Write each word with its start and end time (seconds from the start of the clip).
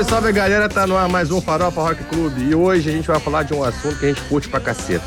Salve, 0.00 0.04
salve 0.04 0.32
galera, 0.32 0.68
tá 0.68 0.86
no 0.86 0.96
ar 0.96 1.08
mais 1.08 1.30
um 1.30 1.40
Farofa 1.40 1.80
Rock 1.82 2.04
Clube 2.04 2.42
e 2.42 2.54
hoje 2.54 2.88
a 2.88 2.92
gente 2.92 3.06
vai 3.06 3.20
falar 3.20 3.42
de 3.42 3.52
um 3.52 3.62
assunto 3.62 3.98
que 3.98 4.06
a 4.06 4.08
gente 4.08 4.20
curte 4.22 4.48
pra 4.48 4.60
caceta. 4.60 5.04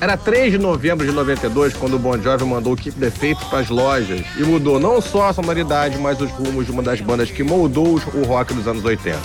Era 0.00 0.16
3 0.16 0.52
de 0.52 0.58
novembro 0.58 1.06
de 1.06 1.12
92 1.12 1.74
quando 1.74 1.94
o 1.94 1.98
Bon 1.98 2.16
Jovi 2.18 2.44
mandou 2.44 2.72
o 2.72 2.76
Keep 2.76 2.98
the 2.98 3.10
Faith 3.10 3.38
pras 3.50 3.68
lojas 3.68 4.24
e 4.38 4.42
mudou 4.42 4.78
não 4.78 5.00
só 5.00 5.28
a 5.28 5.32
sonoridade, 5.32 5.98
mas 5.98 6.20
os 6.20 6.30
rumos 6.30 6.66
de 6.66 6.72
uma 6.72 6.82
das 6.82 7.00
bandas 7.00 7.30
que 7.30 7.42
moldou 7.42 8.00
o 8.14 8.22
rock 8.24 8.54
dos 8.54 8.66
anos 8.66 8.84
80. 8.84 9.18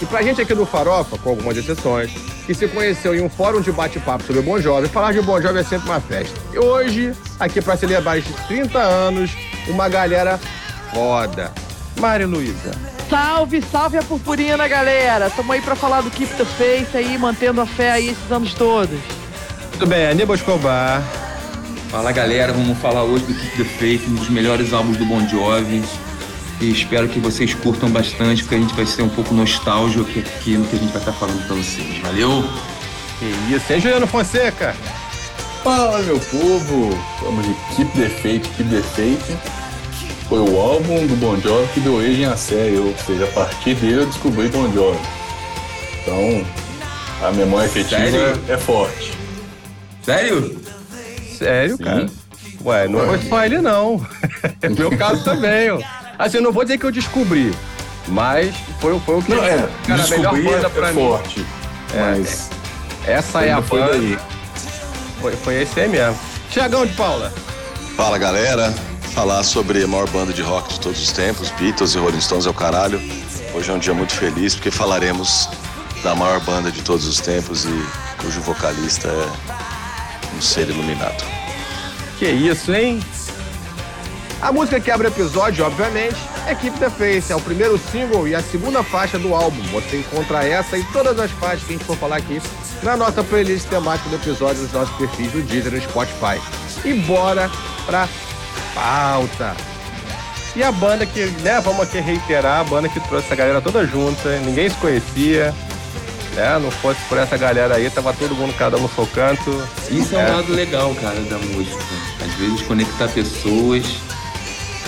E 0.00 0.06
pra 0.06 0.22
gente 0.22 0.40
aqui 0.40 0.54
do 0.54 0.66
Farofa, 0.66 1.18
com 1.18 1.30
algumas 1.30 1.56
exceções, 1.56 2.12
que 2.46 2.54
se 2.54 2.68
conheceu 2.68 3.14
em 3.14 3.22
um 3.22 3.28
fórum 3.28 3.60
de 3.60 3.72
bate-papo 3.72 4.24
sobre 4.24 4.40
o 4.40 4.44
Bon 4.44 4.60
Jovi, 4.60 4.88
falar 4.88 5.12
de 5.12 5.20
Bon 5.20 5.40
Jovi 5.40 5.58
é 5.58 5.64
sempre 5.64 5.88
uma 5.88 6.00
festa. 6.00 6.38
E 6.52 6.58
hoje, 6.58 7.12
aqui 7.40 7.60
pra 7.60 7.76
celebrar 7.76 8.18
esses 8.18 8.34
30 8.46 8.78
anos, 8.78 9.32
uma 9.68 9.88
galera 9.88 10.38
foda. 10.92 11.50
Mari 11.98 12.24
Luísa. 12.24 12.97
Salve, 13.08 13.62
salve 13.62 13.96
a 13.96 14.02
purpurina, 14.02 14.68
galera! 14.68 15.30
Tamo 15.30 15.52
aí 15.52 15.62
pra 15.62 15.74
falar 15.74 16.02
do 16.02 16.10
Keep 16.10 16.34
the 16.34 16.44
Faith 16.44 16.94
aí, 16.94 17.16
mantendo 17.16 17.60
a 17.60 17.66
fé 17.66 17.92
aí 17.92 18.08
esses 18.10 18.30
anos 18.30 18.52
todos. 18.52 18.98
Muito 19.70 19.86
bem, 19.86 20.08
Aníbal 20.08 20.36
Escobar. 20.36 21.02
Fala 21.90 22.12
galera, 22.12 22.52
vamos 22.52 22.76
falar 22.78 23.04
hoje 23.04 23.24
do 23.24 23.34
Keep 23.34 23.56
the 23.56 23.64
Faith, 23.64 24.02
um 24.08 24.14
dos 24.14 24.28
melhores 24.28 24.74
álbuns 24.74 24.98
do 24.98 25.06
Bon 25.06 25.26
Jovi. 25.26 25.82
E 26.60 26.70
espero 26.70 27.08
que 27.08 27.18
vocês 27.18 27.54
curtam 27.54 27.88
bastante, 27.88 28.42
porque 28.42 28.56
a 28.56 28.58
gente 28.58 28.74
vai 28.74 28.84
ser 28.84 29.02
um 29.02 29.08
pouco 29.08 29.32
nostálgico 29.32 30.02
aqui 30.18 30.58
no 30.58 30.66
que 30.66 30.76
a 30.76 30.78
gente 30.78 30.90
vai 30.90 31.00
estar 31.00 31.12
falando 31.12 31.46
pra 31.46 31.56
vocês. 31.56 31.98
Valeu? 32.00 32.44
Que 33.18 33.54
isso, 33.54 33.72
hein, 33.72 33.80
Juliano 33.80 34.06
Fonseca? 34.06 34.76
Fala, 35.64 35.98
meu 36.02 36.20
povo! 36.20 36.90
Vamos 37.22 37.46
de 37.46 37.54
Keep 37.74 37.92
the 37.92 38.08
Faith, 38.08 38.46
Keep 38.56 38.68
the 38.68 38.82
Faith. 38.82 39.57
Foi 40.28 40.38
o 40.40 40.60
álbum 40.60 41.06
do 41.06 41.16
Bon 41.16 41.40
Jovi 41.40 41.68
que 41.72 41.80
deu 41.80 41.94
origem 41.94 42.26
à 42.26 42.36
série, 42.36 42.76
ou 42.76 42.94
seja, 43.06 43.24
a 43.24 43.28
partir 43.28 43.74
dele 43.76 44.02
eu 44.02 44.06
descobri 44.06 44.48
Bon 44.48 44.70
Jovi. 44.72 44.98
Então, 46.02 46.44
a 47.26 47.32
memória 47.32 47.66
efetiva 47.66 48.00
Sério? 48.00 48.40
é 48.48 48.56
forte. 48.58 49.12
Sério? 50.02 50.60
Sério, 51.38 51.76
Sim. 51.76 51.82
cara? 51.82 52.06
Ué, 52.64 52.88
não 52.88 53.00
foi 53.06 53.18
só 53.22 53.44
ele, 53.44 53.58
não. 53.60 54.06
É 54.60 54.68
meu 54.70 54.96
caso 54.98 55.24
também, 55.24 55.70
ó. 55.70 55.80
Assim, 56.18 56.38
eu 56.38 56.42
não 56.42 56.52
vou 56.52 56.64
dizer 56.64 56.76
que 56.78 56.84
eu 56.84 56.92
descobri, 56.92 57.54
mas 58.08 58.54
foi, 58.80 58.98
foi 59.00 59.18
o 59.18 59.22
que... 59.22 59.32
Não, 59.32 59.42
é, 59.44 59.68
cara, 59.86 60.02
a 60.02 60.08
melhor 60.08 60.32
banda 60.34 60.66
é, 60.66 60.70
pra 60.70 60.88
é 60.88 60.92
mim. 60.92 61.00
forte. 61.08 61.46
Mas 61.94 62.50
Essa 63.06 63.44
é 63.44 63.52
a 63.52 63.60
banda. 63.60 63.92
daí. 63.92 64.18
Foi, 65.20 65.32
foi 65.36 65.62
esse 65.62 65.80
aí 65.80 65.88
mesmo. 65.88 66.18
Tiagão 66.50 66.84
de 66.84 66.92
Paula. 66.94 67.32
Fala 67.96 68.18
galera, 68.18 68.74
falar 69.18 69.42
sobre 69.42 69.82
a 69.82 69.86
maior 69.88 70.08
banda 70.10 70.32
de 70.32 70.42
rock 70.42 70.74
de 70.74 70.78
todos 70.78 71.02
os 71.02 71.10
tempos, 71.10 71.50
Beatles 71.58 71.92
e 71.92 71.98
Rolling 71.98 72.20
Stones 72.20 72.46
é 72.46 72.50
o 72.50 72.54
caralho. 72.54 73.00
Hoje 73.52 73.68
é 73.68 73.74
um 73.74 73.78
dia 73.80 73.92
muito 73.92 74.12
feliz 74.12 74.54
porque 74.54 74.70
falaremos 74.70 75.48
da 76.04 76.14
maior 76.14 76.38
banda 76.44 76.70
de 76.70 76.82
todos 76.82 77.04
os 77.04 77.18
tempos 77.18 77.64
e 77.64 77.86
cujo 78.22 78.40
vocalista 78.42 79.08
é 79.08 80.36
um 80.36 80.40
ser 80.40 80.68
iluminado. 80.68 81.24
Que 82.16 82.26
isso, 82.26 82.72
hein? 82.72 83.00
A 84.40 84.52
música 84.52 84.78
que 84.78 84.88
abre 84.88 85.08
o 85.08 85.10
episódio, 85.10 85.66
obviamente, 85.66 86.14
é 86.46 86.54
Keep 86.54 86.78
the 86.78 86.88
Faith. 86.88 87.28
É 87.28 87.34
o 87.34 87.40
primeiro 87.40 87.76
single 87.90 88.28
e 88.28 88.36
a 88.36 88.40
segunda 88.40 88.84
faixa 88.84 89.18
do 89.18 89.34
álbum. 89.34 89.64
Você 89.72 89.96
encontra 89.96 90.44
essa 90.44 90.78
e 90.78 90.84
todas 90.92 91.18
as 91.18 91.32
faixas 91.32 91.64
que 91.64 91.74
a 91.74 91.76
gente 91.76 91.84
for 91.84 91.96
falar 91.96 92.18
aqui 92.18 92.40
na 92.84 92.96
nossa 92.96 93.24
playlist 93.24 93.66
temática 93.66 94.08
do 94.10 94.14
episódio 94.14 94.62
nos 94.62 94.72
nossos 94.72 94.96
perfis 94.96 95.32
do 95.32 95.42
Deezer 95.42 95.72
e 95.72 95.76
no 95.78 95.82
Spotify. 95.82 96.40
E 96.84 96.94
bora 96.94 97.50
pra 97.84 98.08
pauta. 98.78 99.56
E 100.56 100.62
a 100.62 100.72
banda 100.72 101.04
que, 101.04 101.26
né, 101.42 101.60
vamos 101.60 101.82
aqui 101.82 102.00
reiterar, 102.00 102.60
a 102.60 102.64
banda 102.64 102.88
que 102.88 102.98
trouxe 103.00 103.26
essa 103.26 103.36
galera 103.36 103.60
toda 103.60 103.86
junta, 103.86 104.38
ninguém 104.40 104.68
se 104.70 104.76
conhecia, 104.76 105.54
né? 106.34 106.58
Não 106.58 106.70
fosse 106.70 106.98
por 107.08 107.18
essa 107.18 107.36
galera 107.36 107.76
aí, 107.76 107.88
tava 107.90 108.12
todo 108.12 108.34
mundo 108.34 108.54
cada 108.56 108.76
um 108.76 108.80
no 108.82 108.88
seu 108.88 109.06
canto. 109.08 109.50
Isso 109.90 110.16
é, 110.16 110.20
É. 110.22 110.30
um 110.32 110.36
lado 110.36 110.52
legal, 110.52 110.94
cara, 111.00 111.20
da 111.20 111.38
música. 111.38 111.78
Às 112.24 112.34
vezes 112.34 112.62
conectar 112.62 113.08
pessoas 113.08 113.84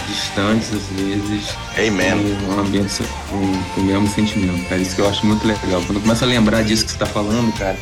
distantes, 0.08 0.70
às 0.74 0.82
vezes, 0.98 1.54
Amen. 1.78 2.36
com 2.46 2.54
um 2.54 2.60
ambiente 2.60 3.02
com, 3.28 3.62
com 3.74 3.80
o 3.80 3.84
mesmo 3.84 4.08
sentimento, 4.08 4.68
cara. 4.68 4.80
Isso 4.80 4.96
que 4.96 5.00
eu 5.02 5.08
acho 5.08 5.24
muito 5.24 5.46
legal. 5.46 5.80
Quando 5.86 5.96
eu 5.96 6.00
começo 6.00 6.24
a 6.24 6.26
lembrar 6.26 6.62
disso 6.64 6.84
que 6.84 6.90
você 6.92 6.98
tá 6.98 7.06
falando, 7.06 7.52
cara, 7.56 7.78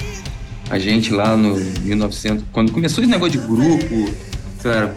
a 0.68 0.78
gente 0.78 1.10
lá 1.14 1.34
no 1.36 1.54
1900, 1.56 2.44
quando 2.52 2.70
começou 2.72 3.02
esse 3.02 3.10
negócio 3.10 3.32
de 3.40 3.46
grupo, 3.46 4.12
lá, 4.62 4.92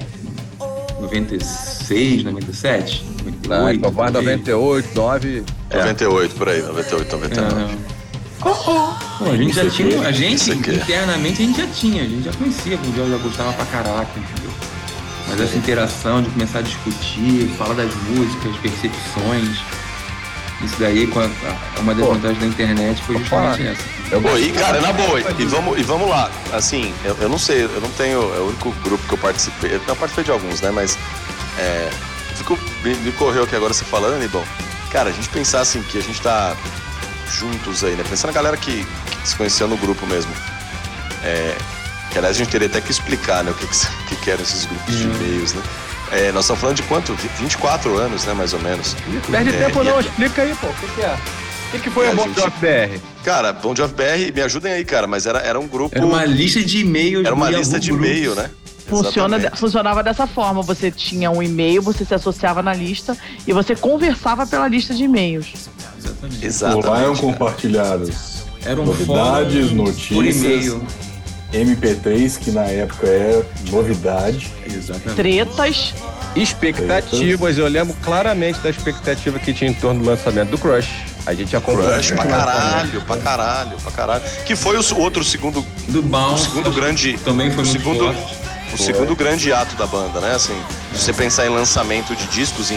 96, 1.02 2.24
97, 2.24 3.04
98, 3.24 3.50
Não, 3.50 3.66
aí. 3.68 3.78
98, 3.78 4.96
9. 4.96 5.44
98 5.74 6.36
por 6.36 6.50
aí, 6.50 6.62
98, 6.62 7.16
99. 7.18 7.56
Aham. 8.44 8.98
Pô, 9.20 9.26
a 9.30 9.38
gente 9.38 9.54
já 9.54 9.70
tinha, 9.70 10.02
a 10.08 10.12
gente 10.12 10.52
aqui. 10.52 10.72
internamente 10.76 11.44
a 11.44 11.46
gente 11.46 11.58
já 11.62 11.68
tinha, 11.68 12.02
a 12.02 12.08
gente 12.08 12.24
já 12.24 12.34
conhecia, 12.34 12.76
o 12.76 12.96
João 12.96 13.10
já 13.12 13.18
gostava 13.18 13.54
pra 13.54 13.66
caraca, 13.66 14.20
entendeu? 14.20 14.52
Mas 15.30 15.42
essa 15.42 15.58
interação 15.58 16.24
de 16.24 16.30
começar 16.32 16.60
a 16.60 16.62
discutir, 16.64 17.48
falar 17.58 17.76
das 17.76 17.94
músicas, 18.10 18.56
percepções, 18.58 19.60
isso 20.64 20.76
daí 20.80 21.10
uma 21.80 21.94
das 21.94 22.06
Pô, 22.06 22.14
vantagens 22.14 22.40
da 22.40 22.46
internet 22.46 23.04
foi 23.04 23.18
justamente 23.18 23.68
essa. 23.68 23.84
Eu 24.12 24.22
Pô, 24.22 24.38
e 24.38 24.52
cara, 24.52 24.82
na 24.82 24.94
boa, 24.94 25.20
e 25.20 25.46
vamos, 25.46 25.80
e 25.80 25.84
vamos 25.84 26.10
lá. 26.10 26.30
Assim, 26.52 26.94
eu, 27.04 27.16
eu 27.22 27.30
não 27.30 27.38
sei, 27.38 27.64
eu 27.64 27.82
não 27.82 27.90
tenho. 27.92 28.20
É 28.36 28.40
o 28.40 28.48
único 28.48 28.72
grupo 28.84 29.08
que 29.08 29.14
eu 29.14 29.18
participei. 29.18 29.74
Eu 29.74 29.96
participei 29.96 30.24
de 30.24 30.32
alguns, 30.32 30.62
né? 30.62 30.72
Mas. 30.72 30.98
É, 31.58 31.90
ficou, 32.36 32.58
me, 32.84 32.96
me 32.96 33.12
correu 33.14 33.44
aqui 33.44 33.56
agora 33.56 33.74
você 33.74 33.86
falando, 33.86 34.22
e 34.24 34.28
bom. 34.28 34.44
Cara, 34.92 35.10
a 35.10 35.14
gente 35.14 35.30
pensar 35.30 35.62
assim 35.62 35.82
que 35.82 35.98
a 35.98 36.02
gente 36.02 36.22
tá 36.22 36.56
juntos 37.32 37.84
aí, 37.84 37.96
né? 37.96 38.04
Pensando 38.08 38.32
na 38.32 38.36
galera 38.36 38.58
que, 38.58 38.86
que 39.22 39.28
se 39.28 39.36
conheceu 39.36 39.68
no 39.68 39.78
grupo 39.78 40.06
mesmo. 40.06 40.32
É, 41.24 41.56
que 42.12 42.18
aliás 42.18 42.36
a 42.36 42.40
gente 42.40 42.50
teria 42.50 42.68
até 42.68 42.82
que 42.82 42.92
explicar, 42.92 43.44
né? 43.44 43.52
O 43.52 43.54
que, 43.54 43.66
que, 43.66 43.74
o 44.04 44.06
que, 44.08 44.16
que 44.18 44.32
eram 44.32 44.44
esses 44.44 44.66
grupos 44.66 44.98
de 44.98 45.04
e-mails, 45.04 45.54
né? 45.54 45.62
É, 46.12 46.32
nós 46.32 46.44
estamos 46.44 46.60
falando 46.62 46.76
de 46.76 46.84
quanto? 46.84 47.14
Vi- 47.16 47.30
24 47.40 47.98
anos, 47.98 48.26
né? 48.26 48.34
Mais 48.34 48.54
ou 48.54 48.60
menos. 48.60 48.96
Perde 49.30 49.56
É, 49.56 49.66
tempo 49.68 49.84
não, 49.84 50.00
explica 50.00 50.42
aí, 50.42 50.54
pô. 50.56 50.68
O 50.68 50.74
que, 50.74 50.88
que 50.96 51.02
é? 51.02 51.14
O 51.14 51.72
que, 51.72 51.80
que 51.80 51.90
foi 51.90 52.06
E 52.06 52.10
a 52.10 52.12
a 52.12 52.16
Bon 52.16 52.24
gente- 52.24 52.40
Jovi 52.40 52.52
BR? 52.60 53.00
Cara, 53.24 53.54
Bom 53.54 53.74
Jovi 53.76 53.94
BR, 53.94 54.32
me 54.36 54.42
ajudem 54.42 54.74
aí, 54.74 54.84
cara, 54.84 55.08
mas 55.08 55.26
era, 55.26 55.40
era 55.40 55.58
um 55.60 55.68
grupo. 55.68 55.96
Era 55.96 56.06
uma 56.06 56.26
lista 56.26 56.62
de 56.62 56.80
e-mails. 56.80 57.26
Era 57.26 57.34
uma 57.34 57.50
lista 57.50 57.80
de 57.80 57.92
e-mail, 57.92 58.36
né? 58.36 58.50
Funciona, 58.88 59.38
Exatamente. 59.38 59.60
funcionava 59.60 60.04
dessa 60.04 60.28
forma. 60.28 60.62
Você 60.64 60.92
tinha 60.92 61.32
um 61.32 61.42
e-mail, 61.42 61.82
você 61.82 62.04
se 62.04 62.14
associava 62.14 62.62
na 62.62 62.74
lista 62.74 63.16
e 63.48 63.54
você 63.54 63.74
conversava 63.74 64.46
pela 64.46 64.68
lista 64.68 64.94
de 64.94 65.06
e-mails. 65.06 65.70
Exatamente. 65.98 66.46
Exatamente. 66.46 66.88
lá 66.88 67.00
eram 67.00 67.16
cara. 67.16 67.28
compartilhados 67.28 68.44
Era 68.66 68.82
um 68.82 68.86
novidades, 68.86 69.70
fórum 69.70 69.84
notícias, 69.84 70.10
por 70.10 70.26
e-mail. 70.26 70.84
MP3, 71.54 72.38
que 72.40 72.52
na 72.52 72.64
época 72.64 73.08
era 73.08 73.46
novidade. 73.70 74.52
Exatamente. 74.66 75.16
Tretas. 75.16 75.94
Expectativas, 76.36 77.58
eu 77.58 77.68
lembro 77.68 77.94
claramente 78.02 78.60
da 78.60 78.70
expectativa 78.70 79.38
que 79.38 79.54
tinha 79.54 79.70
em 79.70 79.74
torno 79.74 80.02
do 80.02 80.06
lançamento 80.10 80.50
do 80.50 80.58
Crush. 80.58 80.90
A 81.26 81.34
gente 81.34 81.56
acompanhou. 81.56 81.92
Crush 81.92 82.12
pra 82.14 82.26
caralho, 82.26 83.02
pra 83.02 83.18
caralho, 83.18 83.78
pra 83.84 83.92
caralho. 83.92 84.24
Que 84.46 84.56
foi 84.56 84.78
o 84.78 84.98
outro 85.00 85.24
segundo, 85.26 85.66
Do 85.90 86.00
o 86.00 86.02
Bounce. 86.02 86.46
segundo 86.46 86.72
grande. 86.72 87.18
Também 87.20 87.52
foi 87.52 87.64
o 87.64 87.68
segundo, 87.68 88.06
forte. 88.14 88.36
o 88.74 88.78
segundo 88.78 89.14
grande 89.16 89.52
ato 89.52 89.76
da 89.76 89.86
banda, 89.86 90.22
né? 90.22 90.34
Assim, 90.36 90.56
se 90.94 91.02
você 91.02 91.14
pensar 91.14 91.46
em 91.46 91.50
lançamento 91.50 92.16
de 92.16 92.26
discos, 92.28 92.72
em- 92.72 92.76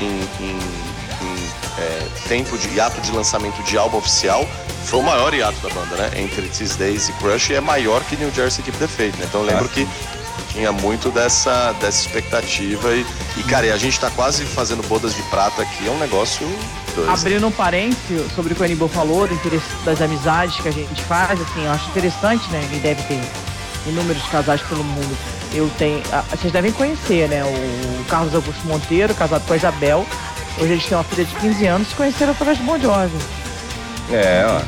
em- 0.00 0.28
em, 0.40 0.58
é, 1.78 2.06
tempo 2.28 2.56
de 2.58 2.80
ato 2.80 3.00
de 3.00 3.10
lançamento 3.12 3.62
de 3.62 3.76
álbum 3.76 3.98
oficial, 3.98 4.46
foi 4.84 5.00
o 5.00 5.02
maior 5.02 5.34
hiato 5.34 5.58
da 5.60 5.74
banda, 5.74 5.96
né? 5.96 6.10
Entre 6.16 6.42
These 6.48 6.78
Days 6.78 7.08
e 7.08 7.12
Crush 7.14 7.52
é 7.52 7.60
maior 7.60 8.02
que 8.04 8.16
New 8.16 8.32
Jersey 8.32 8.64
Keep 8.64 8.78
the 8.78 8.86
Faith, 8.86 9.16
né? 9.16 9.26
Então 9.28 9.40
eu 9.40 9.46
lembro 9.46 9.68
que 9.68 9.86
tinha 10.52 10.72
muito 10.72 11.10
dessa, 11.10 11.72
dessa 11.74 12.06
expectativa 12.06 12.94
e, 12.94 13.04
e, 13.36 13.42
cara, 13.42 13.66
e 13.66 13.72
a 13.72 13.76
gente 13.76 14.00
tá 14.00 14.10
quase 14.10 14.44
fazendo 14.44 14.82
bodas 14.88 15.14
de 15.14 15.22
prata 15.24 15.62
aqui, 15.62 15.86
é 15.86 15.90
um 15.90 15.98
negócio 15.98 16.46
doido. 16.94 17.10
Abrindo 17.10 17.46
um 17.46 17.50
parênteses 17.50 18.32
sobre 18.34 18.52
o 18.52 18.56
que 18.56 18.62
o 18.62 18.64
Aníbal 18.64 18.88
falou, 18.88 19.26
do 19.26 19.34
interesse 19.34 19.66
das 19.84 20.00
amizades 20.00 20.58
que 20.60 20.68
a 20.68 20.72
gente 20.72 21.02
faz, 21.04 21.38
assim, 21.40 21.64
eu 21.64 21.72
acho 21.72 21.88
interessante, 21.90 22.48
né? 22.50 22.66
Ele 22.70 22.80
deve 22.80 23.02
ter 23.02 23.20
inúmeros 23.86 24.22
casais 24.28 24.62
pelo 24.62 24.82
mundo. 24.82 25.16
Eu 25.52 25.70
tenho. 25.78 26.02
Vocês 26.30 26.52
devem 26.52 26.72
conhecer, 26.72 27.28
né? 27.28 27.44
O 27.44 28.04
Carlos 28.04 28.34
Augusto 28.34 28.66
Monteiro, 28.66 29.14
casado 29.14 29.46
com 29.46 29.52
a 29.52 29.56
Isabel. 29.56 30.06
Hoje 30.58 30.72
eles 30.72 30.86
têm 30.86 30.96
uma 30.96 31.04
filha 31.04 31.24
de 31.24 31.34
15 31.36 31.66
anos, 31.66 31.88
se 31.88 31.94
conheceram 31.94 32.32
através 32.32 32.58
do 32.58 32.64
Bon 32.64 32.78
Jovi. 32.78 33.16
É, 34.12 34.44
ó. 34.46 34.60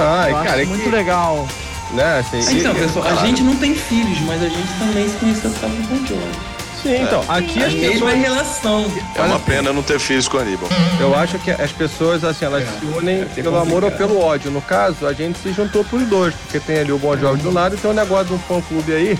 Ai, 0.00 0.30
eu 0.30 0.36
cara, 0.36 0.50
acho 0.52 0.60
é 0.60 0.64
muito 0.64 0.84
que, 0.84 0.90
legal. 0.90 1.48
né, 1.92 2.18
assim, 2.20 2.58
Então, 2.58 2.72
e- 2.72 2.78
pessoal, 2.80 3.06
a 3.08 3.14
gente 3.26 3.42
não 3.42 3.56
tem 3.56 3.74
filhos, 3.74 4.20
mas 4.22 4.42
a 4.42 4.48
gente 4.48 4.68
também 4.78 5.08
se 5.08 5.16
conheceu 5.16 5.50
por 5.50 5.60
causa 5.60 5.76
do 5.76 5.82
Bon 5.82 6.06
Jovi. 6.06 6.50
Sim, 6.82 7.02
então, 7.02 7.22
aqui 7.28 7.62
A 7.62 7.66
as 7.66 7.74
mesma 7.74 8.06
pessoas, 8.06 8.14
relação. 8.14 8.92
É 9.14 9.20
uma 9.20 9.38
pena 9.40 9.70
não 9.70 9.82
ter 9.82 9.98
filhos 9.98 10.26
com 10.26 10.38
o 10.38 10.40
Aníbal. 10.40 10.66
eu 10.98 11.14
acho 11.14 11.38
que 11.40 11.50
as 11.50 11.70
pessoas, 11.72 12.24
assim, 12.24 12.46
elas 12.46 12.64
se 12.66 12.86
unem 12.96 13.26
ser 13.34 13.42
pelo 13.42 13.58
amor 13.58 13.84
ou 13.84 13.90
pelo 13.90 14.18
ódio. 14.18 14.50
No 14.50 14.62
caso, 14.62 15.06
a 15.06 15.12
gente 15.12 15.38
se 15.40 15.52
juntou 15.52 15.84
pros 15.84 16.04
dois, 16.08 16.32
porque 16.34 16.58
tem 16.58 16.78
ali 16.78 16.90
o 16.90 16.96
Bon 16.98 17.14
Jovi 17.18 17.42
do 17.42 17.52
lado 17.52 17.74
e 17.74 17.78
tem 17.78 17.90
um 17.90 17.94
negócio 17.94 18.28
de 18.28 18.32
um 18.32 18.38
fã-clube 18.38 18.94
aí, 18.94 19.18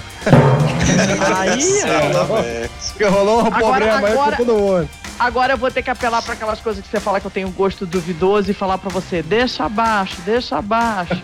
Aí, 1.36 1.60
que 2.96 3.04
rolou 3.04 3.42
um 3.42 3.46
Agora- 3.48 3.60
problema 3.60 3.94
aí 3.96 4.00
com 4.00 4.20
agora- 4.22 4.36
todo 4.38 4.52
mundo. 4.54 4.88
Agora 5.20 5.52
eu 5.52 5.58
vou 5.58 5.70
ter 5.70 5.82
que 5.82 5.90
apelar 5.90 6.22
para 6.22 6.32
aquelas 6.32 6.60
coisas 6.60 6.82
que 6.82 6.88
você 6.88 6.98
fala 6.98 7.20
que 7.20 7.26
eu 7.26 7.30
tenho 7.30 7.50
gosto 7.50 7.84
duvidoso 7.84 8.50
e 8.50 8.54
falar 8.54 8.78
para 8.78 8.88
você, 8.88 9.22
deixa 9.22 9.66
abaixo, 9.66 10.18
deixa 10.22 10.56
abaixo. 10.56 11.22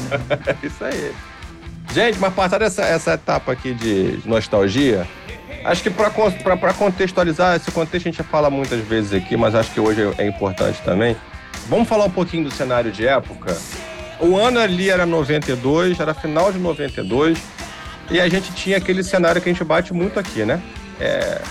isso 0.64 0.82
aí. 0.82 1.14
Gente, 1.92 2.18
mas 2.18 2.32
passada 2.32 2.64
essa, 2.64 2.82
essa 2.82 3.12
etapa 3.12 3.52
aqui 3.52 3.74
de 3.74 4.22
nostalgia, 4.24 5.06
acho 5.66 5.82
que 5.82 5.90
para 5.90 6.72
contextualizar, 6.72 7.56
esse 7.56 7.70
contexto 7.70 8.08
a 8.08 8.10
gente 8.10 8.22
fala 8.22 8.48
muitas 8.48 8.80
vezes 8.80 9.12
aqui, 9.12 9.36
mas 9.36 9.54
acho 9.54 9.70
que 9.70 9.80
hoje 9.80 10.00
é 10.16 10.26
importante 10.26 10.80
também. 10.80 11.14
Vamos 11.68 11.86
falar 11.86 12.06
um 12.06 12.10
pouquinho 12.10 12.44
do 12.44 12.50
cenário 12.50 12.90
de 12.90 13.06
época. 13.06 13.54
O 14.18 14.34
ano 14.38 14.58
ali 14.58 14.88
era 14.88 15.04
92, 15.04 16.00
era 16.00 16.14
final 16.14 16.50
de 16.50 16.58
92, 16.58 17.38
e 18.10 18.18
a 18.18 18.30
gente 18.30 18.50
tinha 18.54 18.78
aquele 18.78 19.04
cenário 19.04 19.42
que 19.42 19.50
a 19.50 19.52
gente 19.52 19.62
bate 19.62 19.92
muito 19.92 20.18
aqui, 20.18 20.42
né? 20.42 20.58
É 20.98 21.42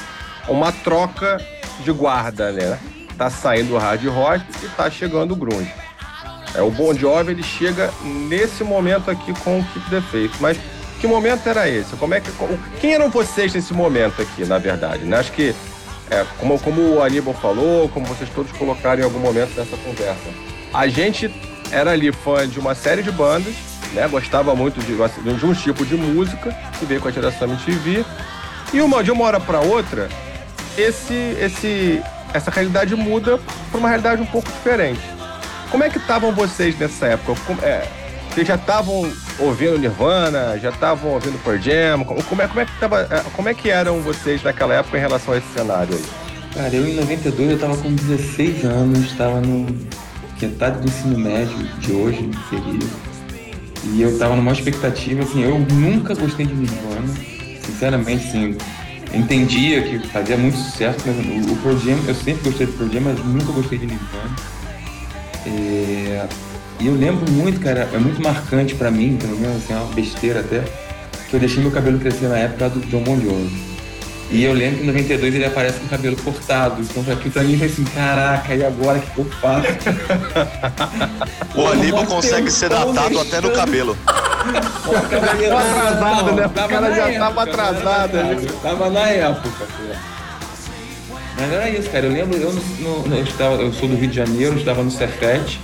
uma 0.48 0.72
troca 0.72 1.38
de 1.84 1.92
guarda, 1.92 2.52
né? 2.52 2.80
Tá 3.18 3.30
saindo 3.30 3.76
o 3.76 3.78
hard 3.78 4.06
rock 4.08 4.44
e 4.64 4.68
tá 4.70 4.90
chegando 4.90 5.34
o 5.34 5.36
grunge. 5.36 5.74
É, 6.54 6.62
o 6.62 6.72
Bon 6.72 6.94
Jovi 6.94 7.32
ele 7.32 7.44
chega 7.44 7.92
nesse 8.02 8.64
momento 8.64 9.12
aqui 9.12 9.34
com 9.42 9.60
o 9.60 9.66
Keep 9.66 9.90
the 9.90 10.02
Faith. 10.02 10.32
Mas 10.40 10.58
que 11.00 11.08
momento 11.08 11.48
era 11.48 11.68
esse? 11.68 11.96
Como 11.98 12.14
é 12.14 12.22
que, 12.22 12.32
quem 12.80 12.94
eram 12.94 13.10
vocês 13.10 13.54
nesse 13.54 13.74
momento 13.74 14.22
aqui, 14.22 14.46
na 14.46 14.58
verdade? 14.58 15.04
Né? 15.04 15.18
Acho 15.18 15.32
que, 15.32 15.54
é, 16.10 16.26
como, 16.40 16.58
como 16.60 16.96
o 16.96 17.04
Aníbal 17.04 17.34
falou, 17.34 17.90
como 17.90 18.06
vocês 18.06 18.30
todos 18.34 18.52
colocaram 18.54 19.02
em 19.02 19.04
algum 19.04 19.20
momento 19.20 19.54
dessa 19.54 19.76
conversa, 19.78 20.30
a 20.74 20.88
gente 20.88 21.30
era 21.72 21.92
ali 21.92 22.12
fã 22.12 22.48
de 22.48 22.60
uma 22.60 22.74
série 22.74 23.04
de 23.04 23.12
bandas, 23.12 23.54
né? 23.94 24.08
Gostava 24.08 24.56
muito 24.56 24.80
de, 24.82 24.96
de 24.96 25.46
um 25.46 25.54
tipo 25.54 25.86
de 25.86 25.96
música 25.96 26.56
que 26.80 26.86
veio 26.86 27.02
com 27.02 27.08
a 27.08 27.12
geração 27.12 27.48
MTV. 27.48 28.06
E 28.74 28.82
uma, 28.82 29.04
de 29.04 29.12
uma 29.12 29.26
hora 29.26 29.40
para 29.40 29.60
outra, 29.60 30.10
esse, 30.78 31.14
esse, 31.40 32.02
essa 32.34 32.52
realidade 32.52 32.96
muda 32.96 33.40
para 33.70 33.80
uma 33.80 33.90
realidade 33.90 34.22
um 34.22 34.26
pouco 34.26 34.52
diferente. 34.52 35.02
Como 35.70 35.84
é 35.84 35.90
que 35.90 35.98
estavam 35.98 36.32
vocês 36.32 36.78
nessa 36.78 37.08
época? 37.08 37.40
Como, 37.46 37.60
é, 37.62 37.88
vocês 38.30 38.48
já 38.48 38.56
estavam 38.56 39.12
ouvindo 39.40 39.78
Nirvana, 39.78 40.60
já 40.60 40.70
estavam 40.70 41.12
ouvindo 41.12 41.42
Pearl 41.44 41.58
Jam? 41.58 42.04
Como, 42.04 42.42
é, 42.42 42.48
como, 42.48 42.62
é 42.62 42.66
que 42.66 42.80
tava, 42.80 43.02
é, 43.02 43.24
como 43.36 43.50
é 43.50 43.54
que 43.54 43.70
eram 43.70 44.02
vocês 44.02 44.44
naquela 44.44 44.74
época 44.76 44.98
em 44.98 45.02
relação 45.02 45.34
a 45.34 45.38
esse 45.38 45.48
cenário 45.54 45.96
aí? 45.96 46.04
Cara, 46.54 46.74
eu 46.74 46.88
em 46.88 46.96
92 46.96 47.52
eu 47.52 47.60
tava 47.60 47.78
com 47.78 47.94
16 47.94 48.64
anos, 48.64 49.00
estava 49.00 49.42
no 49.42 49.66
metade 50.42 50.80
do 50.80 50.88
ensino 50.88 51.18
médio 51.18 51.58
de 51.80 51.92
hoje, 51.94 52.30
seria. 52.50 53.16
E 53.94 54.02
eu 54.02 54.18
tava 54.18 54.36
numa 54.36 54.52
expectativa, 54.52 55.24
assim, 55.24 55.44
eu 55.44 55.60
nunca 55.60 56.16
gostei 56.16 56.46
de 56.46 56.54
Nirvana, 56.54 57.14
sinceramente, 57.64 58.28
assim, 58.28 58.58
entendia 59.16 59.82
que 59.82 60.00
fazia 60.08 60.38
muito 60.38 60.58
sucesso, 60.58 61.00
mas 61.06 61.16
o, 61.18 61.54
o 61.54 61.56
Pearl 61.58 61.78
Jam, 61.78 61.98
eu 62.08 62.16
sempre 62.16 62.44
gostei 62.50 62.68
do 62.68 62.74
Pearl 62.74 62.92
Jam, 62.92 63.02
mas 63.02 63.26
nunca 63.26 63.52
gostei 63.52 63.78
de 63.78 63.86
Nirvana. 63.86 64.36
É, 65.46 66.28
e 66.80 66.88
eu 66.88 66.96
lembro 66.96 67.32
muito, 67.32 67.60
cara, 67.60 67.90
é 67.94 67.98
muito 67.98 68.22
marcante 68.22 68.76
para 68.76 68.92
mim, 68.92 69.18
pelo 69.18 69.38
menos 69.38 69.58
assim, 69.58 69.74
é 69.74 69.78
uma 69.78 69.94
besteira 69.94 70.42
até, 70.42 70.64
que 71.30 71.36
eu 71.36 71.40
deixei 71.40 71.62
meu 71.62 71.72
cabelo 71.72 72.00
crescer 72.00 72.28
na 72.28 72.38
época 72.38 72.70
do 72.70 72.80
John 72.88 73.04
Bon 73.04 73.20
Jovi. 73.20 73.75
E 74.32 74.44
eu 74.44 74.54
lembro 74.54 74.78
que 74.78 74.84
em 74.84 74.88
92 74.88 75.36
ele 75.36 75.46
aparece 75.46 75.80
com 75.80 75.86
o 75.86 75.90
cabelo 75.90 76.16
cortado. 76.18 76.82
Então 76.82 77.04
aquilo 77.14 77.32
pra 77.32 77.44
mim 77.44 77.58
foi 77.58 77.68
assim, 77.68 77.84
caraca, 77.86 78.56
e 78.56 78.66
agora 78.66 79.00
que 79.00 79.18
eu 79.18 79.26
faço? 79.26 79.68
o 81.56 81.68
Aníbal 81.68 82.06
consegue 82.06 82.52
ser 82.52 82.70
datado 82.70 83.20
até 83.20 83.40
no 83.40 83.52
cabelo. 83.52 83.96
Tava 84.06 85.60
atrasado, 85.60 86.32
né? 86.34 86.46
O 86.46 86.50
cara 86.50 86.96
já 86.96 87.10
época, 87.10 87.20
tava 87.20 87.44
atrasado. 87.44 88.14
Né? 88.18 88.48
Tava 88.62 88.90
na 88.90 89.08
época, 89.08 89.66
pô. 89.78 90.16
Mas 91.38 91.52
era 91.52 91.70
isso, 91.70 91.90
cara. 91.90 92.06
Eu 92.06 92.12
lembro, 92.12 92.38
eu, 92.38 92.54
no, 92.54 93.08
no, 93.08 93.16
eu, 93.16 93.24
estava, 93.24 93.56
eu 93.56 93.74
sou 93.74 93.88
do 93.88 93.96
Rio 93.96 94.10
de 94.10 94.16
Janeiro, 94.16 94.54
eu 94.54 94.60
estava 94.60 94.84
no 94.84 94.90
Cefet 94.90 95.60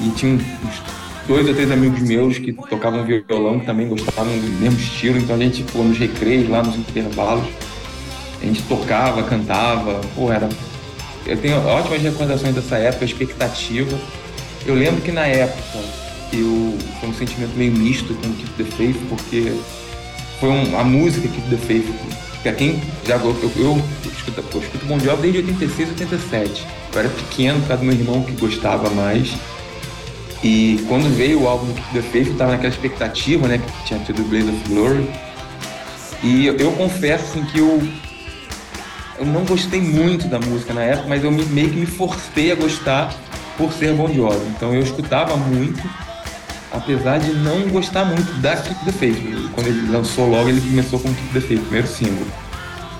e 0.00 0.10
tinha 0.10 0.34
uns 0.34 0.82
dois 1.26 1.46
ou 1.46 1.54
três 1.54 1.70
amigos 1.70 2.00
meus 2.00 2.38
que 2.38 2.52
tocavam 2.52 3.04
violão, 3.04 3.60
que 3.60 3.66
também 3.66 3.88
gostavam 3.88 4.36
do 4.38 4.60
mesmo 4.60 4.78
estilo, 4.78 5.18
então 5.18 5.36
a 5.36 5.38
gente, 5.38 5.62
pô, 5.64 5.82
nos 5.82 5.98
recreios, 5.98 6.48
lá 6.48 6.62
nos 6.62 6.76
intervalos, 6.76 7.44
a 8.40 8.44
gente 8.44 8.62
tocava, 8.62 9.22
cantava, 9.22 10.00
pô, 10.14 10.32
era. 10.32 10.48
Eu 11.26 11.36
tenho 11.36 11.58
ótimas 11.66 12.02
recordações 12.02 12.54
dessa 12.54 12.76
época, 12.76 13.04
expectativa. 13.04 13.98
Eu 14.64 14.74
lembro 14.74 15.00
que 15.02 15.12
na 15.12 15.26
época 15.26 15.78
eu 16.32 16.76
foi 17.00 17.08
um 17.08 17.14
sentimento 17.14 17.54
meio 17.56 17.72
misto 17.72 18.14
com 18.14 18.28
o 18.28 18.32
Keep 18.32 18.50
the 18.52 18.64
Faith, 18.76 18.96
porque 19.08 19.52
foi 20.40 20.48
um, 20.48 20.78
a 20.78 20.84
música 20.84 21.28
Keep 21.28 21.48
the 21.50 21.56
Faith 21.56 22.18
Pra 22.42 22.52
quem 22.52 22.80
já 23.04 23.16
eu, 23.16 23.36
eu, 23.42 23.52
eu, 23.56 23.82
escuto, 24.10 24.44
eu 24.54 24.60
escuto 24.62 24.86
Bon 24.86 24.98
Jovi 24.98 25.32
desde 25.32 25.50
86, 25.52 25.90
87. 25.90 26.66
Eu 26.92 27.00
era 27.00 27.08
pequeno 27.08 27.60
por 27.60 27.68
causa 27.68 27.82
do 27.82 27.86
meu 27.86 27.98
irmão 27.98 28.22
que 28.22 28.32
gostava 28.32 28.88
mais. 28.90 29.34
E 30.42 30.84
quando 30.88 31.14
veio 31.16 31.42
o 31.42 31.48
álbum 31.48 31.72
The 31.92 32.00
Faith, 32.00 32.28
eu 32.28 32.36
tava 32.36 32.52
naquela 32.52 32.72
expectativa, 32.72 33.48
né? 33.48 33.58
Que 33.58 33.86
tinha 33.86 34.00
tido 34.00 34.22
Blaze 34.28 34.48
of 34.48 34.68
Glory. 34.68 35.10
E 36.22 36.46
eu, 36.46 36.56
eu 36.56 36.72
confesso 36.72 37.24
assim, 37.24 37.44
que 37.44 37.58
eu, 37.58 37.82
eu 39.18 39.26
não 39.26 39.44
gostei 39.44 39.80
muito 39.80 40.28
da 40.28 40.38
música 40.38 40.72
na 40.72 40.82
época, 40.82 41.08
mas 41.08 41.22
eu 41.24 41.30
me, 41.30 41.44
meio 41.46 41.70
que 41.70 41.76
me 41.76 41.86
forcei 41.86 42.52
a 42.52 42.54
gostar 42.54 43.14
por 43.56 43.72
ser 43.72 43.92
Bon 43.94 44.12
Jovi. 44.12 44.46
Então 44.56 44.72
eu 44.74 44.82
escutava 44.82 45.36
muito 45.36 45.82
apesar 46.70 47.18
de 47.18 47.32
não 47.32 47.62
gostar 47.68 48.04
muito 48.04 48.30
da 48.40 48.54
Keep 48.56 48.84
the 48.84 48.92
Faith. 48.92 49.50
Quando 49.54 49.66
ele 49.68 49.90
lançou 49.90 50.28
logo, 50.28 50.48
ele 50.48 50.60
começou 50.60 51.00
com 51.00 51.12
Keep 51.12 51.32
the 51.32 51.40
Faith, 51.40 51.60
primeiro 51.62 51.86
single. 51.88 52.26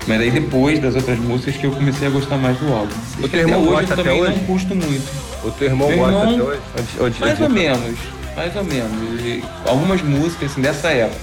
Mas 0.07 0.21
aí 0.21 0.31
depois 0.31 0.79
das 0.79 0.95
outras 0.95 1.19
músicas 1.19 1.55
que 1.57 1.65
eu 1.65 1.71
comecei 1.71 2.07
a 2.07 2.11
gostar 2.11 2.37
mais 2.37 2.57
do 2.57 2.73
álbum. 2.73 2.93
O 3.21 3.29
teu 3.29 3.39
irmão 3.41 3.61
hoje 3.61 3.69
gosta 3.85 3.93
eu 3.93 3.97
também 3.97 4.19
até 4.21 4.29
não 4.29 4.35
hoje? 4.37 4.45
custo 4.47 4.75
muito. 4.75 5.09
O 5.43 5.51
teu 5.51 5.67
irmão 5.67 5.87
Meu 5.87 5.97
gosta 5.99 6.11
irmão- 6.13 6.33
até 6.33 6.41
hoje? 6.43 6.61
Onde- 6.77 7.03
onde- 7.03 7.19
Mais 7.21 7.39
ou 7.41 7.49
menos, 7.49 7.99
mais 8.35 8.55
ou 8.55 8.63
menos. 8.63 9.21
E 9.21 9.43
algumas 9.67 10.01
músicas 10.01 10.51
assim, 10.51 10.61
dessa 10.61 10.87
época. 10.89 11.19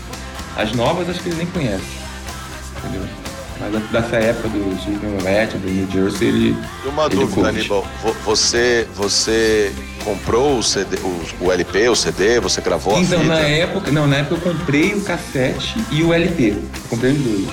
As 0.57 0.73
novas 0.73 1.09
acho 1.11 1.21
que 1.21 1.29
ele 1.31 1.37
nem 1.39 1.47
conhece. 1.47 1.83
Entendeu? 2.79 3.03
Mas 3.59 3.83
dessa 3.91 4.17
época 4.17 4.49
do 4.49 4.59
Wright, 5.25 5.57
do 5.57 5.69
New 5.71 5.91
Jersey, 5.91 6.29
ele. 6.29 6.57
E 6.85 6.89
uma 6.89 7.07
Ele 7.07 7.15
dúvida, 7.17 7.35
curte. 7.43 7.59
Aníbal. 7.59 7.87
Vo- 8.03 8.17
Você, 8.25 8.87
você 8.95 9.73
comprou 10.05 10.59
o, 10.59 10.63
CD, 10.63 10.97
o, 10.99 11.45
o 11.47 11.53
LP, 11.53 11.89
o 11.89 11.97
CD, 11.97 12.39
você 12.39 12.61
gravou 12.61 12.99
Então, 13.01 13.19
a 13.19 13.23
fita? 13.23 13.35
na 13.35 13.41
época. 13.41 13.91
Não, 13.91 14.07
na 14.07 14.17
época 14.17 14.35
eu 14.47 14.53
comprei 14.53 14.95
o 14.95 15.01
cassete 15.01 15.75
e 15.91 16.03
o 16.03 16.13
LP. 16.13 16.51
Eu 16.51 16.63
comprei 16.91 17.13
os 17.13 17.19
dois. 17.19 17.47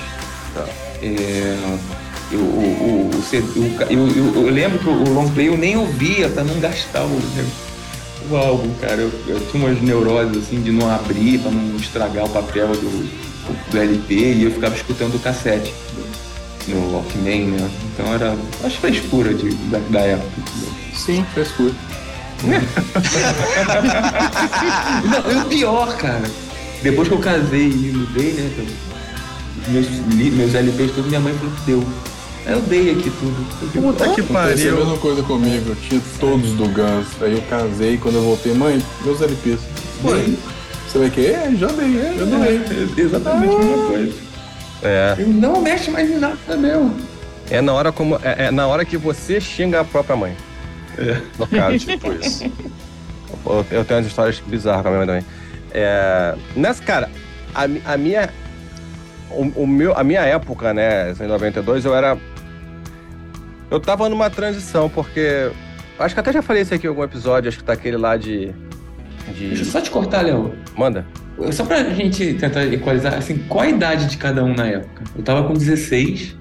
Tá. 0.54 0.66
É, 1.02 1.56
eu, 2.32 2.38
o, 2.38 3.10
o, 3.10 3.90
eu, 3.90 4.42
eu 4.42 4.50
lembro 4.50 4.78
que 4.78 4.88
o 4.88 5.12
long 5.12 5.28
play 5.30 5.48
eu 5.48 5.56
nem 5.56 5.76
ouvia 5.76 6.28
pra 6.28 6.44
não 6.44 6.60
gastar 6.60 7.04
o, 7.04 7.20
o 8.30 8.36
álbum, 8.36 8.72
cara. 8.80 9.00
Eu, 9.00 9.10
eu 9.26 9.40
tinha 9.50 9.64
umas 9.66 9.80
neuroses 9.82 10.36
assim 10.44 10.60
de 10.60 10.70
não 10.70 10.90
abrir, 10.90 11.38
pra 11.38 11.50
não 11.50 11.76
estragar 11.76 12.24
o 12.24 12.28
papel 12.28 12.68
do, 12.68 13.08
do 13.70 13.78
LP 13.78 14.14
e 14.14 14.44
eu 14.44 14.50
ficava 14.50 14.74
escutando 14.74 15.14
o 15.14 15.18
cassete 15.18 15.72
no 16.68 16.92
Walkman, 16.92 17.46
né? 17.48 17.70
Então 17.92 18.12
era 18.14 18.36
acho 18.64 18.78
frescura 18.78 19.34
de, 19.34 19.50
da, 19.66 19.78
da 19.90 20.00
época. 20.00 20.42
Sim, 20.94 21.24
frescura. 21.34 21.72
Não, 25.04 25.32
e 25.32 25.36
o 25.36 25.44
pior, 25.46 25.96
cara. 25.96 26.24
Depois 26.82 27.08
que 27.08 27.14
eu 27.14 27.18
casei 27.18 27.68
e 27.68 27.92
mudei, 27.94 28.32
né? 28.32 28.50
então, 28.52 28.66
Meus, 29.68 29.86
meus 29.88 30.54
LPs, 30.54 30.92
tudo, 30.94 31.08
minha 31.08 31.20
mãe 31.20 31.32
falou 31.34 31.52
que 31.54 31.60
deu. 31.62 31.82
Aí 32.44 32.52
eu 32.52 32.60
dei 32.60 32.90
aqui 32.90 33.10
tudo. 33.18 33.46
Puta 33.72 34.04
que 34.10 34.20
Aconteceu 34.20 34.24
a 34.24 34.42
pariu. 34.42 34.76
mesma 34.76 34.98
coisa 34.98 35.22
comigo. 35.22 35.70
Eu 35.70 35.76
tinha 35.76 36.02
todos 36.20 36.50
do 36.50 36.64
Guns. 36.68 37.06
Aí 37.22 37.32
eu 37.32 37.40
casei 37.48 37.96
quando 37.96 38.16
eu 38.16 38.22
voltei, 38.22 38.52
mãe, 38.52 38.82
meus 39.02 39.22
LPs. 39.22 39.60
Mãe. 40.02 40.36
Você 40.94 40.98
vai 41.00 41.10
querer? 41.10 41.32
É, 41.32 41.54
já 41.56 41.66
dei, 41.66 42.00
é, 42.00 42.14
já 42.16 42.24
doei. 42.24 42.56
É, 42.56 43.00
exatamente 43.00 43.52
a 43.52 43.58
mesma 43.58 43.86
coisa. 43.88 44.14
É. 44.80 45.16
Eu 45.18 45.26
não 45.26 45.60
mexe 45.60 45.90
mais 45.90 46.08
em 46.08 46.18
nada, 46.20 46.56
meu. 46.56 46.88
É 47.50 47.60
na 47.60 47.72
hora 47.72 47.90
como 47.90 48.14
é, 48.22 48.44
é 48.44 48.50
na 48.52 48.68
hora 48.68 48.84
que 48.84 48.96
você 48.96 49.40
xinga 49.40 49.80
a 49.80 49.84
própria 49.84 50.14
mãe. 50.14 50.36
É. 50.96 51.20
No 51.36 51.48
caso. 51.48 51.78
Tipo 51.80 52.12
isso. 52.22 52.44
Eu, 53.44 53.66
eu 53.72 53.84
tenho 53.84 53.98
umas 53.98 54.06
histórias 54.06 54.38
bizarras 54.38 54.82
com 54.82 54.88
a 54.88 54.90
minha 54.92 55.04
mãe 55.04 55.06
também. 55.06 55.24
É, 55.72 56.36
nessa, 56.54 56.80
cara, 56.80 57.10
a, 57.52 57.64
a 57.92 57.96
minha. 57.96 58.32
O, 59.32 59.62
o 59.62 59.66
meu, 59.66 59.98
a 59.98 60.04
minha 60.04 60.20
época, 60.20 60.72
né, 60.72 61.10
em 61.10 61.26
92, 61.26 61.84
eu 61.84 61.92
era. 61.92 62.16
Eu 63.68 63.80
tava 63.80 64.08
numa 64.08 64.30
transição, 64.30 64.88
porque. 64.88 65.50
Acho 65.98 66.14
que 66.14 66.20
até 66.20 66.32
já 66.32 66.40
falei 66.40 66.62
isso 66.62 66.72
aqui 66.72 66.86
em 66.86 66.90
algum 66.90 67.02
episódio, 67.02 67.48
acho 67.48 67.58
que 67.58 67.64
tá 67.64 67.72
aquele 67.72 67.96
lá 67.96 68.16
de. 68.16 68.54
Deixa 69.38 69.62
eu 69.62 69.64
de 69.64 69.64
só 69.64 69.80
te 69.80 69.90
cortar, 69.90 70.22
Léo. 70.22 70.54
manda. 70.76 71.06
Só 71.52 71.64
pra 71.64 71.82
gente 71.90 72.34
tentar 72.34 72.64
equalizar, 72.66 73.14
assim, 73.14 73.38
qual 73.48 73.64
a 73.64 73.68
idade 73.68 74.06
de 74.06 74.16
cada 74.16 74.44
um 74.44 74.54
na 74.54 74.66
época? 74.66 75.02
Eu 75.16 75.22
tava 75.22 75.46
com 75.48 75.52
16. 75.54 76.36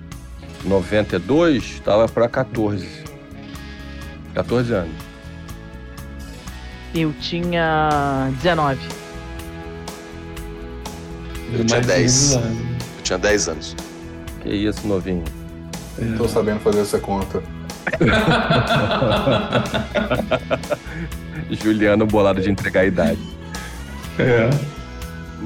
92, 0.64 1.82
tava 1.84 2.08
pra 2.08 2.30
14. 2.30 2.88
14 4.36 4.74
anos. 4.74 4.94
Eu 6.94 7.12
tinha 7.20 8.30
19. 8.42 8.80
Eu 11.54 11.66
tinha 11.66 11.80
mais 11.82 11.88
10. 11.88 12.34
ou 12.36 12.42
menos 12.42 12.58
lá. 12.58 12.64
Eu 12.98 13.04
tinha 13.04 13.18
10 13.20 13.48
anos. 13.50 13.76
Que 14.42 14.50
isso, 14.50 14.88
novinho. 14.88 15.24
Não 15.98 16.18
tô 16.18 16.28
sabendo 16.28 16.60
fazer 16.60 16.82
essa 16.82 17.00
conta. 17.00 17.42
Juliano 21.52 22.06
bolado 22.06 22.42
de 22.42 22.50
entregar 22.50 22.82
a 22.82 22.86
idade. 22.86 23.20
É. 24.20 24.50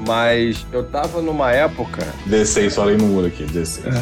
Mas 0.06 0.66
eu 0.72 0.84
tava 0.84 1.20
numa 1.20 1.52
época. 1.52 2.06
16, 2.26 2.74
falei 2.74 2.96
no 2.96 3.06
muro 3.06 3.26
aqui, 3.26 3.44
16. 3.44 3.94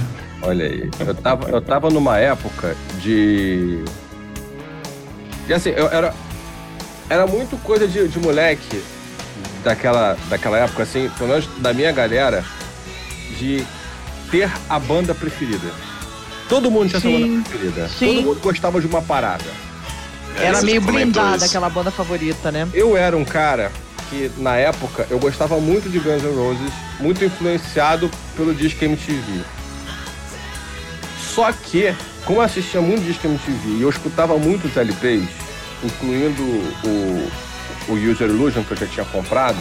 Olha 0.43 0.67
aí. 0.67 0.91
Eu 1.01 1.15
tava, 1.15 1.51
eu 1.51 1.61
tava 1.61 1.91
numa 1.91 2.19
época 2.19 2.77
de. 3.01 3.83
E 5.49 5.53
assim, 5.53 5.71
eu 5.71 5.89
era. 5.89 6.15
Era 7.09 7.27
muito 7.27 7.57
coisa 7.63 7.87
de, 7.87 8.09
de 8.09 8.19
moleque 8.19 8.83
daquela, 9.63 10.17
daquela 10.29 10.59
época, 10.59 10.83
assim, 10.83 11.09
pelo 11.17 11.31
menos 11.31 11.49
da 11.59 11.73
minha 11.73 11.93
galera, 11.93 12.45
de 13.39 13.65
ter 14.31 14.51
a 14.69 14.79
banda 14.79 15.15
preferida. 15.15 15.71
Todo 16.49 16.71
mundo 16.71 16.89
tinha 16.89 17.01
sua 17.01 17.11
Sim. 17.11 17.21
banda 17.29 17.49
preferida. 17.49 17.89
Sim. 17.89 18.07
Todo 18.17 18.25
mundo 18.25 18.41
gostava 18.41 18.81
de 18.81 18.87
uma 18.87 19.03
parada. 19.03 19.45
Era 20.39 20.63
meio 20.63 20.81
blindada 20.81 21.45
aquela 21.45 21.69
banda 21.71 21.91
favorita, 21.91 22.53
né? 22.53 22.69
Eu 22.75 22.97
era 22.97 23.17
um 23.17 23.25
cara 23.25 23.73
que, 24.11 24.31
na 24.37 24.57
época, 24.57 25.07
eu 25.11 25.19
gostava 25.19 25.59
muito 25.59 25.89
de 25.89 25.99
Guns 25.99 26.23
N' 26.23 26.35
Roses, 26.35 26.73
muito 27.01 27.25
influenciado 27.25 28.11
pelo 28.37 28.55
disco 28.55 28.85
MTV. 28.85 29.43
Só 31.35 31.51
que, 31.53 31.95
como 32.25 32.39
eu 32.41 32.43
assistia 32.43 32.81
muito 32.81 33.05
disco 33.05 33.27
MTV 33.27 33.79
e 33.79 33.83
eu 33.83 33.91
escutava 33.91 34.37
muitos 34.39 34.77
LPs, 34.77 35.29
incluindo 35.83 36.43
o, 36.43 37.31
o 37.89 37.93
User 37.93 38.29
Illusion 38.29 38.63
que 38.63 38.73
eu 38.73 38.77
já 38.77 38.87
tinha 38.87 39.07
comprado, 39.07 39.59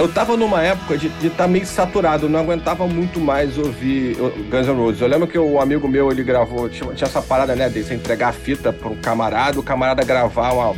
eu 0.00 0.08
tava 0.08 0.34
numa 0.34 0.62
época 0.62 0.96
de 0.96 1.08
estar 1.26 1.46
meio 1.46 1.66
saturado, 1.66 2.24
eu 2.24 2.30
não 2.30 2.40
aguentava 2.40 2.86
muito 2.86 3.20
mais 3.20 3.58
ouvir 3.58 4.16
Guns 4.50 4.66
N' 4.66 4.74
Roses. 4.74 5.02
Eu 5.02 5.08
lembro 5.08 5.28
que 5.28 5.38
o 5.38 5.60
amigo 5.60 5.86
meu, 5.86 6.10
ele 6.10 6.24
gravou, 6.24 6.70
tinha, 6.70 6.90
tinha 6.94 7.06
essa 7.06 7.20
parada, 7.20 7.54
né, 7.54 7.68
de 7.68 7.84
você 7.84 7.94
entregar 7.94 8.28
a 8.28 8.32
fita 8.32 8.72
para 8.72 8.88
um 8.88 8.96
camarada, 8.96 9.60
o 9.60 9.62
camarada 9.62 10.02
gravar 10.02 10.52
uma 10.52 10.74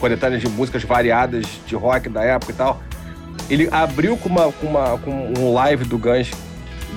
coletânea 0.00 0.36
de 0.36 0.48
músicas 0.48 0.82
variadas 0.82 1.46
de 1.64 1.76
rock 1.76 2.08
da 2.08 2.24
época 2.24 2.50
e 2.50 2.54
tal. 2.56 2.82
Ele 3.48 3.68
abriu 3.70 4.16
com, 4.16 4.28
uma, 4.28 4.50
com, 4.50 4.66
uma, 4.66 4.98
com 4.98 5.32
um 5.38 5.52
live 5.52 5.84
do 5.84 5.96
Guns 5.96 6.32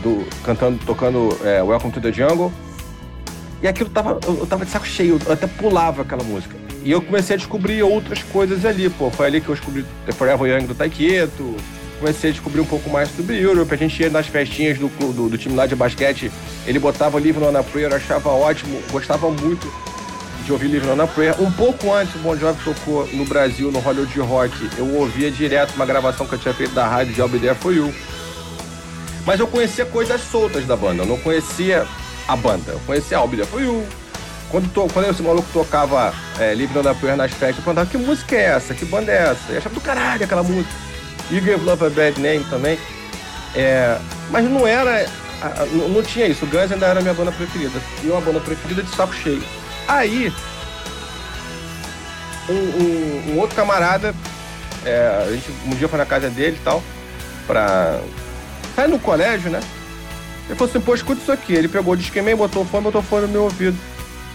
do, 0.01 0.27
cantando, 0.43 0.83
tocando 0.83 1.37
é, 1.43 1.61
Welcome 1.61 1.93
to 1.93 2.01
the 2.01 2.11
Jungle. 2.11 2.51
E 3.61 3.67
aquilo 3.67 3.91
tava. 3.91 4.19
Eu, 4.25 4.39
eu 4.39 4.47
tava 4.47 4.65
de 4.65 4.71
saco 4.71 4.87
cheio, 4.87 5.19
eu 5.23 5.31
até 5.31 5.45
pulava 5.45 6.01
aquela 6.01 6.23
música. 6.23 6.57
E 6.83 6.91
eu 6.91 7.01
comecei 7.01 7.35
a 7.35 7.37
descobrir 7.37 7.81
outras 7.81 8.21
coisas 8.23 8.65
ali, 8.65 8.89
pô. 8.89 9.09
Foi 9.09 9.27
ali 9.27 9.39
que 9.39 9.47
eu 9.47 9.55
descobri 9.55 9.85
The 10.05 10.11
Forever 10.11 10.47
Young 10.47 10.67
do 10.67 10.75
Taiketo. 10.75 11.55
Comecei 11.97 12.29
a 12.31 12.33
descobrir 12.33 12.59
um 12.59 12.65
pouco 12.65 12.89
mais 12.89 13.09
sobre 13.15 13.39
Europe. 13.39 13.73
A 13.73 13.77
gente 13.77 14.01
ia 14.01 14.09
nas 14.09 14.27
festinhas 14.27 14.77
do, 14.77 14.89
do, 14.89 15.29
do 15.29 15.37
time 15.37 15.55
lá 15.55 15.65
de 15.65 15.75
basquete. 15.75 16.29
Ele 16.67 16.79
botava 16.79 17.17
a 17.17 17.63
Prayer, 17.63 17.89
eu 17.89 17.95
achava 17.95 18.29
ótimo. 18.29 18.81
Gostava 18.91 19.29
muito 19.31 19.71
de 20.43 20.51
ouvir 20.51 20.67
Live 20.67 20.89
on 20.89 21.01
a 21.01 21.07
Prayer. 21.07 21.41
Um 21.41 21.49
pouco 21.51 21.93
antes, 21.93 22.13
o 22.15 22.19
Bon 22.19 22.35
Jovi 22.35 22.61
tocou 22.65 23.07
no 23.13 23.23
Brasil, 23.23 23.71
no 23.71 23.79
Hollywood 23.79 24.19
Rock. 24.19 24.53
Eu 24.77 24.93
ouvia 24.95 25.31
direto 25.31 25.75
uma 25.75 25.85
gravação 25.85 26.27
que 26.27 26.35
eu 26.35 26.39
tinha 26.39 26.53
feito 26.53 26.73
da 26.73 26.85
rádio 26.85 27.13
de 27.13 27.39
There 27.39 27.55
For 27.55 27.73
You. 27.73 27.93
Mas 29.25 29.39
eu 29.39 29.47
conhecia 29.47 29.85
coisas 29.85 30.19
soltas 30.19 30.65
da 30.65 30.75
banda, 30.75 31.03
eu 31.03 31.05
não 31.07 31.17
conhecia 31.17 31.87
a 32.27 32.35
banda. 32.35 32.73
Eu 32.73 32.79
conhecia 32.85 33.17
There 33.37 33.45
For 33.45 33.61
You. 33.61 34.02
Quando, 34.53 34.69
to, 34.71 34.87
quando 34.93 35.09
esse 35.09 35.23
maluco 35.23 35.47
tocava 35.51 36.13
é, 36.39 36.53
Live 36.53 36.77
on 36.77 36.87
a 36.87 36.93
Prayer 36.93 37.17
nas 37.17 37.31
festas, 37.31 37.57
eu 37.57 37.63
perguntava 37.63 37.89
que 37.89 37.97
música 37.97 38.35
é 38.35 38.43
essa? 38.43 38.75
Que 38.75 38.85
banda 38.85 39.11
é 39.11 39.31
essa? 39.31 39.51
E 39.51 39.57
achava 39.57 39.73
do 39.73 39.81
caralho 39.81 40.23
aquela 40.23 40.43
música. 40.43 40.69
You 41.31 41.41
Gave 41.41 41.63
Love 41.65 41.85
a 41.87 41.89
Bad 41.89 42.21
Name 42.21 42.45
também. 42.51 42.77
É, 43.55 43.97
mas 44.29 44.45
não 44.47 44.67
era. 44.67 45.07
Não, 45.71 46.03
tinha 46.03 46.27
isso. 46.27 46.45
O 46.45 46.47
Guns 46.47 46.71
ainda 46.71 46.85
era 46.85 47.01
minha 47.01 47.15
banda 47.15 47.31
preferida. 47.31 47.79
E 48.03 48.07
uma 48.07 48.21
banda 48.21 48.39
preferida 48.41 48.83
de 48.83 48.95
saco 48.95 49.11
cheio. 49.15 49.43
Aí, 49.87 50.31
um, 52.47 52.53
um- 52.53 53.33
um 53.33 53.39
outro 53.39 53.55
camarada, 53.55 54.13
é, 54.85 55.23
a 55.27 55.31
gente 55.31 55.49
um 55.65 55.71
dia 55.71 55.87
foi 55.87 55.97
na 55.97 56.05
casa 56.05 56.29
dele 56.29 56.57
e 56.61 56.63
tal, 56.63 56.83
pra. 57.47 57.99
sair 58.75 58.87
no 58.87 58.99
colégio, 58.99 59.49
né? 59.49 59.59
Ele 60.47 60.55
falou 60.59 60.69
assim, 60.69 60.79
pô, 60.81 60.93
escuta 60.93 61.21
isso 61.21 61.31
aqui. 61.31 61.53
Ele 61.53 61.67
pegou 61.67 61.93
o 61.93 61.97
disquemei, 61.97 62.35
botou 62.35 62.63
fone, 62.65 62.83
botou 62.83 63.01
fone 63.01 63.23
no 63.25 63.31
meu 63.31 63.43
ouvido. 63.45 63.77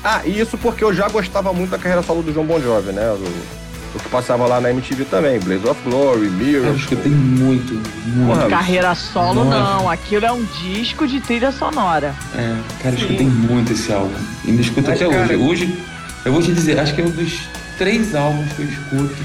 Ah, 0.05 0.23
e 0.25 0.39
isso 0.41 0.57
porque 0.59 0.85
eu 0.85 0.95
já 0.95 1.09
gostava 1.09 1.53
muito 1.53 1.71
da 1.71 1.79
carreira 1.79 2.03
solo 2.03 2.23
do 2.23 2.33
João 2.33 2.47
Bon 2.47 2.61
Jovi, 2.61 2.93
né? 2.93 3.03
Do, 3.03 3.59
do 3.93 3.99
que 4.03 4.09
passava 4.09 4.47
lá 4.47 4.61
na 4.61 4.71
MTV 4.71 5.05
também. 5.07 5.39
Blaze 5.41 5.67
of 5.67 5.81
Glory, 5.83 6.29
Mirror. 6.29 6.67
Eu 6.69 6.77
escutei 6.77 7.11
muito, 7.11 7.75
muito. 8.07 8.35
Porra, 8.37 8.49
Carreira 8.49 8.95
solo, 8.95 9.45
Nossa. 9.45 9.59
não. 9.59 9.91
Aquilo 9.91 10.25
é 10.27 10.33
um 10.33 10.45
disco 10.63 11.07
de 11.07 11.21
trilha 11.21 11.51
sonora. 11.51 12.15
É, 12.37 12.57
cara, 12.83 12.95
eu 12.95 12.99
escutei 12.99 13.27
muito 13.27 13.73
esse 13.73 13.93
álbum. 13.93 14.15
Ainda 14.47 14.61
escuto 14.63 14.89
Mas, 14.89 15.03
até 15.03 15.11
cara- 15.11 15.25
hoje. 15.37 15.37
Hoje, 15.65 15.85
eu 16.25 16.33
vou 16.33 16.43
te 16.43 16.53
dizer, 16.53 16.79
acho 16.79 16.95
que 16.95 17.01
é 17.01 17.05
um 17.05 17.11
dos 17.11 17.49
três 17.77 18.15
álbuns 18.15 18.53
que 18.53 18.63
eu 18.63 18.69
escuto 18.69 19.17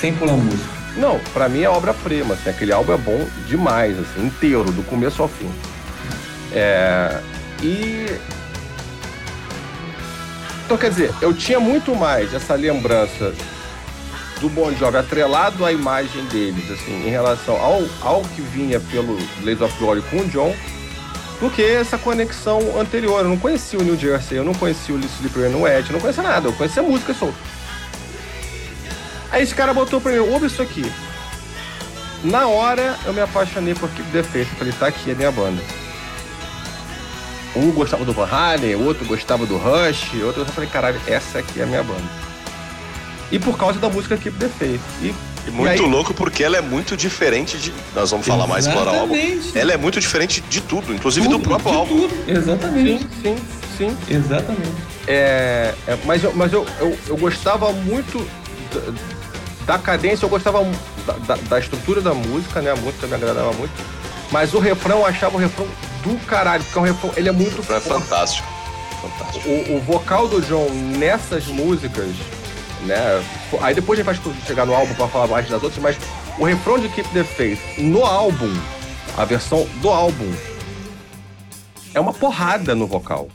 sem 0.00 0.14
pular 0.14 0.34
música. 0.34 0.70
Não, 0.96 1.18
pra 1.32 1.48
mim 1.48 1.62
é 1.62 1.68
obra-prima, 1.68 2.34
assim, 2.34 2.50
aquele 2.50 2.70
álbum 2.72 2.92
é 2.92 2.98
bom 2.98 3.26
demais, 3.48 3.96
assim, 3.98 4.26
inteiro, 4.26 4.64
do 4.70 4.82
começo 4.84 5.20
ao 5.22 5.28
fim. 5.28 5.48
É, 6.52 7.18
e. 7.62 8.06
Então, 10.64 10.76
quer 10.76 10.90
dizer, 10.90 11.12
eu 11.20 11.34
tinha 11.34 11.60
muito 11.60 11.94
mais 11.94 12.32
essa 12.32 12.54
lembrança 12.54 13.34
do 14.40 14.48
Bon 14.48 14.72
Jovi 14.74 14.96
atrelado 14.96 15.64
à 15.64 15.72
imagem 15.72 16.24
deles, 16.26 16.70
assim, 16.70 17.06
em 17.06 17.10
relação 17.10 17.54
ao, 17.56 17.82
ao 18.00 18.22
que 18.22 18.40
vinha 18.40 18.80
pelo 18.80 19.16
Blaze 19.40 19.62
of 19.62 19.78
Glory 19.78 20.02
com 20.10 20.18
o 20.18 20.28
John, 20.28 20.54
do 21.40 21.50
que 21.50 21.62
essa 21.62 21.96
conexão 21.96 22.78
anterior. 22.78 23.20
Eu 23.20 23.28
não 23.28 23.38
conhecia 23.38 23.78
o 23.78 23.82
New 23.82 23.96
Jersey, 23.96 24.38
eu 24.38 24.44
não 24.44 24.54
conhecia 24.54 24.94
o 24.94 24.98
Slippery 24.98 25.48
no 25.48 25.66
Edge, 25.66 25.90
eu 25.90 25.94
não 25.94 26.00
conhecia 26.00 26.22
nada, 26.22 26.48
eu 26.48 26.52
conhecia 26.52 26.82
música 26.82 27.14
solta. 27.14 27.38
Aí 29.30 29.42
esse 29.42 29.54
cara 29.54 29.72
botou 29.72 30.00
pra 30.00 30.12
mim, 30.12 30.18
ouve 30.18 30.46
isso 30.46 30.60
aqui. 30.60 30.90
Na 32.24 32.46
hora 32.46 32.96
eu 33.04 33.12
me 33.12 33.20
apaixonei 33.20 33.74
por 33.74 33.88
Keep 33.90 34.10
the 34.10 34.22
Faith. 34.22 34.48
Falei, 34.58 34.72
tá 34.72 34.86
aqui 34.88 35.10
a 35.10 35.14
minha 35.14 35.32
banda. 35.32 35.60
Um 37.54 37.70
gostava 37.70 38.04
do 38.04 38.12
Van 38.12 38.26
Halen, 38.30 38.76
o 38.76 38.84
outro 38.86 39.04
gostava 39.04 39.44
do 39.44 39.56
Rush, 39.58 40.14
outro 40.24 40.40
eu 40.42 40.46
falei, 40.46 40.68
caralho, 40.70 41.00
essa 41.06 41.38
aqui 41.40 41.60
é 41.60 41.64
a 41.64 41.66
minha 41.66 41.82
banda. 41.82 42.02
E 43.30 43.38
por 43.38 43.56
causa 43.58 43.78
da 43.78 43.88
música 43.90 44.16
Keep 44.16 44.38
the 44.38 44.48
Faith. 44.48 44.80
E, 45.02 45.14
E 45.46 45.50
muito 45.50 45.70
aí- 45.70 45.78
louco 45.90 46.14
porque 46.14 46.42
ela 46.44 46.56
é 46.56 46.60
muito 46.60 46.96
diferente 46.96 47.58
de. 47.58 47.72
Nós 47.94 48.10
vamos 48.10 48.26
falar 48.26 48.46
mais, 48.46 48.66
explorar 48.66 48.92
o 48.92 49.00
álbum. 49.00 49.14
Exatamente. 49.14 49.58
Ela 49.58 49.72
é 49.72 49.76
muito 49.76 50.00
diferente 50.00 50.40
de 50.48 50.60
tudo, 50.62 50.94
inclusive 50.94 51.26
do 51.28 51.34
Tudo, 51.38 51.44
próprio 51.48 51.70
de 51.72 51.76
álbum. 51.78 52.08
tudo. 52.08 52.14
Exatamente. 52.30 52.98
sim, 53.02 53.08
sim, 53.22 53.36
sim. 53.78 53.96
Exatamente. 54.14 54.72
É, 55.06 55.74
é, 55.88 55.98
mas 56.04 56.22
eu, 56.22 56.32
mas 56.34 56.52
eu, 56.52 56.64
eu, 56.78 56.96
eu 57.08 57.16
gostava 57.16 57.72
muito 57.72 58.24
da, 59.66 59.74
da 59.74 59.78
cadência, 59.78 60.24
eu 60.24 60.28
gostava 60.30 60.62
da, 61.06 61.12
da- 61.14 61.38
da 61.48 61.58
estrutura 61.58 62.00
da 62.00 62.14
música, 62.14 62.60
né? 62.62 62.70
A 62.70 62.76
música 62.76 63.06
me 63.06 63.14
agradava 63.14 63.52
muito. 63.54 63.72
Mas 64.30 64.54
o 64.54 64.58
refrão, 64.58 64.98
eu 65.00 65.06
achava 65.06 65.36
o 65.36 65.40
refrão 65.40 65.66
do 66.02 66.16
caralho, 66.26 66.62
porque 66.64 66.78
é 66.78 66.82
um 66.82 66.84
refrão, 66.84 67.12
ele 67.16 67.28
é 67.28 67.32
muito 67.32 67.58
O 67.58 67.62
refrão 67.62 67.76
é 67.76 68.00
fantástico. 68.00 68.48
Fantástico. 69.00 69.48
O, 69.48 69.76
o 69.76 69.80
vocal 69.80 70.28
do 70.28 70.40
John 70.42 70.68
nessas 70.98 71.46
músicas, 71.46 72.10
né? 72.82 73.22
Aí 73.60 73.74
depois 73.74 73.98
a 73.98 74.02
gente 74.02 74.20
vai 74.22 74.34
chegar 74.46 74.64
no 74.66 74.74
álbum 74.74 74.94
pra 74.94 75.08
falar 75.08 75.26
mais 75.26 75.48
das 75.48 75.62
outras, 75.62 75.82
mas 75.82 75.96
o 76.38 76.44
refrão 76.44 76.78
de 76.78 76.88
Keep 76.88 77.08
the 77.10 77.24
Faith 77.24 77.58
no 77.78 78.04
álbum, 78.04 78.52
a 79.16 79.24
versão 79.24 79.66
do 79.80 79.88
álbum, 79.90 80.32
é 81.94 82.00
uma 82.00 82.12
porrada 82.12 82.74
no 82.74 82.86
vocal. 82.86 83.28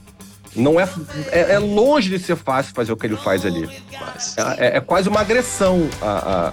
Não 0.55 0.79
é, 0.79 0.89
é, 1.31 1.53
é 1.53 1.59
longe 1.59 2.09
de 2.09 2.17
ser 2.17 2.35
fácil 2.35 2.73
fazer 2.73 2.91
o 2.91 2.97
que 2.97 3.05
ele 3.05 3.15
faz 3.17 3.45
ali. 3.45 3.69
Mas, 3.91 4.35
É, 4.57 4.77
é 4.77 4.79
quase 4.81 5.07
uma 5.07 5.19
agressão 5.21 5.87
a, 6.01 6.05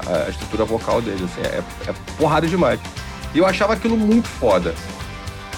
a- 0.03 0.25
a 0.27 0.29
estrutura 0.29 0.65
vocal 0.67 1.01
dele, 1.01 1.25
assim, 1.25 1.41
é, 1.41 1.63
é 1.89 1.95
porrada 2.19 2.47
demais. 2.47 2.79
E 3.35 3.39
eu 3.39 3.47
achava 3.47 3.73
aquilo 3.73 3.97
muito 3.97 4.29
foda. 4.29 4.75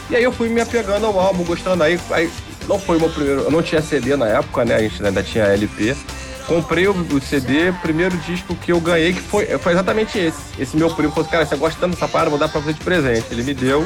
E 0.09 0.17
aí 0.17 0.23
eu 0.23 0.33
fui 0.33 0.49
me 0.49 0.61
apegando 0.61 1.07
ao 1.07 1.19
álbum, 1.19 1.45
gostando. 1.45 1.83
Aí, 1.83 1.99
aí 2.11 2.31
não 2.69 2.79
foi 2.79 2.97
o 2.97 3.01
meu 3.01 3.11
primeiro. 3.11 3.43
Eu 3.43 3.51
não 3.51 3.63
tinha 3.63 3.83
CD 3.83 4.17
na 4.17 4.27
época, 4.27 4.65
né? 4.65 4.77
A 4.77 4.81
gente 4.81 5.05
ainda 5.05 5.23
tinha 5.23 5.45
LP. 5.45 5.97
Comprei 6.47 6.87
o, 6.87 6.93
o 6.93 7.21
CD, 7.21 7.73
primeiro 7.83 8.17
disco 8.19 8.55
que 8.55 8.71
eu 8.71 8.81
ganhei, 8.81 9.13
que 9.13 9.21
foi, 9.21 9.47
foi 9.59 9.73
exatamente 9.73 10.17
esse. 10.17 10.39
Esse 10.59 10.77
meu 10.77 10.89
primo 10.91 11.11
falou 11.11 11.23
assim, 11.23 11.33
cara, 11.33 11.45
você 11.47 11.57
gosta 11.57 11.81
tanto 11.81 11.95
dessa 11.95 12.07
parada, 12.07 12.31
vou 12.31 12.39
dar 12.39 12.49
pra 12.49 12.61
você 12.61 12.73
de 12.73 12.81
presente. 12.81 13.27
Ele 13.33 13.43
me 13.43 13.53
deu 13.53 13.85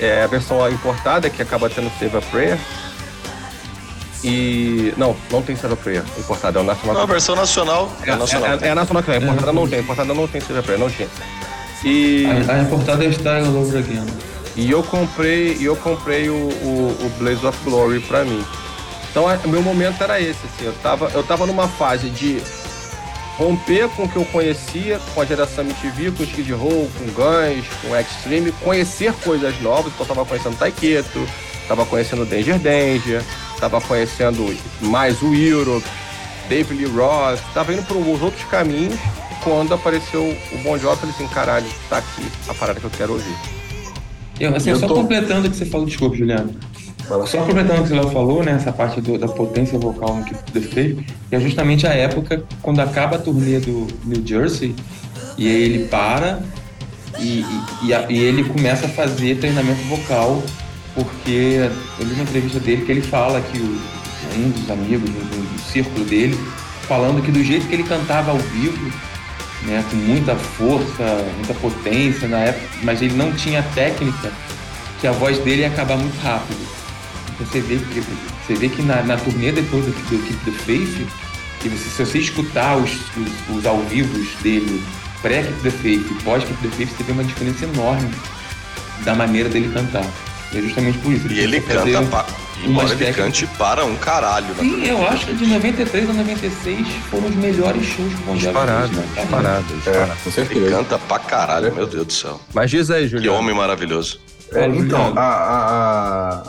é, 0.00 0.22
a 0.22 0.26
versão 0.26 0.66
importada, 0.70 1.28
que 1.28 1.42
acaba 1.42 1.68
tendo 1.68 1.90
Save 1.98 2.16
a 2.16 2.22
Prayer. 2.22 2.58
E. 4.22 4.94
Não, 4.96 5.14
não 5.30 5.42
tem 5.42 5.54
Save 5.54 5.74
a 5.74 5.76
Prayer 5.76 6.02
importada, 6.18 6.58
é 6.58 6.62
o 6.62 6.64
National 6.64 6.94
não, 6.94 7.02
a 7.02 7.06
versão 7.06 7.36
nacional 7.36 7.92
é, 8.02 8.10
é, 8.10 8.16
nacional. 8.16 8.58
é, 8.58 8.66
é 8.66 8.70
a 8.70 8.74
nacional 8.74 9.02
que 9.02 9.10
vem, 9.10 9.20
importada 9.20 9.52
não 9.52 9.68
tem, 9.68 9.80
importada 9.80 10.14
não 10.14 10.26
tem 10.26 10.40
Save 10.40 10.60
a 10.60 10.62
Prayer, 10.62 10.80
não 10.80 10.88
tinha. 10.88 11.08
E, 11.84 12.24
A, 12.48 12.54
a 12.54 12.58
importada 12.60 13.04
é 13.04 13.12
Style 13.12 13.46
All 13.46 13.56
Over 13.56 13.80
Again. 13.80 14.06
E 14.56 14.70
eu 14.70 14.82
comprei, 14.82 15.56
eu 15.60 15.76
comprei 15.76 16.28
o, 16.28 16.34
o, 16.34 16.96
o 17.00 17.12
Blaze 17.18 17.44
of 17.44 17.58
Glory 17.64 18.00
pra 18.00 18.24
mim. 18.24 18.44
Então 19.10 19.24
o 19.44 19.48
meu 19.48 19.62
momento 19.62 20.02
era 20.02 20.20
esse, 20.20 20.40
assim, 20.46 20.64
eu 20.64 20.72
tava, 20.82 21.10
eu 21.14 21.22
tava 21.22 21.46
numa 21.46 21.68
fase 21.68 22.10
de 22.10 22.42
romper 23.36 23.88
com 23.90 24.04
o 24.04 24.08
que 24.08 24.16
eu 24.16 24.24
conhecia, 24.26 25.00
com 25.14 25.20
a 25.20 25.24
geração 25.24 25.64
MTV, 25.64 26.12
com 26.12 26.22
Skid 26.24 26.52
Row, 26.52 26.90
com 26.98 27.04
Guns, 27.06 27.66
com 27.80 27.96
Extreme, 27.96 28.52
conhecer 28.52 29.12
coisas 29.24 29.60
novas, 29.60 29.92
então 29.92 30.04
eu 30.04 30.14
tava 30.14 30.24
conhecendo 30.24 30.56
Taiketo, 30.56 31.28
tava 31.68 31.86
conhecendo 31.86 32.24
Danger 32.24 32.58
Danger, 32.58 33.22
tava 33.58 33.80
conhecendo 33.80 34.56
mais 34.80 35.20
o 35.22 35.34
Europe, 35.34 35.86
David 36.48 36.84
Lee 36.84 36.92
Roth, 36.92 37.40
tava 37.52 37.72
indo 37.72 37.82
por 37.84 37.96
uns 37.96 38.20
outros 38.20 38.44
caminhos. 38.44 38.98
Quando 39.42 39.74
apareceu 39.74 40.22
o 40.52 40.58
Bon 40.58 40.78
Jovi, 40.78 40.94
eu 40.94 40.96
falei 40.96 41.14
assim, 41.14 41.28
caralho, 41.28 41.66
tá 41.88 41.98
aqui 41.98 42.26
a 42.48 42.54
parada 42.54 42.80
que 42.80 42.86
eu 42.86 42.90
quero 42.90 43.12
ouvir. 43.12 43.63
Eu, 44.40 44.54
assim, 44.56 44.70
Eu 44.70 44.76
só 44.76 44.86
tô- 44.86 44.94
completando 44.94 45.46
o 45.46 45.50
que 45.50 45.56
você 45.56 45.64
falou, 45.66 45.86
desculpa, 45.86 46.16
Juliano. 46.16 46.50
Fala 47.08 47.26
Só 47.26 47.38
completando 47.44 47.82
o 47.82 47.86
que 47.86 47.92
o 47.92 47.96
Léo 47.96 48.10
falou, 48.10 48.42
né? 48.42 48.52
Essa 48.52 48.72
parte 48.72 49.00
do- 49.00 49.18
da 49.18 49.28
potência 49.28 49.78
vocal 49.78 50.16
no 50.16 50.24
que 50.24 51.04
é 51.30 51.38
justamente 51.38 51.86
a 51.86 51.90
época 51.92 52.42
quando 52.62 52.80
acaba 52.80 53.16
a 53.16 53.18
turnê 53.18 53.58
do 53.60 53.86
New 54.04 54.26
Jersey 54.26 54.74
e 55.36 55.46
aí 55.46 55.62
ele 55.64 55.84
para 55.88 56.40
e, 57.20 57.40
e- 57.40 57.46
e 57.88 57.94
a- 57.94 58.06
e 58.10 58.18
ele 58.18 58.44
começa 58.44 58.86
a 58.86 58.88
fazer 58.88 59.36
treinamento 59.36 59.82
vocal, 59.82 60.42
porque 60.94 61.68
eu 62.00 62.06
li 62.06 62.14
uma 62.14 62.22
entrevista 62.22 62.58
dele 62.58 62.84
que 62.86 62.90
ele 62.92 63.02
fala 63.02 63.40
que 63.40 63.58
o- 63.58 63.78
um 64.38 64.50
dos 64.50 64.70
amigos 64.70 65.08
do, 65.10 65.18
do- 65.18 65.54
do 65.54 65.60
círculo 65.70 66.04
dele, 66.06 66.38
falando 66.88 67.22
que 67.22 67.30
do 67.30 67.44
jeito 67.44 67.66
que 67.68 67.74
ele 67.74 67.82
cantava 67.84 68.30
ao 68.30 68.38
vivo, 68.38 68.90
né, 69.64 69.84
com 69.90 69.96
muita 69.96 70.34
força, 70.36 71.24
muita 71.36 71.54
potência 71.54 72.28
na 72.28 72.38
época, 72.38 72.66
mas 72.82 73.02
ele 73.02 73.14
não 73.14 73.32
tinha 73.32 73.62
técnica, 73.74 74.32
que 75.00 75.06
a 75.06 75.12
voz 75.12 75.38
dele 75.38 75.62
ia 75.62 75.68
acabar 75.68 75.96
muito 75.96 76.18
rápido. 76.22 76.58
Então 77.34 77.46
você 77.46 77.60
vê 77.60 77.76
que, 77.76 78.00
você 78.46 78.54
vê 78.54 78.68
que 78.68 78.82
na, 78.82 79.02
na 79.02 79.16
turnê 79.16 79.52
depois 79.52 79.84
do, 79.84 79.90
do 79.92 80.26
Keep 80.26 80.50
Faith, 80.58 81.06
que 81.60 81.68
você, 81.68 81.88
se 81.90 82.04
você 82.04 82.18
escutar 82.18 82.76
os, 82.76 82.92
os, 83.16 83.56
os 83.56 83.66
ao 83.66 83.80
vivos 83.82 84.28
dele, 84.42 84.82
pré-Keep 85.22 85.62
the 85.62 85.70
Faith 85.70 86.06
e 86.10 86.22
pós-Keep 86.22 86.62
the 86.62 86.76
Faith, 86.76 86.90
você 86.96 87.02
vê 87.02 87.12
uma 87.12 87.24
diferença 87.24 87.64
enorme 87.64 88.10
da 89.04 89.14
maneira 89.14 89.48
dele 89.48 89.70
cantar. 89.72 90.06
É 90.56 90.60
justamente 90.62 90.98
por 90.98 91.12
isso. 91.12 91.26
E 91.32 91.38
ele 91.40 91.60
canta, 91.60 92.00
um- 92.00 92.06
pa... 92.06 92.26
embora 92.64 92.86
ele 92.88 92.96
técnicas- 92.96 93.24
cante 93.24 93.46
para 93.58 93.84
um 93.84 93.96
caralho. 93.96 94.46
né? 94.48 94.54
Sim, 94.60 94.84
eu 94.86 95.06
acho 95.08 95.26
que 95.26 95.34
de 95.34 95.46
93 95.46 96.10
a 96.10 96.12
96 96.12 96.86
foram 97.10 97.26
os 97.28 97.34
melhores 97.34 97.84
shows 97.84 98.12
que 98.14 98.20
o 98.22 98.24
Bon 98.24 98.32
Jovi 98.36 98.44
Disparado, 98.46 98.88
fez, 98.88 98.96
né, 98.96 99.06
disparado, 99.22 99.64
disparado. 99.74 100.12
É, 100.36 100.54
Ele 100.56 100.70
canta 100.70 100.98
pra 100.98 101.18
caralho, 101.18 101.74
meu 101.74 101.86
Deus 101.86 102.06
do 102.06 102.12
céu. 102.12 102.40
Mas 102.52 102.70
diz 102.70 102.90
aí, 102.90 103.02
Que 103.04 103.08
Juliano. 103.10 103.38
homem 103.38 103.54
maravilhoso. 103.54 104.20
É, 104.52 104.60
Fala, 104.60 104.76
então, 104.76 105.12
a, 105.16 105.20
a, 105.20 106.38
a, 106.38 106.42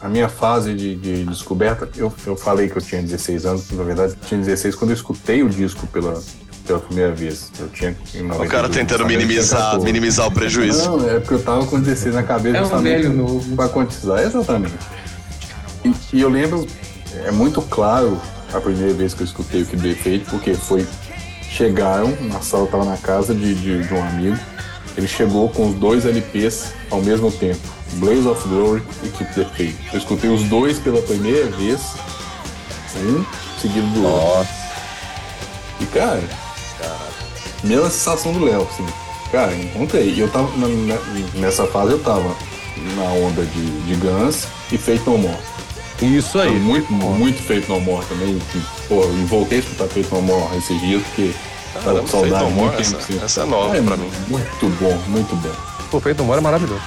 a 0.00 0.08
minha 0.08 0.28
fase 0.28 0.74
de, 0.74 0.96
de 0.96 1.24
descoberta, 1.24 1.88
eu, 1.96 2.12
eu 2.26 2.36
falei 2.36 2.68
que 2.68 2.76
eu 2.76 2.82
tinha 2.82 3.00
16 3.00 3.46
anos, 3.46 3.70
na 3.70 3.84
verdade 3.84 4.12
eu 4.20 4.28
tinha 4.28 4.40
16 4.40 4.74
quando 4.74 4.90
eu 4.90 4.96
escutei 4.96 5.42
o 5.44 5.48
disco 5.48 5.86
pela, 5.86 6.20
pela 6.72 6.80
primeira 6.80 7.12
vez. 7.12 7.50
Eu 7.58 7.68
tinha 7.68 7.90
O 8.14 8.22
92, 8.22 8.50
cara 8.50 8.68
tentando 8.68 9.04
minimizar, 9.06 9.60
14. 9.60 9.84
minimizar 9.84 10.26
o 10.26 10.30
prejuízo. 10.32 10.90
Não, 10.90 11.10
é 11.10 11.20
porque 11.20 11.34
eu 11.34 11.42
tava 11.42 11.66
com 11.66 11.78
16 11.78 12.14
na 12.14 12.22
cabeça 12.22 12.58
É 12.58 12.62
um 12.62 12.82
velho 12.82 13.12
novo. 13.12 13.56
pra 13.56 13.68
quantizar, 13.68 14.20
exatamente. 14.22 14.74
E, 15.84 15.94
e 16.14 16.20
eu 16.20 16.28
lembro, 16.28 16.66
é 17.24 17.30
muito 17.30 17.60
claro 17.62 18.18
a 18.52 18.60
primeira 18.60 18.92
vez 18.94 19.12
que 19.14 19.22
eu 19.22 19.26
escutei 19.26 19.62
o 19.62 19.66
que 19.66 19.76
deu 19.76 19.92
efeito, 19.92 20.30
porque 20.30 20.54
foi. 20.54 20.86
Chegaram, 21.50 22.16
na 22.22 22.40
sala 22.40 22.66
tava 22.66 22.84
na 22.86 22.96
casa 22.96 23.34
de, 23.34 23.54
de, 23.54 23.82
de 23.86 23.92
um 23.92 24.02
amigo, 24.02 24.38
ele 24.96 25.06
chegou 25.06 25.50
com 25.50 25.68
os 25.68 25.74
dois 25.74 26.06
LPs 26.06 26.72
ao 26.90 27.02
mesmo 27.02 27.30
tempo, 27.30 27.60
Blaze 27.96 28.26
of 28.26 28.48
Glory 28.48 28.82
e 29.04 29.08
Keep 29.10 29.34
the 29.34 29.44
Faith. 29.54 29.76
Eu 29.92 29.98
escutei 29.98 30.30
os 30.30 30.42
dois 30.44 30.78
pela 30.78 31.02
primeira 31.02 31.50
vez, 31.50 31.78
um 32.96 33.22
seguido 33.60 33.86
do 33.88 34.02
outro. 34.02 34.38
Nossa. 34.38 34.62
E 35.78 35.84
cara, 35.86 36.22
mesma 37.62 37.90
sensação 37.90 38.32
do 38.32 38.44
Léo, 38.44 38.62
assim. 38.70 38.86
Cara, 39.30 39.54
encontrei. 39.54 40.10
E 40.10 40.20
eu 40.20 40.28
tava. 40.28 40.48
na- 40.56 40.68
na- 40.68 41.00
nessa 41.34 41.66
fase 41.66 41.92
eu 41.92 41.98
tava 42.00 42.34
na 42.96 43.02
onda 43.04 43.42
de, 43.44 43.80
de 43.82 43.94
Guns 43.96 44.46
e 44.70 44.76
Fate 44.78 45.02
No 45.06 45.16
More. 45.18 45.38
Isso 46.02 46.38
aí. 46.40 46.50
Muito, 46.58 46.92
muito 46.92 47.42
Fate 47.42 47.68
No 47.68 47.80
More 47.80 48.04
também. 48.06 48.38
Que, 48.50 48.60
pô, 48.88 49.04
e 49.04 49.24
voltei 49.24 49.58
a 49.58 49.60
escutar 49.60 49.86
Fate 49.86 50.08
No 50.12 50.20
More 50.22 50.56
esses 50.58 50.80
dias, 50.80 51.02
porque 51.04 51.32
tava 51.72 51.84
Caramba, 51.84 52.00
com 52.02 52.06
saudade 52.08 52.44
No 52.44 52.50
More, 52.50 52.68
muito 52.74 52.80
essa- 52.80 52.96
tempo. 52.96 53.04
sem 53.12 53.22
essa 53.24 53.40
é 53.42 53.44
nova 53.46 53.82
pra 53.82 53.96
mim. 53.96 54.10
Muito 54.28 54.68
bom, 54.80 54.98
muito 55.08 55.34
bom. 55.36 55.96
O 55.96 56.00
Feito 56.00 56.24
Mora 56.24 56.40
é 56.40 56.42
maravilhoso. 56.42 56.80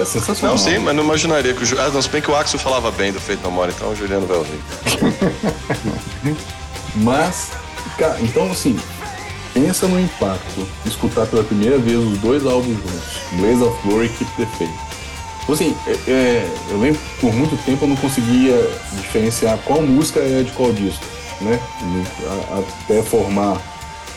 É 0.00 0.04
sensacional. 0.04 0.56
Não, 0.56 0.62
sim, 0.62 0.78
mas 0.78 0.94
não 0.94 1.02
imaginaria 1.02 1.52
que 1.54 1.62
o 1.62 1.66
Ju... 1.66 1.76
Ah, 1.80 1.88
não, 1.88 2.00
se 2.02 2.08
bem 2.10 2.20
que 2.22 2.30
o 2.30 2.36
Axel 2.36 2.58
falava 2.60 2.90
bem 2.90 3.10
do 3.12 3.20
Feito 3.20 3.42
No 3.42 3.50
More, 3.50 3.72
então 3.74 3.88
o 3.90 3.96
Juliano 3.96 4.26
vai 4.26 4.36
ouvir. 4.36 4.60
Mas, 6.96 7.48
cara, 7.96 8.18
então 8.20 8.50
assim, 8.50 8.78
pensa 9.54 9.86
no 9.86 10.00
impacto 10.00 10.66
escutar 10.86 11.26
pela 11.26 11.42
primeira 11.44 11.78
vez 11.78 11.98
os 11.98 12.18
dois 12.18 12.44
álbuns 12.46 12.76
juntos, 12.76 13.18
Blaze 13.32 13.62
of 13.62 13.88
Glory 13.88 14.06
e 14.06 14.08
Keep 14.10 14.30
the 14.36 14.46
Faith. 14.58 14.70
Então, 15.42 15.54
assim, 15.54 15.74
é- 15.86 16.10
é, 16.10 16.50
eu 16.70 16.78
lembro 16.78 17.00
que 17.00 17.20
por 17.20 17.32
muito 17.32 17.56
tempo 17.64 17.84
eu 17.84 17.88
não 17.88 17.96
conseguia 17.96 18.54
diferenciar 18.92 19.58
qual 19.64 19.80
música 19.82 20.20
era 20.20 20.44
de 20.44 20.52
qual 20.52 20.72
disco, 20.72 21.04
né? 21.40 21.58
Até 22.84 23.02
formar 23.02 23.60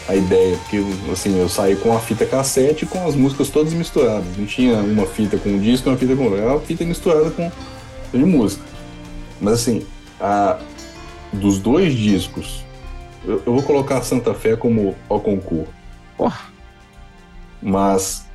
a 0.09 0.15
ideia, 0.15 0.57
porque 0.57 0.83
assim, 1.11 1.39
eu 1.39 1.47
saí 1.47 1.75
com 1.75 1.95
a 1.95 1.99
fita 1.99 2.25
cassete 2.25 2.85
com 2.85 3.07
as 3.07 3.15
músicas 3.15 3.49
todas 3.49 3.71
misturadas. 3.71 4.25
Não 4.37 4.45
tinha 4.45 4.75
uma 4.75 5.05
fita 5.05 5.37
com 5.37 5.49
um 5.49 5.59
disco 5.59 5.89
uma 5.89 5.97
fita 5.97 6.15
com 6.15 6.35
era 6.35 6.47
uma 6.51 6.59
fita 6.59 6.83
misturada 6.83 7.29
com 7.31 7.49
de 8.11 8.25
música. 8.25 8.63
Mas 9.39 9.53
assim, 9.53 9.85
a, 10.19 10.57
dos 11.31 11.59
dois 11.59 11.93
discos, 11.93 12.65
eu, 13.25 13.41
eu 13.45 13.53
vou 13.53 13.63
colocar 13.63 13.97
a 13.97 14.01
Santa 14.01 14.33
Fé 14.33 14.55
como 14.55 14.95
ao 15.09 15.19
concurso. 15.19 15.71
Porra. 16.17 16.39
Mas 17.61 18.25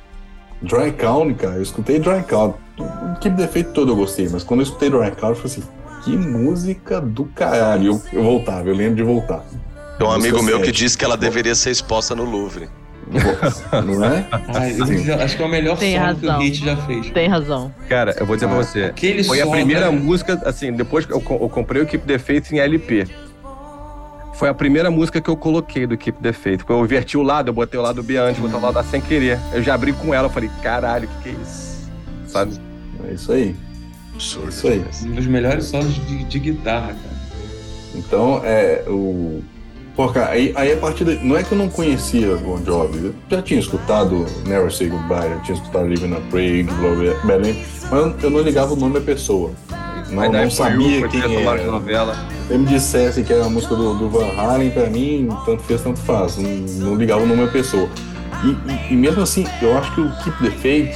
Dry 0.61 0.91
Count, 0.93 1.33
cara, 1.35 1.55
eu 1.55 1.61
escutei 1.61 1.99
Dry 1.99 2.23
Count. 2.23 2.55
O 2.79 3.19
que 3.19 3.29
defeito 3.29 3.71
todo 3.73 3.91
eu 3.91 3.95
gostei, 3.95 4.29
mas 4.29 4.43
quando 4.43 4.61
eu 4.61 4.65
escutei 4.65 4.89
Dry 4.89 5.11
Count, 5.11 5.35
eu 5.41 5.47
falei 5.49 5.57
assim, 5.57 5.63
que 6.03 6.15
música 6.15 7.01
do 7.01 7.25
caralho. 7.25 7.87
Eu, 8.13 8.19
eu 8.19 8.23
voltava, 8.23 8.67
eu 8.69 8.75
lembro 8.75 8.95
de 8.95 9.03
voltar. 9.03 9.43
Tem 9.97 10.07
um 10.07 10.11
amigo 10.11 10.41
meu 10.43 10.61
que 10.61 10.71
disse 10.71 10.97
que 10.97 11.03
ela 11.03 11.17
deveria 11.17 11.55
ser 11.55 11.71
exposta 11.71 12.15
no 12.15 12.23
Louvre. 12.23 12.69
Não 13.85 14.03
é? 14.03 14.27
Ah, 14.31 15.23
acho 15.23 15.37
que 15.37 15.41
é 15.41 15.45
o 15.45 15.49
melhor 15.49 15.77
Tem 15.77 15.95
som 15.97 16.15
que 16.15 16.25
o 16.25 16.29
razão. 16.29 16.39
Hit 16.41 16.65
já 16.65 16.75
fez. 16.77 17.09
Tem 17.11 17.27
razão. 17.29 17.73
Cara, 17.87 18.13
eu 18.19 18.25
vou 18.25 18.35
dizer 18.35 18.47
pra 18.47 18.59
Ah, 18.59 18.63
você. 18.63 18.83
Aquele 18.83 19.23
Foi 19.23 19.41
a 19.41 19.45
som, 19.45 19.51
primeira 19.51 19.89
né? 19.89 19.97
música, 19.97 20.39
assim, 20.45 20.73
depois 20.73 21.05
que 21.05 21.13
eu, 21.13 21.23
eu 21.29 21.49
comprei 21.49 21.81
o 21.81 21.85
Keep 21.85 22.05
the 22.05 22.19
Faith 22.19 22.51
em 22.51 22.59
LP. 22.59 23.07
Foi 24.37 24.47
a 24.49 24.53
primeira 24.53 24.91
música 24.91 25.19
que 25.19 25.29
eu 25.29 25.35
coloquei 25.35 25.87
do 25.87 25.97
Keep 25.97 26.19
the 26.21 26.31
Faith. 26.31 26.57
Porque 26.59 26.71
eu 26.71 26.83
inverti 26.83 27.17
o 27.17 27.23
lado, 27.23 27.49
eu 27.49 27.53
botei 27.53 27.79
o 27.79 27.83
lado 27.83 28.03
B 28.03 28.17
antes, 28.17 28.39
botei 28.39 28.57
o 28.57 28.61
lado 28.61 28.77
A 28.77 28.83
sem 28.83 29.01
querer. 29.01 29.39
Eu 29.51 29.63
já 29.63 29.73
abri 29.73 29.91
com 29.93 30.13
ela, 30.13 30.27
eu 30.27 30.31
falei, 30.31 30.49
caralho, 30.61 31.05
o 31.09 31.23
que, 31.23 31.23
que 31.23 31.29
é 31.29 31.41
isso? 31.41 31.89
Sabe? 32.27 32.53
É 33.09 33.13
isso 33.13 33.31
aí. 33.31 33.55
Absurdo. 34.13 34.49
Isso 34.49 34.67
aí. 34.67 34.85
Um 35.05 35.11
dos 35.15 35.25
melhores 35.25 35.65
solos 35.65 35.93
de, 36.05 36.23
de 36.25 36.39
guitarra, 36.39 36.87
cara. 36.89 37.17
Então, 37.95 38.41
é 38.43 38.83
o. 38.87 39.41
Pô, 39.95 40.07
cara, 40.09 40.29
aí, 40.29 40.53
aí 40.55 40.73
a 40.73 40.77
partir 40.77 41.03
daí. 41.03 41.19
Não 41.23 41.35
é 41.35 41.41
que 41.43 41.51
eu 41.51 41.57
não 41.57 41.67
conhecia 41.69 42.35
Bon 42.35 42.63
Jovi. 42.63 43.05
Eu 43.07 43.15
já 43.31 43.41
tinha 43.41 43.59
escutado 43.59 44.23
Never 44.45 44.71
Say 44.71 44.87
Goodbye, 44.89 45.29
já 45.29 45.39
tinha 45.39 45.57
escutado 45.57 45.87
Living 45.87 46.13
a 46.13 46.19
Prague, 46.29 46.63
Glory 46.63 47.15
Berlin, 47.25 47.63
mas 47.89 47.93
eu- 47.93 48.15
eu 48.21 48.29
não 48.29 48.41
ligava 48.41 48.73
o 48.73 48.75
nome 48.75 48.93
da 48.93 49.01
pessoa. 49.01 49.51
Não, 50.09 50.31
daí 50.31 50.43
não 50.43 50.51
foi 50.51 50.51
sabia 50.51 50.99
foi 51.01 51.09
quem 51.09 51.21
de 51.21 51.35
era. 51.35 51.63
novela. 51.71 52.15
Se 52.47 52.57
me 52.57 52.65
dissesse 52.65 53.23
que 53.23 53.33
era 53.33 53.45
a 53.45 53.49
música 53.49 53.75
do, 53.75 53.93
do 53.95 54.09
Van 54.09 54.31
Halen, 54.37 54.69
pra 54.71 54.89
mim, 54.89 55.27
tanto 55.45 55.63
fez, 55.63 55.81
tanto 55.81 55.99
faz. 55.99 56.37
Não, 56.37 56.49
não 56.89 56.95
ligava 56.95 57.23
o 57.23 57.25
nome 57.27 57.45
da 57.45 57.51
pessoa. 57.51 57.89
E, 58.43 58.71
e- 58.71 58.93
e 58.93 58.95
mesmo 58.95 59.21
assim, 59.21 59.45
eu 59.61 59.77
acho 59.77 59.93
que 59.95 60.01
o 60.01 60.09
Keep 60.23 60.37
the 60.43 60.51
Faith 60.51 60.95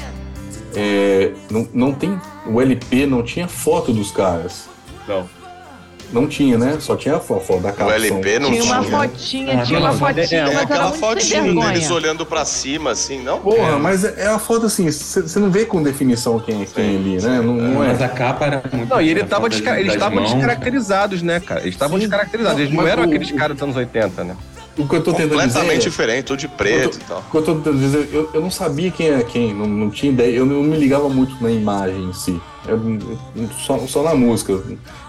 é, 0.75 1.33
não, 1.49 1.67
não 1.73 1.91
tem. 1.93 2.19
O 2.47 2.61
LP 2.61 3.05
não 3.05 3.21
tinha 3.23 3.47
foto 3.47 3.91
dos 3.91 4.11
caras. 4.11 4.69
Não. 5.07 5.25
Não 6.11 6.27
tinha, 6.27 6.57
né? 6.57 6.77
Só 6.79 6.95
tinha 6.95 7.15
a 7.15 7.19
fo- 7.19 7.39
foto 7.39 7.61
da 7.61 7.69
O 7.69 7.73
capa. 7.73 7.93
LP 7.95 8.39
não 8.39 8.51
Tinha 8.51 8.63
uma 8.63 8.79
tinha. 8.83 8.99
fotinha, 8.99 9.59
Ah, 9.61 9.63
tinha 9.63 9.79
uma 9.79 9.91
não, 9.91 9.97
fotinha, 9.97 10.21
é, 10.21 10.35
é 10.37 10.43
mas 10.45 10.53
era 10.55 10.61
Aquela 10.63 10.91
fotinha 10.91 11.41
deles 11.41 11.89
olhando 11.91 12.25
pra 12.25 12.43
cima, 12.45 12.91
assim, 12.91 13.21
não? 13.23 13.39
Porra, 13.39 13.77
mas 13.79 14.03
é 14.03 14.13
é 14.17 14.27
a 14.27 14.37
foto 14.39 14.65
assim, 14.65 14.91
você 14.91 15.39
não 15.39 15.49
vê 15.49 15.65
com 15.65 15.81
definição 15.81 16.37
quem 16.39 16.61
é 16.61 16.65
quem 16.65 16.95
ali, 16.97 17.21
né? 17.21 17.41
Não, 17.41 17.53
não 17.55 17.79
Mas 17.79 18.01
é. 18.01 18.05
a 18.05 18.09
capa 18.09 18.45
era 18.45 18.63
muito. 18.71 18.89
Não, 18.89 19.01
e 19.01 19.09
ele 19.09 19.23
tava 19.23 19.47
desca- 19.49 19.79
eles 19.79 19.93
estavam 19.93 20.19
mãos, 20.21 20.31
descaracterizados, 20.33 21.21
né, 21.21 21.39
cara? 21.39 21.61
Eles 21.61 21.73
estavam 21.75 21.97
descaracterizados. 21.97 22.59
Eles 22.59 22.73
não 22.73 22.83
Mas 22.83 22.91
eram 22.91 23.03
o- 23.03 23.05
aqueles 23.05 23.31
o- 23.31 23.35
caras 23.35 23.55
dos 23.55 23.63
anos 23.63 23.75
80, 23.75 24.23
né? 24.23 24.35
O 24.77 24.87
que 24.87 24.95
eu 24.95 25.03
tô 25.03 25.11
tentando 25.11 25.29
Completamente 25.31 25.77
dizer. 25.77 25.87
é- 25.87 25.89
diferente, 25.89 26.25
tudo 26.25 26.39
de 26.39 26.47
preto 26.47 26.97
e 26.97 27.03
tal. 27.03 27.19
O 27.19 27.31
que 27.31 27.37
eu 27.37 27.41
tô 27.41 27.55
tentando 27.55 27.77
dizer, 27.79 28.09
eu, 28.11 28.29
eu 28.33 28.41
não 28.41 28.49
sabia 28.51 28.89
quem 28.89 29.07
era 29.09 29.23
quem, 29.23 29.53
não, 29.53 29.65
não 29.67 29.89
tinha 29.89 30.11
ideia, 30.11 30.35
eu 30.35 30.45
não 30.45 30.63
me 30.63 30.77
ligava 30.77 31.09
muito 31.09 31.35
na 31.43 31.51
imagem 31.51 32.03
em 32.05 32.13
si, 32.13 32.39
só, 33.65 33.77
só 33.87 34.03
na 34.03 34.15
música. 34.15 34.61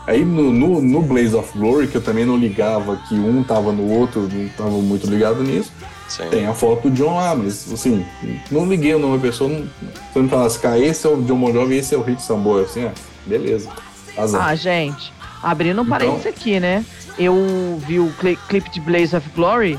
Aí 0.07 0.25
no, 0.25 0.53
no, 0.53 0.81
no 0.83 1.03
Blaze 1.03 1.35
of 1.35 1.57
Glory, 1.57 1.87
que 1.89 1.97
eu 1.97 2.03
também 2.03 2.25
não 2.25 2.37
ligava 2.37 2.97
que 3.09 3.15
um 3.15 3.43
tava 3.43 3.73
no 3.73 3.89
outro, 3.91 4.29
não 4.33 4.49
tava 4.51 4.71
muito 4.71 5.07
ligado 5.07 5.43
nisso, 5.43 5.71
Sim. 6.09 6.25
tem 6.31 6.47
a 6.47 6.55
foto 6.55 6.89
do 6.89 6.97
John 6.97 7.17
lá, 7.17 7.35
mas 7.35 7.73
assim, 7.73 8.05
não 8.51 8.67
liguei 8.67 8.95
o 8.95 8.99
nome 8.99 9.17
da 9.19 9.23
pessoa, 9.23 9.49
não, 9.49 9.63
se 9.63 10.17
eu 10.19 10.23
me 10.25 10.29
falasse, 10.29 10.59
cara, 10.59 10.79
esse 10.79 11.07
é 11.07 11.11
o 11.11 11.23
John 11.23 11.39
Bon 11.39 11.53
Jovi, 11.53 11.77
esse 11.77 11.95
é 11.95 11.99
o 11.99 12.03
Rick 12.03 12.21
Samboy, 12.23 12.65
assim, 12.65 12.85
ah, 12.85 12.93
beleza, 13.27 13.69
azar. 14.17 14.45
Ah, 14.49 14.55
gente, 14.55 15.13
abrindo 15.43 15.79
um 15.81 15.85
Então- 15.85 15.99
parênteses 15.99 16.27
aqui, 16.27 16.59
né? 16.59 16.85
Eu 17.19 17.81
vi 17.87 18.01
o 18.01 18.11
cli- 18.19 18.39
clipe 18.49 18.71
de 18.71 18.81
Blaze 18.81 19.15
of 19.15 19.29
Glory 19.37 19.79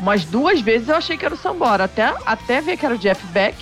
umas 0.00 0.24
duas 0.24 0.62
vezes 0.62 0.88
eu 0.88 0.96
achei 0.96 1.16
que 1.18 1.24
era 1.26 1.34
o 1.34 1.38
Sambora. 1.38 1.84
Até, 1.84 2.14
até 2.24 2.60
ver 2.62 2.78
que 2.78 2.86
era 2.86 2.94
o 2.94 2.98
Jeff 2.98 3.22
Beck. 3.26 3.54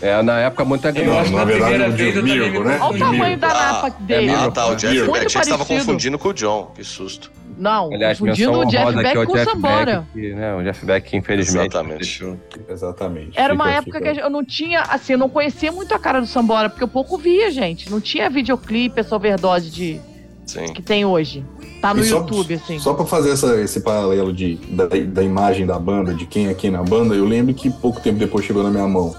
É, 0.00 0.22
na 0.22 0.38
época 0.40 0.64
muito 0.64 0.82
que 0.82 1.02
na 1.02 1.44
verdade, 1.44 1.92
primeira 1.94 2.44
o 2.46 2.52
me 2.52 2.64
né? 2.64 2.78
Olha 2.80 2.94
o 2.94 2.98
tamanho 2.98 3.22
Mirgo. 3.24 3.40
da 3.40 3.48
napa 3.48 3.90
dele. 4.00 4.30
Ah, 4.30 4.50
tá, 4.50 4.66
o 4.68 4.76
Jeff 4.76 4.94
Beck. 4.94 5.08
Achei 5.08 5.24
que 5.26 5.30
você 5.32 5.50
tava 5.50 5.64
parecido. 5.64 5.78
confundindo 5.86 6.18
com 6.18 6.28
o 6.28 6.32
John. 6.34 6.70
Que 6.74 6.84
susto. 6.84 7.32
Não, 7.56 7.92
Aliás, 7.92 8.18
confundindo 8.20 8.52
o 8.60 8.64
Jeff 8.66 8.94
Beck 8.94 9.16
ao 9.16 9.26
com 9.26 9.32
o 9.32 9.36
Jeff 9.36 9.50
Sambora. 9.50 10.06
Beck, 10.14 10.28
que, 10.28 10.34
né, 10.34 10.54
o 10.54 10.62
Jeff 10.62 10.86
Beck, 10.86 11.16
infelizmente, 11.16 11.74
Exatamente. 11.74 12.24
Exatamente. 12.68 13.30
Era 13.38 13.52
uma 13.54 13.64
Fica- 13.64 13.76
época 13.78 13.98
fica- 13.98 14.14
que 14.14 14.20
eu 14.20 14.30
não 14.30 14.44
tinha, 14.44 14.82
assim, 14.82 15.14
eu 15.14 15.18
não 15.18 15.28
conhecia 15.28 15.72
muito 15.72 15.92
a 15.92 15.98
cara 15.98 16.20
do 16.20 16.26
Sambora, 16.26 16.68
porque 16.68 16.84
eu 16.84 16.88
pouco 16.88 17.18
via, 17.18 17.50
gente. 17.50 17.90
Não 17.90 18.00
tinha 18.00 18.30
videoclipe, 18.30 19.00
essa 19.00 19.16
overdose 19.16 19.70
de, 19.70 20.00
Sim. 20.46 20.72
que 20.72 20.80
tem 20.82 21.04
hoje. 21.04 21.44
Tá 21.80 21.92
no 21.94 22.02
só- 22.04 22.18
YouTube, 22.18 22.54
assim. 22.54 22.78
Só 22.78 22.94
pra 22.94 23.04
fazer 23.04 23.30
essa- 23.32 23.60
esse 23.60 23.80
paralelo 23.80 24.32
de, 24.32 24.54
da, 24.70 24.86
da 24.86 25.22
imagem 25.22 25.66
da 25.66 25.78
banda, 25.78 26.12
de 26.14 26.26
quem 26.26 26.48
é 26.48 26.54
quem 26.54 26.70
na 26.70 26.82
banda, 26.82 27.14
eu 27.14 27.24
lembro 27.24 27.54
que 27.54 27.70
pouco 27.70 28.00
tempo 28.00 28.18
depois 28.18 28.44
chegou 28.44 28.62
na 28.62 28.70
minha 28.70 28.86
mão 28.86 29.14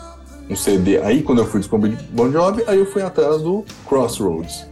um 0.50 0.56
CD. 0.56 1.00
Aí 1.00 1.22
quando 1.22 1.40
eu 1.40 1.46
fui 1.46 1.60
descobrir 1.60 1.98
Bon 2.12 2.32
Jovi, 2.32 2.64
aí 2.68 2.80
eu 2.80 2.86
fui 2.86 3.02
atrás 3.02 3.42
do 3.42 3.64
Crossroads. 3.88 4.68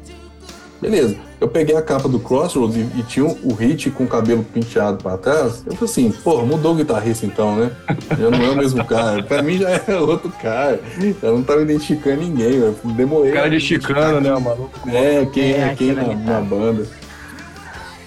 Beleza, 0.81 1.17
eu 1.41 1.47
peguei 1.47 1.75
a 1.75 1.81
capa 1.81 2.07
do 2.07 2.19
Crossroads 2.19 2.75
e, 2.75 2.99
e 2.99 3.03
tinha 3.03 3.25
o 3.25 3.53
hit 3.53 3.89
com 3.89 4.03
o 4.03 4.07
cabelo 4.07 4.43
penteado 4.43 5.01
pra 5.01 5.17
trás. 5.17 5.63
Eu 5.65 5.73
falei 5.73 5.91
assim, 5.91 6.11
pô, 6.23 6.43
mudou 6.43 6.73
o 6.73 6.75
guitarrista 6.75 7.25
então, 7.25 7.55
né? 7.55 7.71
Já 8.17 8.29
não 8.29 8.43
é 8.43 8.49
o 8.51 8.55
mesmo 8.55 8.85
cara. 8.85 9.23
Pra 9.23 9.41
mim 9.41 9.57
já 9.57 9.69
era 9.69 9.99
outro 10.01 10.31
cara. 10.41 10.79
Eu 11.21 11.35
não 11.35 11.43
tava 11.43 11.63
identificando 11.63 12.21
ninguém, 12.21 12.55
eu 12.57 12.75
demorei. 12.83 13.31
Cara 13.31 13.49
de 13.49 13.59
chicano, 13.59 14.21
né, 14.21 14.29
maluco? 14.31 14.71
é, 14.87 15.25
quem 15.25 15.51
é, 15.51 15.59
É, 15.61 15.75
quem 15.75 15.93
na, 15.93 16.13
na 16.13 16.41
banda. 16.41 16.85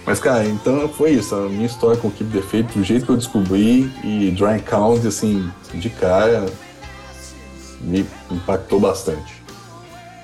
Mas, 0.07 0.19
cara, 0.19 0.45
então 0.47 0.89
foi 0.89 1.13
isso. 1.13 1.35
A 1.35 1.49
minha 1.49 1.67
história 1.67 1.97
com 1.97 2.09
o 2.09 2.11
Keep 2.11 2.33
the 2.33 2.43
Faith, 2.43 2.67
do 2.75 2.83
jeito 2.83 3.05
que 3.05 3.13
eu 3.13 3.17
descobri, 3.17 3.91
e 4.03 4.31
Dry 4.31 4.61
Count, 4.61 5.07
assim, 5.07 5.51
de 5.75 5.91
cara, 5.91 6.47
me 7.81 8.07
impactou 8.31 8.79
bastante. 8.81 9.41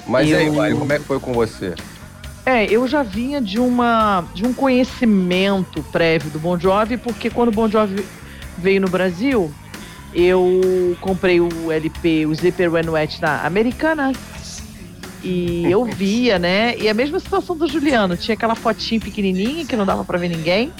Mas 0.06 0.32
aí, 0.32 0.46
Eu- 0.46 0.54
Mário, 0.54 0.78
como 0.78 0.92
é 0.92 0.98
que 0.98 1.04
foi 1.04 1.18
com 1.18 1.32
você? 1.32 1.74
É, 2.44 2.64
eu 2.66 2.86
já 2.86 3.02
vinha 3.02 3.40
de 3.40 3.58
uma 3.58 4.24
de 4.32 4.46
um 4.46 4.52
conhecimento 4.54 5.82
prévio 5.90 6.30
do 6.30 6.38
Bon 6.38 6.56
Jovi, 6.58 6.96
porque 6.96 7.28
quando 7.28 7.48
o 7.48 7.52
Bon 7.52 7.68
Jovi 7.68 8.04
veio 8.56 8.80
no 8.80 8.88
Brasil, 8.88 9.52
eu 10.14 10.96
comprei 11.00 11.40
o 11.40 11.72
LP, 11.72 12.24
o 12.26 12.34
Zipper 12.34 12.72
When 12.72 12.88
Wet 12.88 13.20
na 13.20 13.44
Americana. 13.44 14.12
E 15.24 15.64
eu 15.68 15.84
via, 15.84 16.38
né? 16.38 16.76
E 16.78 16.88
a 16.88 16.94
mesma 16.94 17.18
situação 17.18 17.56
do 17.56 17.66
Juliano, 17.66 18.16
tinha 18.16 18.34
aquela 18.34 18.54
fotinha 18.54 19.00
pequenininha 19.00 19.64
que 19.66 19.74
não 19.74 19.84
dava 19.84 20.04
pra 20.04 20.16
ver 20.16 20.28
ninguém. 20.28 20.72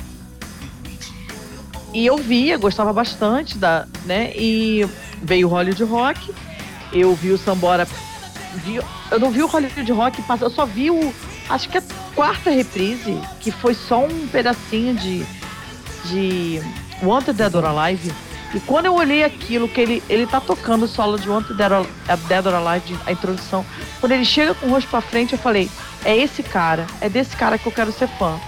E 1.93 2.07
eu 2.07 2.17
via, 2.19 2.57
gostava 2.59 2.93
bastante 2.93 3.59
da, 3.59 3.87
né? 4.05 4.31
E 4.37 4.87
veio 5.21 5.49
o 5.49 5.51
Hollywood 5.51 5.83
Rock, 5.85 6.33
eu 6.92 7.14
vi 7.14 7.31
o 7.31 7.38
Sambora 7.38 7.87
vi- 8.64 8.81
eu 9.11 9.20
não 9.20 9.31
vi 9.31 9.42
o 9.42 9.46
Hollywood 9.46 9.92
Rock 9.92 10.22
passar, 10.22 10.46
eu 10.46 10.51
só 10.51 10.64
vi 10.66 10.90
o. 10.90 11.12
Acho 11.49 11.68
que 11.68 11.79
a 11.79 11.83
quarta 12.14 12.51
reprise, 12.51 13.20
que 13.40 13.51
foi 13.51 13.75
só 13.75 14.05
um 14.05 14.27
pedacinho 14.29 14.94
de. 14.94 15.25
de 16.07 16.61
Wanted 17.03 17.35
Dead 17.37 17.55
or 17.55 17.64
Alive. 17.64 18.12
E 18.55 18.61
quando 18.61 18.87
eu 18.87 18.94
olhei 18.94 19.22
aquilo, 19.25 19.68
que 19.68 19.81
ele, 19.81 20.03
ele 20.09 20.27
tá 20.27 20.40
tocando 20.40 20.85
o 20.85 20.88
solo 20.88 21.18
de 21.18 21.29
Wanted 21.29 21.55
Dead 21.55 21.70
or, 21.72 21.87
or 22.46 22.55
Alive, 22.55 22.99
a 23.05 23.12
introdução, 23.12 23.66
quando 24.01 24.12
ele 24.12 24.25
chega 24.25 24.55
com 24.55 24.66
o 24.66 24.70
rosto 24.70 24.88
pra 24.88 25.01
frente, 25.01 25.33
eu 25.35 25.38
falei: 25.38 25.68
é 26.05 26.16
esse 26.16 26.42
cara, 26.42 26.87
é 27.01 27.09
desse 27.09 27.37
cara 27.37 27.59
que 27.59 27.66
eu 27.66 27.72
quero 27.72 27.92
ser 27.92 28.09
fã. 28.09 28.38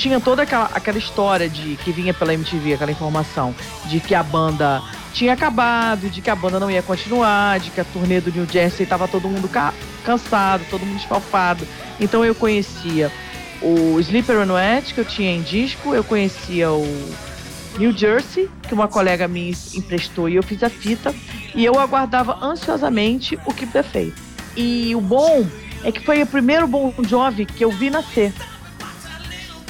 Tinha 0.00 0.18
toda 0.18 0.44
aquela, 0.44 0.64
aquela 0.72 0.96
história 0.96 1.46
de 1.46 1.76
que 1.84 1.92
vinha 1.92 2.14
pela 2.14 2.32
MTV, 2.32 2.72
aquela 2.72 2.90
informação, 2.90 3.54
de 3.84 4.00
que 4.00 4.14
a 4.14 4.22
banda 4.22 4.82
tinha 5.12 5.34
acabado, 5.34 6.08
de 6.08 6.22
que 6.22 6.30
a 6.30 6.34
banda 6.34 6.58
não 6.58 6.70
ia 6.70 6.80
continuar, 6.80 7.60
de 7.60 7.68
que 7.68 7.78
a 7.82 7.84
turnê 7.84 8.18
do 8.18 8.32
New 8.32 8.46
Jersey 8.50 8.86
tava 8.86 9.06
todo 9.06 9.28
mundo 9.28 9.46
ca- 9.46 9.74
cansado, 10.02 10.64
todo 10.70 10.86
mundo 10.86 10.96
esfalfado. 10.98 11.68
Então 12.00 12.24
eu 12.24 12.34
conhecia 12.34 13.12
o 13.60 14.00
Sleeper 14.00 14.38
on 14.38 14.54
Wet, 14.54 14.94
que 14.94 15.00
eu 15.00 15.04
tinha 15.04 15.32
em 15.32 15.42
disco, 15.42 15.94
eu 15.94 16.02
conhecia 16.02 16.70
o 16.72 17.14
New 17.76 17.92
Jersey, 17.92 18.48
que 18.66 18.72
uma 18.72 18.88
colega 18.88 19.28
minha 19.28 19.52
emprestou 19.74 20.30
e 20.30 20.36
eu 20.36 20.42
fiz 20.42 20.62
a 20.62 20.70
fita, 20.70 21.14
e 21.54 21.62
eu 21.62 21.78
aguardava 21.78 22.38
ansiosamente 22.42 23.38
o 23.44 23.52
Keep 23.52 23.70
the. 23.72 24.12
E 24.56 24.96
o 24.96 25.00
bom 25.02 25.46
é 25.84 25.92
que 25.92 26.00
foi 26.00 26.22
o 26.22 26.26
primeiro 26.26 26.66
Bon 26.66 26.90
Jovi 27.06 27.44
que 27.44 27.62
eu 27.62 27.70
vi 27.70 27.90
nascer. 27.90 28.32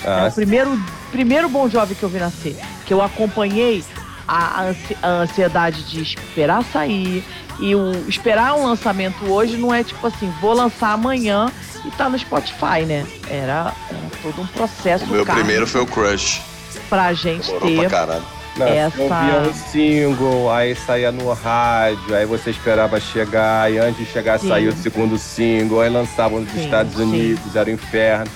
É 0.05 0.09
Ah, 0.09 0.29
o 0.29 0.33
primeiro, 0.35 0.83
primeiro 1.11 1.49
Bon 1.49 1.69
Jovi 1.69 1.95
que 1.95 2.03
eu 2.03 2.09
vi 2.09 2.19
nascer. 2.19 2.57
Que 2.87 2.93
eu 2.95 3.03
acompanhei 3.03 3.85
a, 4.27 4.63
ansi- 4.63 4.97
a 5.03 5.09
ansiedade 5.09 5.83
de 5.85 6.03
esperar 6.03 6.65
sair. 6.73 7.25
E 7.59 7.75
o 7.75 7.93
esperar 8.09 8.55
um 8.55 8.65
lançamento 8.65 9.27
hoje 9.31 9.57
não 9.59 9.73
é 9.75 9.85
tipo 9.85 10.07
assim, 10.07 10.33
vou 10.41 10.55
lançar 10.55 10.93
amanhã 10.93 11.51
e 11.85 11.91
tá 11.91 12.09
no 12.09 12.19
Spotify, 12.19 12.87
né? 12.87 13.07
Era, 13.29 13.75
era 13.91 14.11
todo 14.23 14.41
um 14.41 14.47
processo 14.47 15.05
O 15.05 15.09
meu 15.09 15.27
caro 15.27 15.39
primeiro 15.41 15.67
foi 15.67 15.83
o 15.83 15.87
Crush. 15.87 16.41
pra 16.89 17.13
gente 17.13 17.47
Demorou 17.49 17.71
pra 17.75 17.83
ter. 17.83 17.91
caralho. 17.91 18.25
não, 18.57 18.67
essa- 18.67 19.03
ouvia 19.03 19.51
um 19.51 19.53
single, 19.55 20.51
aí 20.51 20.75
saía 20.75 21.13
no 21.13 21.31
rádio, 21.35 22.15
aí 22.17 22.25
você 22.25 22.49
esperava 22.51 22.99
chegar, 22.99 23.71
e 23.71 23.77
antes 23.79 24.07
de 24.07 24.11
chegar 24.11 24.39
Sim. 24.41 24.49
saía 24.49 24.71
o 24.71 24.77
segundo 24.77 25.19
single, 25.19 25.83
aí 25.83 25.91
lançavam 25.91 26.41
nos 26.41 26.51
Sim, 26.53 26.65
Estados 26.65 26.95
sim. 26.97 27.03
Unidos, 27.03 27.55
era 27.57 27.69
o 27.69 27.73
inferno. 27.73 28.31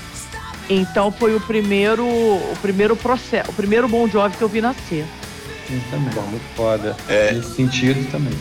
Então 0.68 1.12
foi 1.12 1.34
o 1.34 1.40
primeiro, 1.40 2.04
o 2.06 2.56
primeiro 2.62 2.96
processo, 2.96 3.50
o 3.50 3.54
primeiro 3.54 3.86
Bon 3.88 4.08
Jovi 4.08 4.36
que 4.36 4.42
eu 4.42 4.48
vi 4.48 4.60
nascer. 4.60 5.04
Também. 5.90 6.14
Muito 6.30 6.44
foda. 6.56 6.96
Nesse 7.32 7.54
sentido 7.56 8.10
também. 8.10 8.32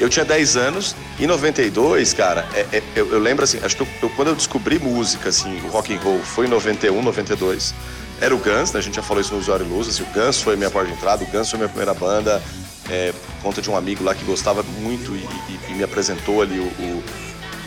Eu 0.00 0.08
tinha 0.08 0.24
10 0.24 0.56
anos, 0.56 0.94
em 1.20 1.26
92, 1.26 2.12
cara, 2.12 2.46
é- 2.54 2.66
é- 2.78 2.82
eu, 2.96 3.12
eu 3.12 3.18
lembro 3.20 3.44
assim, 3.44 3.58
acho 3.62 3.76
que 3.76 3.82
eu- 3.82 3.88
eu- 4.02 4.10
quando 4.10 4.28
eu 4.28 4.34
descobri 4.34 4.78
música, 4.78 5.28
assim, 5.28 5.60
o 5.64 5.68
rock 5.68 5.94
and 5.94 5.98
roll, 6.00 6.18
foi 6.20 6.46
em 6.46 6.48
91, 6.48 7.00
92. 7.00 7.72
Era 8.20 8.34
o 8.34 8.38
Guns, 8.38 8.72
né? 8.72 8.80
A 8.80 8.82
gente 8.82 8.94
já 8.96 9.02
falou 9.02 9.20
isso 9.20 9.32
no 9.32 9.38
Usuário 9.40 9.66
Luz, 9.66 9.88
assim, 9.88 10.02
o 10.02 10.06
Guns 10.06 10.40
foi 10.42 10.56
minha 10.56 10.70
porta 10.70 10.88
de 10.90 10.96
entrada, 10.96 11.22
o 11.22 11.26
Guns 11.26 11.48
foi 11.48 11.58
minha 11.58 11.68
primeira 11.68 11.94
banda, 11.94 12.42
é, 12.90 13.12
por 13.12 13.42
conta 13.42 13.62
de 13.62 13.70
um 13.70 13.76
amigo 13.76 14.02
lá 14.02 14.14
que 14.16 14.24
gostava 14.24 14.64
muito 14.80 15.14
e, 15.14 15.18
e- 15.18 15.60
e 15.70 15.74
me 15.74 15.84
apresentou 15.84 16.42
ali 16.42 16.58
o, 16.58 16.64
o, 16.64 17.02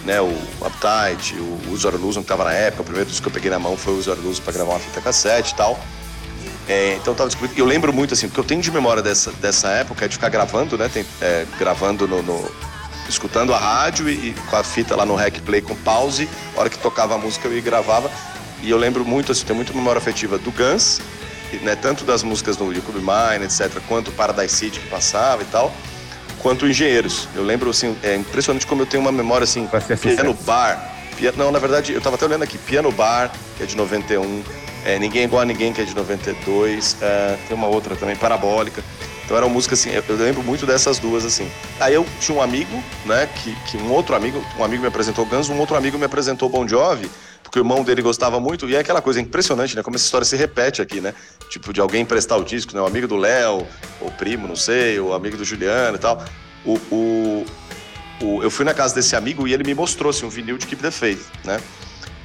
né, 0.08 0.22
o 0.22 0.30
Uptight, 0.66 1.36
o 1.36 1.72
Usuário 1.74 2.00
Luz, 2.00 2.16
que 2.16 2.24
tava 2.24 2.46
na 2.46 2.54
época, 2.54 2.82
o 2.82 2.86
primeiro 2.86 3.10
disco 3.10 3.24
que 3.24 3.28
eu 3.30 3.34
peguei 3.34 3.52
na 3.52 3.60
mão 3.60 3.76
foi 3.76 3.94
o 3.94 3.98
Usuário 3.98 4.24
Luz 4.24 4.40
pra 4.40 4.54
gravar 4.54 4.72
uma 4.72 4.80
fita 4.80 5.02
cassete 5.02 5.52
e 5.54 5.56
tal. 5.58 5.78
É, 6.70 6.96
então 6.96 7.12
eu 7.14 7.18
tava 7.18 7.30
descobrindo. 7.30 7.60
Eu 7.60 7.66
lembro 7.66 7.92
muito, 7.92 8.14
assim, 8.14 8.28
porque 8.28 8.40
eu 8.40 8.44
tenho 8.46 8.62
de 8.62 8.72
memória 8.72 9.04
dessa, 9.04 9.32
dessa 9.34 9.68
época 9.70 10.06
é 10.06 10.08
de 10.08 10.16
ficar 10.16 10.30
gravando, 10.30 10.78
né? 10.78 10.90
tem- 10.92 11.06
é, 11.22 11.46
gravando 11.60 12.08
no, 12.08 12.24
no- 12.24 12.52
escutando 13.10 13.54
a 13.54 13.58
rádio 13.58 14.10
e, 14.10 14.30
e 14.30 14.34
com 14.50 14.56
a 14.56 14.64
fita 14.64 14.96
lá 14.96 15.06
no 15.06 15.16
rec 15.16 15.40
play 15.42 15.62
com 15.62 15.76
pause. 15.76 16.28
A 16.56 16.62
hora 16.62 16.70
que 16.70 16.78
tocava 16.78 17.16
a 17.16 17.18
música 17.18 17.48
eu 17.48 17.52
ia 17.54 17.60
e 17.60 17.62
gravava. 17.62 18.10
E 18.64 18.70
eu 18.70 18.78
lembro 18.78 19.04
muito, 19.06 19.32
assim, 19.34 19.44
tenho 19.46 19.58
muita 19.58 19.74
memória 19.74 20.00
afetiva 20.00 20.38
do 20.38 20.52
Guns, 20.52 21.00
né? 21.62 21.76
Tanto 21.76 22.06
das 22.06 22.24
músicas 22.24 22.56
do 22.56 22.72
You 22.74 22.82
Could 22.82 23.00
Be 23.00 23.06
Mine, 23.06 23.44
etc., 23.46 23.80
quanto 23.88 24.10
Paradise 24.14 24.56
City 24.56 24.80
que 24.80 24.88
passava 24.88 25.42
e 25.44 25.46
tal, 25.46 25.72
quanto 26.42 26.68
Engenheiros. 26.68 27.28
Eu 27.36 27.44
lembro, 27.44 27.70
assim, 27.70 27.96
é 28.04 28.16
impressionante 28.16 28.66
como 28.66 28.82
eu 28.82 28.86
tenho 28.86 29.02
uma 29.02 29.12
memória, 29.12 29.44
assim, 29.44 29.68
ser 29.88 29.98
piano 30.16 30.34
bar. 30.46 30.94
Pia- 31.18 31.34
Não, 31.36 31.52
na 31.52 31.60
verdade, 31.60 31.94
eu 31.94 32.02
tava 32.02 32.16
até 32.16 32.26
olhando 32.26 32.44
aqui, 32.44 32.58
Piano 32.60 32.92
Bar, 32.92 33.32
que 33.58 33.64
é 33.64 33.66
de 33.66 33.76
91, 33.76 34.44
é, 34.86 35.00
Ninguém 35.00 35.24
é 35.24 35.26
Igual 35.26 35.42
a 35.42 35.46
Ninguém, 35.46 35.74
que 35.74 35.82
é 35.82 35.84
de 35.84 35.96
92, 35.96 36.96
é, 37.02 37.38
tem 37.48 37.58
uma 37.58 37.68
outra 37.68 37.96
também, 37.96 38.16
Parabólica. 38.16 38.84
Então 39.26 39.36
eram 39.36 39.50
músicas 39.50 39.80
assim, 39.80 39.90
eu 39.90 40.04
eu 40.08 40.16
lembro 40.16 40.42
muito 40.44 40.66
dessas 40.66 41.00
duas, 41.00 41.26
assim. 41.26 41.50
Aí 41.80 41.94
eu 41.94 42.06
tinha 42.22 42.38
um 42.38 42.42
amigo, 42.42 42.82
né, 43.04 43.28
que, 43.44 43.54
que 43.70 43.76
um 43.78 43.92
outro 43.92 44.16
amigo, 44.16 44.42
um 44.58 44.64
amigo 44.64 44.82
me 44.84 44.88
apresentou 44.88 45.26
Guns, 45.26 45.50
um 45.50 45.58
outro 45.60 45.76
amigo 45.76 45.98
me 45.98 46.06
apresentou 46.06 46.48
Bon 46.48 46.66
Jovi, 46.68 47.10
porque 47.48 47.60
o 47.60 47.62
irmão 47.62 47.82
dele 47.82 48.02
gostava 48.02 48.42
muito, 48.42 48.68
e 48.70 48.76
é 48.76 48.80
aquela 48.80 49.02
coisa 49.02 49.22
impressionante, 49.22 49.74
né, 49.74 49.82
como 49.82 49.96
essa 49.96 50.04
história 50.04 50.26
se 50.26 50.36
repete 50.36 50.82
aqui, 50.82 51.00
né? 51.00 51.14
Tipo, 51.50 51.72
de 51.72 51.80
alguém 51.80 52.02
emprestar 52.02 52.38
o 52.38 52.44
disco, 52.44 52.76
né, 52.76 52.82
o 52.82 52.86
amigo 52.86 53.08
do 53.08 53.16
Léo, 53.16 53.66
ou 54.02 54.12
primo, 54.12 54.48
não 54.50 54.56
sei, 54.56 55.00
ou 55.00 55.14
amigo 55.14 55.38
do 55.38 55.46
Juliano 55.46 55.96
e 55.96 56.00
tal. 56.00 56.22
O, 56.66 56.74
o, 56.92 57.46
o- 58.22 58.44
eu 58.44 58.52
fui 58.52 58.66
na 58.66 58.74
casa 58.74 58.94
desse 58.94 59.16
amigo 59.16 59.48
e 59.48 59.54
ele 59.54 59.64
me 59.64 59.74
mostrou 59.74 60.10
assim, 60.10 60.26
um 60.26 60.30
vinil 60.30 60.58
de 60.58 60.68
Keep 60.68 60.82
the 60.82 60.92
Faith, 60.92 61.26
né? 61.46 61.62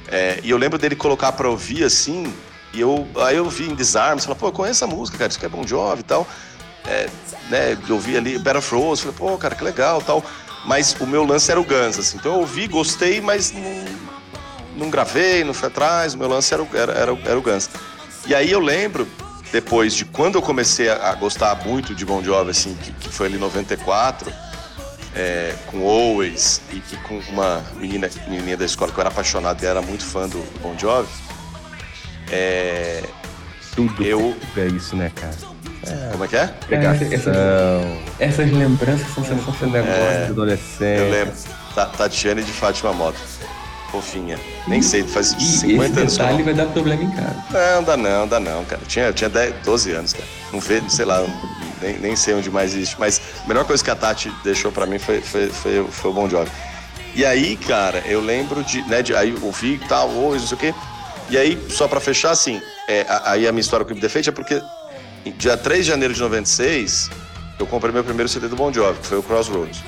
É, 0.08 0.40
e 0.42 0.50
eu 0.50 0.58
lembro 0.58 0.76
dele 0.76 0.96
colocar 0.96 1.30
pra 1.32 1.48
ouvir 1.48 1.84
assim, 1.84 2.34
e 2.74 2.80
eu, 2.80 3.06
aí 3.24 3.36
eu 3.36 3.48
vi 3.48 3.70
em 3.70 3.74
Disarms, 3.76 4.24
falei, 4.24 4.38
pô, 4.40 4.48
eu 4.48 4.52
conheço 4.52 4.84
essa 4.84 4.92
música, 4.92 5.16
cara, 5.18 5.30
isso 5.30 5.38
que 5.38 5.46
é 5.46 5.48
Bon 5.48 5.64
Jovi 5.64 6.00
e 6.00 6.04
tal. 6.04 6.26
É, 6.84 7.08
né, 7.48 7.78
eu 7.88 7.94
ouvi 7.94 8.16
ali 8.16 8.36
Better 8.38 8.56
of 8.58 8.74
Rose, 8.74 9.02
falei, 9.02 9.16
pô, 9.16 9.38
cara, 9.38 9.54
que 9.54 9.62
legal 9.62 10.02
tal. 10.02 10.22
Mas 10.66 10.96
o 11.00 11.06
meu 11.06 11.24
lance 11.24 11.48
era 11.50 11.60
o 11.60 11.64
Guns, 11.64 11.96
assim. 11.98 12.16
Então 12.16 12.34
eu 12.34 12.40
ouvi, 12.40 12.66
gostei, 12.66 13.20
mas 13.20 13.52
não, 13.52 13.62
não 14.76 14.90
gravei, 14.90 15.44
não 15.44 15.54
fui 15.54 15.68
atrás, 15.68 16.14
o 16.14 16.18
meu 16.18 16.28
lance 16.28 16.52
era, 16.52 16.62
o- 16.62 16.68
era, 16.74 16.92
era, 16.92 17.14
o- 17.14 17.18
era 17.24 17.38
o 17.38 17.42
Guns. 17.42 17.68
E 18.26 18.34
aí 18.34 18.50
eu 18.50 18.60
lembro, 18.60 19.06
depois 19.52 19.94
de 19.94 20.04
quando 20.04 20.36
eu 20.36 20.42
comecei 20.42 20.88
a, 20.88 21.10
a 21.10 21.14
gostar 21.14 21.54
muito 21.66 21.94
de 21.94 22.04
Bon 22.04 22.22
Jovi, 22.22 22.50
assim, 22.50 22.76
que, 22.82 22.92
que 22.92 23.08
foi 23.08 23.26
ali 23.26 23.36
em 23.36 23.40
94, 23.40 24.32
é, 25.14 25.54
com 25.66 25.86
Always 25.88 26.60
e, 26.72 26.76
e 26.76 26.96
com 27.08 27.18
uma 27.30 27.62
menina, 27.76 28.08
menininha 28.28 28.56
da 28.56 28.64
escola 28.64 28.90
que 28.90 28.98
eu 28.98 29.02
era 29.02 29.10
apaixonado 29.10 29.62
e 29.62 29.66
era 29.66 29.82
muito 29.82 30.04
fã 30.04 30.28
do 30.28 30.38
Bon 30.60 30.74
Jovi. 30.78 31.08
É, 32.30 33.02
Tudo 33.74 34.02
Eu- 34.04 34.36
é 34.56 34.66
isso, 34.66 34.96
né, 34.96 35.10
cara? 35.14 35.34
Como 36.12 36.24
é 36.24 36.28
que 36.28 36.36
é? 36.36 36.54
Essas, 36.70 37.36
essas 38.20 38.52
lembranças 38.52 39.06
são 39.12 39.24
sensacionais. 39.24 39.84
negócio 39.84 40.24
de 40.26 40.30
adolescente. 40.30 41.00
Eu 41.00 41.10
lembro. 41.10 41.34
Ta- 41.74 41.86
Tatiane 41.86 42.42
de 42.44 42.52
Fátima 42.52 42.92
Moto. 42.92 43.18
Fofinha. 43.92 44.38
Nem 44.66 44.80
sei, 44.80 45.02
faz 45.04 45.32
E 45.34 45.40
50 45.40 45.84
esse 45.92 46.00
anos. 46.00 46.12
detalhe 46.16 46.42
vai 46.42 46.54
dar 46.54 46.66
problema 46.66 47.02
em 47.02 47.10
casa. 47.10 47.44
Não, 47.52 47.84
dá 47.84 47.96
não, 47.96 48.26
dá 48.26 48.40
não, 48.40 48.64
cara. 48.64 48.80
Eu 48.82 48.86
tinha, 48.88 49.04
eu 49.06 49.12
tinha 49.12 49.28
10, 49.28 49.54
12 49.64 49.92
anos, 49.92 50.12
cara. 50.14 50.24
Não 50.50 50.58
vê, 50.60 50.82
sei 50.88 51.04
lá, 51.04 51.22
nem, 51.82 51.98
nem 51.98 52.16
sei 52.16 52.32
onde 52.34 52.50
mais 52.50 52.74
existe. 52.74 52.96
Mas 52.98 53.20
a 53.44 53.46
melhor 53.46 53.64
coisa 53.66 53.84
que 53.84 53.90
a 53.90 53.94
Tati 53.94 54.32
deixou 54.42 54.72
pra 54.72 54.86
mim 54.86 54.98
foi, 54.98 55.20
foi, 55.20 55.48
foi, 55.50 55.86
foi 55.90 56.10
o 56.10 56.14
Bon 56.14 56.28
Jovi. 56.28 56.50
E 57.14 57.24
aí, 57.26 57.56
cara, 57.56 58.02
eu 58.06 58.22
lembro 58.22 58.64
de, 58.64 58.80
né, 58.88 59.02
de 59.02 59.14
aí 59.14 59.28
eu 59.30 59.44
ouvi 59.44 59.74
e 59.74 59.78
tal, 59.86 60.08
hoje, 60.08 60.40
não 60.40 60.48
sei 60.48 60.56
o 60.56 60.60
quê. 60.60 60.74
E 61.28 61.36
aí, 61.36 61.62
só 61.68 61.86
pra 61.86 62.00
fechar, 62.00 62.30
assim, 62.30 62.60
é, 62.88 63.04
aí 63.26 63.46
a 63.46 63.52
minha 63.52 63.60
história 63.60 63.84
com 63.84 63.92
o 63.92 64.08
Faith 64.08 64.28
é 64.28 64.32
porque 64.32 64.60
dia 65.36 65.56
3 65.56 65.84
de 65.84 65.90
janeiro 65.90 66.14
de 66.14 66.20
96, 66.20 67.10
eu 67.58 67.66
comprei 67.66 67.92
meu 67.92 68.02
primeiro 68.02 68.28
CD 68.30 68.48
do 68.48 68.56
Bon 68.56 68.72
Jovi, 68.72 68.98
que 69.00 69.06
foi 69.06 69.18
o 69.18 69.22
Crossroads. 69.22 69.82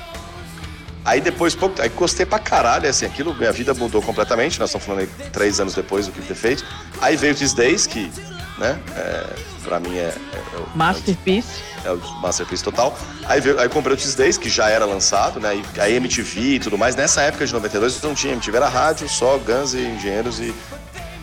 Aí 1.05 1.21
depois, 1.21 1.53
pouco, 1.53 1.79
aí 1.81 1.89
gostei 1.89 2.25
pra 2.25 2.39
caralho, 2.39 2.89
assim, 2.89 3.05
aquilo, 3.05 3.33
minha 3.35 3.51
vida 3.51 3.73
mudou 3.75 4.01
completamente, 4.01 4.59
nós 4.59 4.69
estamos 4.69 4.85
falando 4.87 5.01
aí 5.01 5.29
três 5.31 5.59
anos 5.59 5.75
depois 5.75 6.07
do 6.07 6.11
Keep 6.11 6.27
the 6.27 6.33
Faith. 6.35 6.63
Aí 6.99 7.15
veio 7.15 7.33
o 7.33 7.35
These 7.37 7.55
Days, 7.55 7.85
que, 7.85 8.11
né, 8.57 8.79
é, 8.95 9.35
pra 9.63 9.79
mim 9.79 9.95
é, 9.97 10.01
é, 10.01 10.15
é 10.53 10.57
o- 10.57 10.75
Masterpiece. 10.77 11.61
é 11.83 11.91
o 11.91 11.97
Masterpiece 12.21 12.63
total. 12.63 12.97
Aí, 13.25 13.39
veio, 13.39 13.59
aí 13.59 13.69
comprei 13.69 13.93
o 13.93 13.97
These 13.97 14.17
Days, 14.17 14.35
que 14.37 14.49
já 14.49 14.67
era 14.67 14.83
lançado, 14.85 15.39
né, 15.39 15.61
e 15.75 15.79
aí 15.79 15.93
MTV 15.95 16.39
e 16.55 16.59
tudo 16.59 16.75
mais. 16.75 16.95
Nessa 16.95 17.21
época 17.21 17.45
de 17.45 17.53
92 17.53 18.01
não 18.01 18.15
tinha 18.15 18.33
MTV, 18.33 18.57
era 18.57 18.67
rádio, 18.67 19.07
só 19.07 19.37
Guns 19.37 19.75
e 19.75 19.81
Engenheiros 19.81 20.39
e, 20.39 20.55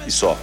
e 0.07 0.11
só. 0.13 0.39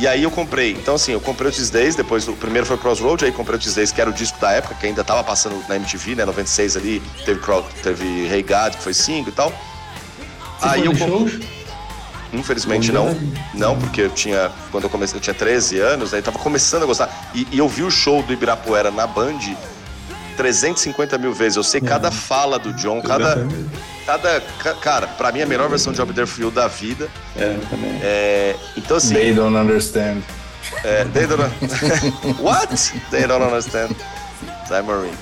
E 0.00 0.08
aí 0.08 0.22
eu 0.22 0.30
comprei, 0.30 0.72
então 0.72 0.94
assim, 0.94 1.12
eu 1.12 1.20
comprei 1.20 1.50
o 1.50 1.70
Days, 1.70 1.94
depois 1.94 2.26
o 2.26 2.32
primeiro 2.32 2.66
foi 2.66 2.74
o 2.74 2.78
Crossroad, 2.78 3.22
aí 3.22 3.30
comprei 3.30 3.58
o 3.58 3.74
Days, 3.74 3.92
que 3.92 4.00
era 4.00 4.08
o 4.08 4.12
disco 4.14 4.40
da 4.40 4.50
época, 4.50 4.74
que 4.74 4.86
ainda 4.86 5.04
tava 5.04 5.22
passando 5.22 5.62
na 5.68 5.76
MTV, 5.76 6.14
né, 6.14 6.24
96 6.24 6.78
ali, 6.78 7.02
teve, 7.26 7.38
teve 7.82 8.26
Hey 8.26 8.42
God, 8.42 8.76
que 8.76 8.82
foi 8.82 8.94
5 8.94 9.28
e 9.28 9.32
tal. 9.32 9.52
Você 10.58 10.68
aí 10.68 10.86
eu 10.86 10.96
comprei... 10.96 11.46
Infelizmente 12.32 12.90
não. 12.90 13.08
Jovi? 13.08 13.32
Não, 13.52 13.78
porque 13.78 14.00
eu 14.00 14.08
tinha. 14.08 14.50
Quando 14.70 14.84
eu 14.84 14.90
comecei, 14.90 15.18
eu 15.18 15.20
tinha 15.20 15.34
13 15.34 15.80
anos, 15.80 16.14
aí 16.14 16.22
tava 16.22 16.38
começando 16.38 16.84
a 16.84 16.86
gostar. 16.86 17.30
E, 17.34 17.46
e 17.50 17.58
eu 17.58 17.68
vi 17.68 17.82
o 17.82 17.90
show 17.90 18.22
do 18.22 18.32
Ibirapuera 18.32 18.90
na 18.90 19.06
Band 19.06 19.40
350 20.40 21.18
mil 21.18 21.32
vezes. 21.34 21.56
Eu 21.56 21.62
sei 21.62 21.80
cada 21.82 22.10
fala 22.10 22.58
do 22.58 22.72
John, 22.72 23.02
cada. 23.02 23.46
cada 24.06 24.40
ca- 24.62 24.74
cara, 24.74 25.06
pra 25.06 25.30
mim 25.30 25.40
é 25.40 25.42
a 25.42 25.46
melhor 25.46 25.68
versão 25.68 25.92
de 25.92 25.98
Job 25.98 26.12
There 26.14 26.26
For 26.26 26.40
You 26.44 26.50
da 26.50 26.66
vida. 26.66 27.08
É, 27.36 27.58
também. 27.68 28.00
É, 28.02 28.56
então 28.76 28.96
assim. 28.96 29.14
They 29.14 29.34
don't 29.34 29.54
understand. 29.56 30.22
É, 30.82 31.04
they 31.12 31.26
don't 31.26 31.42
What? 32.40 32.74
They 33.10 33.26
don't 33.26 33.44
understand. 33.44 33.94
Zay 34.66 34.80
Marine. 34.82 35.12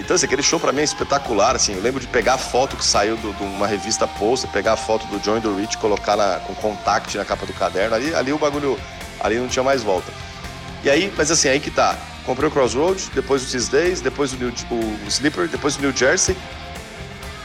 Então, 0.00 0.14
assim, 0.16 0.26
aquele 0.26 0.42
show 0.42 0.58
pra 0.58 0.72
mim 0.72 0.80
é 0.80 0.84
espetacular, 0.84 1.54
assim. 1.54 1.74
Eu 1.74 1.82
lembro 1.82 2.00
de 2.00 2.06
pegar 2.06 2.34
a 2.34 2.38
foto 2.38 2.76
que 2.76 2.84
saiu 2.84 3.16
do- 3.16 3.32
de 3.34 3.42
uma 3.44 3.66
revista 3.66 4.06
Poster, 4.08 4.50
pegar 4.50 4.72
a 4.72 4.76
foto 4.76 5.06
do 5.06 5.18
John 5.20 5.36
e 5.36 5.40
do 5.40 5.54
Rich, 5.56 5.76
colocar 5.78 6.16
na, 6.16 6.40
com 6.46 6.54
contact 6.54 7.16
na 7.16 7.24
capa 7.24 7.46
do 7.46 7.52
caderno. 7.52 7.94
Ali, 7.94 8.14
ali 8.14 8.32
o 8.32 8.38
bagulho, 8.38 8.78
ali 9.20 9.36
não 9.36 9.46
tinha 9.48 9.62
mais 9.62 9.82
volta. 9.82 10.10
E 10.82 10.88
aí, 10.90 11.12
mas 11.16 11.30
assim, 11.30 11.48
aí 11.48 11.60
que 11.60 11.70
tá. 11.70 11.96
Comprei 12.28 12.46
o 12.46 12.52
Crossroads, 12.52 13.08
depois 13.14 13.42
o 13.42 13.50
These 13.50 13.70
Days, 13.70 14.00
depois 14.02 14.34
o, 14.34 14.36
New, 14.36 14.52
o 14.70 15.08
Sleeper, 15.08 15.48
depois 15.48 15.76
o 15.76 15.80
New 15.80 15.96
Jersey. 15.96 16.36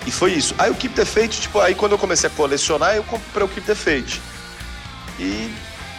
E 0.05 0.11
foi 0.11 0.33
isso. 0.33 0.53
Aí 0.57 0.69
o 0.69 0.75
Keep 0.75 0.93
the 0.93 1.05
Fate, 1.05 1.39
tipo, 1.39 1.57
aí 1.61 1.73
quando 1.73 1.93
eu 1.93 1.97
comecei 1.97 2.27
a 2.29 2.33
colecionar, 2.33 2.93
eu 2.93 3.03
comprei 3.05 3.45
o 3.45 3.47
Keep 3.47 3.65
the 3.65 3.75
Fate. 3.75 4.21
E 5.17 5.49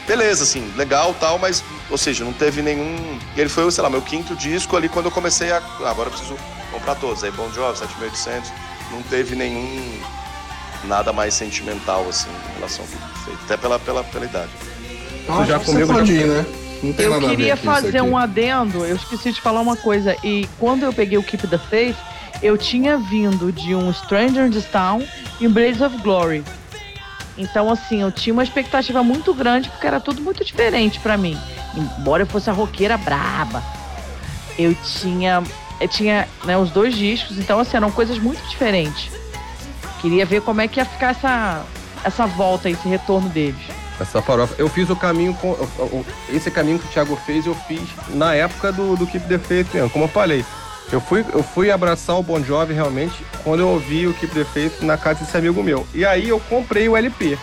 beleza, 0.07 0.43
assim, 0.45 0.71
legal 0.77 1.15
tal, 1.19 1.39
mas, 1.39 1.65
ou 1.89 1.97
seja, 1.97 2.27
não 2.27 2.35
teve 2.35 2.61
nenhum. 2.61 3.19
Ele 3.35 3.49
foi, 3.49 3.71
sei 3.73 3.83
lá, 3.83 3.89
meu 3.89 4.03
quinto 4.03 4.37
disco 4.37 4.77
ali 4.77 4.87
quando 4.91 5.07
eu 5.07 5.11
comecei 5.11 5.51
a. 5.51 5.63
Ah, 5.83 5.89
agora 5.91 6.09
eu 6.09 6.13
preciso 6.13 6.37
comprar 6.71 6.95
todos. 6.97 7.25
Aí 7.25 7.31
Bon 7.31 7.51
Jovi, 7.55 7.79
7800, 7.79 8.53
não 8.91 9.03
teve 9.05 9.35
nenhum. 9.35 9.99
Nada 10.85 11.11
mais 11.11 11.33
sentimental, 11.33 12.07
assim, 12.07 12.29
em 12.29 12.55
relação 12.57 12.85
ao 12.85 12.91
Keep 12.91 13.03
the 13.03 13.19
Fate. 13.31 13.39
Até 13.47 13.57
pela, 13.57 13.79
pela, 13.79 14.05
pela 14.05 14.25
idade. 14.27 14.51
Acho 15.27 15.45
já 15.47 15.59
que 15.59 15.65
comigo 15.65 15.87
Você 15.87 15.93
já- 15.95 15.99
pode 16.01 16.13
ir, 16.13 16.27
né? 16.27 16.45
Não 16.85 16.93
tem 16.93 17.07
Eu 17.07 17.13
nada 17.13 17.25
a 17.25 17.29
ver 17.29 17.37
queria 17.37 17.57
com 17.57 17.63
isso 17.63 17.83
fazer 17.83 18.03
um 18.03 18.17
adendo, 18.17 18.85
eu 18.85 18.97
esqueci 18.97 19.33
de 19.33 19.41
falar 19.41 19.61
uma 19.61 19.77
coisa. 19.77 20.15
E 20.23 20.47
quando 20.59 20.83
eu 20.83 20.93
peguei 20.93 21.17
o 21.17 21.23
Keep 21.23 21.47
the 21.49 21.59
Faith, 21.59 21.97
eu 22.43 22.59
tinha 22.59 22.99
vindo 22.99 23.51
de 23.51 23.75
um 23.75 23.91
Stranger 23.93 24.47
in 24.47 24.61
Town 24.61 25.03
e 25.41 25.49
Blaze 25.49 25.83
of 25.83 25.97
Glory. 26.03 26.45
Então, 27.39 27.71
assim, 27.71 28.03
eu 28.03 28.13
tinha 28.13 28.33
uma 28.33 28.45
expectativa 28.45 29.03
muito 29.03 29.33
grande, 29.33 29.69
porque 29.71 29.87
era 29.87 29.99
tudo 29.99 30.21
muito 30.21 30.45
diferente 30.45 31.01
pra 31.01 31.17
mim. 31.17 31.39
Embora 31.75 32.23
eu 32.23 32.27
fosse 32.27 32.51
a 32.51 32.53
roqueira 32.53 32.97
braba, 32.97 33.63
eu 34.59 34.75
tinha, 34.75 35.43
eu 35.81 35.89
tinha 35.89 36.29
né, 36.45 36.57
os 36.57 36.71
dois 36.71 36.95
discos, 36.95 37.39
então, 37.39 37.59
assim, 37.59 37.77
eram 37.77 37.91
coisas 37.91 38.19
muito 38.19 38.47
diferentes. 38.49 39.11
Queria 40.01 40.27
ver 40.27 40.43
como 40.43 40.61
é 40.61 40.69
que 40.69 40.79
ia 40.79 40.85
ficar 40.85 41.11
essa, 41.11 41.65
essa 42.05 42.27
volta, 42.27 42.69
esse 42.69 42.87
retorno 42.87 43.29
deles. 43.31 43.84
Essa 44.01 44.21
farofa. 44.21 44.55
Eu 44.59 44.69
fiz 44.69 44.91
o 44.91 44.97
caminho 44.97 45.35
com. 45.35 45.57
Esse 46.29 46.51
caminho 46.51 46.79
que 46.79 46.87
o 46.87 46.89
Thiago 46.89 47.17
fez, 47.25 47.47
eu 47.47 47.55
fiz 47.55 47.83
na 48.09 48.35
época 48.35 48.73
do, 48.73 48.97
do 48.97 49.07
Keep 49.07 49.29
the 49.29 49.39
Faith 49.39 49.69
mesmo. 49.73 49.91
Como 49.91 50.05
eu 50.05 50.09
falei, 50.09 50.45
eu 50.93 51.01
fui, 51.01 51.25
eu 51.33 51.43
fui 51.43 51.71
abraçar 51.71 52.19
o 52.19 52.23
Bon 52.23 52.43
Jovi 52.43 52.75
realmente 52.75 53.25
quando 53.43 53.61
eu 53.61 53.69
ouvi 53.69 54.07
o 54.07 54.15
Keep 54.15 54.35
the 54.35 54.45
Faith 54.45 54.83
na 54.83 54.97
casa 54.97 55.25
desse 55.25 55.37
amigo 55.37 55.63
meu. 55.63 55.87
E 55.95 56.05
aí 56.05 56.29
eu 56.29 56.41
comprei 56.41 56.89
o 56.89 56.97
LP. 56.97 57.39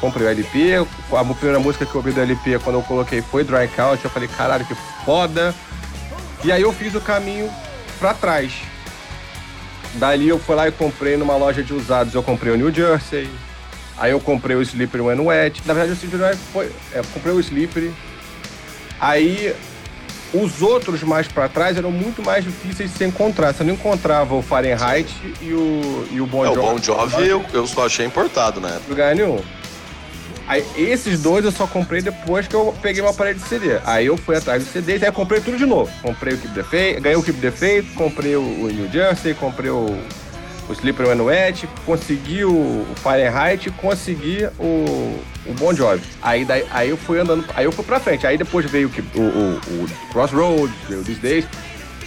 Comprei 0.00 0.26
o 0.26 0.30
LP, 0.30 0.86
a 1.12 1.24
primeira 1.34 1.58
música 1.58 1.86
que 1.86 1.94
eu 1.94 2.00
ouvi 2.00 2.12
do 2.12 2.20
LP 2.20 2.58
quando 2.58 2.76
eu 2.76 2.82
coloquei 2.82 3.22
foi 3.22 3.44
Dry 3.44 3.68
Couch. 3.68 4.04
Eu 4.04 4.10
falei, 4.10 4.28
caralho, 4.28 4.66
que 4.66 4.74
foda. 5.04 5.54
E 6.42 6.52
aí 6.52 6.62
eu 6.62 6.72
fiz 6.72 6.94
o 6.94 7.00
caminho 7.00 7.50
pra 7.98 8.12
trás. 8.12 8.52
Dali 9.94 10.28
eu 10.28 10.38
fui 10.38 10.54
lá 10.56 10.68
e 10.68 10.72
comprei 10.72 11.16
numa 11.16 11.36
loja 11.36 11.62
de 11.62 11.72
usados. 11.72 12.14
Eu 12.14 12.22
comprei 12.22 12.52
o 12.52 12.56
New 12.56 12.72
Jersey, 12.72 13.30
Aí 13.96 14.10
eu 14.10 14.20
comprei 14.20 14.56
o 14.56 14.62
Slippery 14.62 15.02
When 15.02 15.20
Wet. 15.20 15.62
Na 15.66 15.74
verdade, 15.74 15.92
o 15.92 15.94
Slippery 15.94 16.36
foi. 16.52 16.70
É, 16.92 16.98
eu 16.98 17.04
comprei 17.12 17.34
o 17.34 17.40
Slippery. 17.40 17.92
Aí 19.00 19.54
os 20.32 20.60
outros 20.62 21.02
mais 21.02 21.28
pra 21.28 21.48
trás 21.48 21.76
eram 21.76 21.92
muito 21.92 22.22
mais 22.22 22.44
difíceis 22.44 22.90
de 22.90 22.98
se 22.98 23.04
encontrar. 23.04 23.54
Você 23.54 23.62
não 23.62 23.74
encontrava 23.74 24.34
o 24.34 24.42
Fahrenheit 24.42 25.14
e 25.40 25.52
o, 25.52 26.08
e 26.10 26.20
o 26.20 26.26
Bon 26.26 26.44
É, 26.44 26.50
o 26.50 26.54
Jovi. 26.54 26.66
Bon 26.66 26.78
Jovi 26.78 27.28
eu, 27.28 27.44
eu 27.52 27.66
só 27.66 27.86
achei 27.86 28.04
importado, 28.04 28.60
né? 28.60 28.80
lugar 28.88 29.14
nenhum. 29.14 29.40
Aí, 30.46 30.62
esses 30.76 31.22
dois 31.22 31.44
eu 31.44 31.50
só 31.50 31.66
comprei 31.66 32.02
depois 32.02 32.46
que 32.46 32.54
eu 32.54 32.74
peguei 32.82 33.00
uma 33.00 33.14
parede 33.14 33.38
de 33.38 33.48
CD. 33.48 33.78
Aí 33.84 34.06
eu 34.06 34.16
fui 34.16 34.36
atrás 34.36 34.62
dos 34.62 34.72
CDs, 34.72 35.02
aí 35.02 35.08
eu 35.08 35.12
comprei 35.12 35.40
tudo 35.40 35.56
de 35.56 35.64
novo. 35.64 35.90
Comprei 36.02 36.34
o 36.34 36.38
Keep 36.38 36.54
the 36.54 36.62
Faith, 36.62 37.00
ganhei 37.00 37.16
o 37.16 37.22
Keep 37.22 37.40
the 37.40 37.50
Faith, 37.50 37.94
comprei 37.94 38.36
o, 38.36 38.42
o 38.42 38.68
New 38.70 38.90
Jersey, 38.92 39.32
comprei 39.32 39.70
o, 39.70 39.96
o 40.68 40.72
Slippery 40.72 41.08
When 41.08 41.20
Wet, 41.20 41.68
consegui 41.84 42.44
o, 42.44 42.86
Fahrenheit, 42.96 43.70
consegui 43.72 44.48
o, 44.58 45.20
o 45.46 45.54
Bon 45.58 45.74
Jovi. 45.74 46.02
Aí, 46.22 46.44
daí, 46.44 46.64
aí 46.70 46.90
eu 46.90 46.96
fui 46.96 47.18
andando, 47.18 47.44
aí 47.54 47.64
eu 47.64 47.72
fui 47.72 47.84
pra 47.84 48.00
frente. 48.00 48.26
Aí 48.26 48.38
depois 48.38 48.68
veio 48.70 48.90
o, 49.14 49.20
o, 49.20 49.84
o, 49.84 49.88
Crossroads, 50.12 50.74
veio 50.88 51.00
o 51.00 51.04
These 51.04 51.20
Days, 51.20 51.46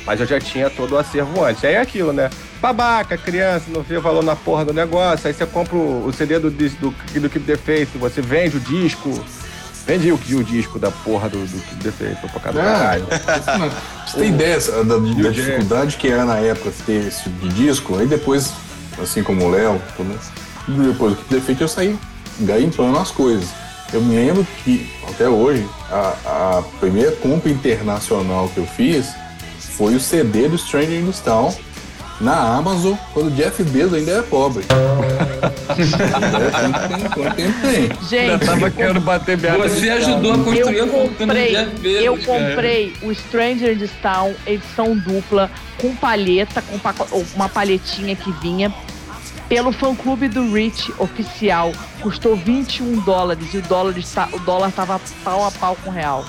mas 0.06 0.20
eu 0.20 0.26
já 0.26 0.40
tinha 0.40 0.70
todo 0.70 0.94
o 0.94 0.98
acervo 0.98 1.44
antes. 1.44 1.64
Aí 1.64 1.76
é 1.76 1.82
aquilo, 1.82 2.12
né? 2.12 2.30
Babaca, 2.60 3.18
criança, 3.18 3.66
não 3.70 3.84
vê 3.84 4.00
valor 4.00 4.24
na 4.24 4.36
porra 4.36 4.66
do 4.66 4.74
negócio. 4.74 5.28
Aí 5.28 5.34
você 5.34 5.46
compra 5.46 5.76
o, 5.76 6.08
o 6.08 6.14
CD 6.14 6.40
do, 6.40 6.50
do, 6.50 6.70
do 7.20 7.30
Keep 7.30 7.46
the 7.46 7.58
Faith, 7.58 7.90
você 7.96 8.22
vende 8.22 8.58
o 8.58 8.60
disco. 8.60 9.24
Vende 9.88 10.12
o, 10.12 10.16
o 10.16 10.44
disco 10.44 10.78
da 10.78 10.92
porra 10.92 11.30
do, 11.30 11.40
do 11.40 11.92
Faith 11.94 12.18
pra 12.20 12.40
cada 12.42 12.62
caralho. 12.62 13.08
Não, 13.10 13.72
Você 14.06 14.18
tem 14.18 14.30
ideia 14.30 14.60
da, 14.60 14.98
da 14.98 15.30
dificuldade 15.30 15.96
que 15.96 16.10
era 16.10 16.26
na 16.26 16.38
época 16.40 16.74
ter 16.86 17.08
esse 17.08 17.24
tipo 17.24 17.48
de 17.48 17.56
disco? 17.56 17.98
Aí 17.98 18.06
depois, 18.06 18.52
assim 19.02 19.24
como 19.24 19.46
o 19.46 19.50
Léo, 19.50 19.82
depois 20.68 21.14
do 21.14 21.22
que 21.22 21.30
ter 21.30 21.40
feito, 21.40 21.64
eu 21.64 21.70
saí 21.70 21.98
garimpando 22.42 23.00
as 23.00 23.12
coisas. 23.12 23.48
Eu 23.94 24.02
me 24.02 24.14
lembro 24.14 24.46
que, 24.66 24.92
até 25.08 25.30
hoje, 25.30 25.66
a, 25.90 26.58
a 26.58 26.64
primeira 26.82 27.14
compra 27.14 27.50
internacional 27.50 28.50
que 28.50 28.58
eu 28.58 28.68
fiz 28.68 29.08
foi 29.58 29.96
o 29.96 30.00
CD 30.02 30.50
do 30.50 30.58
Stranger 30.58 31.00
in 31.00 31.12
Town 31.24 31.56
na 32.20 32.58
Amazon, 32.58 32.96
quando 33.14 33.28
o 33.28 33.32
Jeff 33.32 33.64
Bezos 33.64 33.94
ainda 33.94 34.24
pobre. 34.24 34.66
É, 35.76 37.38
tem? 37.62 37.90
Gente, 38.08 38.46
Tava 38.46 38.72
querendo 38.72 39.00
bater 39.02 39.38
minha 39.38 39.58
Você 39.58 39.90
ajudou 39.90 40.34
a 40.34 40.38
construir 40.38 40.78
eu 40.78 40.86
a 40.86 40.90
comprei, 40.90 41.50
Jeff 41.50 41.80
Bezos, 41.80 42.06
eu 42.06 42.18
cara. 42.18 42.50
comprei 42.50 42.94
o 43.04 43.14
Stranger 43.14 43.72
in 43.72 43.88
Town 44.02 44.34
edição 44.46 44.98
dupla 44.98 45.50
com 45.80 45.96
palheta, 45.96 46.62
com 46.62 46.80
uma 47.36 47.50
palhetinha 47.50 48.16
que 48.16 48.32
vinha 48.34 48.74
pelo 49.48 49.72
fã 49.72 49.96
clube 49.96 50.28
do 50.28 50.54
Rich 50.54 50.94
oficial. 50.98 51.72
Custou 52.02 52.36
21 52.36 53.00
dólares 53.02 53.54
e 53.54 53.58
o 53.58 53.62
dólar, 53.62 53.98
está, 53.98 54.28
o 54.34 54.40
dólar 54.40 54.72
tava 54.72 55.00
pau 55.24 55.46
a 55.46 55.52
pau 55.52 55.78
com 55.84 55.90
o 55.90 55.94
real. 55.94 56.26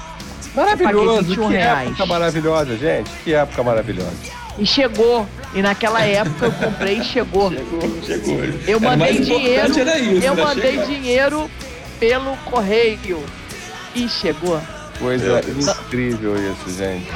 Maravilhoso, 0.55 1.17
Paguei 1.17 1.23
21 1.37 1.49
que 1.49 1.55
reais. 1.55 1.89
época 1.89 2.07
maravilhosa, 2.07 2.77
gente. 2.77 3.11
Que 3.25 3.35
época 3.35 3.63
maravilhosa 3.63 4.48
e 4.59 4.67
chegou. 4.67 5.27
E 5.55 5.63
naquela 5.63 6.03
época 6.03 6.47
eu 6.47 6.53
comprei 6.53 6.99
e 6.99 7.05
chegou. 7.05 7.51
chegou, 7.51 8.03
chegou. 8.05 8.45
Eu 8.67 8.81
mandei 8.81 9.21
dinheiro. 9.21 9.71
Isso, 9.71 9.85
né? 9.85 10.21
eu 10.23 10.37
mandei 10.37 10.79
dinheiro 10.79 11.51
pelo 11.99 12.37
correio. 12.39 13.23
E 13.95 14.09
chegou. 14.09 14.61
Coisa 14.99 15.39
é. 15.39 15.51
incrível 15.51 16.35
isso, 16.37 16.77
gente. 16.77 17.07